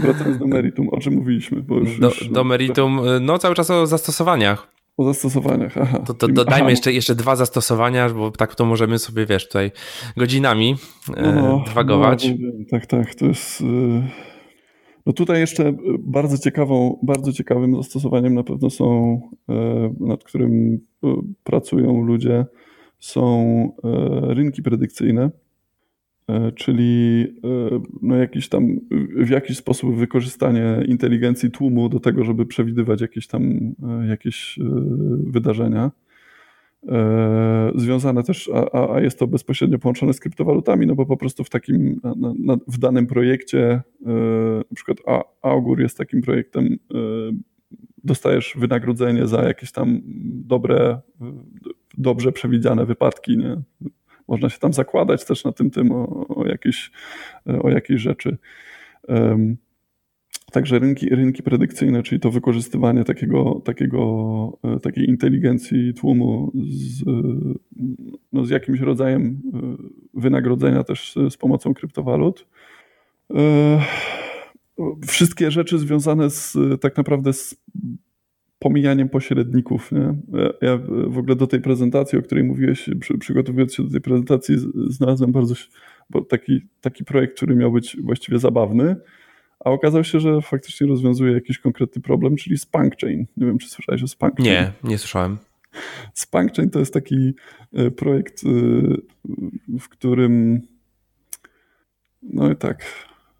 wracając 0.01 0.37
do 0.37 0.47
meritum, 0.47 0.89
o 0.89 0.99
czym 0.99 1.13
mówiliśmy. 1.13 1.61
Bo 1.61 1.77
już, 1.77 1.99
do, 1.99 2.07
już, 2.07 2.29
do 2.29 2.43
meritum, 2.43 3.01
no 3.21 3.37
cały 3.37 3.55
czas 3.55 3.69
o 3.69 3.87
zastosowaniach. 3.87 4.73
O 4.97 5.03
zastosowaniach, 5.03 5.77
aha. 5.77 5.99
To, 5.99 6.13
to 6.13 6.27
dodajmy 6.27 6.69
jeszcze, 6.69 6.93
jeszcze 6.93 7.15
dwa 7.15 7.35
zastosowania, 7.35 8.09
bo 8.09 8.31
tak 8.31 8.55
to 8.55 8.65
możemy 8.65 8.99
sobie, 8.99 9.25
wiesz, 9.25 9.47
tutaj 9.47 9.71
godzinami 10.17 10.75
no, 11.21 11.31
no, 11.31 11.63
dwagować. 11.67 12.29
No, 12.39 12.51
tak, 12.71 12.85
tak, 12.85 13.15
to 13.15 13.25
jest... 13.25 13.61
Y, 13.61 14.03
no 15.05 15.13
tutaj 15.13 15.39
jeszcze 15.39 15.73
bardzo 15.99 16.37
ciekawą, 16.37 16.99
bardzo 17.03 17.33
ciekawym 17.33 17.75
zastosowaniem 17.75 18.33
na 18.33 18.43
pewno 18.43 18.69
są, 18.69 19.19
y, 19.49 19.53
nad 19.99 20.23
którym 20.23 20.79
pracują 21.43 22.01
ludzie, 22.01 22.45
są 22.99 23.71
rynki 24.21 24.63
predykcyjne. 24.63 25.31
E, 26.27 26.51
czyli 26.51 27.23
e, 27.43 27.81
no 28.01 28.15
jakiś 28.15 28.49
tam, 28.49 28.79
w 29.15 29.29
jakiś 29.29 29.57
sposób 29.57 29.95
wykorzystanie 29.95 30.83
inteligencji 30.87 31.51
tłumu 31.51 31.89
do 31.89 31.99
tego, 31.99 32.23
żeby 32.23 32.45
przewidywać 32.45 33.01
jakieś 33.01 33.27
tam 33.27 33.73
e, 33.83 34.07
jakieś 34.07 34.59
wydarzenia. 35.23 35.91
Związane 37.75 38.23
też, 38.23 38.49
a, 38.73 38.93
a 38.93 39.01
jest 39.01 39.19
to 39.19 39.27
bezpośrednio 39.27 39.79
połączone 39.79 40.13
z 40.13 40.19
kryptowalutami, 40.19 40.87
no 40.87 40.95
bo 40.95 41.05
po 41.05 41.17
prostu 41.17 41.43
w 41.43 41.49
takim, 41.49 41.99
na, 42.03 42.33
na, 42.39 42.57
w 42.67 42.77
danym 42.77 43.07
projekcie, 43.07 43.81
na 44.69 44.75
przykład 44.75 44.97
Augur 45.41 45.81
jest 45.81 45.97
takim 45.97 46.21
projektem, 46.21 46.77
dostajesz 48.03 48.55
wynagrodzenie 48.57 49.27
za 49.27 49.43
jakieś 49.43 49.71
tam 49.71 50.01
dobre, 50.45 50.99
dobrze 51.97 52.31
przewidziane 52.31 52.85
wypadki, 52.85 53.37
nie? 53.37 53.61
Można 54.27 54.49
się 54.49 54.59
tam 54.59 54.73
zakładać 54.73 55.25
też 55.25 55.43
na 55.43 55.51
tym 55.51 55.71
tym 55.71 55.91
o, 55.91 56.27
o, 56.27 56.47
jakieś, 56.47 56.91
o 57.45 57.69
jakieś 57.69 58.01
rzeczy. 58.01 58.37
Także 60.53 60.79
rynki, 60.79 61.09
rynki 61.09 61.43
predykcyjne, 61.43 62.03
czyli 62.03 62.21
to 62.21 62.31
wykorzystywanie 62.31 63.03
takiego, 63.03 63.61
takiego, 63.65 64.59
e, 64.63 64.79
takiej 64.79 65.09
inteligencji 65.09 65.93
tłumu 65.93 66.51
z, 66.69 67.03
no 68.33 68.45
z 68.45 68.49
jakimś 68.49 68.79
rodzajem 68.79 69.41
e, 69.53 69.59
wynagrodzenia 70.13 70.83
też 70.83 71.15
z 71.29 71.37
pomocą 71.37 71.73
kryptowalut. 71.73 72.47
E, 73.35 73.81
wszystkie 75.07 75.51
rzeczy 75.51 75.79
związane 75.79 76.29
z 76.29 76.57
tak 76.81 76.97
naprawdę 76.97 77.33
z 77.33 77.55
pomijaniem 78.63 79.09
pośredników. 79.09 79.91
Nie? 79.91 80.15
Ja 80.61 80.77
w 81.07 81.17
ogóle 81.17 81.35
do 81.35 81.47
tej 81.47 81.61
prezentacji, 81.61 82.19
o 82.19 82.21
której 82.21 82.43
mówiłeś, 82.43 82.89
przy, 82.99 83.17
przygotowując 83.17 83.75
się 83.75 83.83
do 83.83 83.91
tej 83.91 84.01
prezentacji, 84.01 84.55
znalazłem 84.87 85.31
bardzo 85.31 85.55
taki, 86.29 86.61
taki 86.81 87.05
projekt, 87.05 87.35
który 87.35 87.55
miał 87.55 87.71
być 87.71 87.97
właściwie 88.03 88.39
zabawny, 88.39 88.95
a 89.59 89.69
okazało 89.69 90.03
się, 90.03 90.19
że 90.19 90.41
faktycznie 90.41 90.87
rozwiązuje 90.87 91.33
jakiś 91.33 91.59
konkretny 91.59 92.01
problem, 92.01 92.35
czyli 92.35 92.57
Chain. 93.01 93.25
Nie 93.37 93.45
wiem, 93.45 93.57
czy 93.57 93.69
słyszałeś 93.69 94.03
o 94.03 94.07
Chain? 94.19 94.33
Nie, 94.39 94.71
nie 94.83 94.97
słyszałem. 94.97 95.37
Chain 96.55 96.69
to 96.69 96.79
jest 96.79 96.93
taki 96.93 97.33
e, 97.73 97.91
projekt, 97.91 98.43
e, 98.43 98.49
w 99.79 99.89
którym 99.89 100.61
no 102.23 102.51
i 102.51 102.55
tak, 102.55 102.85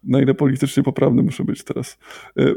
na 0.04 0.20
ile 0.20 0.34
politycznie 0.34 0.82
poprawny 0.82 1.22
muszę 1.22 1.44
być 1.44 1.64
teraz 1.64 1.98
e, 2.38 2.54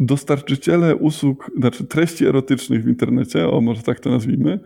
dostarczyciele 0.00 0.96
usług, 0.96 1.50
znaczy 1.56 1.84
treści 1.84 2.26
erotycznych 2.26 2.84
w 2.84 2.88
internecie, 2.88 3.48
o 3.48 3.60
może 3.60 3.82
tak 3.82 4.00
to 4.00 4.10
nazwijmy, 4.10 4.60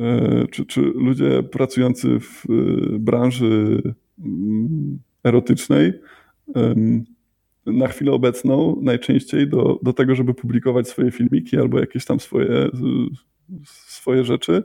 e, 0.00 0.46
czy, 0.50 0.66
czy 0.66 0.80
ludzie 0.80 1.42
pracujący 1.42 2.20
w 2.20 2.44
e, 2.44 2.98
branży 2.98 3.82
mm, 4.18 4.98
erotycznej 5.24 5.92
na 7.66 7.88
chwilę 7.88 8.12
obecną 8.12 8.80
najczęściej 8.82 9.48
do, 9.48 9.78
do 9.82 9.92
tego, 9.92 10.14
żeby 10.14 10.34
publikować 10.34 10.88
swoje 10.88 11.10
filmiki 11.10 11.56
albo 11.56 11.80
jakieś 11.80 12.04
tam 12.04 12.20
swoje, 12.20 12.68
swoje 13.64 14.24
rzeczy, 14.24 14.64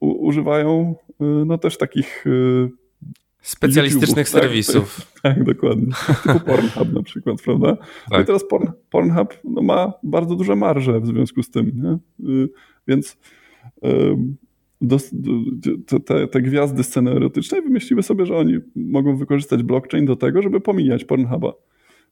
używają 0.00 0.94
e, 1.20 1.24
no 1.24 1.58
też 1.58 1.78
takich 1.78 2.24
Specjalistycznych 3.40 4.28
serwisów. 4.28 5.12
Tak, 5.22 5.34
tak, 5.34 5.44
dokładnie. 5.44 5.92
Typu 6.22 6.40
Pornhub 6.40 6.92
na 6.92 7.02
przykład, 7.02 7.42
prawda? 7.42 7.76
Tak. 7.76 7.86
No 8.10 8.16
i 8.16 8.20
tak. 8.20 8.26
teraz 8.26 8.48
Porn, 8.48 8.68
Pornhub 8.90 9.34
no, 9.44 9.62
ma 9.62 9.92
bardzo 10.02 10.36
duże 10.36 10.56
marże 10.56 11.00
w 11.00 11.06
związku 11.06 11.42
z 11.42 11.50
tym, 11.50 11.72
nie? 11.74 11.98
Y, 12.30 12.48
więc 12.88 13.18
do, 14.80 14.98
do, 15.90 16.00
te, 16.00 16.28
te, 16.28 16.42
gwiazdy 16.42 16.82
sceny 16.82 17.10
erotycznej 17.10 17.62
wymyśliły 17.62 18.02
sobie, 18.02 18.26
że 18.26 18.36
oni 18.36 18.58
mogą 18.76 19.16
wykorzystać 19.16 19.62
blockchain 19.62 20.06
do 20.06 20.16
tego, 20.16 20.42
żeby 20.42 20.60
pomijać 20.60 21.04
Pornhuba. 21.04 21.52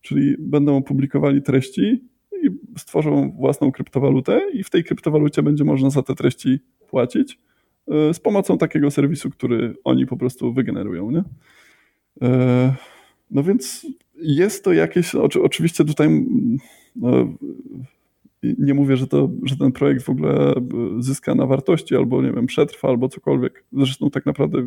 Czyli 0.00 0.36
będą 0.38 0.82
publikowali 0.82 1.42
treści 1.42 2.04
i 2.42 2.48
stworzą 2.78 3.32
własną 3.40 3.72
kryptowalutę 3.72 4.40
i 4.52 4.64
w 4.64 4.70
tej 4.70 4.84
kryptowalucie 4.84 5.42
będzie 5.42 5.64
można 5.64 5.90
za 5.90 6.02
te 6.02 6.14
treści 6.14 6.58
płacić 6.88 7.38
z 7.86 8.20
pomocą 8.20 8.58
takiego 8.58 8.90
serwisu, 8.90 9.30
który 9.30 9.74
oni 9.84 10.06
po 10.06 10.16
prostu 10.16 10.52
wygenerują. 10.52 11.10
Nie? 11.10 11.24
E, 12.22 12.74
no 13.30 13.42
więc 13.42 13.86
jest 14.16 14.64
to 14.64 14.72
jakieś, 14.72 15.14
oczywiście 15.14 15.84
tutaj 15.84 16.26
no, 16.96 17.28
nie 18.42 18.74
mówię, 18.74 18.96
że, 18.96 19.06
to, 19.06 19.28
że 19.42 19.56
ten 19.56 19.72
projekt 19.72 20.02
w 20.02 20.10
ogóle 20.10 20.54
zyska 20.98 21.34
na 21.34 21.46
wartości 21.46 21.96
albo, 21.96 22.22
nie 22.22 22.32
wiem, 22.32 22.46
przetrwa 22.46 22.88
albo 22.88 23.08
cokolwiek. 23.08 23.64
Zresztą 23.72 24.10
tak 24.10 24.26
naprawdę 24.26 24.58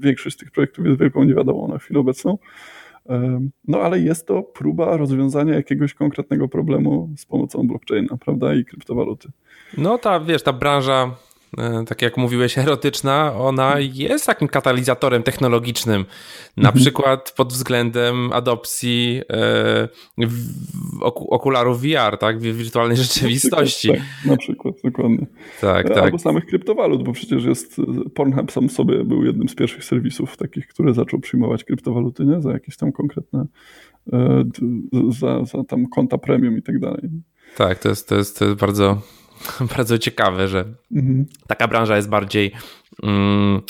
większość 0.00 0.36
tych 0.36 0.50
projektów 0.50 0.86
jest 0.86 1.00
wielką 1.00 1.24
niewiadomą 1.24 1.68
na 1.68 1.78
chwilę 1.78 2.00
obecną. 2.00 2.38
No 3.68 3.80
ale 3.80 4.00
jest 4.00 4.26
to 4.26 4.42
próba 4.42 4.96
rozwiązania 4.96 5.54
jakiegoś 5.54 5.94
konkretnego 5.94 6.48
problemu 6.48 7.10
z 7.16 7.26
pomocą 7.26 7.66
blockchaina, 7.66 8.16
prawda, 8.16 8.54
i 8.54 8.64
kryptowaluty. 8.64 9.28
No 9.78 9.98
ta, 9.98 10.20
wiesz, 10.20 10.42
ta 10.42 10.52
branża 10.52 11.10
E, 11.10 11.31
tak 11.86 12.02
jak 12.02 12.16
mówiłeś, 12.16 12.58
erotyczna, 12.58 13.34
ona 13.34 13.74
jest 13.78 14.26
takim 14.26 14.48
katalizatorem 14.48 15.22
technologicznym. 15.22 16.04
Na 16.56 16.68
mhm. 16.68 16.82
przykład 16.82 17.34
pod 17.36 17.52
względem 17.52 18.32
adopcji 18.32 19.22
e, 19.30 19.88
okularów 21.28 21.82
VR, 21.82 22.18
tak, 22.18 22.38
w 22.38 22.42
wirtualnej 22.42 22.96
rzeczywistości. 22.96 23.88
Na 23.88 23.94
przykład, 23.94 24.16
tak, 24.22 24.30
na 24.30 24.36
przykład, 24.36 24.74
dokładnie. 24.84 25.26
Tak, 25.60 25.86
e, 25.86 25.88
tak. 25.88 26.04
Albo 26.04 26.18
samych 26.18 26.46
kryptowalut, 26.46 27.04
bo 27.04 27.12
przecież 27.12 27.44
jest 27.44 27.76
Pornhub 28.14 28.52
sam 28.52 28.68
sobie 28.68 29.04
był 29.04 29.24
jednym 29.24 29.48
z 29.48 29.54
pierwszych 29.54 29.84
serwisów 29.84 30.36
takich, 30.36 30.66
który 30.66 30.94
zaczął 30.94 31.20
przyjmować 31.20 31.64
kryptowaluty, 31.64 32.24
nie? 32.24 32.40
Za 32.40 32.52
jakieś 32.52 32.76
tam 32.76 32.92
konkretne 32.92 33.46
za, 35.08 35.44
za 35.44 35.64
tam 35.64 35.86
konta 35.86 36.18
premium 36.18 36.58
i 36.58 36.62
tak 36.62 36.78
dalej. 36.78 37.10
Tak, 37.56 37.78
to 37.78 37.88
jest, 37.88 38.08
to 38.08 38.14
jest, 38.14 38.38
to 38.38 38.44
jest 38.44 38.56
bardzo 38.56 39.02
bardzo 39.76 39.98
ciekawe, 39.98 40.48
że 40.48 40.64
mhm. 40.92 41.26
taka 41.46 41.68
branża 41.68 41.96
jest 41.96 42.08
bardziej 42.08 42.52
mm, 43.02 43.62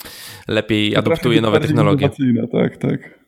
lepiej 0.48 0.96
adoptuje 0.96 1.40
nowe 1.40 1.60
technologie. 1.60 2.10
Tak, 2.52 2.76
tak. 2.76 3.18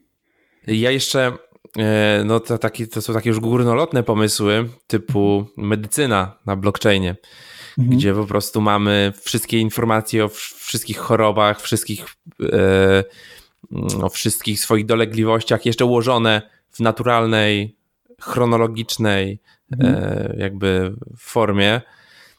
Ja 0.67 0.91
jeszcze, 0.91 1.33
e, 1.79 2.23
no 2.25 2.41
to, 2.41 2.59
taki, 2.59 2.89
to 2.89 3.03
są 3.03 3.13
takie 3.13 3.29
już 3.29 3.41
górnolotne 3.41 4.03
pomysły 4.03 4.69
typu 4.87 5.47
medycyna 5.57 6.39
na 6.47 6.57
blockchainie, 6.57 7.17
mhm. 7.79 7.99
gdzie 7.99 8.15
po 8.15 8.27
prostu 8.27 8.61
mamy 8.61 9.13
wszystkie 9.23 9.59
informacje 9.59 10.25
o 10.25 10.29
wszystkich 10.29 10.99
chorobach, 10.99 11.61
wszystkich, 11.61 12.05
e, 12.53 13.05
o 14.03 14.09
wszystkich 14.09 14.61
swoich 14.61 14.87
dolegliwościach, 14.87 15.67
jeszcze 15.67 15.85
ułożone 15.85 16.43
w 16.71 16.81
naturalnej, 16.81 17.77
chronologicznej 18.21 19.41
mhm. 19.73 19.95
e, 19.95 20.35
jakby 20.39 20.95
formie 21.19 21.81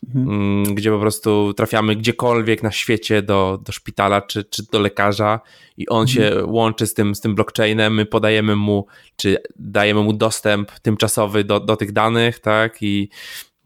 mhm. 0.08 0.30
Mm, 0.30 0.76
gdzie 0.76 0.92
po 0.92 1.00
prostu 1.00 1.54
trafiamy 1.54 1.96
gdziekolwiek 1.96 2.64
na 2.64 2.72
świecie 2.72 3.22
do, 3.22 3.60
do 3.66 3.72
szpitala 3.72 4.22
czy, 4.22 4.44
czy 4.44 4.64
do 4.72 4.80
lekarza 4.80 5.40
i 5.78 5.90
on 5.90 6.02
mhm. 6.02 6.08
się 6.08 6.46
łączy 6.46 6.88
z 6.88 6.94
tym, 6.94 7.16
z 7.16 7.22
tym 7.22 7.36
blockchainem, 7.36 7.94
my 7.94 8.06
podajemy 8.06 8.56
mu, 8.56 8.86
czy 9.16 9.38
dajemy 9.56 10.04
mu 10.04 10.14
dostęp 10.14 10.72
tymczasowy 10.80 11.44
do, 11.44 11.60
do 11.60 11.76
tych 11.76 11.92
danych, 11.92 12.40
tak, 12.40 12.78
i, 12.82 13.10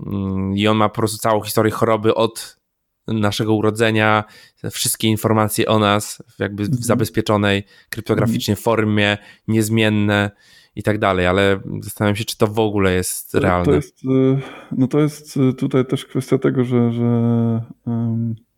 mm, 0.06 0.58
i 0.58 0.68
on 0.68 0.78
ma 0.78 0.90
po 0.90 0.96
prostu 0.96 1.18
całą 1.18 1.42
historię 1.42 1.72
choroby 1.72 2.16
od 2.16 2.60
naszego 3.08 3.54
urodzenia, 3.54 4.24
wszystkie 4.72 5.08
informacje 5.08 5.68
o 5.68 5.80
nas 5.80 6.24
jakby 6.40 6.64
w 6.64 6.68
mhm. 6.68 6.84
zabezpieczonej 6.84 7.64
kryptograficznie 7.90 8.56
formie, 8.56 9.18
niezmienne, 9.48 10.32
i 10.76 10.84
tak 10.84 11.00
dalej, 11.00 11.26
ale 11.26 11.60
zastanawiam 11.82 12.16
się, 12.16 12.26
czy 12.26 12.38
to 12.38 12.48
w 12.48 12.60
ogóle 12.60 12.94
jest 12.94 13.36
realne. 13.36 13.66
To 13.66 13.72
jest, 13.74 14.06
y, 14.06 14.40
no 14.72 14.88
to 14.88 15.00
jest 15.00 15.38
y, 15.38 15.54
tutaj 15.54 15.86
też 15.86 16.06
kwestia 16.06 16.38
tego, 16.38 16.64
że, 16.64 16.92
że 16.92 17.04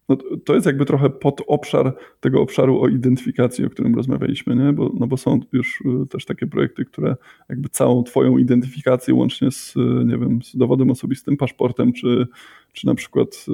no 0.10 0.18
to 0.46 0.54
jest 0.56 0.66
jakby 0.66 0.86
trochę 0.86 1.10
pod 1.10 1.42
obszar 1.48 1.96
tego 2.20 2.42
obszaru 2.42 2.82
o 2.82 2.88
identyfikacji, 2.88 3.66
o 3.66 3.70
którym 3.70 3.96
rozmawialiśmy, 3.96 4.56
nie? 4.56 4.74
Bo, 4.74 4.92
no 5.00 5.08
bo 5.08 5.18
są 5.18 5.40
już 5.52 5.82
y, 5.82 6.08
też 6.08 6.26
takie 6.26 6.48
projekty, 6.48 6.86
które 6.86 7.16
jakby 7.50 7.70
całą 7.70 8.04
twoją 8.04 8.38
identyfikację 8.38 9.14
łącznie 9.14 9.52
z, 9.52 9.76
nie 10.06 10.18
wiem, 10.18 10.42
z 10.44 10.58
dowodem 10.58 10.92
osobistym, 10.92 11.38
paszportem, 11.38 11.94
czy, 11.94 12.28
czy 12.74 12.88
na 12.88 12.96
przykład 12.96 13.46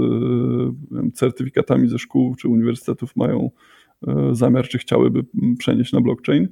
wiem, 0.91 1.11
certyfikatami 1.11 1.89
ze 1.89 1.99
szkół 1.99 2.35
czy 2.35 2.47
uniwersytetów 2.47 3.15
mają 3.15 3.51
zamiar, 4.31 4.67
czy 4.67 4.77
chciałyby 4.77 5.25
przenieść 5.59 5.93
na 5.93 6.01
blockchain. 6.01 6.47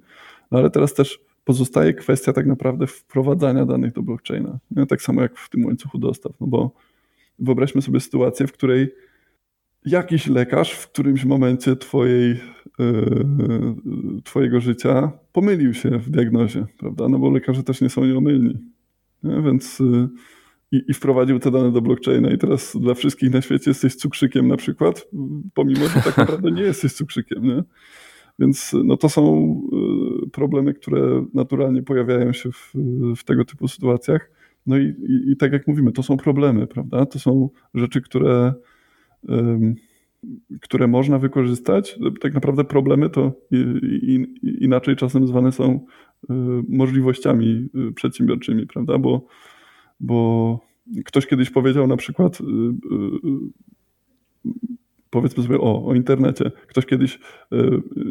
No 0.52 0.60
ale 0.60 0.70
teraz 0.70 0.94
też 0.94 1.20
pozostaje 1.46 1.94
kwestia 1.94 2.34
tak 2.34 2.46
naprawdę 2.46 2.88
wprowadzania 2.88 3.66
danych 3.66 3.94
do 3.94 4.02
blockchaina. 4.02 4.60
No, 4.72 4.86
tak 4.86 5.02
samo 5.02 5.22
jak 5.22 5.38
w 5.38 5.50
tym 5.50 5.66
łańcuchu 5.66 5.98
dostaw, 5.98 6.32
no 6.42 6.48
bo 6.48 6.72
wyobraźmy 7.40 7.82
sobie 7.82 8.00
sytuację, 8.00 8.48
w 8.48 8.52
której 8.52 8.96
jakiś 9.86 10.28
lekarz 10.28 10.72
w 10.72 10.88
którymś 10.88 11.26
momencie 11.26 11.76
twojej, 11.76 12.40
yy, 12.80 13.26
twojego 14.24 14.60
życia 14.60 15.12
pomylił 15.32 15.74
się 15.74 15.90
w 15.90 16.10
diagnozie, 16.10 16.66
prawda? 16.78 17.10
No 17.10 17.20
bo 17.20 17.30
lekarze 17.30 17.64
też 17.64 17.82
nie 17.82 17.90
są 17.90 18.06
nieomylni. 18.06 18.58
Nie? 19.24 19.42
Więc 19.42 19.80
yy, 19.80 20.10
i, 20.72 20.94
wprowadził 20.94 21.40
te 21.40 21.52
dane 21.52 21.72
do 21.72 21.82
blockchaina 21.82 22.32
i 22.32 22.38
teraz 22.38 22.78
dla 22.78 22.94
wszystkich 22.94 23.32
na 23.32 23.42
świecie 23.42 23.72
jesteś 23.72 23.96
cukrzykiem 23.96 24.48
na 24.48 24.58
przykład, 24.58 25.08
pomimo, 25.54 25.88
że 25.88 26.02
tak 26.02 26.18
naprawdę 26.28 26.52
nie 26.52 26.62
jesteś 26.62 26.94
cukrzykiem, 26.94 27.44
nie? 27.44 27.64
Więc 28.40 28.76
no 28.84 28.98
to 28.98 29.10
są 29.10 29.54
y, 30.26 30.30
problemy, 30.30 30.74
które 30.74 31.26
naturalnie 31.34 31.84
pojawiają 31.84 32.34
się 32.34 32.52
w, 32.52 32.74
w 33.18 33.24
tego 33.24 33.46
typu 33.46 33.68
sytuacjach. 33.68 34.32
No 34.66 34.78
i, 34.78 34.84
i, 34.84 35.32
i, 35.32 35.38
tak 35.38 35.54
jak 35.54 35.68
mówimy, 35.68 35.92
to 35.92 36.04
są 36.04 36.18
problemy, 36.18 36.68
prawda? 36.68 37.06
To 37.06 37.20
są 37.20 37.50
rzeczy, 37.74 38.02
które, 38.02 38.54
um, 39.28 39.76
które 40.62 40.88
można 40.88 41.20
wykorzystać. 41.20 42.00
Tak 42.22 42.34
naprawdę 42.34 42.64
problemy 42.64 43.10
to 43.10 43.32
i, 43.52 44.26
inaczej 44.62 44.96
czasem 44.96 45.28
zwane 45.28 45.52
są 45.52 45.74
y, 45.74 46.34
możliwościami 46.70 47.70
y, 47.90 47.94
przedsiębiorczymi, 47.94 48.68
prawda? 48.68 48.98
Bo, 48.98 49.28
bo 50.00 50.60
ktoś 51.06 51.28
kiedyś 51.28 51.50
powiedział 51.50 51.88
na 51.88 51.98
przykład 51.98 52.42
powiedzmy 55.16 55.44
sobie 55.44 55.60
o, 55.60 55.86
o 55.86 55.94
internecie. 55.94 56.52
Ktoś 56.68 56.86
kiedyś, 56.86 57.20
e, 57.52 57.58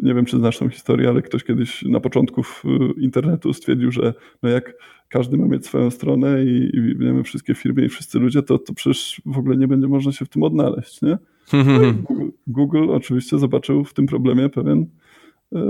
nie 0.01 0.13
wiem 0.13 0.25
czy 0.25 0.37
znasz 0.37 0.57
tą 0.57 0.69
historię, 0.69 1.09
ale 1.09 1.21
ktoś 1.21 1.43
kiedyś 1.43 1.83
na 1.83 1.99
początku 1.99 2.43
internetu 2.97 3.53
stwierdził, 3.53 3.91
że 3.91 4.13
no 4.43 4.49
jak 4.49 4.73
każdy 5.09 5.37
ma 5.37 5.45
mieć 5.47 5.65
swoją 5.65 5.91
stronę 5.91 6.43
i, 6.43 6.75
i 6.75 6.97
wiemy 6.97 7.23
wszystkie 7.23 7.55
firmy 7.55 7.85
i 7.85 7.89
wszyscy 7.89 8.19
ludzie, 8.19 8.43
to, 8.43 8.59
to 8.59 8.73
przecież 8.73 9.21
w 9.25 9.37
ogóle 9.37 9.57
nie 9.57 9.67
będzie 9.67 9.87
można 9.87 10.11
się 10.11 10.25
w 10.25 10.29
tym 10.29 10.43
odnaleźć, 10.43 11.01
nie? 11.01 11.17
No 11.53 11.93
Google, 11.93 12.29
Google 12.47 12.89
oczywiście 12.89 13.39
zobaczył 13.39 13.85
w 13.85 13.93
tym 13.93 14.05
problemie 14.05 14.49
pewien 14.49 14.85
e, 15.55 15.61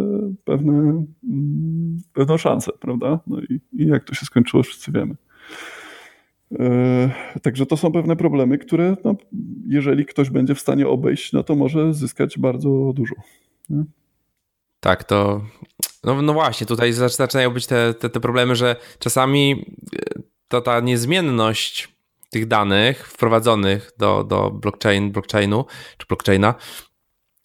pewne, 0.43 1.05
mm, 1.29 1.97
pewną 2.13 2.37
szansę, 2.37 2.71
prawda? 2.79 3.19
No 3.27 3.39
i, 3.39 3.59
i 3.73 3.87
jak 3.87 4.03
to 4.03 4.13
się 4.13 4.25
skończyło, 4.25 4.63
wszyscy 4.63 4.91
wiemy. 4.91 5.15
E, 6.51 7.39
także 7.41 7.65
to 7.65 7.77
są 7.77 7.91
pewne 7.91 8.15
problemy, 8.15 8.57
które 8.57 8.97
no, 9.03 9.15
jeżeli 9.67 10.05
ktoś 10.05 10.29
będzie 10.29 10.55
w 10.55 10.59
stanie 10.59 10.87
obejść, 10.87 11.33
no 11.33 11.43
to 11.43 11.55
może 11.55 11.93
zyskać 11.93 12.39
bardzo 12.39 12.91
dużo. 12.95 13.15
Nie? 13.69 13.83
Tak, 14.79 15.03
to 15.03 15.41
no, 16.03 16.21
no 16.21 16.33
właśnie, 16.33 16.67
tutaj 16.67 16.93
zaczynają 16.93 17.49
być 17.49 17.67
te, 17.67 17.93
te, 17.93 18.09
te 18.09 18.19
problemy, 18.19 18.55
że 18.55 18.75
czasami 18.99 19.65
e, 19.95 20.21
to 20.47 20.61
ta 20.61 20.79
niezmienność 20.79 21.95
tych 22.29 22.47
danych 22.47 23.07
wprowadzonych 23.07 23.91
do, 23.97 24.23
do 24.23 24.51
blockchain, 24.51 25.11
blockchainu 25.11 25.65
czy 25.97 26.07
blockchaina 26.07 26.55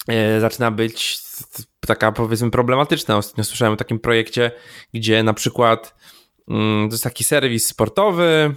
e, 0.09 0.41
zaczyna 0.41 0.71
być 0.71 1.19
taka 1.87 2.13
powiedzmy 2.13 2.51
problematyczna. 2.51 3.17
Ostatnio 3.17 3.45
słyszałem 3.45 3.75
o 3.75 3.77
takim 3.77 3.99
projekcie, 3.99 4.51
gdzie 4.95 5.23
na 5.23 5.35
przykład 5.35 5.95
mm, 6.49 6.89
to 6.89 6.95
jest 6.95 7.05
taki 7.05 7.25
serwis 7.25 7.67
sportowy, 7.67 8.55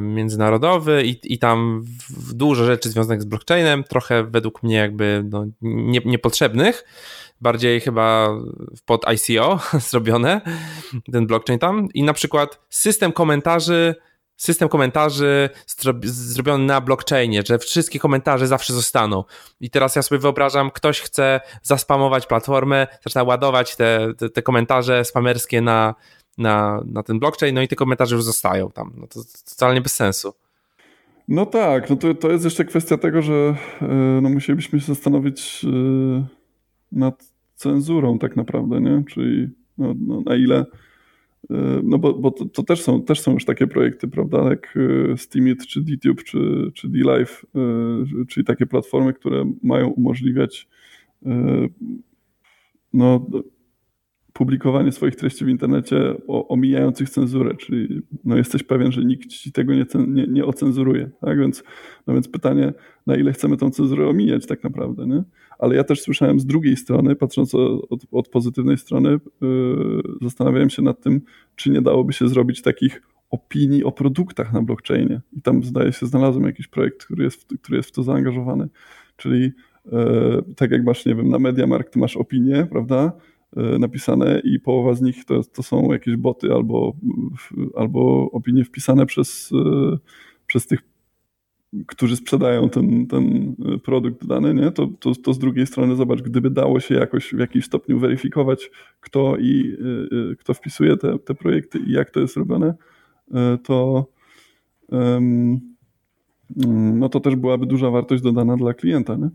międzynarodowy 0.00 1.02
i, 1.04 1.34
i 1.34 1.38
tam 1.38 1.84
dużo 2.32 2.64
rzeczy 2.64 2.90
związanych 2.90 3.22
z 3.22 3.24
blockchainem, 3.24 3.84
trochę 3.84 4.24
według 4.24 4.62
mnie 4.62 4.76
jakby 4.76 5.24
no, 5.30 5.46
nie, 5.62 6.00
niepotrzebnych, 6.04 6.84
bardziej 7.40 7.80
chyba 7.80 8.28
pod 8.84 9.04
ICO 9.08 9.60
zrobione, 9.90 10.40
ten 11.12 11.26
blockchain 11.26 11.58
tam 11.58 11.88
i 11.94 12.02
na 12.02 12.12
przykład 12.12 12.60
system 12.70 13.12
komentarzy 13.12 13.94
system 14.38 14.68
komentarzy 14.68 15.50
zrobiony 16.02 16.64
na 16.64 16.80
blockchainie, 16.80 17.42
że 17.46 17.58
wszystkie 17.58 17.98
komentarze 17.98 18.46
zawsze 18.46 18.72
zostaną. 18.72 19.24
I 19.60 19.70
teraz 19.70 19.96
ja 19.96 20.02
sobie 20.02 20.18
wyobrażam, 20.18 20.70
ktoś 20.70 21.00
chce 21.00 21.40
zaspamować 21.62 22.26
platformę, 22.26 22.86
zaczyna 23.04 23.22
ładować 23.22 23.76
te, 23.76 24.08
te, 24.18 24.30
te 24.30 24.42
komentarze 24.42 25.04
spamerskie 25.04 25.60
na, 25.60 25.94
na, 26.38 26.82
na 26.86 27.02
ten 27.02 27.18
blockchain, 27.18 27.54
no 27.54 27.62
i 27.62 27.68
te 27.68 27.76
komentarze 27.76 28.16
już 28.16 28.24
zostają 28.24 28.70
tam. 28.70 28.92
No 28.96 29.06
to, 29.06 29.20
to 29.20 29.50
totalnie 29.50 29.80
bez 29.80 29.94
sensu. 29.94 30.32
No 31.28 31.46
tak, 31.46 31.90
no 31.90 31.96
to, 31.96 32.14
to 32.14 32.30
jest 32.30 32.44
jeszcze 32.44 32.64
kwestia 32.64 32.98
tego, 32.98 33.22
że 33.22 33.54
e, 33.82 34.20
no 34.22 34.28
musielibyśmy 34.28 34.80
się 34.80 34.86
zastanowić 34.86 35.64
e, 35.64 36.26
nad 36.92 37.32
cenzurą 37.54 38.18
tak 38.18 38.36
naprawdę, 38.36 38.80
nie? 38.80 39.04
Czyli 39.08 39.48
no, 39.78 39.94
no 40.06 40.20
na 40.20 40.36
ile 40.36 40.66
e, 41.50 41.80
no 41.82 41.98
bo, 41.98 42.14
bo 42.14 42.30
to, 42.30 42.44
to, 42.44 42.62
też, 42.62 42.82
są, 42.82 43.02
też 43.02 43.20
są 43.20 43.32
już 43.32 43.44
takie 43.44 43.66
projekty, 43.66 44.08
prawda, 44.08 44.38
jak 44.50 44.78
Steamit, 45.16 45.66
czy 45.66 45.80
DTube, 45.80 46.24
czy, 46.24 46.70
czy 46.74 46.88
DLive, 46.88 47.46
czyli 48.28 48.46
takie 48.46 48.66
platformy, 48.66 49.12
które 49.12 49.52
mają 49.62 49.88
umożliwiać 49.88 50.68
no, 52.92 53.26
publikowanie 54.38 54.92
swoich 54.92 55.16
treści 55.16 55.44
w 55.44 55.48
internecie 55.48 56.14
omijających 56.28 57.10
cenzurę, 57.10 57.54
czyli 57.54 58.02
no 58.24 58.36
jesteś 58.36 58.62
pewien, 58.62 58.92
że 58.92 59.04
nikt 59.04 59.28
ci 59.28 59.52
tego 59.52 59.74
nie, 59.74 59.84
nie, 60.08 60.26
nie 60.26 60.44
ocenzuruje. 60.44 61.10
Tak? 61.20 61.38
Więc, 61.38 61.64
no 62.06 62.14
więc 62.14 62.28
pytanie, 62.28 62.72
na 63.06 63.16
ile 63.16 63.32
chcemy 63.32 63.56
tą 63.56 63.70
cenzurę 63.70 64.08
omijać 64.08 64.46
tak 64.46 64.64
naprawdę. 64.64 65.06
Nie? 65.06 65.22
Ale 65.58 65.74
ja 65.74 65.84
też 65.84 66.00
słyszałem 66.00 66.40
z 66.40 66.46
drugiej 66.46 66.76
strony, 66.76 67.16
patrząc 67.16 67.54
od, 67.54 68.06
od 68.12 68.28
pozytywnej 68.28 68.78
strony, 68.78 69.10
yy, 69.40 70.02
zastanawiałem 70.22 70.70
się 70.70 70.82
nad 70.82 71.00
tym, 71.00 71.20
czy 71.56 71.70
nie 71.70 71.82
dałoby 71.82 72.12
się 72.12 72.28
zrobić 72.28 72.62
takich 72.62 73.02
opinii 73.30 73.84
o 73.84 73.92
produktach 73.92 74.52
na 74.52 74.62
blockchainie. 74.62 75.20
I 75.32 75.42
tam 75.42 75.62
zdaje 75.62 75.92
się 75.92 76.06
znalazłem 76.06 76.44
jakiś 76.44 76.68
projekt, 76.68 77.04
który 77.04 77.24
jest, 77.24 77.54
który 77.62 77.76
jest 77.76 77.88
w 77.88 77.92
to 77.92 78.02
zaangażowany. 78.02 78.68
Czyli 79.16 79.52
e, 79.92 80.42
tak 80.56 80.70
jak 80.70 80.84
masz, 80.84 81.06
nie 81.06 81.14
wiem, 81.14 81.28
na 81.28 81.38
MediaMarkt 81.38 81.96
masz 81.96 82.16
opinie, 82.16 82.66
prawda? 82.70 83.12
E, 83.56 83.78
napisane 83.78 84.40
i 84.44 84.60
połowa 84.60 84.94
z 84.94 85.02
nich 85.02 85.24
to, 85.24 85.44
to 85.44 85.62
są 85.62 85.92
jakieś 85.92 86.16
boty 86.16 86.52
albo, 86.52 86.92
albo 87.76 88.30
opinie 88.32 88.64
wpisane 88.64 89.06
przez, 89.06 89.50
e, 89.52 89.98
przez 90.46 90.66
tych, 90.66 90.80
którzy 91.86 92.16
sprzedają 92.16 92.68
ten, 92.68 93.06
ten 93.06 93.54
produkt 93.84 94.26
dany, 94.26 94.54
nie? 94.54 94.70
To, 94.70 94.86
to, 95.00 95.14
to 95.14 95.32
z 95.32 95.38
drugiej 95.38 95.66
strony 95.66 95.96
zobacz, 95.96 96.22
gdyby 96.22 96.50
dało 96.50 96.80
się 96.80 96.94
jakoś 96.94 97.34
w 97.34 97.38
jakimś 97.38 97.64
stopniu 97.64 97.98
weryfikować, 97.98 98.70
kto 99.00 99.36
i 99.36 99.76
kto 100.38 100.54
wpisuje 100.54 100.96
te, 100.96 101.18
te 101.18 101.34
projekty 101.34 101.78
i 101.78 101.92
jak 101.92 102.10
to 102.10 102.20
jest 102.20 102.36
robione, 102.36 102.74
to 103.64 104.06
no 106.94 107.08
to 107.08 107.20
też 107.20 107.36
byłaby 107.36 107.66
duża 107.66 107.90
wartość 107.90 108.22
dodana 108.22 108.56
dla 108.56 108.74
klienta, 108.74 109.16
nie? 109.16 109.30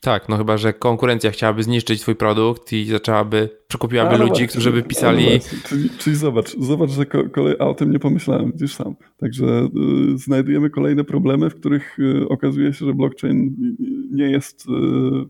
Tak, 0.00 0.28
no 0.28 0.36
chyba, 0.36 0.56
że 0.56 0.72
konkurencja 0.72 1.30
chciałaby 1.30 1.62
zniszczyć 1.62 2.00
twój 2.00 2.16
produkt 2.16 2.72
i 2.72 2.84
zaczęłaby, 2.84 3.48
przekupiłaby 3.68 4.18
no 4.18 4.24
ludzi, 4.24 4.48
którzy 4.48 4.72
by 4.72 4.82
pisali... 4.82 5.40
Czyli, 5.66 5.90
czyli, 5.90 6.16
zobacz, 6.16 6.56
zobacz, 6.58 6.90
że 6.90 7.06
kolej, 7.06 7.56
a 7.58 7.64
o 7.64 7.74
tym 7.74 7.90
nie 7.90 7.98
pomyślałem, 7.98 8.52
widzisz 8.52 8.74
sam. 8.74 8.94
Także 9.16 9.68
y, 10.14 10.18
znajdujemy 10.18 10.70
kolejne 10.70 11.04
problemy, 11.04 11.50
w 11.50 11.54
których 11.54 11.98
y, 11.98 12.28
okazuje 12.28 12.74
się, 12.74 12.86
że 12.86 12.94
blockchain 12.94 13.56
nie 14.12 14.30
jest 14.30 14.66
y, 14.66 14.70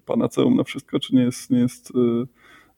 panaceum 0.07 0.57
na 0.57 0.65
wszystko, 0.65 1.01
czy 1.01 1.15
nie 1.15 1.23
jest, 1.23 1.51
nie 1.51 1.59
jest 1.59 1.91
y, 1.91 1.97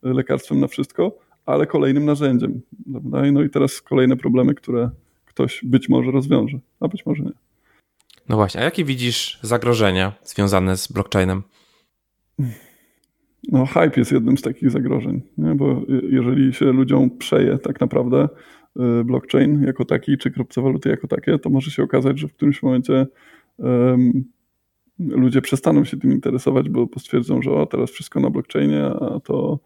lekarstwem 0.02 0.60
na 0.60 0.66
wszystko, 0.66 1.18
ale 1.46 1.66
kolejnym 1.66 2.04
narzędziem. 2.04 2.60
Prawda? 2.92 3.32
No 3.32 3.42
i 3.42 3.50
teraz 3.50 3.80
kolejne 3.80 4.16
problemy, 4.16 4.54
które 4.54 4.90
ktoś 5.24 5.60
być 5.64 5.88
może 5.88 6.10
rozwiąże, 6.10 6.58
a 6.80 6.88
być 6.88 7.06
może 7.06 7.22
nie. 7.22 7.32
No 8.28 8.36
właśnie, 8.36 8.60
a 8.60 8.64
jakie 8.64 8.84
widzisz 8.84 9.38
zagrożenia 9.42 10.12
związane 10.24 10.76
z 10.76 10.92
blockchainem? 10.92 11.42
No, 13.48 13.66
hype 13.66 13.92
jest 13.96 14.12
jednym 14.12 14.38
z 14.38 14.42
takich 14.42 14.70
zagrożeń, 14.70 15.22
nie? 15.38 15.54
bo 15.54 15.82
jeżeli 16.10 16.52
się 16.52 16.64
ludziom 16.64 17.10
przeje 17.10 17.58
tak 17.58 17.80
naprawdę 17.80 18.28
y, 19.00 19.04
blockchain 19.04 19.62
jako 19.62 19.84
taki, 19.84 20.18
czy 20.18 20.30
kryptowaluty 20.30 20.88
jako 20.88 21.08
takie, 21.08 21.38
to 21.38 21.50
może 21.50 21.70
się 21.70 21.82
okazać, 21.82 22.18
że 22.18 22.28
w 22.28 22.32
którymś 22.32 22.62
momencie 22.62 23.06
um, 23.58 24.24
ludzie 24.98 25.42
przestaną 25.42 25.84
się 25.84 25.96
tym 25.96 26.12
interesować, 26.12 26.68
bo 26.68 26.88
stwierdzą, 26.98 27.42
że 27.42 27.50
o, 27.50 27.66
teraz 27.66 27.90
wszystko 27.90 28.20
na 28.20 28.30
blockchainie, 28.30 28.84
a 28.84 29.20
to 29.20 29.58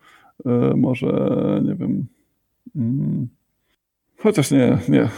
um, 0.45 0.81
może, 0.81 1.31
nie 1.65 1.75
wiem. 1.75 2.07
Um, 2.75 3.29
chociaż 4.19 4.51
nie, 4.51 4.79
nie. 4.89 5.09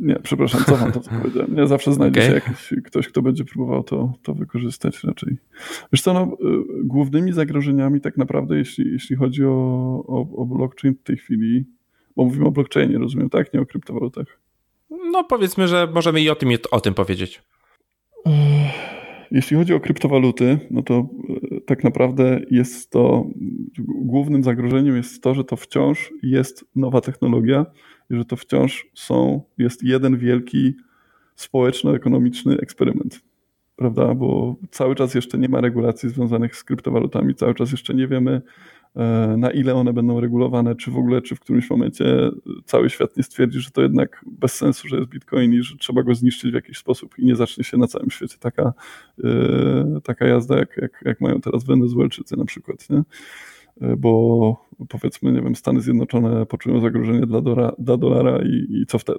Nie, 0.00 0.14
przepraszam, 0.22 0.64
cofam 0.64 0.92
to, 0.92 1.00
co 1.00 1.10
powiedziałem. 1.20 1.54
Nie 1.54 1.66
zawsze 1.66 1.92
znajdzie 1.92 2.20
okay. 2.20 2.30
się 2.30 2.34
jakiś, 2.34 2.74
ktoś, 2.84 3.08
kto 3.08 3.22
będzie 3.22 3.44
próbował 3.44 3.82
to, 3.82 4.12
to 4.22 4.34
wykorzystać 4.34 5.04
raczej. 5.04 5.36
Wiesz 5.92 6.02
co, 6.02 6.12
no, 6.12 6.22
y, 6.24 6.84
głównymi 6.84 7.32
zagrożeniami 7.32 8.00
tak 8.00 8.16
naprawdę, 8.16 8.56
jeśli, 8.58 8.92
jeśli 8.92 9.16
chodzi 9.16 9.44
o, 9.44 9.50
o, 10.06 10.26
o 10.36 10.46
blockchain 10.46 10.94
w 10.94 11.02
tej 11.02 11.16
chwili, 11.16 11.64
bo 12.16 12.24
mówimy 12.24 12.46
o 12.46 12.50
blockchainie, 12.50 12.98
rozumiem, 12.98 13.30
tak? 13.30 13.54
Nie 13.54 13.60
o 13.60 13.66
kryptowalutach. 13.66 14.40
No 15.12 15.24
powiedzmy, 15.24 15.68
że 15.68 15.88
możemy 15.94 16.20
i 16.20 16.30
o 16.30 16.34
tym, 16.34 16.50
o 16.70 16.80
tym 16.80 16.94
powiedzieć. 16.94 17.42
Jeśli 19.30 19.56
chodzi 19.56 19.74
o 19.74 19.80
kryptowaluty, 19.80 20.58
no 20.70 20.82
to 20.82 21.08
y, 21.52 21.60
tak 21.60 21.84
naprawdę 21.84 22.40
jest 22.50 22.90
to, 22.90 23.26
głównym 23.78 24.42
zagrożeniem 24.42 24.96
jest 24.96 25.22
to, 25.22 25.34
że 25.34 25.44
to 25.44 25.56
wciąż 25.56 26.12
jest 26.22 26.64
nowa 26.76 27.00
technologia, 27.00 27.66
i 28.10 28.16
że 28.16 28.24
to 28.24 28.36
wciąż 28.36 28.86
są, 28.94 29.42
jest 29.58 29.82
jeden 29.82 30.18
wielki 30.18 30.74
społeczno-ekonomiczny 31.36 32.58
eksperyment. 32.58 33.20
Prawda? 33.76 34.14
Bo 34.14 34.56
cały 34.70 34.94
czas 34.94 35.14
jeszcze 35.14 35.38
nie 35.38 35.48
ma 35.48 35.60
regulacji 35.60 36.08
związanych 36.08 36.56
z 36.56 36.64
kryptowalutami, 36.64 37.34
cały 37.34 37.54
czas 37.54 37.72
jeszcze 37.72 37.94
nie 37.94 38.08
wiemy, 38.08 38.42
e, 38.96 39.34
na 39.38 39.50
ile 39.50 39.74
one 39.74 39.92
będą 39.92 40.20
regulowane, 40.20 40.74
czy 40.74 40.90
w 40.90 40.96
ogóle, 40.96 41.22
czy 41.22 41.36
w 41.36 41.40
którymś 41.40 41.70
momencie 41.70 42.30
cały 42.64 42.90
świat 42.90 43.16
nie 43.16 43.22
stwierdzi, 43.22 43.60
że 43.60 43.70
to 43.70 43.82
jednak 43.82 44.24
bez 44.26 44.54
sensu, 44.54 44.88
że 44.88 44.96
jest 44.96 45.08
Bitcoin 45.08 45.52
i 45.52 45.62
że 45.62 45.76
trzeba 45.76 46.02
go 46.02 46.14
zniszczyć 46.14 46.50
w 46.50 46.54
jakiś 46.54 46.78
sposób 46.78 47.18
i 47.18 47.24
nie 47.24 47.36
zacznie 47.36 47.64
się 47.64 47.76
na 47.76 47.86
całym 47.86 48.10
świecie 48.10 48.36
taka, 48.40 48.72
e, 49.24 50.00
taka 50.04 50.26
jazda, 50.26 50.58
jak, 50.58 50.76
jak, 50.76 51.02
jak 51.04 51.20
mają 51.20 51.40
teraz 51.40 51.64
Wenezuelczycy 51.64 52.36
na 52.36 52.44
przykład. 52.44 52.90
Nie? 52.90 53.02
E, 53.80 53.96
bo 53.96 54.66
powiedzmy, 54.88 55.32
nie 55.32 55.42
wiem, 55.42 55.56
Stany 55.56 55.80
Zjednoczone 55.80 56.46
poczują 56.46 56.80
zagrożenie 56.80 57.26
dla, 57.26 57.40
dolara, 57.40 57.72
dla 57.78 57.96
dolara 57.96 58.38
i, 58.44 58.66
i 58.70 58.86
co 58.86 58.98
wtedy? 58.98 59.18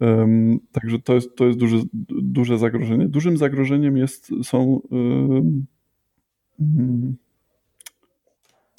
Um, 0.00 0.60
także 0.72 0.98
to 0.98 1.14
jest, 1.14 1.36
to 1.36 1.46
jest 1.46 1.58
duże, 1.58 1.76
duże 2.22 2.58
zagrożenie. 2.58 3.08
Dużym 3.08 3.36
zagrożeniem 3.36 3.96
jest, 3.96 4.30
są 4.42 4.80
um, 4.90 5.66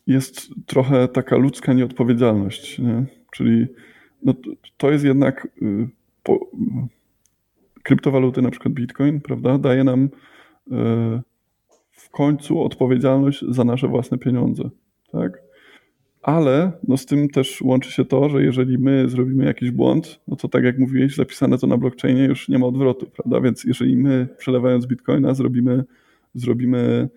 jest 0.08 0.50
trochę 0.66 1.08
taka 1.08 1.38
ludzka 1.38 1.74
nieodpowiedzialność, 1.74 2.80
nie? 2.80 3.06
czyli 3.32 3.68
no, 4.24 4.34
to 4.78 4.92
jest 4.92 5.06
jednak 5.06 5.48
y, 5.62 5.90
po, 6.24 6.52
kryptowaluty, 7.84 8.42
na 8.42 8.52
przykład 8.52 8.74
Bitcoin, 8.74 9.22
prawda, 9.22 9.58
daje 9.58 9.84
nam 9.84 10.04
y, 10.04 10.72
w 11.96 12.10
końcu 12.10 12.62
odpowiedzialność 12.62 13.46
za 13.50 13.64
nasze 13.64 13.88
własne 13.88 14.18
pieniądze. 14.18 14.70
Tak? 15.12 15.42
Ale 16.22 16.72
no 16.88 16.98
z 16.98 17.06
tym 17.06 17.30
też 17.30 17.62
łączy 17.62 17.92
się 17.92 18.06
to, 18.06 18.30
że 18.30 18.44
jeżeli 18.44 18.78
my 18.78 19.10
zrobimy 19.10 19.46
jakiś 19.46 19.72
błąd, 19.72 20.20
no 20.28 20.36
to 20.36 20.48
tak 20.48 20.64
jak 20.64 20.80
mówiłeś, 20.80 21.16
zapisane 21.16 21.58
to 21.58 21.68
na 21.68 21.78
blockchainie 21.78 22.26
już 22.26 22.50
nie 22.50 22.60
ma 22.60 22.66
odwrotu, 22.66 23.06
prawda? 23.06 23.42
Więc 23.42 23.64
jeżeli 23.64 23.98
my 23.98 24.28
przelewając 24.38 24.86
bitcoina 24.86 25.34
zrobimy, 25.34 25.84
zrobimy 26.34 27.10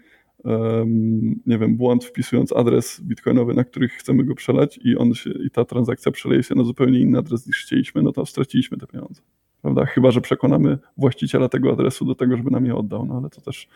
um, 0.45 1.41
nie 1.47 1.59
wiem, 1.59 1.77
błąd 1.77 2.05
wpisując 2.05 2.53
adres 2.53 3.01
bitcoinowy, 3.01 3.55
na 3.55 3.65
który 3.65 3.89
chcemy 3.89 4.25
go 4.25 4.35
przelać 4.35 4.81
i 4.85 4.97
on 4.97 5.15
się, 5.15 5.31
i 5.31 5.51
ta 5.51 5.65
transakcja 5.65 6.13
przeleje 6.13 6.43
się 6.43 6.55
na 6.55 6.65
zupełnie 6.65 7.01
inny 7.01 7.19
adres 7.19 7.47
niż 7.47 7.65
chcieliśmy, 7.65 8.03
no 8.03 8.13
to 8.13 8.27
straciliśmy 8.27 8.79
te 8.79 8.87
pieniądze 8.87 9.23
prawda? 9.63 9.85
Chyba, 9.85 10.11
że 10.11 10.21
przekonamy 10.21 10.79
właściciela 10.97 11.49
tego 11.49 11.73
adresu 11.73 12.05
do 12.05 12.15
tego, 12.15 12.37
żeby 12.37 12.51
nam 12.51 12.67
je 12.67 12.77
oddał, 12.77 13.07
no 13.07 13.17
ale 13.17 13.31
to 13.31 13.41
też... 13.41 13.69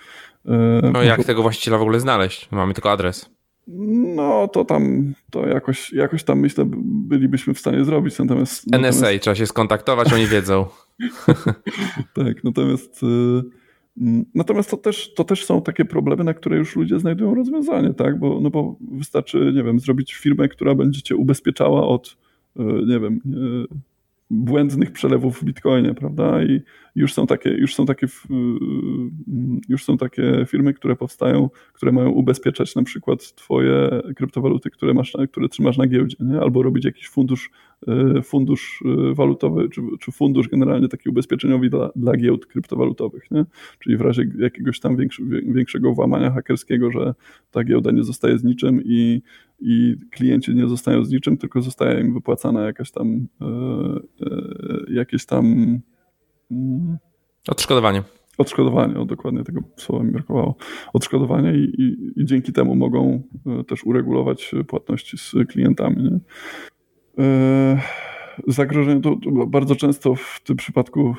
Yy, 0.45 0.91
no 0.93 1.03
jak 1.03 1.25
tego 1.25 1.43
właściciela 1.43 1.79
w 1.79 1.83
ogóle 1.83 2.01
znaleźć? 2.01 2.49
Mamy 2.51 2.75
tylko 2.75 2.91
adres. 2.91 3.31
No 3.67 4.49
to 4.49 4.65
tam, 4.65 5.13
to 5.31 5.47
jakoś, 5.47 5.93
jakoś 5.93 6.25
tam 6.25 6.39
myślę 6.39 6.65
bylibyśmy 6.85 7.55
w 7.55 7.59
stanie 7.59 7.85
zrobić, 7.85 8.19
natomiast... 8.19 8.67
NSA, 8.67 8.77
natomiast... 8.79 9.23
trzeba 9.23 9.35
się 9.35 9.47
skontaktować, 9.47 10.13
oni 10.13 10.27
wiedzą. 10.27 10.67
tak, 12.15 12.45
natomiast... 12.45 13.03
Yy, 13.03 13.43
Natomiast 14.35 14.71
to 14.71 14.77
też, 14.77 15.15
to 15.15 15.25
też 15.25 15.45
są 15.45 15.63
takie 15.63 15.85
problemy, 15.85 16.25
na 16.25 16.35
które 16.35 16.57
już 16.57 16.77
ludzie 16.77 16.99
znajdują 16.99 17.35
rozwiązanie, 17.35 17.95
tak? 17.95 18.19
Bo, 18.19 18.41
no 18.41 18.51
bo 18.51 18.77
wystarczy, 18.81 19.53
nie 19.55 19.63
wiem, 19.63 19.81
zrobić 19.81 20.15
firmę, 20.15 20.49
która 20.49 20.75
będzie 20.75 21.03
cię 21.03 21.17
ubezpieczała 21.17 21.87
od, 21.89 22.17
nie 22.87 23.01
wiem, 23.01 23.21
błędnych 24.33 24.93
przelewów 24.93 25.41
w 25.41 25.45
Bitcoinie, 25.45 25.95
prawda? 25.95 26.43
I 26.43 26.61
już 26.95 27.15
są 27.15 27.27
takie, 27.27 27.51
już 27.51 27.75
są 27.75 27.87
takie, 27.87 28.07
już 29.69 29.85
są 29.85 29.97
takie 29.97 30.47
firmy, 30.49 30.75
które 30.75 30.97
powstają, 30.97 31.51
które 31.73 31.93
mają 31.93 32.11
ubezpieczać 32.11 32.75
na 32.75 32.83
przykład 32.83 33.35
twoje 33.35 34.03
kryptowaluty, 34.17 34.71
które 34.71 34.95
masz, 34.95 35.13
które 35.31 35.49
trzymasz 35.49 35.79
na 35.79 35.87
giełdzie, 35.87 36.17
nie? 36.21 36.41
albo 36.41 36.63
robić 36.63 36.85
jakiś 36.85 37.09
fundusz, 37.09 37.51
fundusz 38.23 38.85
e, 38.85 39.15
walutowy, 39.15 39.69
czy, 39.69 39.83
czy 40.01 40.13
fundusz 40.13 40.49
generalnie 40.49 40.89
taki 40.89 41.09
ubezpieczeniowy 41.09 41.71
dla, 41.71 41.91
dla 41.97 42.17
giełd 42.17 42.47
kryptowalutowych, 42.47 43.31
nie? 43.31 43.45
Czyli 43.79 43.97
w 43.97 44.01
razie 44.01 44.25
jakiegoś 44.39 44.81
tam 44.81 44.97
większy, 44.97 45.23
większego 45.47 45.95
włamania 45.95 46.31
hakerskiego, 46.31 46.91
że 46.91 47.15
ta 47.51 47.65
giełda 47.65 47.91
nie 47.91 48.05
zostaje 48.05 48.39
z 48.39 48.45
niczym 48.45 48.83
i 48.85 49.23
i 49.63 49.97
klienci 50.11 50.55
nie 50.55 50.69
zostają 50.69 51.05
z 51.05 51.11
niczym, 51.11 51.37
tylko 51.37 51.63
zostaje 51.63 52.01
im 52.01 52.15
wypłacana 52.15 52.63
jakaś 52.63 52.91
tam 52.91 53.27
e, 53.41 53.47
e, 53.47 54.93
jakieś 54.93 55.27
tam 55.27 55.47
mm, 56.51 56.99
odszkodowanie. 57.49 58.03
Odszkodowanie, 58.39 58.99
o, 58.99 59.05
dokładnie 59.05 59.45
tego 59.45 59.61
słowa 59.77 60.05
mi 60.05 60.13
brakowało. 60.13 60.57
Odszkodowanie 60.93 61.55
i, 61.55 61.83
i, 61.83 62.21
i, 62.21 62.25
dzięki 62.25 62.53
temu 62.53 62.77
mogą 62.77 63.23
też 63.69 63.85
uregulować 63.85 64.55
płatności 64.67 65.19
z 65.19 65.35
klientami. 65.49 66.03
Nie? 66.03 66.19
Zagrożenie 68.47 69.01
to, 69.01 69.17
to, 69.17 69.47
bardzo 69.47 69.77
często 69.77 70.15
w 70.15 70.41
tym 70.45 70.57
przypadku 70.57 71.15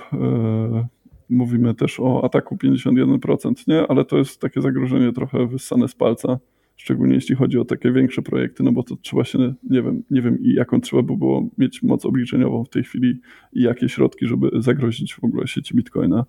mówimy 1.30 1.74
też 1.74 2.00
o 2.00 2.24
ataku 2.24 2.56
51%, 2.56 3.54
nie? 3.68 3.88
ale 3.88 4.06
to 4.06 4.18
jest 4.18 4.42
takie 4.42 4.62
zagrożenie 4.62 5.14
trochę 5.14 5.48
wyssane 5.48 5.88
z 5.88 5.96
palca 5.96 6.40
szczególnie 6.76 7.16
jeśli 7.16 7.36
chodzi 7.36 7.60
o 7.60 7.66
takie 7.66 7.92
większe 7.92 8.22
projekty, 8.22 8.64
no 8.64 8.72
bo 8.72 8.84
to 8.84 8.96
trzeba 8.96 9.24
się, 9.24 9.54
nie 9.70 9.82
wiem, 9.82 10.04
nie 10.12 10.22
wiem 10.22 10.38
jaką 10.42 10.82
trzeba 10.82 11.04
by 11.04 11.18
było 11.18 11.50
mieć 11.58 11.84
moc 11.84 12.06
obliczeniową 12.06 12.64
w 12.64 12.70
tej 12.70 12.84
chwili 12.84 13.20
i 13.54 13.62
jakie 13.62 13.90
środki, 13.90 14.28
żeby 14.28 14.50
zagrozić 14.60 15.16
w 15.16 15.24
ogóle 15.24 15.48
sieci 15.48 15.76
Bitcoina. 15.76 16.26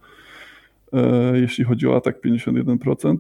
E, 0.93 1.41
jeśli 1.41 1.65
chodzi 1.65 1.87
o 1.87 1.97
atak 1.97 2.21
51%. 2.25 3.17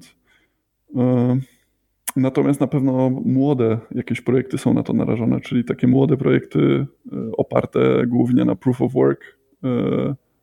E, 2.16 2.20
natomiast 2.20 2.60
na 2.60 2.66
pewno 2.66 3.10
młode 3.10 3.78
jakieś 3.90 4.20
projekty 4.20 4.58
są 4.58 4.74
na 4.74 4.82
to 4.82 4.92
narażone, 4.92 5.40
czyli 5.40 5.64
takie 5.64 5.86
młode 5.86 6.16
projekty 6.16 6.86
e, 7.12 7.16
oparte 7.36 8.06
głównie 8.06 8.44
na 8.44 8.54
proof 8.54 8.82
of 8.82 8.92
work, 8.92 9.38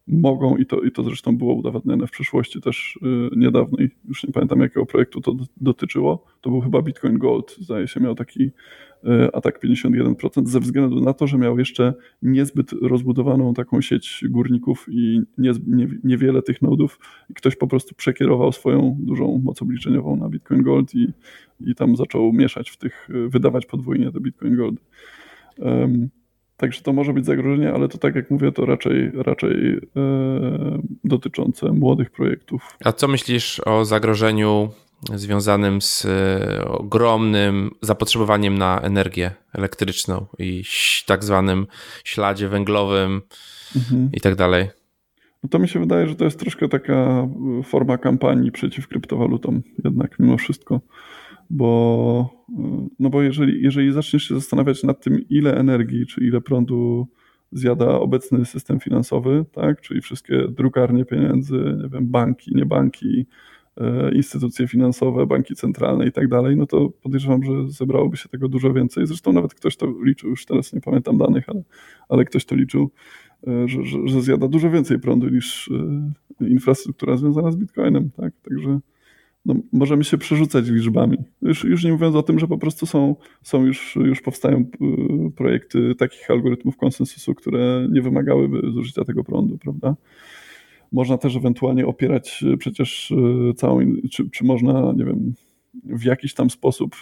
mogą, 0.07 0.57
i 0.57 0.65
to, 0.65 0.81
i 0.81 0.91
to 0.91 1.03
zresztą 1.03 1.37
było 1.37 1.53
udowadniane 1.53 2.07
w 2.07 2.11
przeszłości 2.11 2.61
też 2.61 2.99
yy, 3.01 3.29
niedawno, 3.35 3.77
i 3.77 3.89
już 4.07 4.23
nie 4.23 4.33
pamiętam 4.33 4.59
jakiego 4.59 4.85
projektu 4.85 5.21
to 5.21 5.35
dotyczyło, 5.57 6.25
to 6.41 6.49
był 6.49 6.61
chyba 6.61 6.81
Bitcoin 6.81 7.17
Gold, 7.17 7.55
zdaje 7.59 7.87
się, 7.87 7.99
miał 7.99 8.15
taki 8.15 8.51
yy, 9.03 9.29
atak 9.33 9.63
51%, 9.63 10.47
ze 10.47 10.59
względu 10.59 11.01
na 11.01 11.13
to, 11.13 11.27
że 11.27 11.37
miał 11.37 11.59
jeszcze 11.59 11.93
niezbyt 12.21 12.71
rozbudowaną 12.81 13.53
taką 13.53 13.81
sieć 13.81 14.23
górników 14.29 14.85
i 14.89 15.21
nie, 15.37 15.51
nie, 15.67 15.87
niewiele 16.03 16.41
tych 16.41 16.61
nodów 16.61 16.99
ktoś 17.35 17.55
po 17.55 17.67
prostu 17.67 17.95
przekierował 17.95 18.51
swoją 18.51 18.97
dużą 18.99 19.41
moc 19.43 19.61
obliczeniową 19.61 20.15
na 20.15 20.29
Bitcoin 20.29 20.63
Gold 20.63 20.95
i, 20.95 21.07
i 21.59 21.75
tam 21.75 21.95
zaczął 21.95 22.33
mieszać 22.33 22.69
w 22.69 22.77
tych, 22.77 23.09
wydawać 23.27 23.65
podwójnie 23.65 24.11
do 24.11 24.19
Bitcoin 24.19 24.55
Gold. 24.55 24.79
Um, 25.57 26.09
Także 26.61 26.81
to 26.81 26.93
może 26.93 27.13
być 27.13 27.25
zagrożenie, 27.25 27.73
ale 27.73 27.87
to 27.87 27.97
tak 27.97 28.15
jak 28.15 28.31
mówię, 28.31 28.51
to 28.51 28.65
raczej, 28.65 29.11
raczej 29.13 29.73
e, 29.73 29.79
dotyczące 31.03 31.71
młodych 31.71 32.11
projektów. 32.11 32.77
A 32.85 32.91
co 32.91 33.07
myślisz 33.07 33.61
o 33.65 33.85
zagrożeniu 33.85 34.69
związanym 35.15 35.81
z 35.81 36.05
e, 36.05 36.65
ogromnym 36.65 37.71
zapotrzebowaniem 37.81 38.57
na 38.57 38.81
energię 38.81 39.31
elektryczną 39.53 40.25
i 40.39 40.63
tak 41.05 41.23
zwanym 41.23 41.67
śladzie 42.03 42.47
węglowym 42.47 43.21
mhm. 43.75 44.09
i 44.13 44.21
tak 44.21 44.35
dalej? 44.35 44.69
No 45.43 45.49
to 45.49 45.59
mi 45.59 45.67
się 45.67 45.79
wydaje, 45.79 46.07
że 46.07 46.15
to 46.15 46.25
jest 46.25 46.39
troszkę 46.39 46.69
taka 46.69 47.27
forma 47.63 47.97
kampanii 47.97 48.51
przeciw 48.51 48.87
kryptowalutom, 48.87 49.61
jednak 49.83 50.19
mimo 50.19 50.37
wszystko 50.37 50.81
bo, 51.51 52.29
no 52.99 53.09
bo 53.09 53.21
jeżeli, 53.21 53.63
jeżeli 53.63 53.91
zaczniesz 53.91 54.23
się 54.23 54.35
zastanawiać 54.35 54.83
nad 54.83 55.03
tym, 55.03 55.29
ile 55.29 55.55
energii 55.55 56.05
czy 56.05 56.25
ile 56.25 56.41
prądu 56.41 57.07
zjada 57.51 57.99
obecny 57.99 58.45
system 58.45 58.79
finansowy, 58.79 59.45
tak, 59.51 59.81
czyli 59.81 60.01
wszystkie 60.01 60.47
drukarnie 60.47 61.05
pieniędzy, 61.05 61.77
nie 61.83 61.89
wiem, 61.89 62.07
banki, 62.07 62.55
nie 62.55 62.65
banki, 62.65 63.19
e, 63.19 63.25
instytucje 64.13 64.67
finansowe, 64.67 65.25
banki 65.25 65.55
centralne 65.55 66.07
i 66.07 66.11
tak 66.11 66.27
dalej, 66.27 66.57
no 66.57 66.65
to 66.65 66.89
podejrzewam, 66.89 67.43
że 67.43 67.69
zebrałoby 67.69 68.17
się 68.17 68.29
tego 68.29 68.47
dużo 68.47 68.73
więcej. 68.73 69.07
Zresztą 69.07 69.33
nawet 69.33 69.53
ktoś 69.53 69.75
to 69.75 69.93
liczył, 70.03 70.29
już 70.29 70.45
teraz 70.45 70.73
nie 70.73 70.81
pamiętam 70.81 71.17
danych, 71.17 71.49
ale, 71.49 71.63
ale 72.09 72.25
ktoś 72.25 72.45
to 72.45 72.55
liczył, 72.55 72.89
e, 73.47 73.67
że, 73.67 73.85
że, 73.85 73.97
że 74.05 74.21
zjada 74.21 74.47
dużo 74.47 74.69
więcej 74.69 74.99
prądu 74.99 75.29
niż 75.29 75.71
e, 76.41 76.47
infrastruktura 76.47 77.17
związana 77.17 77.51
z 77.51 77.55
Bitcoinem, 77.55 78.09
tak, 78.17 78.33
także 78.49 78.79
no, 79.45 79.55
możemy 79.73 80.03
się 80.03 80.17
przerzucać 80.17 80.67
liczbami. 80.69 81.17
Już, 81.41 81.63
już 81.63 81.83
nie 81.83 81.91
mówiąc 81.91 82.15
o 82.15 82.23
tym, 82.23 82.39
że 82.39 82.47
po 82.47 82.57
prostu 82.57 82.85
są, 82.85 83.15
są 83.41 83.65
już, 83.65 83.95
już 83.95 84.21
powstają 84.21 84.65
projekty 85.35 85.95
takich 85.95 86.31
algorytmów 86.31 86.77
konsensusu, 86.77 87.35
które 87.35 87.87
nie 87.91 88.01
wymagałyby 88.01 88.71
zużycia 88.71 89.05
tego 89.05 89.23
prądu, 89.23 89.57
prawda? 89.57 89.95
Można 90.91 91.17
też 91.17 91.35
ewentualnie 91.35 91.87
opierać 91.87 92.43
y, 92.53 92.57
przecież 92.57 93.11
y, 93.11 93.53
całą, 93.55 93.79
czy, 94.11 94.29
czy 94.29 94.43
można, 94.43 94.93
nie 94.97 95.05
wiem, 95.05 95.33
w 95.83 96.03
jakiś 96.03 96.33
tam 96.33 96.49
sposób 96.49 96.95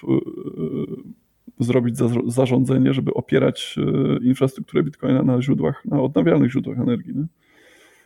zrobić 1.59 1.95
zarządzenie, 2.27 2.93
żeby 2.93 3.13
opierać 3.13 3.75
infrastrukturę 4.21 4.83
Bitcoina 4.83 5.23
na 5.23 5.41
źródłach, 5.41 5.85
na 5.85 6.01
odnawialnych 6.01 6.51
źródłach 6.51 6.79
energii. 6.79 7.15
Nie? 7.15 7.25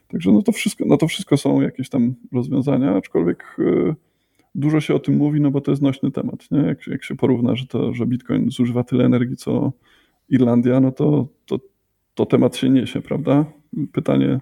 Także 0.08 0.32
no 0.32 0.42
to, 0.42 0.52
wszystko, 0.52 0.84
no 0.88 0.98
to 0.98 1.08
wszystko 1.08 1.38
są 1.38 1.62
jakieś 1.62 1.90
tam 1.90 2.16
rozwiązania, 2.32 2.96
aczkolwiek 2.96 3.58
dużo 4.56 4.82
się 4.82 4.94
o 4.94 5.00
tym 5.00 5.18
mówi, 5.18 5.42
no 5.42 5.52
bo 5.52 5.62
to 5.62 5.72
jest 5.72 5.82
nośny 5.82 6.12
temat. 6.12 6.52
Nie? 6.52 6.60
Jak, 6.60 6.88
jak 6.88 7.04
się 7.04 7.16
porówna, 7.16 7.56
że, 7.56 7.68
to, 7.68 7.94
że 7.94 8.06
Bitcoin 8.06 8.52
zużywa 8.52 8.84
tyle 8.84 9.06
energii 9.06 9.36
co 9.38 9.72
Irlandia, 10.30 10.80
no 10.80 10.92
to, 10.92 11.28
to, 11.46 11.60
to 12.14 12.26
temat 12.26 12.56
się 12.56 12.70
niesie, 12.70 13.02
prawda? 13.02 13.46
Pytanie, 13.92 14.40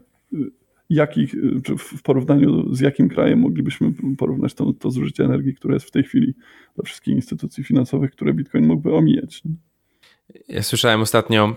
jakich, 0.95 1.35
czy 1.63 1.77
w 1.77 2.01
porównaniu 2.03 2.75
z 2.75 2.79
jakim 2.79 3.09
krajem 3.09 3.39
moglibyśmy 3.39 3.93
porównać 4.17 4.53
to, 4.53 4.73
to 4.73 4.91
zużycie 4.91 5.23
energii, 5.23 5.55
które 5.55 5.73
jest 5.73 5.85
w 5.85 5.91
tej 5.91 6.03
chwili 6.03 6.33
dla 6.75 6.83
wszystkich 6.83 7.15
instytucji 7.15 7.63
finansowych, 7.63 8.11
które 8.11 8.33
Bitcoin 8.33 8.65
mógłby 8.65 8.95
omijać. 8.95 9.43
Ja 10.47 10.63
słyszałem 10.63 11.01
ostatnio 11.01 11.55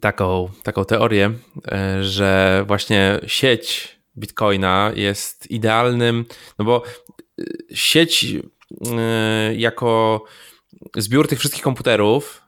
taką, 0.00 0.48
taką 0.62 0.84
teorię, 0.84 1.30
e, 1.72 2.04
że 2.04 2.64
właśnie 2.66 3.20
sieć 3.26 3.98
Bitcoina 4.16 4.92
jest 4.94 5.50
idealnym, 5.50 6.24
no 6.58 6.64
bo 6.64 6.82
sieć 7.74 8.24
y, 8.24 9.54
jako 9.56 10.24
zbiór 10.96 11.28
tych 11.28 11.38
wszystkich 11.38 11.62
komputerów 11.62 12.42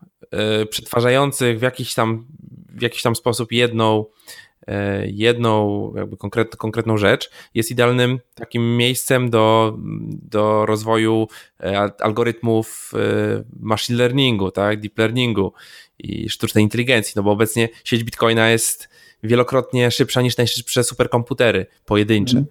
y, 0.62 0.66
przetwarzających 0.66 1.59
w 1.59 1.62
jakiś 1.62 1.95
tam, 1.95 2.27
w 2.69 2.83
jakiś 2.83 3.03
tam 3.03 3.16
sposób 3.16 3.53
jedną, 3.53 4.05
y, 4.05 4.07
jedną 5.07 5.93
jakby 5.97 6.16
konkret, 6.16 6.57
konkretną 6.57 6.97
rzecz 6.97 7.31
jest 7.55 7.70
idealnym 7.70 8.19
takim 8.35 8.77
miejscem 8.77 9.31
do, 9.31 9.78
do 10.23 10.66
rozwoju 10.66 11.28
algorytmów 12.01 12.93
machine 13.61 13.99
learningu, 13.99 14.51
tak, 14.51 14.81
deep 14.81 14.99
learningu 14.99 15.53
i 15.99 16.28
sztucznej 16.28 16.65
inteligencji, 16.65 17.12
no 17.16 17.23
bo 17.23 17.31
obecnie 17.31 17.69
sieć 17.85 18.05
Bitcoina 18.05 18.51
jest 18.51 18.89
wielokrotnie 19.23 19.91
szybsza 19.91 20.23
niż 20.23 20.36
najszybsze 20.36 20.85
superkomputery 20.85 21.66
pojedyncze 21.85 22.36
mm. 22.36 22.49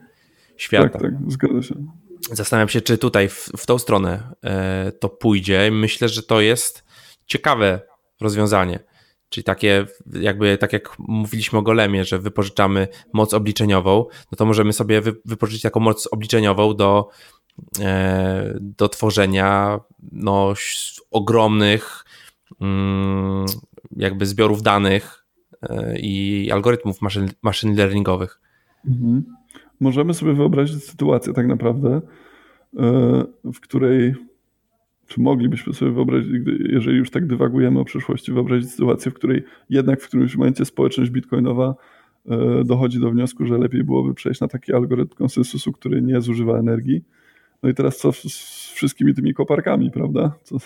świata. 0.57 0.89
Tak, 0.89 1.01
tak, 1.01 1.11
zgadza 1.27 1.61
się. 1.61 1.75
Zastanawiam 2.31 2.69
się, 2.69 2.81
czy 2.81 2.97
tutaj 2.97 3.29
w, 3.29 3.49
w 3.57 3.65
tą 3.65 3.79
stronę 3.79 4.33
e, 4.43 4.91
to 4.91 5.09
pójdzie. 5.09 5.71
Myślę, 5.71 6.09
że 6.09 6.23
to 6.23 6.41
jest 6.41 6.83
ciekawe 7.25 7.81
rozwiązanie. 8.21 8.79
Czyli 9.33 9.43
takie, 9.43 9.85
jakby 10.13 10.57
tak 10.57 10.73
jak 10.73 10.95
mówiliśmy 10.99 11.59
o 11.59 11.61
Golemie, 11.61 12.05
że 12.05 12.19
wypożyczamy 12.19 12.87
moc 13.13 13.33
obliczeniową, 13.33 14.05
no 14.31 14.35
to 14.37 14.45
możemy 14.45 14.73
sobie 14.73 15.01
wy, 15.01 15.15
wypożyczyć 15.25 15.61
taką 15.61 15.79
moc 15.79 16.07
obliczeniową 16.11 16.75
do, 16.75 17.09
e, 17.79 18.57
do 18.61 18.89
tworzenia 18.89 19.79
no, 20.11 20.53
ogromnych 21.11 22.05
mm, 22.61 23.45
jakby 23.95 24.25
zbiorów 24.25 24.61
danych 24.61 25.25
e, 25.61 25.99
i 25.99 26.49
algorytmów 26.51 27.01
machine, 27.01 27.27
machine 27.41 27.75
learningowych. 27.75 28.39
Mhm 28.87 29.23
możemy 29.83 30.13
sobie 30.13 30.33
wyobrazić 30.33 30.83
sytuację 30.83 31.33
tak 31.33 31.47
naprawdę, 31.47 31.89
e, 31.91 32.01
w 33.53 33.59
której, 33.59 34.15
czy 35.13 35.21
moglibyśmy 35.21 35.73
sobie 35.73 35.91
wyobrazić, 35.91 36.31
jeżeli 36.59 36.97
już 36.97 37.11
tak 37.11 37.27
dywagujemy 37.27 37.79
o 37.79 37.85
przyszłości, 37.85 38.31
wyobrazić 38.31 38.71
sytuację, 38.71 39.11
w 39.11 39.13
której 39.13 39.43
jednak 39.69 40.01
w 40.01 40.07
którymś 40.07 40.35
momencie 40.35 40.65
społeczność 40.65 41.11
bitcoinowa 41.11 41.75
e, 42.29 42.63
dochodzi 42.63 42.99
do 42.99 43.11
wniosku, 43.11 43.45
że 43.45 43.57
lepiej 43.57 43.83
byłoby 43.83 44.13
przejść 44.13 44.41
na 44.41 44.47
taki 44.47 44.73
algorytm 44.73 45.15
konsensusu, 45.15 45.71
który 45.71 46.01
nie 46.01 46.21
zużywa 46.21 46.59
energii. 46.59 47.03
No 47.63 47.69
i 47.69 47.73
teraz 47.73 47.97
co 47.97 48.11
z, 48.11 48.71
wszystkimi 48.73 49.13
tymi 49.13 49.33
koparkami, 49.33 49.91
prawda? 49.91 50.33
Co, 50.43 50.57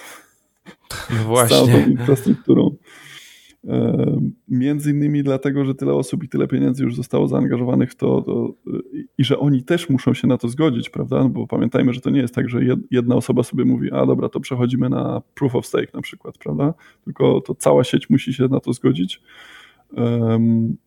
no 1.10 1.24
właśnie. 1.26 1.58
Z 1.58 1.60
całą 1.60 1.84
tą 1.84 1.90
infrastrukturą. 1.90 2.76
Między 4.48 4.92
innymi 4.92 5.24
dlatego, 5.24 5.66
że 5.66 5.76
tyle 5.76 5.94
osób 5.94 6.24
i 6.24 6.30
tyle 6.30 6.48
pieniędzy 6.48 6.84
już 6.84 6.96
zostało 6.96 7.28
zaangażowanych 7.28 7.92
w 7.92 7.96
to, 7.96 8.22
to, 8.22 8.54
i 9.18 9.24
że 9.24 9.40
oni 9.40 9.64
też 9.64 9.90
muszą 9.90 10.14
się 10.14 10.28
na 10.28 10.38
to 10.38 10.48
zgodzić, 10.48 10.90
prawda? 10.90 11.30
Bo 11.30 11.48
pamiętajmy, 11.48 11.94
że 11.94 12.02
to 12.02 12.10
nie 12.10 12.20
jest 12.20 12.36
tak, 12.36 12.50
że 12.50 12.60
jedna 12.92 13.16
osoba 13.16 13.44
sobie 13.44 13.66
mówi, 13.66 13.92
a 13.92 14.06
dobra, 14.06 14.30
to 14.30 14.40
przechodzimy 14.40 14.90
na 14.90 15.22
proof 15.36 15.56
of 15.56 15.66
stake 15.66 15.88
na 15.94 16.02
przykład, 16.02 16.38
prawda? 16.38 16.74
Tylko 17.04 17.42
to 17.42 17.56
cała 17.56 17.84
sieć 17.84 18.10
musi 18.10 18.34
się 18.34 18.48
na 18.48 18.60
to 18.60 18.74
zgodzić. 18.74 19.22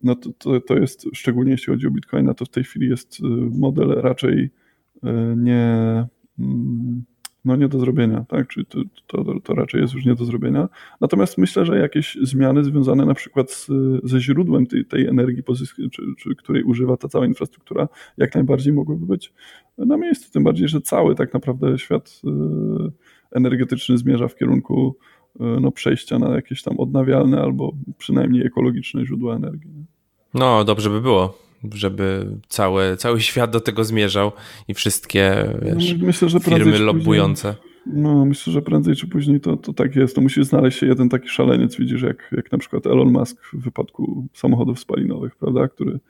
No 0.02 0.14
to, 0.14 0.30
to, 0.38 0.60
to 0.60 0.78
jest, 0.78 1.06
szczególnie 1.14 1.50
jeśli 1.50 1.72
chodzi 1.72 1.86
o 1.86 1.90
Bitcoina, 1.90 2.34
to 2.34 2.44
w 2.44 2.48
tej 2.48 2.64
chwili 2.64 2.88
jest 2.88 3.20
y, 3.20 3.22
model 3.58 3.88
raczej 3.88 4.50
y, 5.04 5.08
nie 5.36 6.04
mm, 6.38 7.04
no 7.44 7.56
nie 7.56 7.68
do 7.68 7.78
zrobienia, 7.80 8.24
tak? 8.28 8.48
Czyli 8.48 8.66
to, 8.66 8.78
to, 9.06 9.40
to, 9.40 9.54
raczej 9.54 9.80
jest 9.80 9.94
już 9.94 10.04
nie 10.04 10.14
do 10.14 10.24
zrobienia. 10.24 10.68
Natomiast 11.00 11.38
myślę, 11.38 11.66
że 11.66 11.78
jakieś 11.78 12.18
zmiany 12.22 12.64
związane 12.64 13.06
na 13.06 13.14
przykład 13.14 13.50
z, 13.50 13.68
ze 14.04 14.20
źródłem 14.20 14.66
tej, 14.66 14.84
tej 14.84 15.06
energii, 15.06 15.42
czy, 15.92 16.02
czy, 16.18 16.34
której 16.34 16.62
używa 16.62 16.96
ta 16.96 17.08
cała 17.08 17.26
infrastruktura, 17.26 17.88
jak 18.16 18.34
najbardziej 18.34 18.72
mogłyby 18.72 19.06
być 19.06 19.32
na 19.78 19.96
miejscu. 19.96 20.32
Tym 20.32 20.44
bardziej, 20.44 20.68
że 20.68 20.80
cały 20.80 21.14
tak 21.14 21.34
naprawdę 21.34 21.78
świat 21.78 22.20
y, 22.24 22.28
energetyczny 23.32 23.98
zmierza 23.98 24.28
w 24.28 24.36
kierunku 24.36 24.96
y, 25.36 25.38
no, 25.60 25.70
przejścia 25.70 26.18
na 26.18 26.34
jakieś 26.34 26.62
tam 26.62 26.80
odnawialne 26.80 27.40
albo 27.40 27.72
przynajmniej 27.98 28.46
ekologiczne 28.46 29.06
źródła 29.06 29.36
energii. 29.36 29.70
No, 30.34 30.64
dobrze 30.64 30.90
by 30.90 31.00
było 31.00 31.49
żeby 31.74 32.26
cały, 32.48 32.96
cały 32.96 33.20
świat 33.30 33.50
do 33.50 33.60
tego 33.60 33.84
zmierzał 33.84 34.32
i 34.68 34.74
wszystkie 34.74 35.54
wiesz, 35.62 35.94
Myślę, 35.94 36.28
że 36.28 36.40
firmy 36.40 36.78
lobbujące. 36.78 37.54
No, 37.86 38.24
myślę, 38.24 38.52
że 38.52 38.62
prędzej 38.62 38.96
czy 38.96 39.06
później 39.06 39.40
to, 39.40 39.56
to 39.56 39.72
tak 39.72 39.96
jest. 39.96 40.14
To 40.14 40.20
musi 40.20 40.44
znaleźć 40.44 40.78
się 40.78 40.86
jeden 40.86 41.08
taki 41.08 41.28
szaleniec, 41.28 41.76
widzisz, 41.76 42.02
jak, 42.02 42.28
jak 42.32 42.52
na 42.52 42.58
przykład 42.58 42.86
Elon 42.86 43.12
Musk 43.12 43.44
w 43.52 43.62
wypadku 43.62 44.26
samochodów 44.32 44.80
spalinowych, 44.80 45.36
prawda, 45.36 45.68
który, 45.68 46.00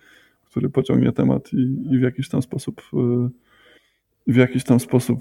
który 0.44 0.70
pociągnie 0.70 1.12
temat 1.12 1.52
i, 1.52 1.76
i 1.90 1.98
w 1.98 2.02
jakiś 2.02 2.28
tam 2.28 2.42
sposób 2.42 2.82
w 4.26 4.36
jakiś 4.36 4.64
tam 4.64 4.80
sposób 4.80 5.20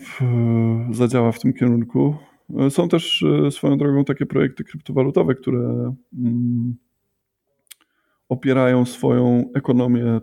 zadziała 0.91 1.31
w 1.31 1.39
tym 1.39 1.53
kierunku. 1.53 2.15
Są 2.69 2.89
też 2.89 3.25
swoją 3.49 3.77
drogą 3.77 4.05
takie 4.05 4.25
projekty 4.25 4.63
kryptowalutowe, 4.63 5.35
które 5.35 5.93
mm, 6.19 6.75
opierają 8.29 8.85
swoją 8.85 9.49
ekonomię 9.55 10.19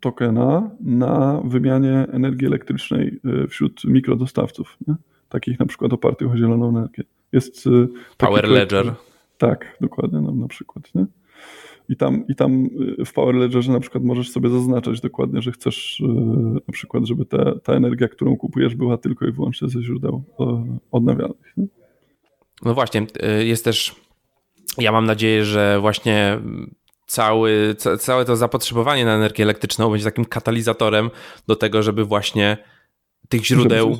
tokena 0.00 0.70
na 0.80 1.42
wymianie 1.44 2.06
energii 2.12 2.46
elektrycznej 2.46 3.20
y, 3.44 3.48
wśród 3.48 3.84
mikrodostawców, 3.84 4.76
nie? 4.88 4.94
takich 5.28 5.60
na 5.60 5.66
przykład 5.66 5.92
opartych 5.92 6.30
o 6.30 6.36
zieloną 6.36 6.68
energię. 6.68 7.04
Jest 7.32 7.66
y, 7.66 7.70
Power 8.18 8.44
projekt, 8.44 8.72
Ledger. 8.72 8.94
Tak, 9.38 9.76
dokładnie, 9.80 10.20
no, 10.20 10.32
na 10.32 10.48
przykład. 10.48 10.94
Nie? 10.94 11.06
I 11.88 11.96
tam, 11.96 12.24
I 12.28 12.34
tam 12.34 12.70
y, 13.00 13.04
w 13.04 13.12
Power 13.12 13.34
Ledgerze 13.34 13.72
na 13.72 13.80
przykład 13.80 14.04
możesz 14.04 14.30
sobie 14.30 14.48
zaznaczać 14.48 15.00
dokładnie, 15.00 15.42
że 15.42 15.52
chcesz 15.52 16.02
na 16.68 16.72
przykład, 16.72 17.04
żeby 17.04 17.24
te, 17.24 17.52
ta 17.64 17.72
energia, 17.72 18.08
którą 18.08 18.36
kupujesz, 18.36 18.74
była 18.74 18.98
tylko 18.98 19.26
i 19.26 19.32
wyłącznie 19.32 19.68
ze 19.68 19.82
źródeł 19.82 20.22
odnawialnych. 20.90 21.52
Nie? 21.56 21.66
No 22.64 22.74
właśnie, 22.74 23.06
jest 23.40 23.64
też, 23.64 23.94
ja 24.78 24.92
mam 24.92 25.06
nadzieję, 25.06 25.44
że 25.44 25.78
właśnie 25.80 26.38
cały, 27.10 27.74
ca, 27.78 27.96
całe 27.96 28.24
to 28.24 28.36
zapotrzebowanie 28.36 29.04
na 29.04 29.14
energię 29.14 29.44
elektryczną 29.44 29.90
będzie 29.90 30.04
takim 30.04 30.24
katalizatorem 30.24 31.10
do 31.46 31.56
tego, 31.56 31.82
żeby 31.82 32.04
właśnie 32.04 32.56
tych 33.28 33.46
źródeł 33.46 33.98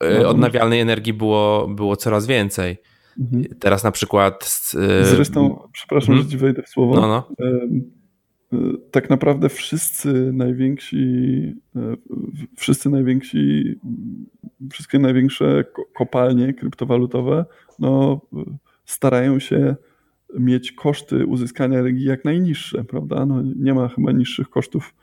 e, 0.00 0.22
no. 0.22 0.28
odnawialnej 0.28 0.80
energii 0.80 1.12
było, 1.12 1.68
było 1.68 1.96
coraz 1.96 2.26
więcej. 2.26 2.76
Mhm. 3.18 3.44
Teraz 3.60 3.84
na 3.84 3.90
przykład. 3.90 4.62
E, 5.00 5.04
Zresztą, 5.04 5.68
przepraszam, 5.72 6.14
mhm. 6.14 6.24
że 6.24 6.32
ci 6.32 6.38
wejdę 6.38 6.62
w 6.62 6.68
słowo. 6.68 6.94
No, 6.94 7.08
no. 7.08 7.28
E, 7.46 7.66
tak 8.90 9.10
naprawdę 9.10 9.48
wszyscy 9.48 10.32
najwięksi, 10.32 10.96
wszyscy 12.56 12.90
najwięksi, 12.90 13.64
wszystkie 14.72 14.98
największe 14.98 15.64
kopalnie 15.94 16.54
kryptowalutowe, 16.54 17.44
no, 17.78 18.20
starają 18.84 19.38
się 19.38 19.76
mieć 20.38 20.72
koszty 20.72 21.26
uzyskania 21.26 21.78
energii 21.78 22.04
jak 22.04 22.24
najniższe, 22.24 22.84
prawda? 22.84 23.26
No, 23.26 23.42
nie 23.56 23.74
ma 23.74 23.88
chyba 23.88 24.12
niższych 24.12 24.50
kosztów 24.50 24.94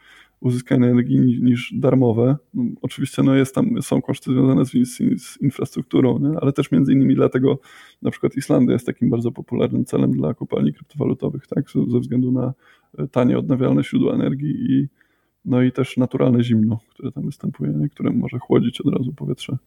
uzyskania 0.44 0.88
energii 0.88 1.20
niż 1.42 1.74
darmowe. 1.76 2.38
No, 2.54 2.64
oczywiście 2.82 3.24
no 3.24 3.36
jest 3.36 3.56
tam, 3.56 3.82
są 3.82 4.02
koszty 4.02 4.32
związane 4.32 4.66
z, 4.66 4.72
z 5.18 5.42
infrastrukturą, 5.42 6.20
nie? 6.20 6.40
ale 6.42 6.54
też 6.54 6.72
między 6.72 6.94
innymi 6.94 7.16
dlatego 7.16 7.60
na 8.02 8.12
przykład 8.12 8.36
Islandia 8.38 8.74
jest 8.74 8.86
takim 8.86 9.10
bardzo 9.10 9.32
popularnym 9.32 9.86
celem 9.86 10.12
dla 10.12 10.34
kopalni 10.34 10.74
kryptowalutowych, 10.74 11.48
tak? 11.48 11.66
ze 11.92 12.00
względu 12.00 12.32
na 12.32 12.54
e, 12.98 13.08
tanie 13.08 13.38
odnawialne 13.38 13.84
źródła 13.84 14.14
energii 14.14 14.56
i 14.70 14.88
no 15.46 15.62
i 15.62 15.72
też 15.72 15.98
naturalne 15.98 16.44
zimno, 16.44 16.80
które 16.90 17.12
tam 17.12 17.26
występuje, 17.26 17.72
nie? 17.72 17.90
które 17.90 18.12
może 18.12 18.40
chłodzić 18.40 18.82
od 18.82 18.94
razu 18.94 19.14
powietrze 19.14 19.58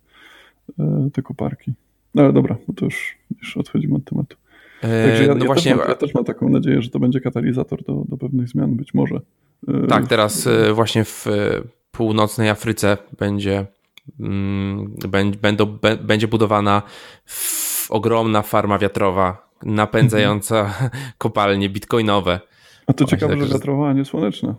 e, 0.78 1.10
te 1.12 1.22
koparki. 1.22 1.72
No 2.14 2.22
ale 2.22 2.32
dobra, 2.32 2.56
no 2.68 2.74
to 2.74 2.84
już, 2.84 3.16
już 3.42 3.56
odchodzimy 3.56 3.94
od 3.94 4.04
tematu. 4.04 4.36
Także 4.80 5.22
ja, 5.22 5.34
no 5.34 5.40
ja 5.40 5.46
właśnie... 5.46 5.70
też 5.70 5.78
mam, 5.80 5.88
ja 5.88 5.94
też 5.94 6.14
mam 6.14 6.24
taką 6.24 6.48
nadzieję, 6.48 6.82
że 6.82 6.90
to 6.90 6.98
będzie 6.98 7.20
katalizator 7.20 7.82
do, 7.82 8.04
do 8.08 8.16
pewnych 8.16 8.48
zmian, 8.48 8.74
być 8.76 8.94
może. 8.94 9.20
E, 9.68 9.86
tak, 9.86 10.06
teraz 10.06 10.46
e, 10.46 10.72
właśnie 10.72 11.04
w 11.04 11.26
e, 11.26 11.30
północnej 11.90 12.48
Afryce 12.48 12.98
będzie, 13.18 13.66
mm, 14.20 14.94
będą, 15.42 15.78
będzie 16.02 16.28
budowana 16.28 16.82
ogromna 17.88 18.42
farma 18.42 18.78
wiatrowa 18.78 19.46
napędzająca 19.62 20.60
mhm. 20.60 20.90
kopalnie 21.18 21.68
bitcoinowe. 21.68 22.40
A 22.86 22.92
to 22.92 23.04
ciekawe, 23.04 23.36
tak, 23.36 23.46
że 23.46 23.54
wiatrowa, 23.54 23.88
a 23.88 23.92
nie 23.92 24.04
słoneczna. 24.04 24.54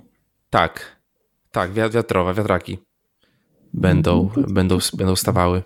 Tak, 0.50 0.98
tak, 1.52 1.72
wiatrowa, 1.72 2.34
wiatraki 2.34 2.78
będą, 3.74 4.30
no 4.38 4.44
będą, 4.48 4.78
będą 4.94 5.16
stawały. 5.16 5.64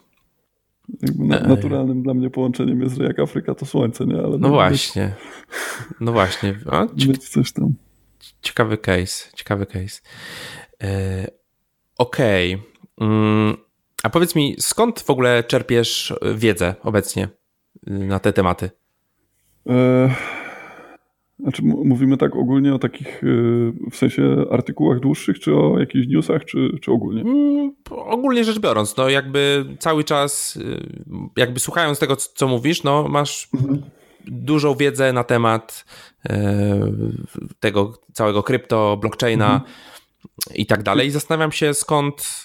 Naturalnym 1.47 2.03
dla 2.03 2.13
mnie 2.13 2.29
połączeniem 2.29 2.81
jest, 2.81 2.97
że 2.97 3.03
jak 3.03 3.19
Afryka 3.19 3.55
to 3.55 3.65
słońce, 3.65 4.05
nie? 4.05 4.17
Ale 4.17 4.37
no 4.37 4.49
właśnie. 4.49 5.15
No 5.99 6.11
właśnie. 6.11 6.59
A, 6.71 6.87
mieć 7.07 7.29
coś 7.29 7.51
tam. 7.51 7.73
Ciekawy 8.41 8.77
case, 8.77 9.29
ciekawy 9.35 9.65
case. 9.65 10.01
E, 10.83 11.27
Okej. 11.97 12.55
Okay. 12.55 13.07
Mm, 13.09 13.57
a 14.03 14.09
powiedz 14.09 14.35
mi, 14.35 14.55
skąd 14.59 15.01
w 15.01 15.09
ogóle 15.09 15.43
czerpiesz 15.43 16.13
wiedzę 16.35 16.75
obecnie 16.83 17.27
na 17.87 18.19
te 18.19 18.33
tematy? 18.33 18.69
E 19.69 20.15
znaczy, 21.41 21.61
mówimy 21.63 22.17
tak 22.17 22.35
ogólnie 22.35 22.73
o 22.75 22.79
takich, 22.79 23.23
y, 23.23 23.73
w 23.91 23.95
sensie 23.95 24.45
artykułach 24.51 24.99
dłuższych, 24.99 25.39
czy 25.39 25.55
o 25.55 25.79
jakichś 25.79 26.07
newsach, 26.07 26.45
czy, 26.45 26.69
czy 26.81 26.91
ogólnie? 26.91 27.21
Mm, 27.21 27.75
ogólnie 27.89 28.43
rzecz 28.43 28.59
biorąc, 28.59 28.97
no 28.97 29.09
jakby 29.09 29.65
cały 29.79 30.03
czas, 30.03 30.55
y, 30.55 31.03
jakby 31.37 31.59
słuchając 31.59 31.99
tego, 31.99 32.15
co 32.15 32.47
mówisz, 32.47 32.83
no 32.83 33.07
masz 33.07 33.49
mhm. 33.53 33.81
dużą 34.25 34.75
wiedzę 34.75 35.13
na 35.13 35.23
temat 35.23 35.85
y, 36.25 36.31
tego 37.59 37.93
całego 38.13 38.43
krypto, 38.43 38.97
blockchaina 38.97 39.53
mhm. 39.53 39.71
i 40.55 40.65
tak 40.65 40.83
dalej. 40.83 41.07
I 41.07 41.11
zastanawiam 41.11 41.51
się, 41.51 41.73
skąd, 41.73 42.43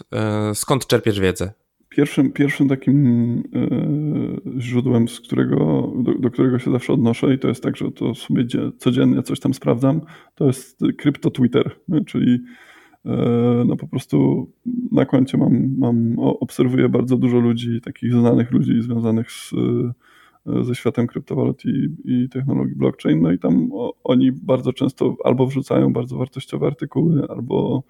skąd 0.54 0.86
czerpiesz 0.86 1.20
wiedzę. 1.20 1.52
Pierwszym, 1.96 2.32
pierwszym 2.32 2.68
takim 2.68 3.42
e, 3.54 4.60
źródłem, 4.60 5.08
z 5.08 5.20
którego, 5.20 5.56
do, 6.02 6.14
do, 6.14 6.30
którego 6.30 6.58
się 6.58 6.72
zawsze 6.72 6.92
odnoszę, 6.92 7.34
i 7.34 7.38
to 7.38 7.48
jest 7.48 7.62
tak, 7.62 7.76
że 7.76 7.90
to 7.90 8.14
sobie 8.14 8.44
codziennie 8.78 9.22
coś 9.22 9.40
tam 9.40 9.54
sprawdzam, 9.54 10.00
to 10.34 10.46
jest 10.46 10.80
krypto 10.98 11.30
Twitter, 11.30 11.70
czyli 12.10 12.38
e, 13.04 13.64
no 13.66 13.76
po 13.76 13.88
prostu 13.88 14.46
na 14.92 15.04
koncie 15.04 15.38
mam, 15.38 15.74
mam, 15.78 16.18
obserwuję 16.18 16.88
bardzo 16.88 17.16
dużo 17.16 17.38
ludzi, 17.38 17.80
takich 17.80 18.12
znanych 18.12 18.50
ludzi 18.50 18.82
związanych 18.82 19.32
z, 19.32 19.52
e, 20.46 20.64
ze 20.64 20.74
światem 20.74 21.06
kryptowalut 21.06 21.64
i, 21.64 21.88
i 22.04 22.28
technologii 22.28 22.76
blockchain, 22.76 23.22
no 23.22 23.32
i 23.32 23.38
tam 23.38 23.68
oni 24.04 24.32
bardzo 24.32 24.72
często 24.72 25.16
albo 25.24 25.46
wrzucają 25.46 25.92
bardzo 25.92 26.16
wartościowe 26.16 26.66
artykuły, 26.66 27.26
albo 27.28 27.82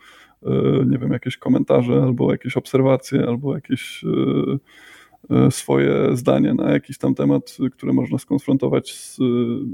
nie 0.86 0.98
wiem, 0.98 1.12
jakieś 1.12 1.36
komentarze, 1.36 2.02
albo 2.02 2.32
jakieś 2.32 2.56
obserwacje, 2.56 3.26
albo 3.26 3.54
jakieś 3.54 4.04
e, 4.04 5.36
e, 5.36 5.50
swoje 5.50 6.16
zdanie 6.16 6.54
na 6.54 6.70
jakiś 6.72 6.98
tam 6.98 7.14
temat, 7.14 7.56
które 7.72 7.92
można 7.92 8.18
skonfrontować 8.18 8.92
z, 8.92 9.18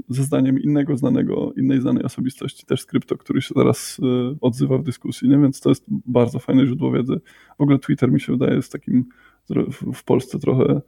ze 0.09 0.23
zdaniem 0.23 0.59
innego 0.59 0.97
znanego, 0.97 1.53
innej 1.57 1.81
znanej 1.81 2.03
osobistości, 2.03 2.65
też 2.65 2.81
skrypto, 2.81 3.17
który 3.17 3.41
się 3.41 3.53
zaraz 3.55 4.01
odzywa 4.41 4.77
w 4.77 4.83
dyskusji, 4.83 5.29
nie? 5.29 5.37
więc 5.37 5.59
to 5.59 5.69
jest 5.69 5.85
bardzo 5.89 6.39
fajne 6.39 6.65
źródło 6.65 6.91
wiedzy. 6.91 7.21
W 7.57 7.61
ogóle 7.61 7.79
Twitter 7.79 8.11
mi 8.11 8.19
się 8.19 8.31
wydaje 8.31 8.55
jest 8.55 8.71
takim 8.71 9.05
w 9.93 10.03
Polsce 10.03 10.39
trochę 10.39 10.81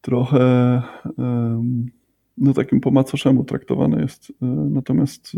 trochę 0.00 0.82
no 2.38 2.52
takim 2.54 2.80
po 2.80 2.90
macoszemu 2.90 3.44
traktowane 3.44 4.02
jest, 4.02 4.32
natomiast 4.70 5.36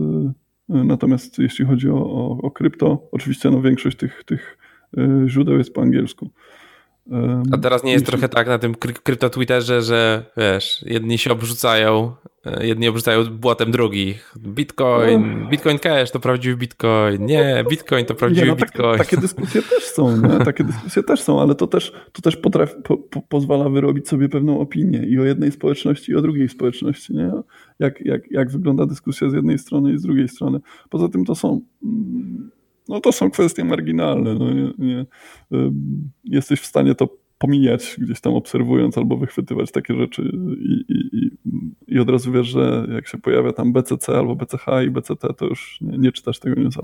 Natomiast 0.68 1.38
jeśli 1.38 1.64
chodzi 1.64 1.90
o, 1.90 1.96
o, 1.96 2.38
o 2.42 2.50
krypto, 2.50 3.08
oczywiście 3.12 3.50
no, 3.50 3.62
większość 3.62 3.96
tych, 3.96 4.24
tych 4.24 4.58
y, 4.98 5.28
źródeł 5.28 5.58
jest 5.58 5.74
po 5.74 5.82
angielsku. 5.82 6.30
A 7.52 7.58
teraz 7.58 7.84
nie 7.84 7.92
jest 7.92 8.06
trochę 8.06 8.28
tak 8.28 8.46
na 8.46 8.58
tym 8.58 8.74
krypto 8.74 9.30
Twitterze, 9.30 9.82
że 9.82 10.24
wiesz, 10.36 10.84
jedni 10.86 11.18
się 11.18 11.32
obrzucają, 11.32 12.12
e, 12.46 12.66
jedni 12.66 12.88
obrzucają 12.88 13.24
błotem 13.24 13.70
drugich. 13.70 14.34
Bitcoin, 14.38 15.42
no. 15.42 15.48
Bitcoin 15.48 15.78
Cash 15.78 16.10
to 16.10 16.20
prawdziwy 16.20 16.56
Bitcoin. 16.56 17.26
Nie, 17.26 17.64
Bitcoin 17.70 18.06
to 18.06 18.14
prawdziwy 18.14 18.46
nie, 18.46 18.52
no, 18.52 18.56
Bitcoin. 18.56 18.98
Takie 18.98 19.16
dyskusje 19.16 19.62
też 19.62 19.84
są, 19.84 20.16
nie? 20.16 20.38
takie 20.44 20.64
dyskusje 20.64 21.02
też 21.02 21.20
są, 21.20 21.40
ale 21.40 21.54
to 21.54 21.66
też, 21.66 21.92
to 22.12 22.22
też 22.22 22.36
potrafi, 22.36 22.74
po, 22.84 22.96
po, 22.96 23.22
pozwala 23.22 23.68
wyrobić 23.68 24.08
sobie 24.08 24.28
pewną 24.28 24.60
opinię 24.60 25.06
i 25.06 25.18
o 25.18 25.24
jednej 25.24 25.52
społeczności, 25.52 26.12
i 26.12 26.14
o 26.14 26.22
drugiej 26.22 26.48
społeczności. 26.48 27.14
Nie? 27.14 27.30
Jak, 27.78 28.00
jak, 28.00 28.30
jak 28.30 28.50
wygląda 28.50 28.86
dyskusja 28.86 29.30
z 29.30 29.32
jednej 29.32 29.58
strony 29.58 29.92
i 29.92 29.98
z 29.98 30.02
drugiej 30.02 30.28
strony. 30.28 30.60
Poza 30.90 31.08
tym 31.08 31.24
to 31.24 31.34
są 31.34 31.60
mm, 31.82 32.50
no 32.88 33.00
to 33.00 33.12
są 33.12 33.30
kwestie 33.30 33.64
marginalne. 33.64 34.34
No 34.34 34.52
nie, 34.52 34.72
nie, 34.78 35.06
jesteś 36.24 36.60
w 36.60 36.66
stanie 36.66 36.94
to 36.94 37.08
pomijać 37.42 37.96
gdzieś 37.98 38.20
tam 38.20 38.34
obserwując 38.34 38.98
albo 38.98 39.16
wychwytywać 39.16 39.72
takie 39.72 39.94
rzeczy 39.94 40.32
i, 40.58 40.84
i, 40.88 41.30
i, 41.88 41.98
od 41.98 42.10
razu 42.10 42.32
wiesz, 42.32 42.46
że 42.46 42.86
jak 42.94 43.08
się 43.08 43.18
pojawia 43.18 43.52
tam 43.52 43.72
BCC 43.72 44.08
albo 44.18 44.36
BCH 44.36 44.66
i 44.86 44.90
BCT, 44.90 45.34
to 45.36 45.46
już 45.46 45.78
nie, 45.80 45.98
nie 45.98 46.12
czytasz 46.12 46.38
tego 46.38 46.60
newsa. 46.60 46.80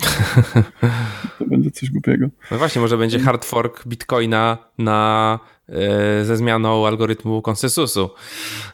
to 1.38 1.46
będzie 1.46 1.70
coś 1.70 1.90
głupiego. 1.90 2.28
No 2.50 2.58
właśnie, 2.58 2.82
może 2.82 2.98
będzie 2.98 3.18
hard 3.18 3.44
fork 3.44 3.86
Bitcoina 3.86 4.58
na, 4.78 5.38
e, 5.68 6.24
ze 6.24 6.36
zmianą 6.36 6.86
algorytmu 6.86 7.42
konsensusu. 7.42 8.10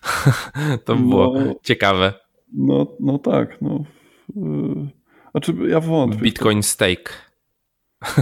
to 0.84 0.96
by 0.96 1.02
było 1.02 1.40
no, 1.40 1.54
ciekawe. 1.62 2.12
No, 2.52 2.86
no 3.00 3.18
tak, 3.18 3.62
no. 3.62 3.84
Znaczy 5.34 5.54
ja 5.68 5.80
wątpię. 5.80 6.22
Bitcoin 6.22 6.62
stake. 6.62 7.12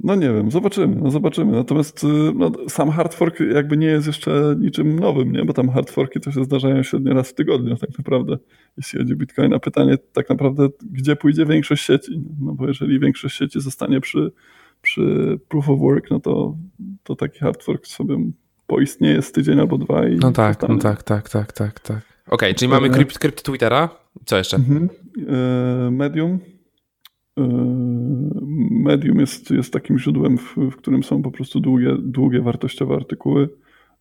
No 0.00 0.14
nie 0.14 0.32
wiem, 0.32 0.50
zobaczymy, 0.50 0.96
no 0.96 1.10
zobaczymy. 1.10 1.52
Natomiast 1.52 2.06
no, 2.34 2.52
sam 2.68 2.90
hardfork 2.90 3.40
jakby 3.40 3.76
nie 3.76 3.86
jest 3.86 4.06
jeszcze 4.06 4.56
niczym 4.58 4.98
nowym, 4.98 5.32
nie? 5.32 5.44
Bo 5.44 5.52
tam 5.52 5.68
hardforki 5.68 6.20
to 6.20 6.32
się 6.32 6.44
zdarzają 6.44 6.82
średnio 6.82 7.14
raz 7.14 7.28
w 7.28 7.34
tygodniu 7.34 7.76
tak 7.76 7.98
naprawdę, 7.98 8.38
jeśli 8.76 8.98
chodzi 8.98 9.12
o 9.12 9.16
Bitcoina. 9.16 9.58
Pytanie 9.58 9.98
tak 10.12 10.28
naprawdę, 10.28 10.68
gdzie 10.92 11.16
pójdzie 11.16 11.46
większość 11.46 11.84
sieci? 11.84 12.22
No 12.40 12.54
bo 12.54 12.68
jeżeli 12.68 13.00
większość 13.00 13.36
sieci 13.36 13.60
zostanie 13.60 14.00
przy, 14.00 14.32
przy 14.82 15.38
proof 15.48 15.68
of 15.68 15.80
work, 15.80 16.10
no 16.10 16.20
to, 16.20 16.56
to 17.02 17.16
taki 17.16 17.38
hardfork 17.38 17.86
sobie 17.86 18.16
poistnieje 18.66 19.22
z 19.22 19.32
tydzień 19.32 19.60
albo 19.60 19.78
dwa 19.78 20.08
i 20.08 20.16
No 20.16 20.32
tak, 20.32 20.68
no 20.68 20.78
tak, 20.78 21.02
tak, 21.02 21.28
tak, 21.28 21.52
tak, 21.52 21.80
tak. 21.80 21.98
Okej, 21.98 22.48
okay, 22.48 22.54
czyli 22.54 22.68
mamy 22.68 22.90
krypt, 22.90 23.18
krypt 23.18 23.42
Twittera. 23.42 23.88
Co 24.24 24.36
jeszcze? 24.36 24.56
Mhm. 24.56 24.88
E, 25.28 25.90
Medium. 25.90 26.38
E, 27.38 27.42
Medium 28.70 29.20
jest, 29.20 29.50
jest 29.50 29.72
takim 29.72 29.98
źródłem, 29.98 30.38
w, 30.38 30.56
w, 30.56 30.76
którym 30.76 31.02
są 31.02 31.22
po 31.22 31.30
prostu 31.30 31.60
długie, 31.60 31.96
długie, 31.98 32.40
wartościowe 32.40 32.94
artykuły. 32.94 33.48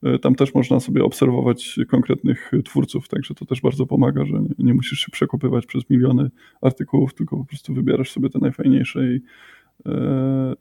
E, 0.03 0.19
tam 0.19 0.35
też 0.35 0.53
można 0.53 0.79
sobie 0.79 1.03
obserwować 1.03 1.79
konkretnych 1.87 2.51
twórców, 2.65 3.07
także 3.07 3.35
to 3.35 3.45
też 3.45 3.61
bardzo 3.61 3.85
pomaga, 3.85 4.25
że 4.25 4.41
nie, 4.41 4.49
nie 4.59 4.73
musisz 4.73 4.99
się 4.99 5.11
przekopywać 5.11 5.65
przez 5.65 5.89
miliony 5.89 6.31
artykułów, 6.61 7.13
tylko 7.13 7.37
po 7.37 7.45
prostu 7.45 7.73
wybierasz 7.73 8.11
sobie 8.11 8.29
te 8.29 8.39
najfajniejsze 8.39 9.13
i 9.13 9.21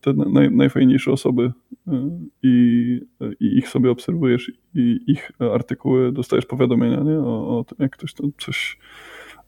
te 0.00 0.12
naj, 0.12 0.50
najfajniejsze 0.50 1.12
osoby 1.12 1.52
i, 2.42 3.00
i, 3.40 3.58
ich 3.58 3.68
sobie 3.68 3.90
obserwujesz 3.90 4.52
i 4.74 4.98
ich 5.06 5.32
artykuły 5.38 6.12
dostajesz 6.12 6.46
powiadomienia 6.46 7.00
nie? 7.00 7.18
O, 7.18 7.58
o 7.58 7.64
tym, 7.64 7.76
jak 7.80 7.92
ktoś 7.92 8.14
tam 8.14 8.30
coś 8.38 8.78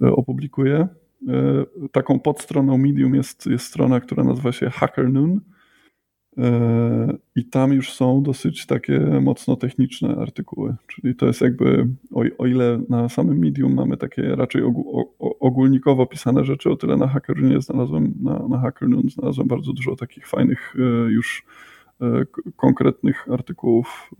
opublikuje. 0.01 0.89
E, 1.29 1.65
taką 1.93 2.21
podstroną 2.21 2.79
Medium 2.79 3.15
jest, 3.15 3.47
jest 3.47 3.67
strona, 3.67 4.01
która 4.01 4.25
nazywa 4.25 4.53
się 4.53 4.71
HackerNoon. 4.71 5.41
E, 6.39 7.17
i 7.37 7.45
tam 7.45 7.73
już 7.73 7.93
są 7.93 8.23
dosyć 8.23 8.67
takie 8.67 8.99
mocno 9.01 9.57
techniczne 9.57 10.17
artykuły, 10.17 10.77
czyli 10.87 11.17
to 11.17 11.27
jest 11.27 11.41
jakby, 11.41 11.89
o, 12.15 12.23
o 12.39 12.47
ile 12.47 12.81
na 12.89 13.09
samym 13.09 13.39
Medium 13.39 13.75
mamy 13.75 13.97
takie 13.97 14.23
raczej 14.23 14.63
ogólnikowo 15.19 16.07
pisane 16.07 16.45
rzeczy, 16.45 16.71
o 16.71 16.77
tyle 16.77 16.97
na 16.97 17.09
HackerNoonie 17.09 17.61
znalazłem, 17.61 18.15
na, 18.23 18.49
na 18.49 18.59
HackerNoon 18.61 19.09
znalazłem 19.09 19.49
bardzo 19.49 19.73
dużo 19.73 19.97
takich 19.97 20.27
fajnych 20.27 20.75
e, 20.79 21.11
już 21.11 21.45
konkretnych 22.57 23.29
artykułów 23.33 24.11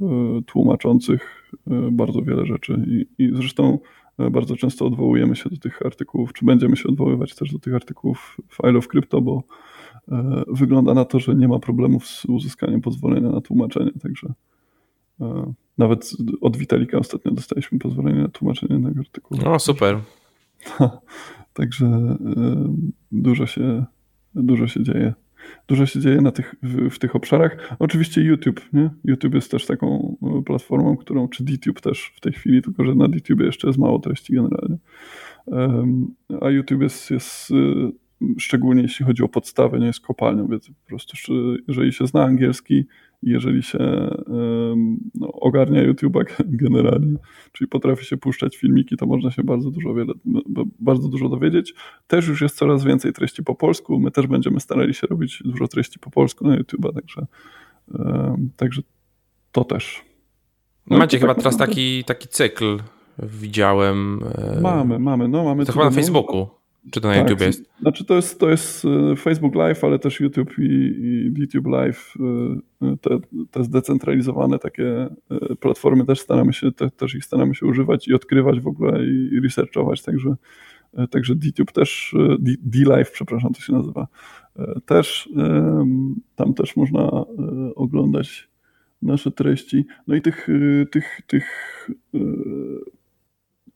tłumaczących 0.47 1.53
bardzo 1.93 2.23
wiele 2.23 2.47
rzeczy. 2.47 2.85
I, 2.87 3.25
i 3.25 3.31
zresztą 3.35 3.79
E, 4.08 4.08
bardzo 4.31 4.57
często 4.57 4.87
odwołujemy 4.87 5.37
się 5.37 5.51
do 5.51 5.57
tych 5.57 5.83
artykułów, 5.87 6.33
czy 6.33 6.45
będziemy 6.45 6.77
się 6.77 6.89
odwoływać 6.89 7.35
też 7.35 7.53
do 7.53 7.59
tych 7.59 7.75
artykułów 7.75 8.37
File 8.51 8.79
of 8.79 8.89
Crypto, 8.89 9.21
bo 9.21 9.43
e, 10.09 10.45
wygląda 10.49 10.95
na 10.95 11.05
to, 11.05 11.21
że 11.21 11.35
nie 11.35 11.49
ma 11.49 11.59
problemów 11.59 12.07
z 12.07 12.25
uzyskaniem 12.25 12.81
pozwolenia 12.81 13.29
na 13.29 13.41
tłumaczenie, 13.41 13.93
także 14.03 14.33
e, 15.21 15.53
nawet 15.79 16.13
od 16.41 16.57
Witalika 16.57 16.99
ostatnio 16.99 17.33
dostaliśmy 17.33 17.79
pozwolenie 17.79 18.23
na 18.23 18.29
tłumaczenie 18.29 18.83
tego 18.89 19.01
artykułu. 19.01 19.41
O, 19.45 19.59
super. 19.59 20.01
Także 21.53 22.17
dużo 23.13 23.47
się, 23.47 23.85
dużo 24.35 24.67
się 24.67 24.83
dzieje 24.83 25.15
dużo 25.69 25.87
się 25.87 26.01
dzieje 26.01 26.21
na 26.21 26.31
tych, 26.31 26.55
w, 26.63 26.91
w, 26.91 26.99
tych 26.99 27.17
obszarach. 27.17 27.77
Oczywiście 27.79 28.21
YouTube, 28.21 28.61
nie? 28.73 28.91
YouTube 29.05 29.35
jest 29.35 29.51
też 29.51 29.67
taką 29.67 30.17
e, 30.23 30.43
platformą, 30.43 30.97
którą, 30.97 31.29
czy 31.29 31.45
DTube 31.45 31.81
też 31.81 32.13
w 32.17 32.21
tej 32.21 32.33
chwili, 32.33 32.63
tylko 32.63 32.85
że 32.85 32.95
na 32.95 33.09
DTube 33.09 33.41
jeszcze 33.41 33.67
jest 33.67 33.79
mało 33.79 33.99
treści 33.99 34.35
generalnie. 34.35 34.77
Um, 35.47 36.15
a 36.41 36.51
YouTube 36.51 36.83
jest, 36.83 37.11
jest 37.11 37.51
e, 37.51 37.55
szczególnie 38.39 38.83
jeśli 38.83 39.07
chodzi 39.07 39.23
o 39.23 39.29
podstawę, 39.29 39.79
nie 39.79 39.87
jest 39.87 40.01
kopalnią, 40.01 40.49
więc 40.49 40.67
po 40.69 40.87
prostu 40.87 41.33
jeżeli 41.69 41.93
się 41.93 42.07
zna 42.07 42.25
angielski, 42.25 42.87
jeżeli 43.23 43.63
się 43.63 43.79
no, 45.15 45.33
ogarnia 45.33 45.93
YouTube'a 45.93 46.25
generalnie, 46.65 47.17
czyli 47.53 47.69
potrafi 47.69 48.05
się 48.05 48.17
puszczać 48.17 48.57
filmiki, 48.57 48.97
to 48.97 49.07
można 49.07 49.31
się 49.31 49.43
bardzo 49.45 49.71
dużo, 49.71 49.95
wiele, 49.95 50.13
bardzo 50.79 51.09
dużo 51.09 51.29
dowiedzieć. 51.29 51.75
Też 52.07 52.29
już 52.29 52.41
jest 52.41 52.57
coraz 52.57 52.85
więcej 52.85 53.13
treści 53.13 53.45
po 53.45 53.55
polsku. 53.55 54.01
My 54.01 54.11
też 54.11 54.27
będziemy 54.27 54.61
starali 54.61 54.95
się 54.95 55.07
robić 55.07 55.43
dużo 55.45 55.69
treści 55.69 55.99
po 55.99 56.11
polsku 56.11 56.49
na 56.49 56.59
YouTube'a, 56.59 56.95
także, 56.95 57.27
także 58.57 58.83
to 59.53 59.65
też. 59.65 60.05
No 60.87 60.99
Macie 60.99 61.19
chyba 61.19 61.35
tak 61.35 61.43
teraz 61.43 61.57
taki, 61.57 62.05
taki 62.05 62.29
cykl, 62.29 62.79
widziałem. 63.23 64.21
E, 64.35 64.61
mamy, 64.61 64.99
mamy. 64.99 65.29
No, 65.29 65.45
mamy 65.45 65.67
to 65.67 65.73
chyba 65.73 65.85
na 65.85 65.91
Facebooku. 65.91 66.58
Czy 66.91 67.01
to 67.01 67.09
na 67.09 67.15
tak, 67.15 67.23
YouTube 67.23 67.47
jest? 67.47 67.71
Znaczy 67.81 68.05
to 68.05 68.17
jest, 68.17 68.41
to 68.41 68.51
jest 68.51 68.85
e, 68.85 69.17
Facebook 69.17 69.55
Live, 69.55 69.85
ale 69.85 69.99
też 69.99 70.21
YouTube 70.21 70.59
i, 70.59 70.63
i 70.63 71.41
YouTube 71.41 71.67
Live, 71.67 72.15
e, 72.83 72.97
te, 72.97 73.19
te 73.51 73.65
zdecentralizowane 73.65 74.59
takie 74.59 75.09
e, 75.31 75.57
platformy 75.61 76.05
też 76.05 76.21
staramy 76.21 76.53
się, 76.53 76.73
te, 76.73 76.91
też 76.91 77.15
ich 77.15 77.25
staramy 77.25 77.55
się 77.55 77.67
używać 77.67 78.09
i 78.09 78.15
odkrywać 78.15 78.61
w 78.61 78.67
ogóle 78.67 79.05
i, 79.05 79.29
i 79.33 79.41
researchować, 79.41 80.03
także 80.03 80.35
Także 81.11 81.35
DTube 81.35 81.73
też, 81.73 82.17
D-Live, 82.63 83.11
przepraszam, 83.11 83.53
to 83.53 83.61
się 83.61 83.73
nazywa. 83.73 84.07
Też, 84.87 85.29
tam 86.37 86.55
też 86.55 86.77
można 86.77 87.25
oglądać 87.75 88.49
nasze 89.03 89.31
treści. 89.31 89.87
No 90.07 90.15
i 90.15 90.23
tych, 90.23 90.49
tych, 90.91 91.21
tych 91.27 91.47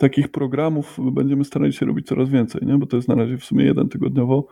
takich 0.03 0.29
programów 0.29 0.99
będziemy 1.13 1.45
starali 1.45 1.73
się 1.73 1.87
robić 1.87 2.07
coraz 2.07 2.29
więcej, 2.29 2.67
nie? 2.67 2.79
bo 2.79 2.87
to 2.87 2.97
jest 2.97 3.09
na 3.09 3.15
razie 3.15 3.39
w 3.39 3.45
sumie 3.45 3.65
jeden 3.65 3.89
tygodniowo. 3.89 4.47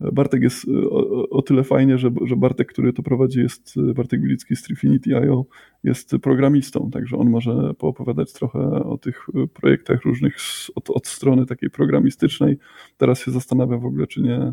Bartek 0.00 0.42
jest 0.42 0.66
o, 0.90 1.28
o 1.28 1.42
tyle 1.42 1.64
fajnie, 1.64 1.98
że, 1.98 2.10
że 2.26 2.36
Bartek, 2.36 2.72
który 2.72 2.92
to 2.92 3.02
prowadzi, 3.02 3.40
jest 3.40 3.74
Bartek 3.94 4.22
Wilicki 4.22 4.56
z 4.56 4.62
Trifinity.io, 4.62 5.44
jest 5.84 6.12
programistą, 6.22 6.90
także 6.90 7.16
on 7.16 7.30
może 7.30 7.74
poopowiadać 7.74 8.32
trochę 8.32 8.58
o 8.84 8.98
tych 8.98 9.26
projektach 9.54 10.02
różnych 10.02 10.36
od, 10.74 10.90
od 10.90 11.06
strony 11.06 11.46
takiej 11.46 11.70
programistycznej. 11.70 12.58
Teraz 12.96 13.24
się 13.24 13.30
zastanawiam 13.30 13.80
w 13.80 13.86
ogóle, 13.86 14.06
czy 14.06 14.22
nie, 14.22 14.52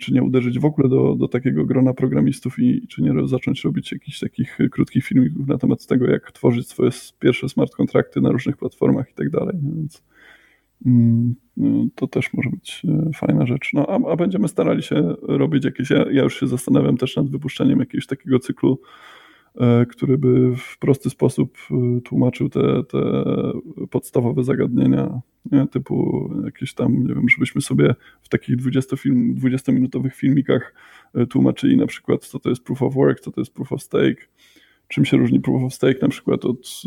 czy 0.00 0.12
nie 0.12 0.22
uderzyć 0.22 0.58
w 0.58 0.64
ogóle 0.64 0.88
do, 0.88 1.14
do 1.14 1.28
takiego 1.28 1.64
grona 1.64 1.94
programistów 1.94 2.58
i 2.58 2.86
czy 2.88 3.02
nie 3.02 3.28
zacząć 3.28 3.64
robić 3.64 3.92
jakichś 3.92 4.18
takich 4.18 4.58
krótkich 4.70 5.04
filmików 5.04 5.46
na 5.46 5.58
temat 5.58 5.86
tego, 5.86 6.10
jak 6.10 6.32
tworzyć 6.32 6.68
swoje 6.68 6.90
pierwsze 7.18 7.48
smart 7.48 7.74
kontrakty 7.74 8.20
na 8.20 8.30
różnych 8.30 8.56
platformach 8.56 9.10
i 9.10 9.14
tak 9.14 9.30
dalej. 9.30 9.56
Więc 9.62 10.02
mm, 10.86 11.34
no, 11.56 11.86
to 11.94 12.06
też 12.06 12.32
może 12.34 12.50
być 12.50 12.82
e, 12.88 13.10
fajna 13.14 13.46
rzecz. 13.46 13.70
No, 13.74 13.86
a, 13.88 14.12
a 14.12 14.16
będziemy 14.16 14.48
starali 14.48 14.82
się 14.82 15.14
robić 15.22 15.64
jakieś. 15.64 15.90
Ja, 15.90 16.04
ja 16.10 16.22
już 16.22 16.40
się 16.40 16.46
zastanawiam 16.46 16.96
też 16.96 17.16
nad 17.16 17.30
wypuszczeniem 17.30 17.80
jakiegoś 17.80 18.06
takiego 18.06 18.38
cyklu 18.38 18.80
który 19.88 20.18
by 20.18 20.56
w 20.56 20.78
prosty 20.78 21.10
sposób 21.10 21.58
e, 21.70 22.00
tłumaczył 22.00 22.48
te, 22.48 22.84
te 22.84 22.98
podstawowe 23.90 24.44
zagadnienia, 24.44 25.20
nie? 25.52 25.66
typu 25.66 26.28
jakieś 26.44 26.74
tam, 26.74 27.06
nie 27.06 27.14
wiem, 27.14 27.28
żebyśmy 27.28 27.60
sobie 27.60 27.94
w 28.22 28.28
takich 28.28 28.56
20 28.56 28.96
film, 28.96 29.34
20-minutowych 29.34 30.14
filmikach 30.14 30.74
e, 31.14 31.26
tłumaczyli 31.26 31.76
na 31.76 31.86
przykład, 31.86 32.26
co 32.26 32.38
to 32.38 32.48
jest 32.48 32.64
proof 32.64 32.82
of 32.82 32.94
work, 32.94 33.20
co 33.20 33.30
to 33.30 33.40
jest 33.40 33.54
proof 33.54 33.72
of 33.72 33.82
stake, 33.82 34.16
czym 34.88 35.04
się 35.04 35.16
różni 35.16 35.40
proof 35.40 35.62
of 35.62 35.74
stake 35.74 35.98
na 36.02 36.08
przykład 36.08 36.44
od 36.44 36.82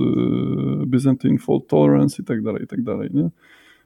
Byzantine 0.87 1.37
Fault 1.37 1.67
Tolerance 1.67 2.21
i 2.21 2.25
tak 2.25 2.41
dalej, 2.41 2.63
i 2.63 2.67
tak 2.67 2.81
dalej, 2.81 3.09
nie? 3.13 3.29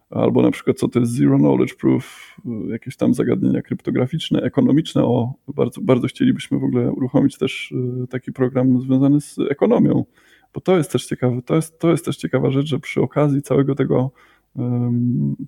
Albo 0.09 0.41
na 0.41 0.51
przykład 0.51 0.77
co 0.77 0.87
to 0.87 0.99
jest 0.99 1.11
Zero 1.11 1.37
Knowledge 1.37 1.75
Proof, 1.75 2.35
jakieś 2.69 2.97
tam 2.97 3.13
zagadnienia 3.13 3.61
kryptograficzne, 3.61 4.41
ekonomiczne. 4.41 5.03
O, 5.03 5.33
bardzo, 5.47 5.81
bardzo 5.81 6.07
chcielibyśmy 6.07 6.59
w 6.59 6.63
ogóle 6.63 6.91
uruchomić 6.91 7.37
też 7.37 7.71
y, 8.03 8.07
taki 8.07 8.31
program 8.31 8.81
związany 8.81 9.21
z 9.21 9.37
ekonomią, 9.49 10.05
bo 10.53 10.61
to 10.61 10.77
jest 10.77 10.91
też 10.91 11.05
ciekawe, 11.05 11.41
to 11.41 11.55
jest, 11.55 11.79
to 11.79 11.91
jest 11.91 12.05
też 12.05 12.17
ciekawa 12.17 12.51
rzecz, 12.51 12.67
że 12.67 12.79
przy 12.79 13.01
okazji 13.01 13.41
całego 13.41 13.75
tego, 13.75 14.11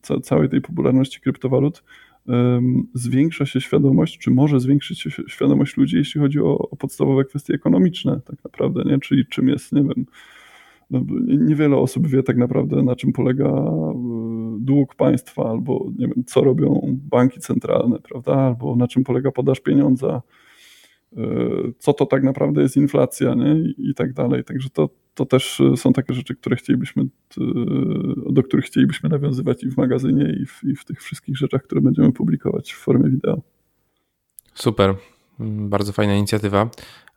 ca, 0.02 0.20
całej 0.20 0.50
tej 0.50 0.62
popularności 0.62 1.22
kryptowalut 1.22 1.84
zwiększa 2.94 3.46
się 3.46 3.62
świadomość, 3.62 4.18
czy 4.18 4.32
może 4.32 4.60
zwiększyć 4.60 5.02
się 5.02 5.10
świadomość 5.28 5.78
ludzi, 5.78 5.98
jeśli 5.98 6.22
chodzi 6.22 6.40
o, 6.40 6.58
o 6.58 6.76
podstawowe 6.76 7.26
kwestie 7.26 7.54
ekonomiczne 7.54 8.22
tak 8.26 8.44
naprawdę, 8.44 8.84
nie? 8.86 9.00
czyli 9.00 9.26
czym 9.26 9.48
jest, 9.50 9.72
nie 9.72 9.84
wiem, 9.84 10.06
niewiele 11.28 11.78
osób 11.78 12.08
wie 12.08 12.24
tak 12.24 12.38
naprawdę, 12.38 12.84
na 12.84 12.96
czym 12.96 13.14
polega 13.14 13.46
e, 13.46 14.58
dług 14.60 14.96
państwa, 14.96 15.50
albo 15.50 15.92
nie 15.98 16.08
wiem, 16.08 16.24
co 16.26 16.42
robią 16.42 16.98
banki 17.12 17.40
centralne, 17.40 18.00
prawda? 18.00 18.34
Albo 18.34 18.76
na 18.76 18.88
czym 18.88 19.04
polega 19.04 19.32
podaż 19.32 19.60
pieniądza, 19.60 20.22
e, 21.18 21.22
co 21.78 21.94
to 21.94 22.06
tak 22.06 22.24
naprawdę 22.24 22.62
jest 22.62 22.78
inflacja, 22.78 23.34
nie? 23.34 23.56
I, 23.78 23.94
tak 23.96 24.14
dalej. 24.14 24.44
Także 24.44 24.70
to, 24.70 24.90
to 25.16 25.26
też 25.26 25.62
są 25.76 25.94
takie 25.94 26.14
rzeczy, 26.14 26.36
które 26.36 26.56
chcielibyśmy, 26.56 27.04
e, 27.04 27.08
do 28.30 28.44
których 28.44 28.66
chcielibyśmy 28.66 29.10
nawiązywać 29.10 29.64
i 29.64 29.70
w 29.70 29.78
magazynie, 29.78 30.36
i 30.42 30.46
w, 30.46 30.64
i 30.64 30.76
w 30.76 30.86
tych 30.86 31.02
wszystkich 31.02 31.38
rzeczach, 31.38 31.64
które 31.64 31.82
będziemy 31.82 32.12
publikować 32.12 32.74
w 32.74 32.78
formie 32.78 33.10
wideo. 33.10 33.42
Super. 34.54 34.96
Bardzo 35.40 35.94
fajna 35.94 36.16
inicjatywa. 36.16 36.70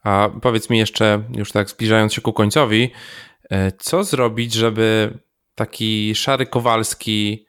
A 0.05 0.31
powiedz 0.43 0.70
mi 0.70 0.78
jeszcze, 0.78 1.23
już 1.36 1.53
tak 1.53 1.70
zbliżając 1.70 2.12
się 2.12 2.20
ku 2.20 2.32
końcowi, 2.32 2.90
E, 2.90 3.32
co 3.79 4.05
zrobić, 4.05 4.53
żeby 4.53 5.19
taki 5.55 6.15
szary 6.15 6.47
Kowalski 6.47 7.47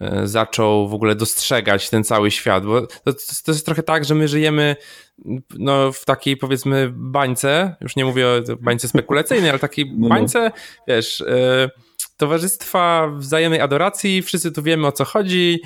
e, 0.00 0.26
zaczął 0.26 0.88
w 0.88 0.94
ogóle 0.94 1.14
dostrzegać 1.14 1.90
ten 1.90 2.04
cały 2.04 2.30
świat, 2.30 2.66
bo 2.66 2.86
to, 2.86 3.12
to 3.44 3.52
jest 3.52 3.66
trochę 3.66 3.82
tak, 3.82 4.04
że 4.04 4.14
my 4.14 4.28
żyjemy 4.28 4.76
no, 5.58 5.92
w 5.92 6.04
takiej 6.04 6.36
powiedzmy 6.36 6.92
bańce, 6.94 7.76
już 7.80 7.96
nie 7.96 8.04
mówię 8.04 8.28
o 8.28 8.56
bańce 8.60 8.88
spekulacyjnej, 8.88 9.50
ale 9.50 9.58
takiej 9.58 9.86
no, 9.90 9.96
no. 9.98 10.08
bańce, 10.08 10.50
wiesz, 10.88 11.20
e, 11.20 11.70
towarzystwa 12.16 13.08
wzajemnej 13.16 13.60
adoracji, 13.60 14.22
wszyscy 14.22 14.52
tu 14.52 14.62
wiemy 14.62 14.86
o 14.86 14.92
co 14.92 15.04
chodzi, 15.04 15.60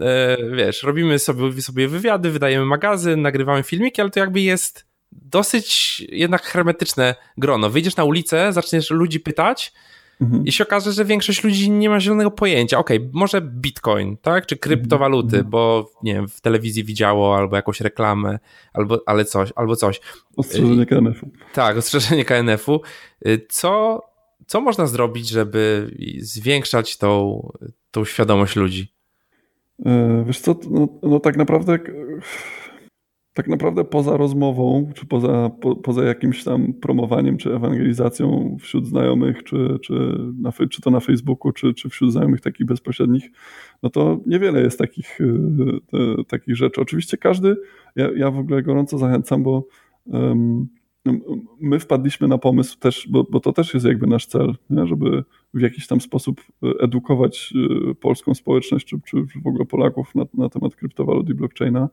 e, 0.00 0.36
wiesz, 0.52 0.82
robimy 0.82 1.18
sobie, 1.18 1.62
sobie 1.62 1.88
wywiady, 1.88 2.30
wydajemy 2.30 2.66
magazyn, 2.66 3.22
nagrywamy 3.22 3.62
filmiki, 3.62 4.00
ale 4.00 4.10
to 4.10 4.20
jakby 4.20 4.40
jest 4.40 4.85
dosyć 5.12 6.00
jednak 6.08 6.42
hermetyczne 6.42 7.14
grono. 7.38 7.70
Wyjdziesz 7.70 7.96
na 7.96 8.04
ulicę, 8.04 8.52
zaczniesz 8.52 8.90
ludzi 8.90 9.20
pytać 9.20 9.72
mhm. 10.20 10.44
i 10.44 10.52
się 10.52 10.64
okaże, 10.64 10.92
że 10.92 11.04
większość 11.04 11.44
ludzi 11.44 11.70
nie 11.70 11.90
ma 11.90 12.00
zielonego 12.00 12.30
pojęcia. 12.30 12.78
Okej, 12.78 12.96
okay, 12.96 13.10
może 13.12 13.40
bitcoin, 13.40 14.16
tak? 14.16 14.46
Czy 14.46 14.56
kryptowaluty, 14.56 15.36
mhm. 15.36 15.50
bo 15.50 15.90
nie 16.02 16.14
wiem, 16.14 16.28
w 16.28 16.40
telewizji 16.40 16.84
widziało 16.84 17.36
albo 17.36 17.56
jakąś 17.56 17.80
reklamę, 17.80 18.38
albo, 18.72 19.00
ale 19.06 19.24
coś, 19.24 19.52
albo 19.56 19.76
coś. 19.76 20.00
Ostrzeżenie 20.36 20.86
KNF-u. 20.86 21.30
Tak, 21.52 21.76
ostrzeżenie 21.76 22.24
KNF-u. 22.24 22.80
Co, 23.48 24.02
co 24.46 24.60
można 24.60 24.86
zrobić, 24.86 25.28
żeby 25.28 25.90
zwiększać 26.18 26.96
tą, 26.96 27.42
tą 27.90 28.04
świadomość 28.04 28.56
ludzi? 28.56 28.92
E, 29.86 30.24
wiesz 30.26 30.40
co, 30.40 30.56
no, 30.70 30.88
no 31.02 31.20
tak 31.20 31.36
naprawdę 31.36 31.78
tak 33.36 33.48
naprawdę 33.48 33.84
poza 33.84 34.16
rozmową, 34.16 34.90
czy 34.94 35.06
poza, 35.06 35.50
po, 35.60 35.76
poza 35.76 36.04
jakimś 36.04 36.44
tam 36.44 36.72
promowaniem, 36.72 37.36
czy 37.36 37.54
ewangelizacją 37.54 38.56
wśród 38.60 38.86
znajomych, 38.86 39.44
czy, 39.44 39.78
czy, 39.82 39.94
na, 40.40 40.52
czy 40.52 40.82
to 40.82 40.90
na 40.90 41.00
Facebooku, 41.00 41.52
czy, 41.52 41.74
czy 41.74 41.88
wśród 41.88 42.12
znajomych 42.12 42.40
takich 42.40 42.66
bezpośrednich, 42.66 43.30
no 43.82 43.90
to 43.90 44.20
niewiele 44.26 44.60
jest 44.62 44.78
takich, 44.78 45.20
y, 45.20 46.24
takich 46.28 46.56
rzeczy. 46.56 46.80
Oczywiście 46.80 47.16
każdy, 47.16 47.56
ja, 47.96 48.08
ja 48.16 48.30
w 48.30 48.38
ogóle 48.38 48.62
gorąco 48.62 48.98
zachęcam, 48.98 49.42
bo 49.42 49.66
um, 50.06 50.68
my 51.60 51.80
wpadliśmy 51.80 52.28
na 52.28 52.38
pomysł 52.38 52.78
też, 52.78 53.08
bo, 53.10 53.24
bo 53.30 53.40
to 53.40 53.52
też 53.52 53.74
jest 53.74 53.86
jakby 53.86 54.06
nasz 54.06 54.26
cel, 54.26 54.54
nie? 54.70 54.86
żeby 54.86 55.24
w 55.54 55.60
jakiś 55.60 55.86
tam 55.86 56.00
sposób 56.00 56.40
edukować 56.80 57.52
y, 57.90 57.94
polską 57.94 58.34
społeczność, 58.34 58.86
czy, 58.86 59.00
czy 59.06 59.16
w 59.44 59.46
ogóle 59.46 59.64
Polaków 59.64 60.14
na, 60.14 60.26
na 60.34 60.48
temat 60.48 60.76
kryptowalut 60.76 61.30
i 61.30 61.34
blockchaina. 61.34 61.88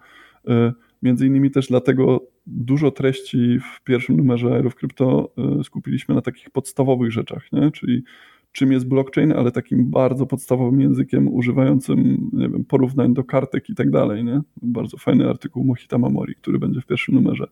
Y, 1.04 1.06
Między 1.06 1.28
innymi 1.28 1.52
też 1.52 1.68
dlatego 1.68 2.28
dużo 2.46 2.92
treści 2.92 3.60
w 3.60 3.84
pierwszym 3.84 4.18
numerze 4.18 4.54
Aerów 4.54 4.76
Crypto 4.76 5.34
y, 5.62 5.64
skupiliśmy 5.64 6.16
na 6.16 6.22
takich 6.22 6.50
podstawowych 6.50 7.12
rzeczach, 7.12 7.52
nie? 7.52 7.72
czyli 7.72 8.04
czym 8.52 8.72
jest 8.72 8.88
blockchain, 8.88 9.32
ale 9.32 9.52
takim 9.52 9.92
bardzo 9.92 10.26
podstawowym 10.26 10.82
językiem 10.82 11.28
używającym 11.28 12.30
nie 12.34 12.50
wiem, 12.50 12.66
porównań 12.66 13.14
do 13.14 13.24
kartek 13.24 13.70
i 13.70 13.76
tak 13.76 13.90
dalej. 13.90 14.24
Nie? 14.24 14.42
Bardzo 14.62 14.98
fajny 14.98 15.30
artykuł 15.30 15.64
Mohita 15.64 15.98
Mamori, 15.98 16.36
który 16.36 16.60
będzie 16.60 16.82
w 16.82 16.86
pierwszym 16.86 17.16
numerze. 17.16 17.48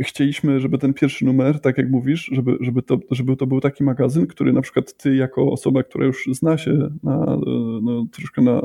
Chcieliśmy, 0.00 0.60
żeby 0.60 0.78
ten 0.78 0.94
pierwszy 0.94 1.24
numer, 1.24 1.60
tak 1.60 1.78
jak 1.78 1.90
mówisz, 1.90 2.30
żeby, 2.32 2.56
żeby, 2.60 2.82
to, 2.82 2.98
żeby 3.10 3.36
to 3.36 3.46
był 3.46 3.60
taki 3.60 3.84
magazyn, 3.84 4.26
który 4.26 4.52
na 4.52 4.62
przykład 4.62 4.96
ty 4.96 5.16
jako 5.16 5.52
osoba, 5.52 5.82
która 5.82 6.06
już 6.06 6.28
zna 6.32 6.58
się 6.58 6.90
na, 7.02 7.38
no, 7.82 8.06
troszkę 8.12 8.42
na, 8.42 8.62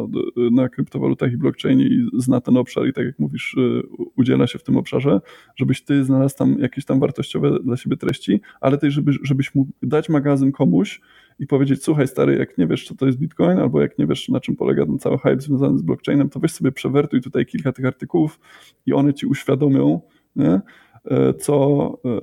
na 0.52 0.70
kryptowalutach 0.70 1.32
i 1.32 1.38
blockchainie 1.38 1.86
i 1.86 2.10
zna 2.18 2.42
ten 2.42 2.58
obszar 2.58 2.88
i 2.88 2.94
tak 2.94 3.06
jak 3.06 3.20
mówisz, 3.20 3.54
y, 3.54 3.82
udziela 4.16 4.48
się 4.48 4.60
w 4.60 4.64
tym 4.64 4.78
obszarze, 4.78 5.22
żebyś 5.56 5.82
ty 5.82 6.04
znalazł 6.04 6.38
tam 6.38 6.60
jakieś 6.60 6.86
tam 6.86 7.00
wartościowe 7.00 7.60
dla 7.64 7.78
siebie 7.78 7.98
treści, 7.98 8.42
ale 8.62 8.78
też 8.78 8.94
żeby, 8.94 9.12
żebyś 9.24 9.56
mógł 9.56 9.72
dać 9.84 10.10
magazyn 10.10 10.52
komuś 10.52 11.02
i 11.40 11.48
powiedzieć, 11.48 11.84
słuchaj 11.84 12.08
stary, 12.08 12.36
jak 12.36 12.58
nie 12.58 12.68
wiesz, 12.68 12.88
co 12.88 12.96
to 12.96 13.06
jest 13.06 13.18
Bitcoin, 13.18 13.60
albo 13.60 13.82
jak 13.82 13.98
nie 13.98 14.08
wiesz, 14.08 14.30
na 14.30 14.40
czym 14.40 14.56
polega 14.56 14.86
ten 14.86 15.00
cały 15.00 15.18
hype 15.18 15.42
związany 15.42 15.78
z 15.78 15.82
blockchainem, 15.82 16.30
to 16.30 16.40
weź 16.40 16.52
sobie 16.52 16.72
przewertuj 16.72 17.22
tutaj 17.22 17.46
kilka 17.46 17.72
tych 17.72 17.86
artykułów 17.86 18.40
i 18.86 18.94
one 18.94 19.14
ci 19.14 19.26
uświadomią, 19.26 20.02
nie? 20.36 20.62
E, 21.08 21.34
co, 21.34 22.00
e, 22.06 22.20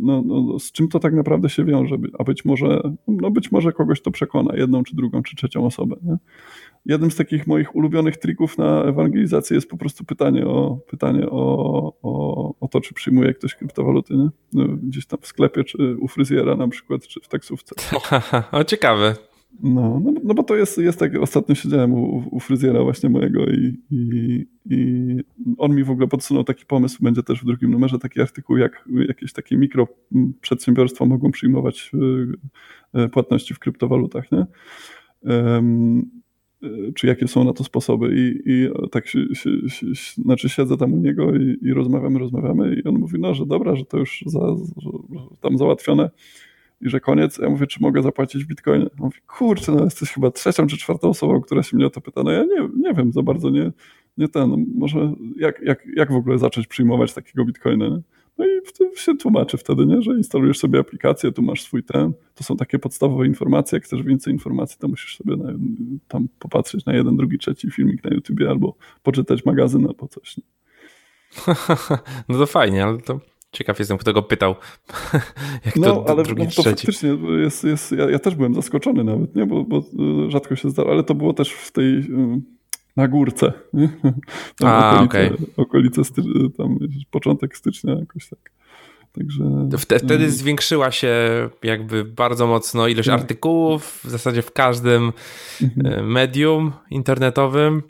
no, 0.00 0.22
no, 0.26 0.58
z 0.58 0.72
czym 0.72 0.88
to 0.88 1.00
tak 1.00 1.14
naprawdę 1.14 1.48
się 1.48 1.64
wiąże, 1.64 1.96
a 2.18 2.24
być 2.24 2.44
może, 2.44 2.80
no 3.08 3.30
być 3.30 3.52
może 3.52 3.72
kogoś 3.72 4.02
to 4.02 4.10
przekona, 4.10 4.56
jedną 4.56 4.82
czy 4.82 4.96
drugą 4.96 5.22
czy 5.22 5.36
trzecią 5.36 5.66
osobę. 5.66 5.96
Nie? 6.02 6.16
Jednym 6.86 7.10
z 7.10 7.16
takich 7.16 7.46
moich 7.46 7.76
ulubionych 7.76 8.16
trików 8.16 8.58
na 8.58 8.82
ewangelizację 8.82 9.54
jest 9.54 9.70
po 9.70 9.76
prostu 9.76 10.04
pytanie 10.04 10.46
o, 10.46 10.78
pytanie 10.90 11.30
o, 11.30 11.92
o, 12.02 12.54
o 12.60 12.68
to, 12.68 12.80
czy 12.80 12.94
przyjmuje 12.94 13.34
ktoś 13.34 13.54
kryptowaluty, 13.54 14.14
nie? 14.14 14.28
No, 14.52 14.64
gdzieś 14.82 15.06
tam 15.06 15.18
w 15.22 15.26
sklepie, 15.26 15.64
czy 15.64 15.96
u 15.96 16.08
fryzjera 16.08 16.56
na 16.56 16.68
przykład, 16.68 17.06
czy 17.06 17.20
w 17.20 17.28
taksówce. 17.28 17.74
o, 18.52 18.64
ciekawe. 18.64 19.29
No, 19.62 20.00
no, 20.04 20.12
no, 20.24 20.34
bo 20.34 20.42
to 20.42 20.56
jest, 20.56 20.78
jest 20.78 20.98
tak, 20.98 21.18
ostatnio 21.20 21.54
siedziałem 21.54 21.94
u, 21.94 22.28
u 22.30 22.40
fryzjera 22.40 22.82
właśnie 22.82 23.08
mojego 23.08 23.46
i, 23.46 23.78
i, 23.90 24.46
i, 24.70 25.16
on 25.58 25.74
mi 25.74 25.84
w 25.84 25.90
ogóle 25.90 26.08
podsunął 26.08 26.44
taki 26.44 26.66
pomysł, 26.66 26.98
będzie 27.02 27.22
też 27.22 27.40
w 27.40 27.44
drugim 27.44 27.70
numerze 27.70 27.98
taki 27.98 28.20
artykuł, 28.20 28.56
jak 28.56 28.88
jakieś 29.08 29.32
takie 29.32 29.56
mikro 29.56 29.88
przedsiębiorstwa 30.40 31.06
mogą 31.06 31.30
przyjmować 31.30 31.90
e, 32.94 33.02
e, 33.02 33.08
płatności 33.08 33.54
w 33.54 33.58
kryptowalutach, 33.58 34.32
nie? 34.32 34.46
Um, 35.22 36.10
czy 36.94 37.06
jakie 37.06 37.28
są 37.28 37.44
na 37.44 37.52
to 37.52 37.64
sposoby 37.64 38.14
i, 38.16 38.50
i 38.50 38.68
tak 38.90 39.06
się, 39.06 39.34
się, 39.34 39.50
się, 39.68 39.86
znaczy 40.22 40.48
siedzę 40.48 40.76
tam 40.76 40.92
u 40.92 40.96
niego 40.96 41.34
i, 41.36 41.58
i 41.62 41.72
rozmawiamy, 41.72 42.18
rozmawiamy 42.18 42.74
i 42.74 42.84
on 42.88 42.94
mówi, 42.98 43.18
no, 43.20 43.34
że 43.34 43.46
dobra, 43.46 43.76
że 43.76 43.84
to 43.84 43.98
już 43.98 44.24
za, 44.26 44.40
że 44.76 44.90
tam 45.40 45.58
załatwione, 45.58 46.10
i 46.80 46.88
że 46.88 47.00
koniec. 47.00 47.38
Ja 47.38 47.50
mówię, 47.50 47.66
czy 47.66 47.82
mogę 47.82 48.02
zapłacić 48.02 48.44
w 48.44 48.48
bitcoinie? 48.48 48.84
On 48.84 48.98
mówi, 48.98 49.18
kurczę, 49.26 49.72
no 49.72 49.84
jesteś 49.84 50.10
chyba 50.10 50.30
trzecią 50.30 50.66
czy 50.66 50.76
czwartą 50.76 51.08
osobą, 51.08 51.40
która 51.40 51.62
się 51.62 51.76
mnie 51.76 51.86
o 51.86 51.90
to 51.90 52.00
pyta. 52.00 52.22
No 52.22 52.30
ja 52.30 52.44
nie, 52.44 52.68
nie 52.76 52.94
wiem 52.94 53.12
za 53.12 53.22
bardzo, 53.22 53.50
nie, 53.50 53.72
nie 54.18 54.28
ten, 54.28 54.66
może 54.74 55.12
jak, 55.36 55.60
jak, 55.62 55.86
jak 55.96 56.12
w 56.12 56.14
ogóle 56.14 56.38
zacząć 56.38 56.66
przyjmować 56.66 57.14
takiego 57.14 57.44
bitcoina, 57.44 57.88
nie? 57.88 58.02
No 58.38 58.46
i 58.46 58.60
się 58.98 59.16
tłumaczy 59.16 59.56
wtedy, 59.56 59.86
nie? 59.86 60.02
że 60.02 60.12
instalujesz 60.12 60.58
sobie 60.58 60.78
aplikację, 60.78 61.32
tu 61.32 61.42
masz 61.42 61.62
swój 61.62 61.82
ten, 61.82 62.12
to 62.34 62.44
są 62.44 62.56
takie 62.56 62.78
podstawowe 62.78 63.26
informacje, 63.26 63.76
jak 63.76 63.84
chcesz 63.84 64.02
więcej 64.02 64.32
informacji, 64.32 64.78
to 64.78 64.88
musisz 64.88 65.16
sobie 65.16 65.36
na, 65.36 65.52
tam 66.08 66.28
popatrzeć 66.38 66.84
na 66.84 66.94
jeden, 66.94 67.16
drugi, 67.16 67.38
trzeci 67.38 67.70
filmik 67.70 68.04
na 68.04 68.10
YouTubie 68.10 68.48
albo 68.50 68.76
poczytać 69.02 69.44
magazyn 69.44 69.86
albo 69.86 70.08
coś. 70.08 70.36
Nie? 70.36 70.44
no 72.28 72.38
to 72.38 72.46
fajnie, 72.46 72.84
ale 72.84 72.98
to 72.98 73.20
Ciekaw 73.52 73.78
jestem, 73.78 73.98
kto 73.98 74.12
go 74.12 74.22
pytał. 74.22 74.54
Jak 75.66 75.76
no, 75.76 75.96
to 75.96 76.08
ale 76.08 76.22
drugi, 76.22 76.42
no, 76.42 76.46
to 76.46 76.62
trzeci. 76.62 76.70
faktycznie 76.70 77.10
jest, 77.42 77.64
jest 77.64 77.92
ja, 77.92 78.10
ja, 78.10 78.18
też 78.18 78.34
byłem 78.34 78.54
zaskoczony 78.54 79.04
nawet, 79.04 79.36
nie? 79.36 79.46
Bo, 79.46 79.64
bo 79.64 79.78
e, 79.78 80.30
rzadko 80.30 80.56
się 80.56 80.70
zdarza, 80.70 80.90
ale 80.90 81.04
to 81.04 81.14
było 81.14 81.32
też 81.32 81.52
w 81.52 81.72
tej 81.72 81.98
e, 81.98 82.40
na 82.96 83.08
górce. 83.08 83.52
Nie? 83.72 83.88
A, 84.64 84.94
okolice, 84.94 85.34
okay. 85.34 85.46
okolice 85.56 86.04
sty, 86.04 86.22
tam 86.56 86.78
początek 87.10 87.56
stycznia 87.56 87.94
jakoś 87.94 88.28
tak. 88.28 88.50
Także, 89.12 89.44
Wtedy 89.78 90.24
e, 90.24 90.30
zwiększyła 90.30 90.90
się 90.90 91.08
jakby 91.62 92.04
bardzo 92.04 92.46
mocno 92.46 92.88
ilość 92.88 93.08
tak. 93.08 93.20
artykułów, 93.20 94.00
w 94.04 94.10
zasadzie 94.10 94.42
w 94.42 94.52
każdym 94.52 95.12
mhm. 95.62 96.10
medium 96.12 96.72
internetowym 96.90 97.82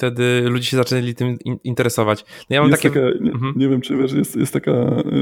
wtedy 0.00 0.42
ludzie 0.48 0.64
się 0.64 0.76
zaczęli 0.76 1.14
tym 1.14 1.38
interesować. 1.64 2.24
No 2.50 2.54
ja 2.54 2.62
mam 2.62 2.70
takie... 2.70 2.88
Taka, 2.88 3.00
nie, 3.20 3.32
mhm. 3.32 3.54
nie, 3.56 3.68
wiem, 3.68 3.80
czy 3.80 3.96
wiesz, 3.96 4.12
jest, 4.12 4.36
jest, 4.36 4.52
taka, 4.52 4.72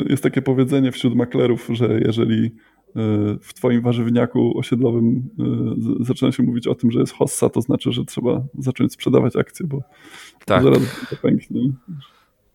jest 0.08 0.22
takie 0.22 0.42
powiedzenie 0.42 0.92
wśród 0.92 1.14
maklerów, 1.14 1.68
że 1.70 2.00
jeżeli 2.06 2.44
e, 2.44 2.50
w 3.42 3.54
twoim 3.54 3.82
warzywniaku 3.82 4.58
osiedlowym 4.58 5.28
e, 6.00 6.04
zaczyna 6.04 6.32
się 6.32 6.42
mówić 6.42 6.66
o 6.66 6.74
tym, 6.74 6.90
że 6.90 7.00
jest 7.00 7.12
hossa, 7.12 7.48
to 7.48 7.60
znaczy, 7.60 7.92
że 7.92 8.04
trzeba 8.04 8.42
zacząć 8.58 8.92
sprzedawać 8.92 9.36
akcje, 9.36 9.66
bo 9.66 9.82
tak. 10.44 10.62
zaraz 10.62 11.06
to 11.10 11.16
pęknie. 11.16 11.60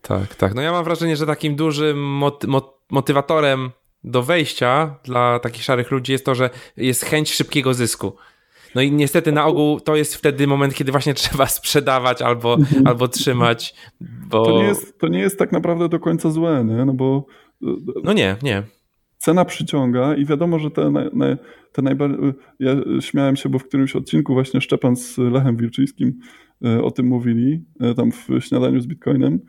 Tak, 0.02 0.34
tak. 0.34 0.54
No 0.54 0.62
ja 0.62 0.72
mam 0.72 0.84
wrażenie, 0.84 1.16
że 1.16 1.26
takim 1.26 1.56
dużym 1.56 2.02
mot 2.02 2.44
motywatorem 2.90 3.70
do 4.04 4.22
wejścia 4.22 4.94
dla 5.04 5.38
takich 5.38 5.62
szarych 5.62 5.90
ludzi 5.90 6.12
jest 6.12 6.24
to, 6.24 6.34
że 6.34 6.50
jest 6.76 7.04
chęć 7.04 7.32
szybkiego 7.32 7.74
zysku. 7.74 8.16
No 8.74 8.82
i 8.82 8.92
niestety 8.92 9.32
na 9.32 9.46
ogół 9.46 9.80
to 9.80 9.96
jest 9.96 10.14
wtedy 10.14 10.46
moment, 10.46 10.74
kiedy 10.74 10.92
właśnie 10.92 11.14
trzeba 11.24 11.46
sprzedawać 11.46 12.22
albo, 12.22 12.54
mhm. 12.54 12.86
albo 12.86 13.08
trzymać, 13.08 13.74
bo... 14.00 14.44
To 14.44 14.58
nie, 14.58 14.64
jest, 14.64 14.98
to 14.98 15.08
nie 15.08 15.18
jest 15.18 15.38
tak 15.38 15.52
naprawdę 15.52 15.88
do 15.88 16.00
końca 16.00 16.30
złe, 16.30 16.64
nie? 16.64 16.84
No 16.84 16.92
bo... 16.92 17.26
No 18.04 18.12
nie, 18.12 18.36
nie. 18.42 18.62
Cena 19.18 19.44
przyciąga 19.44 20.14
i 20.14 20.24
wiadomo, 20.24 20.58
że 20.58 20.70
te, 20.70 20.92
te 21.72 21.82
najbardziej... 21.82 22.18
Ja 22.60 22.76
śmiałem 23.00 23.36
się, 23.36 23.48
bo 23.48 23.58
w 23.58 23.64
którymś 23.64 23.96
odcinku 23.96 24.34
właśnie 24.34 24.60
Szczepan 24.60 24.96
z 24.96 25.18
Lechem 25.18 25.56
Wilczyńskim 25.56 26.18
e, 26.64 26.82
o 26.82 26.90
tym 26.90 27.06
mówili, 27.06 27.64
e, 27.80 27.94
tam 27.94 28.12
w 28.12 28.28
śniadaniu 28.40 28.80
z 28.80 28.86
Bitcoinem, 28.86 29.40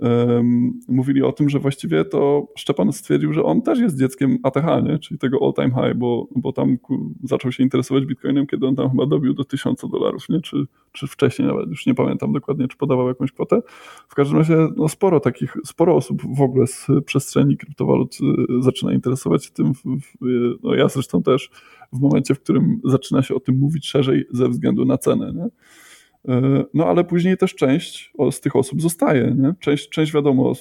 um, 0.00 0.80
mówili 0.88 1.22
o 1.22 1.32
tym, 1.32 1.48
że 1.48 1.58
właściwie 1.58 2.04
to 2.04 2.48
Szczepan 2.56 2.92
stwierdził, 2.92 3.32
że 3.32 3.42
on 3.42 3.62
też 3.62 3.78
jest 3.78 3.98
dzieckiem 3.98 4.38
ATH, 4.42 4.84
nie? 4.84 4.98
czyli 4.98 5.18
tego 5.18 5.38
all 5.42 5.52
time 5.54 5.82
high, 5.82 5.98
bo, 5.98 6.28
bo 6.36 6.52
tam 6.52 6.78
zaczął 7.24 7.52
się 7.52 7.62
interesować 7.62 8.04
bitcoinem, 8.04 8.46
kiedy 8.46 8.66
on 8.66 8.76
tam 8.76 8.90
chyba 8.90 9.06
dobił 9.06 9.34
do 9.34 9.44
1000 9.44 9.80
dolarów, 9.90 10.28
nie? 10.28 10.40
Czy, 10.40 10.66
czy 10.92 11.06
wcześniej 11.06 11.48
nawet, 11.48 11.68
już 11.68 11.86
nie 11.86 11.94
pamiętam 11.94 12.32
dokładnie, 12.32 12.68
czy 12.68 12.76
podawał 12.76 13.08
jakąś 13.08 13.32
kwotę. 13.32 13.60
W 14.08 14.14
każdym 14.14 14.38
razie 14.38 14.56
no, 14.76 14.88
sporo 14.88 15.20
takich, 15.20 15.56
sporo 15.64 15.96
osób 15.96 16.22
w 16.36 16.40
ogóle 16.40 16.66
z 16.66 16.86
przestrzeni 17.06 17.56
kryptowalut 17.56 18.18
y, 18.60 18.62
zaczyna 18.62 18.92
interesować 18.92 19.44
się 19.44 19.50
tym. 19.50 19.72
No 20.62 20.74
ja 20.74 20.88
zresztą 20.88 21.22
też 21.22 21.50
w 21.92 22.00
momencie, 22.00 22.34
w 22.34 22.40
którym 22.40 22.80
zaczyna 22.84 23.22
się 23.22 23.34
o 23.34 23.40
tym 23.40 23.58
mówić 23.58 23.88
szerzej 23.88 24.24
ze 24.30 24.48
względu 24.48 24.84
na 24.84 24.98
cenę. 24.98 25.32
Nie? 25.32 25.48
E, 26.28 26.64
no 26.74 26.86
ale 26.86 27.04
później 27.04 27.36
też 27.36 27.54
część 27.54 28.12
z 28.30 28.40
tych 28.40 28.56
osób 28.56 28.82
zostaje. 28.82 29.34
Nie? 29.38 29.54
Część, 29.60 29.88
część 29.88 30.12
wiadomo, 30.12 30.52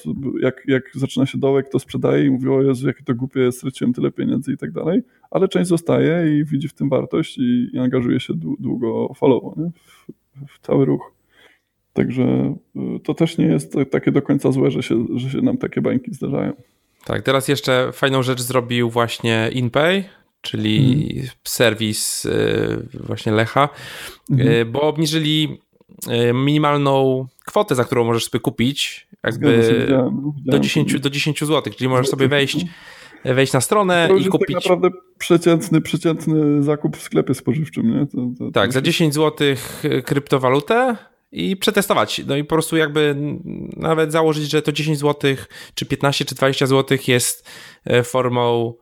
jak, 0.41 0.63
jak 0.67 0.83
zaczyna 0.93 1.25
się 1.25 1.37
dołek, 1.37 1.69
to 1.69 1.79
sprzedaje 1.79 2.25
i 2.25 2.29
mówi, 2.31 2.49
o 2.49 2.61
Jezu, 2.61 2.87
jakie 2.87 3.03
to 3.03 3.15
głupie, 3.15 3.51
straciłem 3.51 3.93
tyle 3.93 4.11
pieniędzy 4.11 4.53
i 4.53 4.57
tak 4.57 4.71
dalej, 4.71 5.01
ale 5.31 5.47
część 5.47 5.67
zostaje 5.69 6.37
i 6.37 6.45
widzi 6.45 6.67
w 6.67 6.73
tym 6.73 6.89
wartość 6.89 7.37
i, 7.37 7.69
i 7.73 7.79
angażuje 7.79 8.19
się 8.19 8.33
długofalowo 8.59 9.53
nie? 9.57 9.71
W, 9.75 10.07
w 10.53 10.59
cały 10.59 10.85
ruch. 10.85 11.13
Także 11.93 12.23
e, 12.75 12.99
to 13.03 13.13
też 13.13 13.37
nie 13.37 13.45
jest 13.45 13.75
takie 13.91 14.11
do 14.11 14.21
końca 14.21 14.51
złe, 14.51 14.71
że 14.71 14.83
się, 14.83 15.05
że 15.15 15.29
się 15.29 15.41
nam 15.41 15.57
takie 15.57 15.81
bańki 15.81 16.13
zdarzają. 16.13 16.53
Tak, 17.05 17.21
teraz 17.21 17.47
jeszcze 17.47 17.89
fajną 17.93 18.23
rzecz 18.23 18.41
zrobił 18.41 18.89
właśnie 18.89 19.49
InPay, 19.53 20.03
czyli 20.45 21.09
mm. 21.15 21.29
serwis 21.43 22.25
y, 22.25 22.87
właśnie 22.93 23.31
Lecha, 23.31 23.69
mm. 24.31 24.71
bo 24.71 24.81
obniżyli 24.81 25.57
y, 26.29 26.33
minimalną 26.33 27.25
kwotę, 27.45 27.75
za 27.75 27.83
którą 27.83 28.03
możesz 28.03 28.25
sobie 28.25 28.39
kupić, 28.39 29.07
jakby 29.23 29.77
widziałem, 29.81 30.33
do, 30.45 30.59
10, 30.59 30.99
do 30.99 31.09
10 31.09 31.39
zł, 31.39 31.73
czyli 31.73 31.89
możesz 31.89 32.07
sobie 32.07 32.27
wejść 32.27 32.65
wejść 33.25 33.53
na 33.53 33.61
stronę 33.61 34.05
to 34.07 34.15
i 34.15 34.25
kupić. 34.25 34.55
Tak 34.55 34.63
naprawdę 34.63 34.89
przeciętny, 35.17 35.81
przeciętny 35.81 36.63
zakup 36.63 36.97
w 36.97 37.01
sklepie 37.01 37.33
spożywczym, 37.33 37.99
nie? 37.99 38.07
To, 38.07 38.17
to, 38.39 38.51
tak, 38.51 38.73
za 38.73 38.81
10 38.81 39.13
zł 39.13 39.47
kryptowalutę 40.05 40.97
i 41.31 41.57
przetestować. 41.57 42.21
No 42.27 42.35
i 42.35 42.43
po 42.43 42.55
prostu 42.55 42.77
jakby 42.77 43.15
nawet 43.77 44.11
założyć, 44.11 44.51
że 44.51 44.61
to 44.61 44.71
10 44.71 44.99
zł, 44.99 45.35
czy 45.75 45.85
15, 45.85 46.25
czy 46.25 46.35
20 46.35 46.67
zł 46.67 46.97
jest 47.07 47.49
formą 48.03 48.73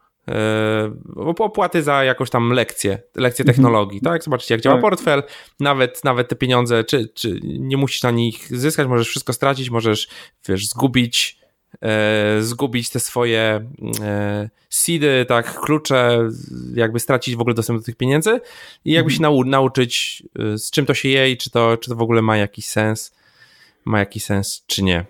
opłaty 1.16 1.84
za 1.84 2.04
jakąś 2.04 2.30
tam 2.30 2.50
lekcję, 2.50 3.00
lekcję 3.16 3.44
mhm. 3.44 3.56
technologii, 3.56 4.02
tak? 4.02 4.24
Zobaczcie, 4.24 4.54
jak 4.54 4.62
działa 4.62 4.76
tak. 4.76 4.82
portfel, 4.82 5.24
nawet, 5.60 6.04
nawet 6.04 6.28
te 6.28 6.36
pieniądze, 6.36 6.84
czy, 6.84 7.08
czy 7.08 7.40
nie 7.44 7.78
musisz 7.78 8.04
na 8.04 8.12
nich 8.12 8.58
zyskać, 8.58 8.88
możesz 8.88 9.10
wszystko 9.10 9.34
stracić, 9.34 9.70
możesz, 9.70 10.08
wiesz, 10.48 10.68
zgubić, 10.68 11.40
e, 11.82 12.38
zgubić 12.42 12.90
te 12.90 13.00
swoje 13.00 13.68
e, 14.02 14.50
seedy, 14.70 15.26
tak, 15.28 15.62
klucze, 15.62 16.30
jakby 16.76 17.00
stracić 17.00 17.36
w 17.36 17.42
ogóle 17.42 17.56
dostęp 17.56 17.80
do 17.80 17.86
tych 17.86 17.96
pieniędzy 17.96 18.42
i 18.86 18.92
jakby 18.92 19.12
się 19.12 19.18
mhm. 19.18 19.34
nau 19.34 19.44
nauczyć, 19.44 20.24
e, 20.40 20.58
z 20.58 20.72
czym 20.72 20.86
to 20.86 20.94
się 20.94 21.10
je 21.10 21.32
i 21.32 21.38
czy 21.38 21.50
to, 21.50 21.78
czy 21.78 21.90
to 21.90 21.96
w 21.96 22.02
ogóle 22.02 22.22
ma 22.22 22.38
jakiś 22.38 22.66
sens, 22.66 23.16
ma 23.86 24.00
jakiś 24.00 24.24
sens, 24.24 24.64
czy 24.68 24.84
nie. 24.84 25.06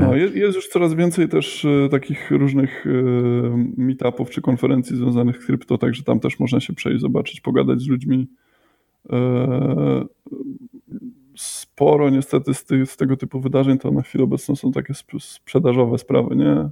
No, 0.00 0.16
jest, 0.16 0.56
już 0.56 0.68
coraz 0.68 0.94
więcej 0.94 1.28
też 1.28 1.64
e, 1.64 1.88
takich 1.90 2.30
różnych 2.30 2.86
e, 2.86 2.90
meetupów 3.76 4.30
czy 4.30 4.42
konferencji 4.42 4.96
związanych 4.96 5.42
z 5.42 5.46
krypto, 5.46 5.78
także 5.78 6.02
tam 6.02 6.20
też 6.20 6.40
można 6.40 6.60
się 6.60 6.72
przejść, 6.72 7.00
zobaczyć, 7.00 7.40
pogadać 7.40 7.80
z 7.80 7.88
ludźmi. 7.88 8.28
E, 9.10 10.04
sporo 11.36 12.10
niestety 12.10 12.54
z, 12.54 12.64
ty, 12.64 12.86
z 12.86 12.96
tego 12.96 13.16
typu 13.16 13.40
wydarzeń 13.40 13.78
to 13.78 13.90
na 13.90 14.02
chwilę 14.02 14.24
obecną 14.24 14.56
są 14.56 14.72
takie 14.72 14.94
sprzedażowe 15.20 15.98
sprawy, 15.98 16.36
nie? 16.36 16.68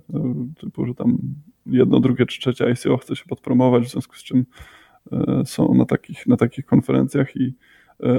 Typu, 0.60 0.86
że 0.86 0.94
tam 0.94 1.18
jedno, 1.66 2.00
drugie 2.00 2.26
czy 2.26 2.40
trzecie 2.40 2.70
ICO 2.70 2.96
chce 2.96 3.16
się 3.16 3.24
podpromować, 3.28 3.84
w 3.84 3.90
związku 3.90 4.16
z 4.16 4.22
czym 4.22 4.44
są 5.44 5.74
na 5.74 5.84
takich, 5.84 6.26
na 6.26 6.36
takich 6.36 6.66
konferencjach 6.66 7.36
i 7.36 7.46
E, 7.46 7.52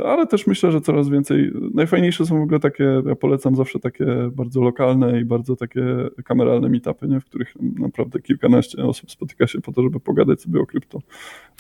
ale 0.06 0.28
też 0.28 0.48
myślę, 0.48 0.72
że 0.72 0.82
coraz 0.82 1.10
więcej, 1.10 1.52
najfajniejsze 1.74 2.26
są 2.26 2.40
w 2.40 2.44
ogóle 2.44 2.60
takie, 2.60 3.02
ja 3.06 3.16
polecam 3.16 3.56
zawsze 3.56 3.80
takie 3.80 4.06
bardzo 4.32 4.62
lokalne 4.62 5.22
i 5.22 5.26
bardzo 5.26 5.56
takie 5.56 5.84
kameralne 6.26 6.70
meetupy, 6.70 7.08
nie? 7.08 7.20
w 7.20 7.26
których 7.26 7.54
naprawdę 7.80 8.22
kilkanaście 8.22 8.86
osób 8.86 9.12
spotyka 9.12 9.48
się 9.48 9.62
po 9.62 9.72
to, 9.72 9.84
żeby 9.84 10.00
pogadać 10.00 10.42
sobie 10.42 10.60
o 10.60 10.66
krypto. 10.66 11.00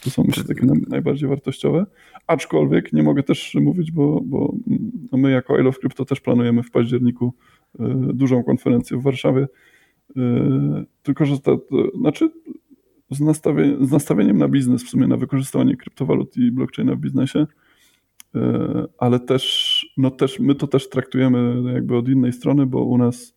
To 0.03 0.09
są 0.09 0.23
myślę 0.23 0.43
takie 0.43 0.67
najbardziej 0.89 1.29
wartościowe. 1.29 1.85
Aczkolwiek 2.27 2.93
nie 2.93 3.03
mogę 3.03 3.23
też 3.23 3.55
mówić, 3.55 3.91
bo, 3.91 4.21
bo 4.21 4.53
no 5.11 5.17
my 5.17 5.31
jako 5.31 5.59
I 5.59 5.63
Love 5.63 5.79
Crypto 5.79 6.05
też 6.05 6.21
planujemy 6.21 6.63
w 6.63 6.71
październiku 6.71 7.33
e, 7.79 7.85
dużą 8.13 8.43
konferencję 8.43 8.97
w 8.97 9.03
Warszawie, 9.03 9.47
e, 10.17 10.83
tylko 11.03 11.25
że 11.25 11.39
to, 11.39 11.59
znaczy 11.99 12.29
z, 13.09 13.19
nastawieniem, 13.91 14.37
na 14.37 14.47
biznes, 14.47 14.83
w 14.83 14.89
sumie 14.89 15.07
na 15.07 15.17
wykorzystywanie 15.17 15.77
kryptowalut 15.77 16.37
i 16.37 16.51
blockchaina 16.51 16.95
w 16.95 16.99
biznesie, 16.99 17.39
E, 17.39 17.60
ale 18.97 19.19
też, 19.19 19.85
no 19.97 20.11
też 20.11 20.39
my 20.39 20.55
to 20.55 20.67
też 20.67 20.89
traktujemy 20.89 21.73
jakby 21.73 21.97
od 21.97 22.09
innej 22.09 22.33
strony, 22.33 22.65
bo 22.65 22.83
u 22.83 22.97
nas 22.97 23.35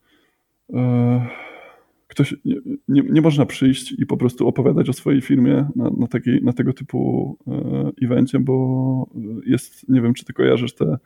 e, 0.72 1.26
ktoś, 2.08 2.34
nie, 2.44 2.56
nie, 2.88 3.02
nie, 3.02 3.20
można 3.20 3.46
przyjść 3.46 3.92
i 3.92 4.06
po 4.06 4.16
prostu 4.16 4.48
opowiadać 4.48 4.88
o 4.88 4.92
swojej 4.92 5.20
firmie 5.20 5.68
na, 5.76 5.90
na, 5.98 6.06
takiej, 6.06 6.42
na 6.42 6.52
tego 6.52 6.72
typu 6.72 7.38
e, 7.46 7.90
evencie, 8.06 8.38
bo 8.40 9.06
jest, 9.46 9.88
nie 9.88 10.00
wiem 10.00 10.14
czy 10.14 10.24
ty 10.24 10.32
kojarzysz 10.32 10.74
te, 10.74 10.98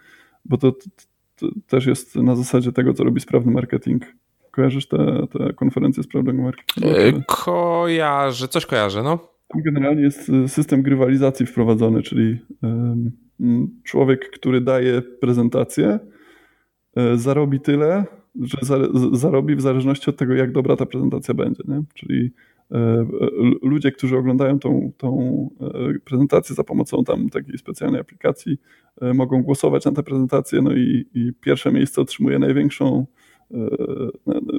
bo 0.44 0.56
to, 0.56 0.72
to, 0.72 0.88
to 1.36 1.46
też 1.66 1.86
jest 1.86 2.16
na 2.16 2.36
zasadzie 2.36 2.72
tego, 2.72 2.94
co 2.94 3.04
robi 3.04 3.20
sprawny 3.20 3.52
marketing. 3.52 4.02
Kojarzysz 4.50 4.88
te, 4.88 5.26
te 5.32 5.52
konferencje 5.52 6.02
sprawnego 6.02 6.42
marketingu? 6.42 6.88
Kojarzę, 7.26 8.48
coś 8.48 8.66
kojarzę, 8.66 9.02
no. 9.02 9.37
Generalnie 9.54 10.02
jest 10.02 10.30
system 10.46 10.82
grywalizacji 10.82 11.46
wprowadzony, 11.46 12.02
czyli 12.02 12.38
człowiek, 13.84 14.30
który 14.30 14.60
daje 14.60 15.02
prezentację, 15.02 15.98
e, 16.96 17.16
zarobi 17.16 17.60
tyle, 17.60 18.04
że 18.40 18.58
zarobi 19.12 19.56
w 19.56 19.60
zależności 19.60 20.10
od 20.10 20.16
tego, 20.16 20.34
jak 20.34 20.52
dobra 20.52 20.76
ta 20.76 20.86
prezentacja 20.86 21.34
będzie. 21.34 21.62
Nie? 21.68 21.82
Czyli 21.94 22.32
e, 22.72 23.06
ludzie, 23.62 23.92
którzy 23.92 24.16
oglądają 24.16 24.58
tą, 24.58 24.92
tą 24.96 25.48
e, 25.60 25.98
prezentację 26.04 26.54
za 26.54 26.64
pomocą 26.64 27.04
tam 27.04 27.28
takiej 27.28 27.58
specjalnej 27.58 28.00
aplikacji, 28.00 28.58
mogą 29.14 29.42
głosować 29.42 29.84
na 29.84 29.92
tę 29.92 30.02
prezentację, 30.02 30.62
no 30.62 30.72
i, 30.72 31.04
i 31.14 31.32
pierwsze 31.40 31.72
miejsce 31.72 32.00
otrzymuje 32.00 32.38
największą 32.38 33.06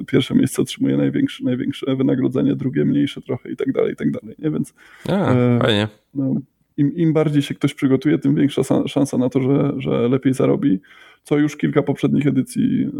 pierwsze 0.06 0.34
miejsce 0.34 0.62
otrzymuje 0.62 0.96
największe, 0.96 1.44
największe 1.44 1.96
wynagrodzenie, 1.96 2.56
drugie 2.56 2.84
mniejsze 2.84 3.20
trochę 3.20 3.50
i 3.50 3.56
tak 3.56 3.72
dalej, 3.72 3.92
i 3.92 3.96
tak 3.96 4.10
dalej. 4.10 4.36
Nie? 4.38 4.50
Więc 4.50 4.74
A, 5.08 5.34
fajnie. 5.62 5.88
No, 6.14 6.34
im, 6.76 6.96
im 6.96 7.12
bardziej 7.12 7.42
się 7.42 7.54
ktoś 7.54 7.74
przygotuje, 7.74 8.18
tym 8.18 8.34
większa 8.34 8.62
szansa 8.86 9.18
na 9.18 9.28
to, 9.28 9.40
że, 9.42 9.72
że 9.76 10.08
lepiej 10.08 10.34
zarobi. 10.34 10.80
Co 11.22 11.38
już 11.38 11.56
kilka 11.56 11.82
poprzednich 11.82 12.26
edycji 12.26 12.90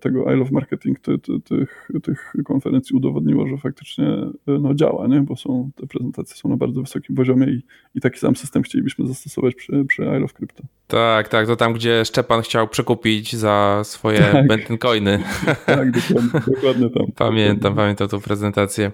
tego 0.00 0.32
I 0.32 0.36
Love 0.36 0.50
Marketing, 0.50 1.00
ty, 1.00 1.18
ty, 1.18 1.40
tych, 1.40 1.88
tych 2.02 2.32
konferencji 2.44 2.96
udowodniło, 2.96 3.48
że 3.48 3.56
faktycznie 3.56 4.06
no, 4.46 4.74
działa, 4.74 5.06
nie? 5.06 5.20
bo 5.20 5.36
są, 5.36 5.70
te 5.76 5.86
prezentacje 5.86 6.36
są 6.36 6.48
na 6.48 6.56
bardzo 6.56 6.80
wysokim 6.80 7.16
poziomie 7.16 7.46
i, 7.46 7.62
i 7.94 8.00
taki 8.00 8.18
sam 8.18 8.36
system 8.36 8.62
chcielibyśmy 8.62 9.06
zastosować 9.06 9.54
przy, 9.54 9.84
przy 9.88 10.02
I 10.02 10.20
Love 10.20 10.32
Crypto. 10.34 10.62
Tak, 10.86 11.28
tak, 11.28 11.46
to 11.46 11.56
tam, 11.56 11.72
gdzie 11.72 12.04
Szczepan 12.04 12.42
chciał 12.42 12.68
przekupić 12.68 13.36
za 13.36 13.80
swoje 13.84 14.18
tak. 14.18 14.46
Bentoncoiny. 14.46 15.22
tak, 15.66 15.90
dokładnie, 15.90 16.40
dokładnie 16.54 16.90
tam. 16.90 17.06
Pamiętam, 17.16 17.56
dokładnie. 17.56 17.76
pamiętam 17.76 18.08
tą 18.08 18.20
prezentację. 18.20 18.92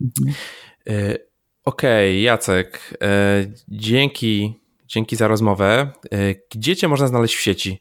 Mhm. 0.00 0.34
Okej, 1.64 2.10
okay, 2.10 2.20
Jacek, 2.20 2.98
e, 3.02 3.44
dzięki, 3.68 4.54
dzięki 4.86 5.16
za 5.16 5.28
rozmowę. 5.28 5.88
E, 6.12 6.34
gdzie 6.54 6.76
cię 6.76 6.88
można 6.88 7.06
znaleźć 7.06 7.34
w 7.34 7.40
sieci? 7.40 7.78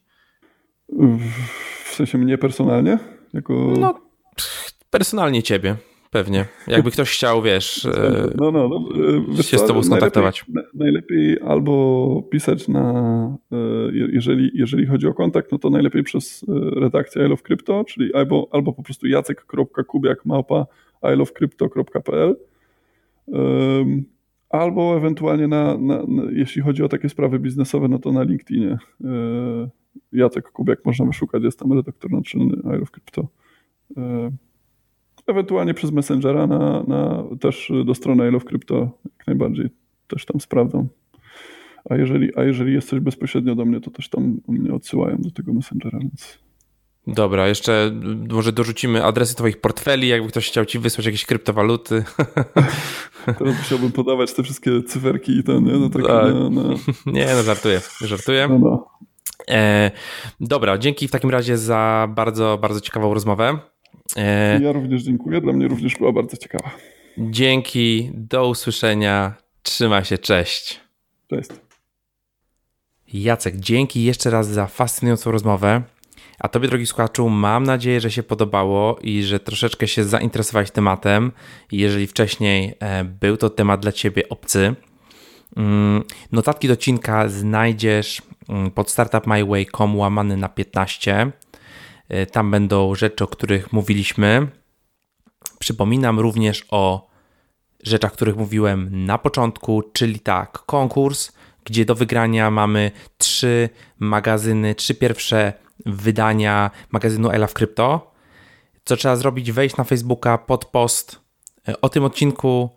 W 1.85 1.93
sensie 1.93 2.17
mnie 2.17 2.37
personalnie? 2.37 2.99
Jako... 3.33 3.73
No, 3.79 3.99
personalnie 4.89 5.43
ciebie, 5.43 5.75
pewnie. 6.11 6.45
Jakby 6.67 6.91
ktoś 6.91 7.11
chciał, 7.11 7.41
wiesz, 7.41 7.85
e, 7.85 8.29
no, 8.35 8.51
no, 8.51 8.69
no, 8.69 8.89
e, 9.39 9.43
się 9.43 9.57
z 9.57 9.65
tobą 9.65 9.83
skontaktować. 9.83 10.45
Najlepiej, 10.47 10.79
najlepiej, 10.79 11.39
albo 11.47 12.23
pisać 12.31 12.67
na, 12.67 13.37
e, 13.51 13.57
jeżeli, 14.11 14.51
jeżeli 14.53 14.85
chodzi 14.85 15.07
o 15.07 15.13
kontakt, 15.13 15.51
no 15.51 15.57
to 15.59 15.69
najlepiej 15.69 16.03
przez 16.03 16.45
redakcję 16.75 17.25
I 17.25 17.29
Love 17.29 17.41
Crypto, 17.41 17.83
czyli 17.87 18.13
albo, 18.13 18.47
albo 18.51 18.73
po 18.73 18.83
prostu 18.83 19.07
jacek.kubiak 19.07 20.25
małpa 20.25 20.65
ilovecrypto.pl 21.13 22.35
Albo 24.53 24.97
ewentualnie, 24.97 25.47
na, 25.47 25.77
na, 25.77 26.03
na, 26.07 26.23
jeśli 26.31 26.61
chodzi 26.61 26.83
o 26.83 26.89
takie 26.89 27.09
sprawy 27.09 27.39
biznesowe, 27.39 27.87
no 27.87 27.99
to 27.99 28.11
na 28.11 28.23
LinkedInie. 28.23 28.77
E, 29.03 29.69
Jacek 30.11 30.51
Kubiak 30.51 30.85
można 30.85 31.05
wyszukać, 31.05 31.43
jest 31.43 31.59
tam 31.59 31.73
redaktor 31.73 32.11
naczelny 32.11 32.53
I 32.63 32.67
Love 32.67 32.91
Crypto. 32.91 33.27
E, 33.97 34.31
ewentualnie 35.27 35.73
przez 35.73 35.91
Messengera 35.91 36.47
na, 36.47 36.83
na, 36.83 37.23
też 37.39 37.71
do 37.85 37.95
strony 37.95 38.29
I 38.29 38.31
Love 38.31 38.45
Crypto 38.45 38.91
jak 39.17 39.27
najbardziej 39.27 39.69
też 40.07 40.25
tam 40.25 40.41
sprawdzam. 40.41 40.87
A 41.89 41.95
jeżeli, 41.95 42.35
a 42.35 42.43
jeżeli 42.43 42.73
jest 42.73 42.89
coś 42.89 42.99
bezpośrednio 42.99 43.55
do 43.55 43.65
mnie, 43.65 43.81
to 43.81 43.91
też 43.91 44.09
tam 44.09 44.39
mnie 44.47 44.73
odsyłają 44.73 45.17
do 45.17 45.31
tego 45.31 45.53
Messengera, 45.53 45.99
więc 45.99 46.39
Dobra, 47.07 47.47
jeszcze 47.47 47.91
może 48.29 48.51
dorzucimy 48.51 49.05
adresy 49.05 49.35
Twoich 49.35 49.61
portfeli, 49.61 50.07
jakby 50.07 50.29
ktoś 50.29 50.47
chciał 50.47 50.65
Ci 50.65 50.79
wysłać 50.79 51.05
jakieś 51.05 51.25
kryptowaluty. 51.25 52.03
Teraz 53.39 53.57
musiałbym 53.57 53.91
podawać 53.91 54.33
te 54.33 54.43
wszystkie 54.43 54.83
cyferki 54.83 55.31
i 55.31 55.43
ten, 55.43 55.63
nie? 55.63 55.73
No, 55.73 55.89
tak, 55.89 56.01
tak. 56.07 56.33
No, 56.33 56.49
no. 56.49 56.63
Nie, 57.13 57.27
no 57.35 57.43
żartuję, 57.43 57.81
żartuję. 58.01 58.47
No, 58.47 58.59
no. 58.59 58.87
E, 59.49 59.91
dobra, 60.39 60.77
dzięki 60.77 61.07
w 61.07 61.11
takim 61.11 61.29
razie 61.29 61.57
za 61.57 62.07
bardzo, 62.15 62.57
bardzo 62.61 62.81
ciekawą 62.81 63.13
rozmowę. 63.13 63.59
E, 64.15 64.59
ja 64.61 64.71
również 64.71 65.03
dziękuję, 65.03 65.41
dla 65.41 65.53
mnie 65.53 65.67
również 65.67 65.97
była 65.97 66.11
bardzo 66.11 66.37
ciekawa. 66.37 66.71
Dzięki, 67.17 68.11
do 68.13 68.49
usłyszenia, 68.49 69.33
trzymaj 69.63 70.05
się, 70.05 70.17
cześć. 70.17 70.79
Cześć. 71.29 71.49
Jacek, 73.13 73.55
dzięki 73.55 74.03
jeszcze 74.03 74.29
raz 74.29 74.47
za 74.47 74.67
fascynującą 74.67 75.31
rozmowę. 75.31 75.81
A 76.39 76.47
Tobie, 76.47 76.67
drogi 76.67 76.85
słuchaczu, 76.85 77.29
mam 77.29 77.63
nadzieję, 77.63 78.01
że 78.01 78.11
się 78.11 78.23
podobało 78.23 78.99
i 79.01 79.23
że 79.23 79.39
troszeczkę 79.39 79.87
się 79.87 80.03
zainteresowałeś 80.03 80.71
tematem. 80.71 81.31
Jeżeli 81.71 82.07
wcześniej 82.07 82.73
e, 82.79 83.03
był 83.03 83.37
to 83.37 83.49
temat 83.49 83.81
dla 83.81 83.91
Ciebie 83.91 84.29
obcy, 84.29 84.75
mm, 85.57 86.03
notatki 86.31 86.67
do 86.67 86.73
odcinka 86.73 87.29
znajdziesz 87.29 88.21
mm, 88.49 88.71
pod 88.71 88.91
startupmyway.com 88.91 89.97
łamany 89.97 90.37
na 90.37 90.49
15. 90.49 91.31
E, 92.09 92.25
tam 92.25 92.51
będą 92.51 92.95
rzeczy, 92.95 93.23
o 93.23 93.27
których 93.27 93.73
mówiliśmy. 93.73 94.47
Przypominam 95.59 96.19
również 96.19 96.65
o 96.71 97.13
rzeczach, 97.83 98.11
o 98.11 98.15
których 98.15 98.35
mówiłem 98.35 99.05
na 99.05 99.17
początku, 99.17 99.83
czyli 99.93 100.19
tak, 100.19 100.51
konkurs, 100.51 101.31
gdzie 101.65 101.85
do 101.85 101.95
wygrania 101.95 102.51
mamy 102.51 102.91
trzy 103.17 103.69
magazyny, 103.99 104.75
trzy 104.75 104.95
pierwsze 104.95 105.53
wydania 105.85 106.71
magazynu 106.91 107.31
I 107.31 107.37
Love 107.37 107.53
Crypto. 107.53 108.13
Co 108.85 108.97
trzeba 108.97 109.15
zrobić? 109.15 109.51
Wejść 109.51 109.77
na 109.77 109.83
Facebooka 109.83 110.37
pod 110.37 110.65
post 110.65 111.19
e, 111.67 111.81
o 111.81 111.89
tym 111.89 112.03
odcinku, 112.03 112.69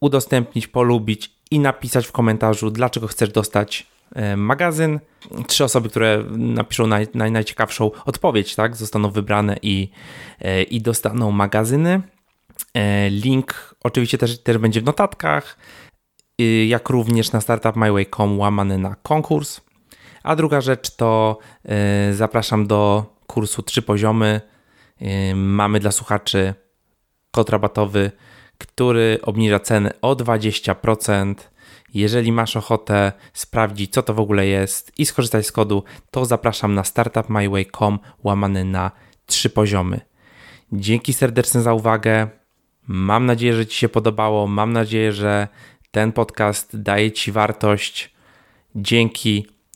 udostępnić, 0.00 0.66
polubić 0.66 1.30
i 1.50 1.60
napisać 1.60 2.06
w 2.06 2.12
komentarzu, 2.12 2.70
dlaczego 2.70 3.06
chcesz 3.06 3.32
dostać 3.32 3.86
e, 4.14 4.36
magazyn. 4.36 5.00
Trzy 5.46 5.64
osoby, 5.64 5.88
które 5.88 6.24
napiszą 6.30 6.86
naj, 6.86 7.08
naj, 7.14 7.32
najciekawszą 7.32 7.90
odpowiedź, 8.04 8.54
tak, 8.54 8.76
zostaną 8.76 9.10
wybrane 9.10 9.56
i, 9.62 9.90
e, 10.40 10.62
i 10.62 10.80
dostaną 10.80 11.30
magazyny. 11.30 12.02
Link 13.10 13.74
oczywiście 13.84 14.18
też, 14.18 14.42
też 14.42 14.58
będzie 14.58 14.80
w 14.80 14.84
notatkach, 14.84 15.56
jak 16.66 16.88
również 16.88 17.32
na 17.32 17.40
startupmyway.com 17.40 18.38
łamany 18.38 18.78
na 18.78 18.94
konkurs. 18.94 19.60
A 20.22 20.36
druga 20.36 20.60
rzecz 20.60 20.96
to 20.96 21.38
y, 22.10 22.14
zapraszam 22.14 22.66
do 22.66 23.04
kursu 23.26 23.62
Trzy 23.62 23.82
Poziomy. 23.82 24.40
Y, 25.02 25.34
mamy 25.34 25.80
dla 25.80 25.92
słuchaczy 25.92 26.54
kod 27.30 27.50
rabatowy, 27.50 28.12
który 28.58 29.18
obniża 29.22 29.60
ceny 29.60 29.90
o 30.02 30.16
20%. 30.16 31.34
Jeżeli 31.94 32.32
masz 32.32 32.56
ochotę 32.56 33.12
sprawdzić, 33.32 33.92
co 33.92 34.02
to 34.02 34.14
w 34.14 34.20
ogóle 34.20 34.46
jest 34.46 34.92
i 34.98 35.06
skorzystać 35.06 35.46
z 35.46 35.52
kodu, 35.52 35.84
to 36.10 36.24
zapraszam 36.24 36.74
na 36.74 36.84
startupmyway.com 36.84 37.98
łamany 38.24 38.64
na 38.64 38.90
trzy 39.26 39.50
poziomy. 39.50 40.00
Dzięki 40.72 41.12
serdecznie 41.12 41.60
za 41.60 41.74
uwagę. 41.74 42.28
Mam 42.86 43.26
nadzieję, 43.26 43.54
że 43.54 43.66
Ci 43.66 43.78
się 43.78 43.88
podobało. 43.88 44.46
Mam 44.46 44.72
nadzieję, 44.72 45.12
że 45.12 45.48
ten 45.90 46.12
podcast 46.12 46.80
daje 46.80 47.12
Ci 47.12 47.32
wartość. 47.32 48.14
Dzięki. 48.74 49.59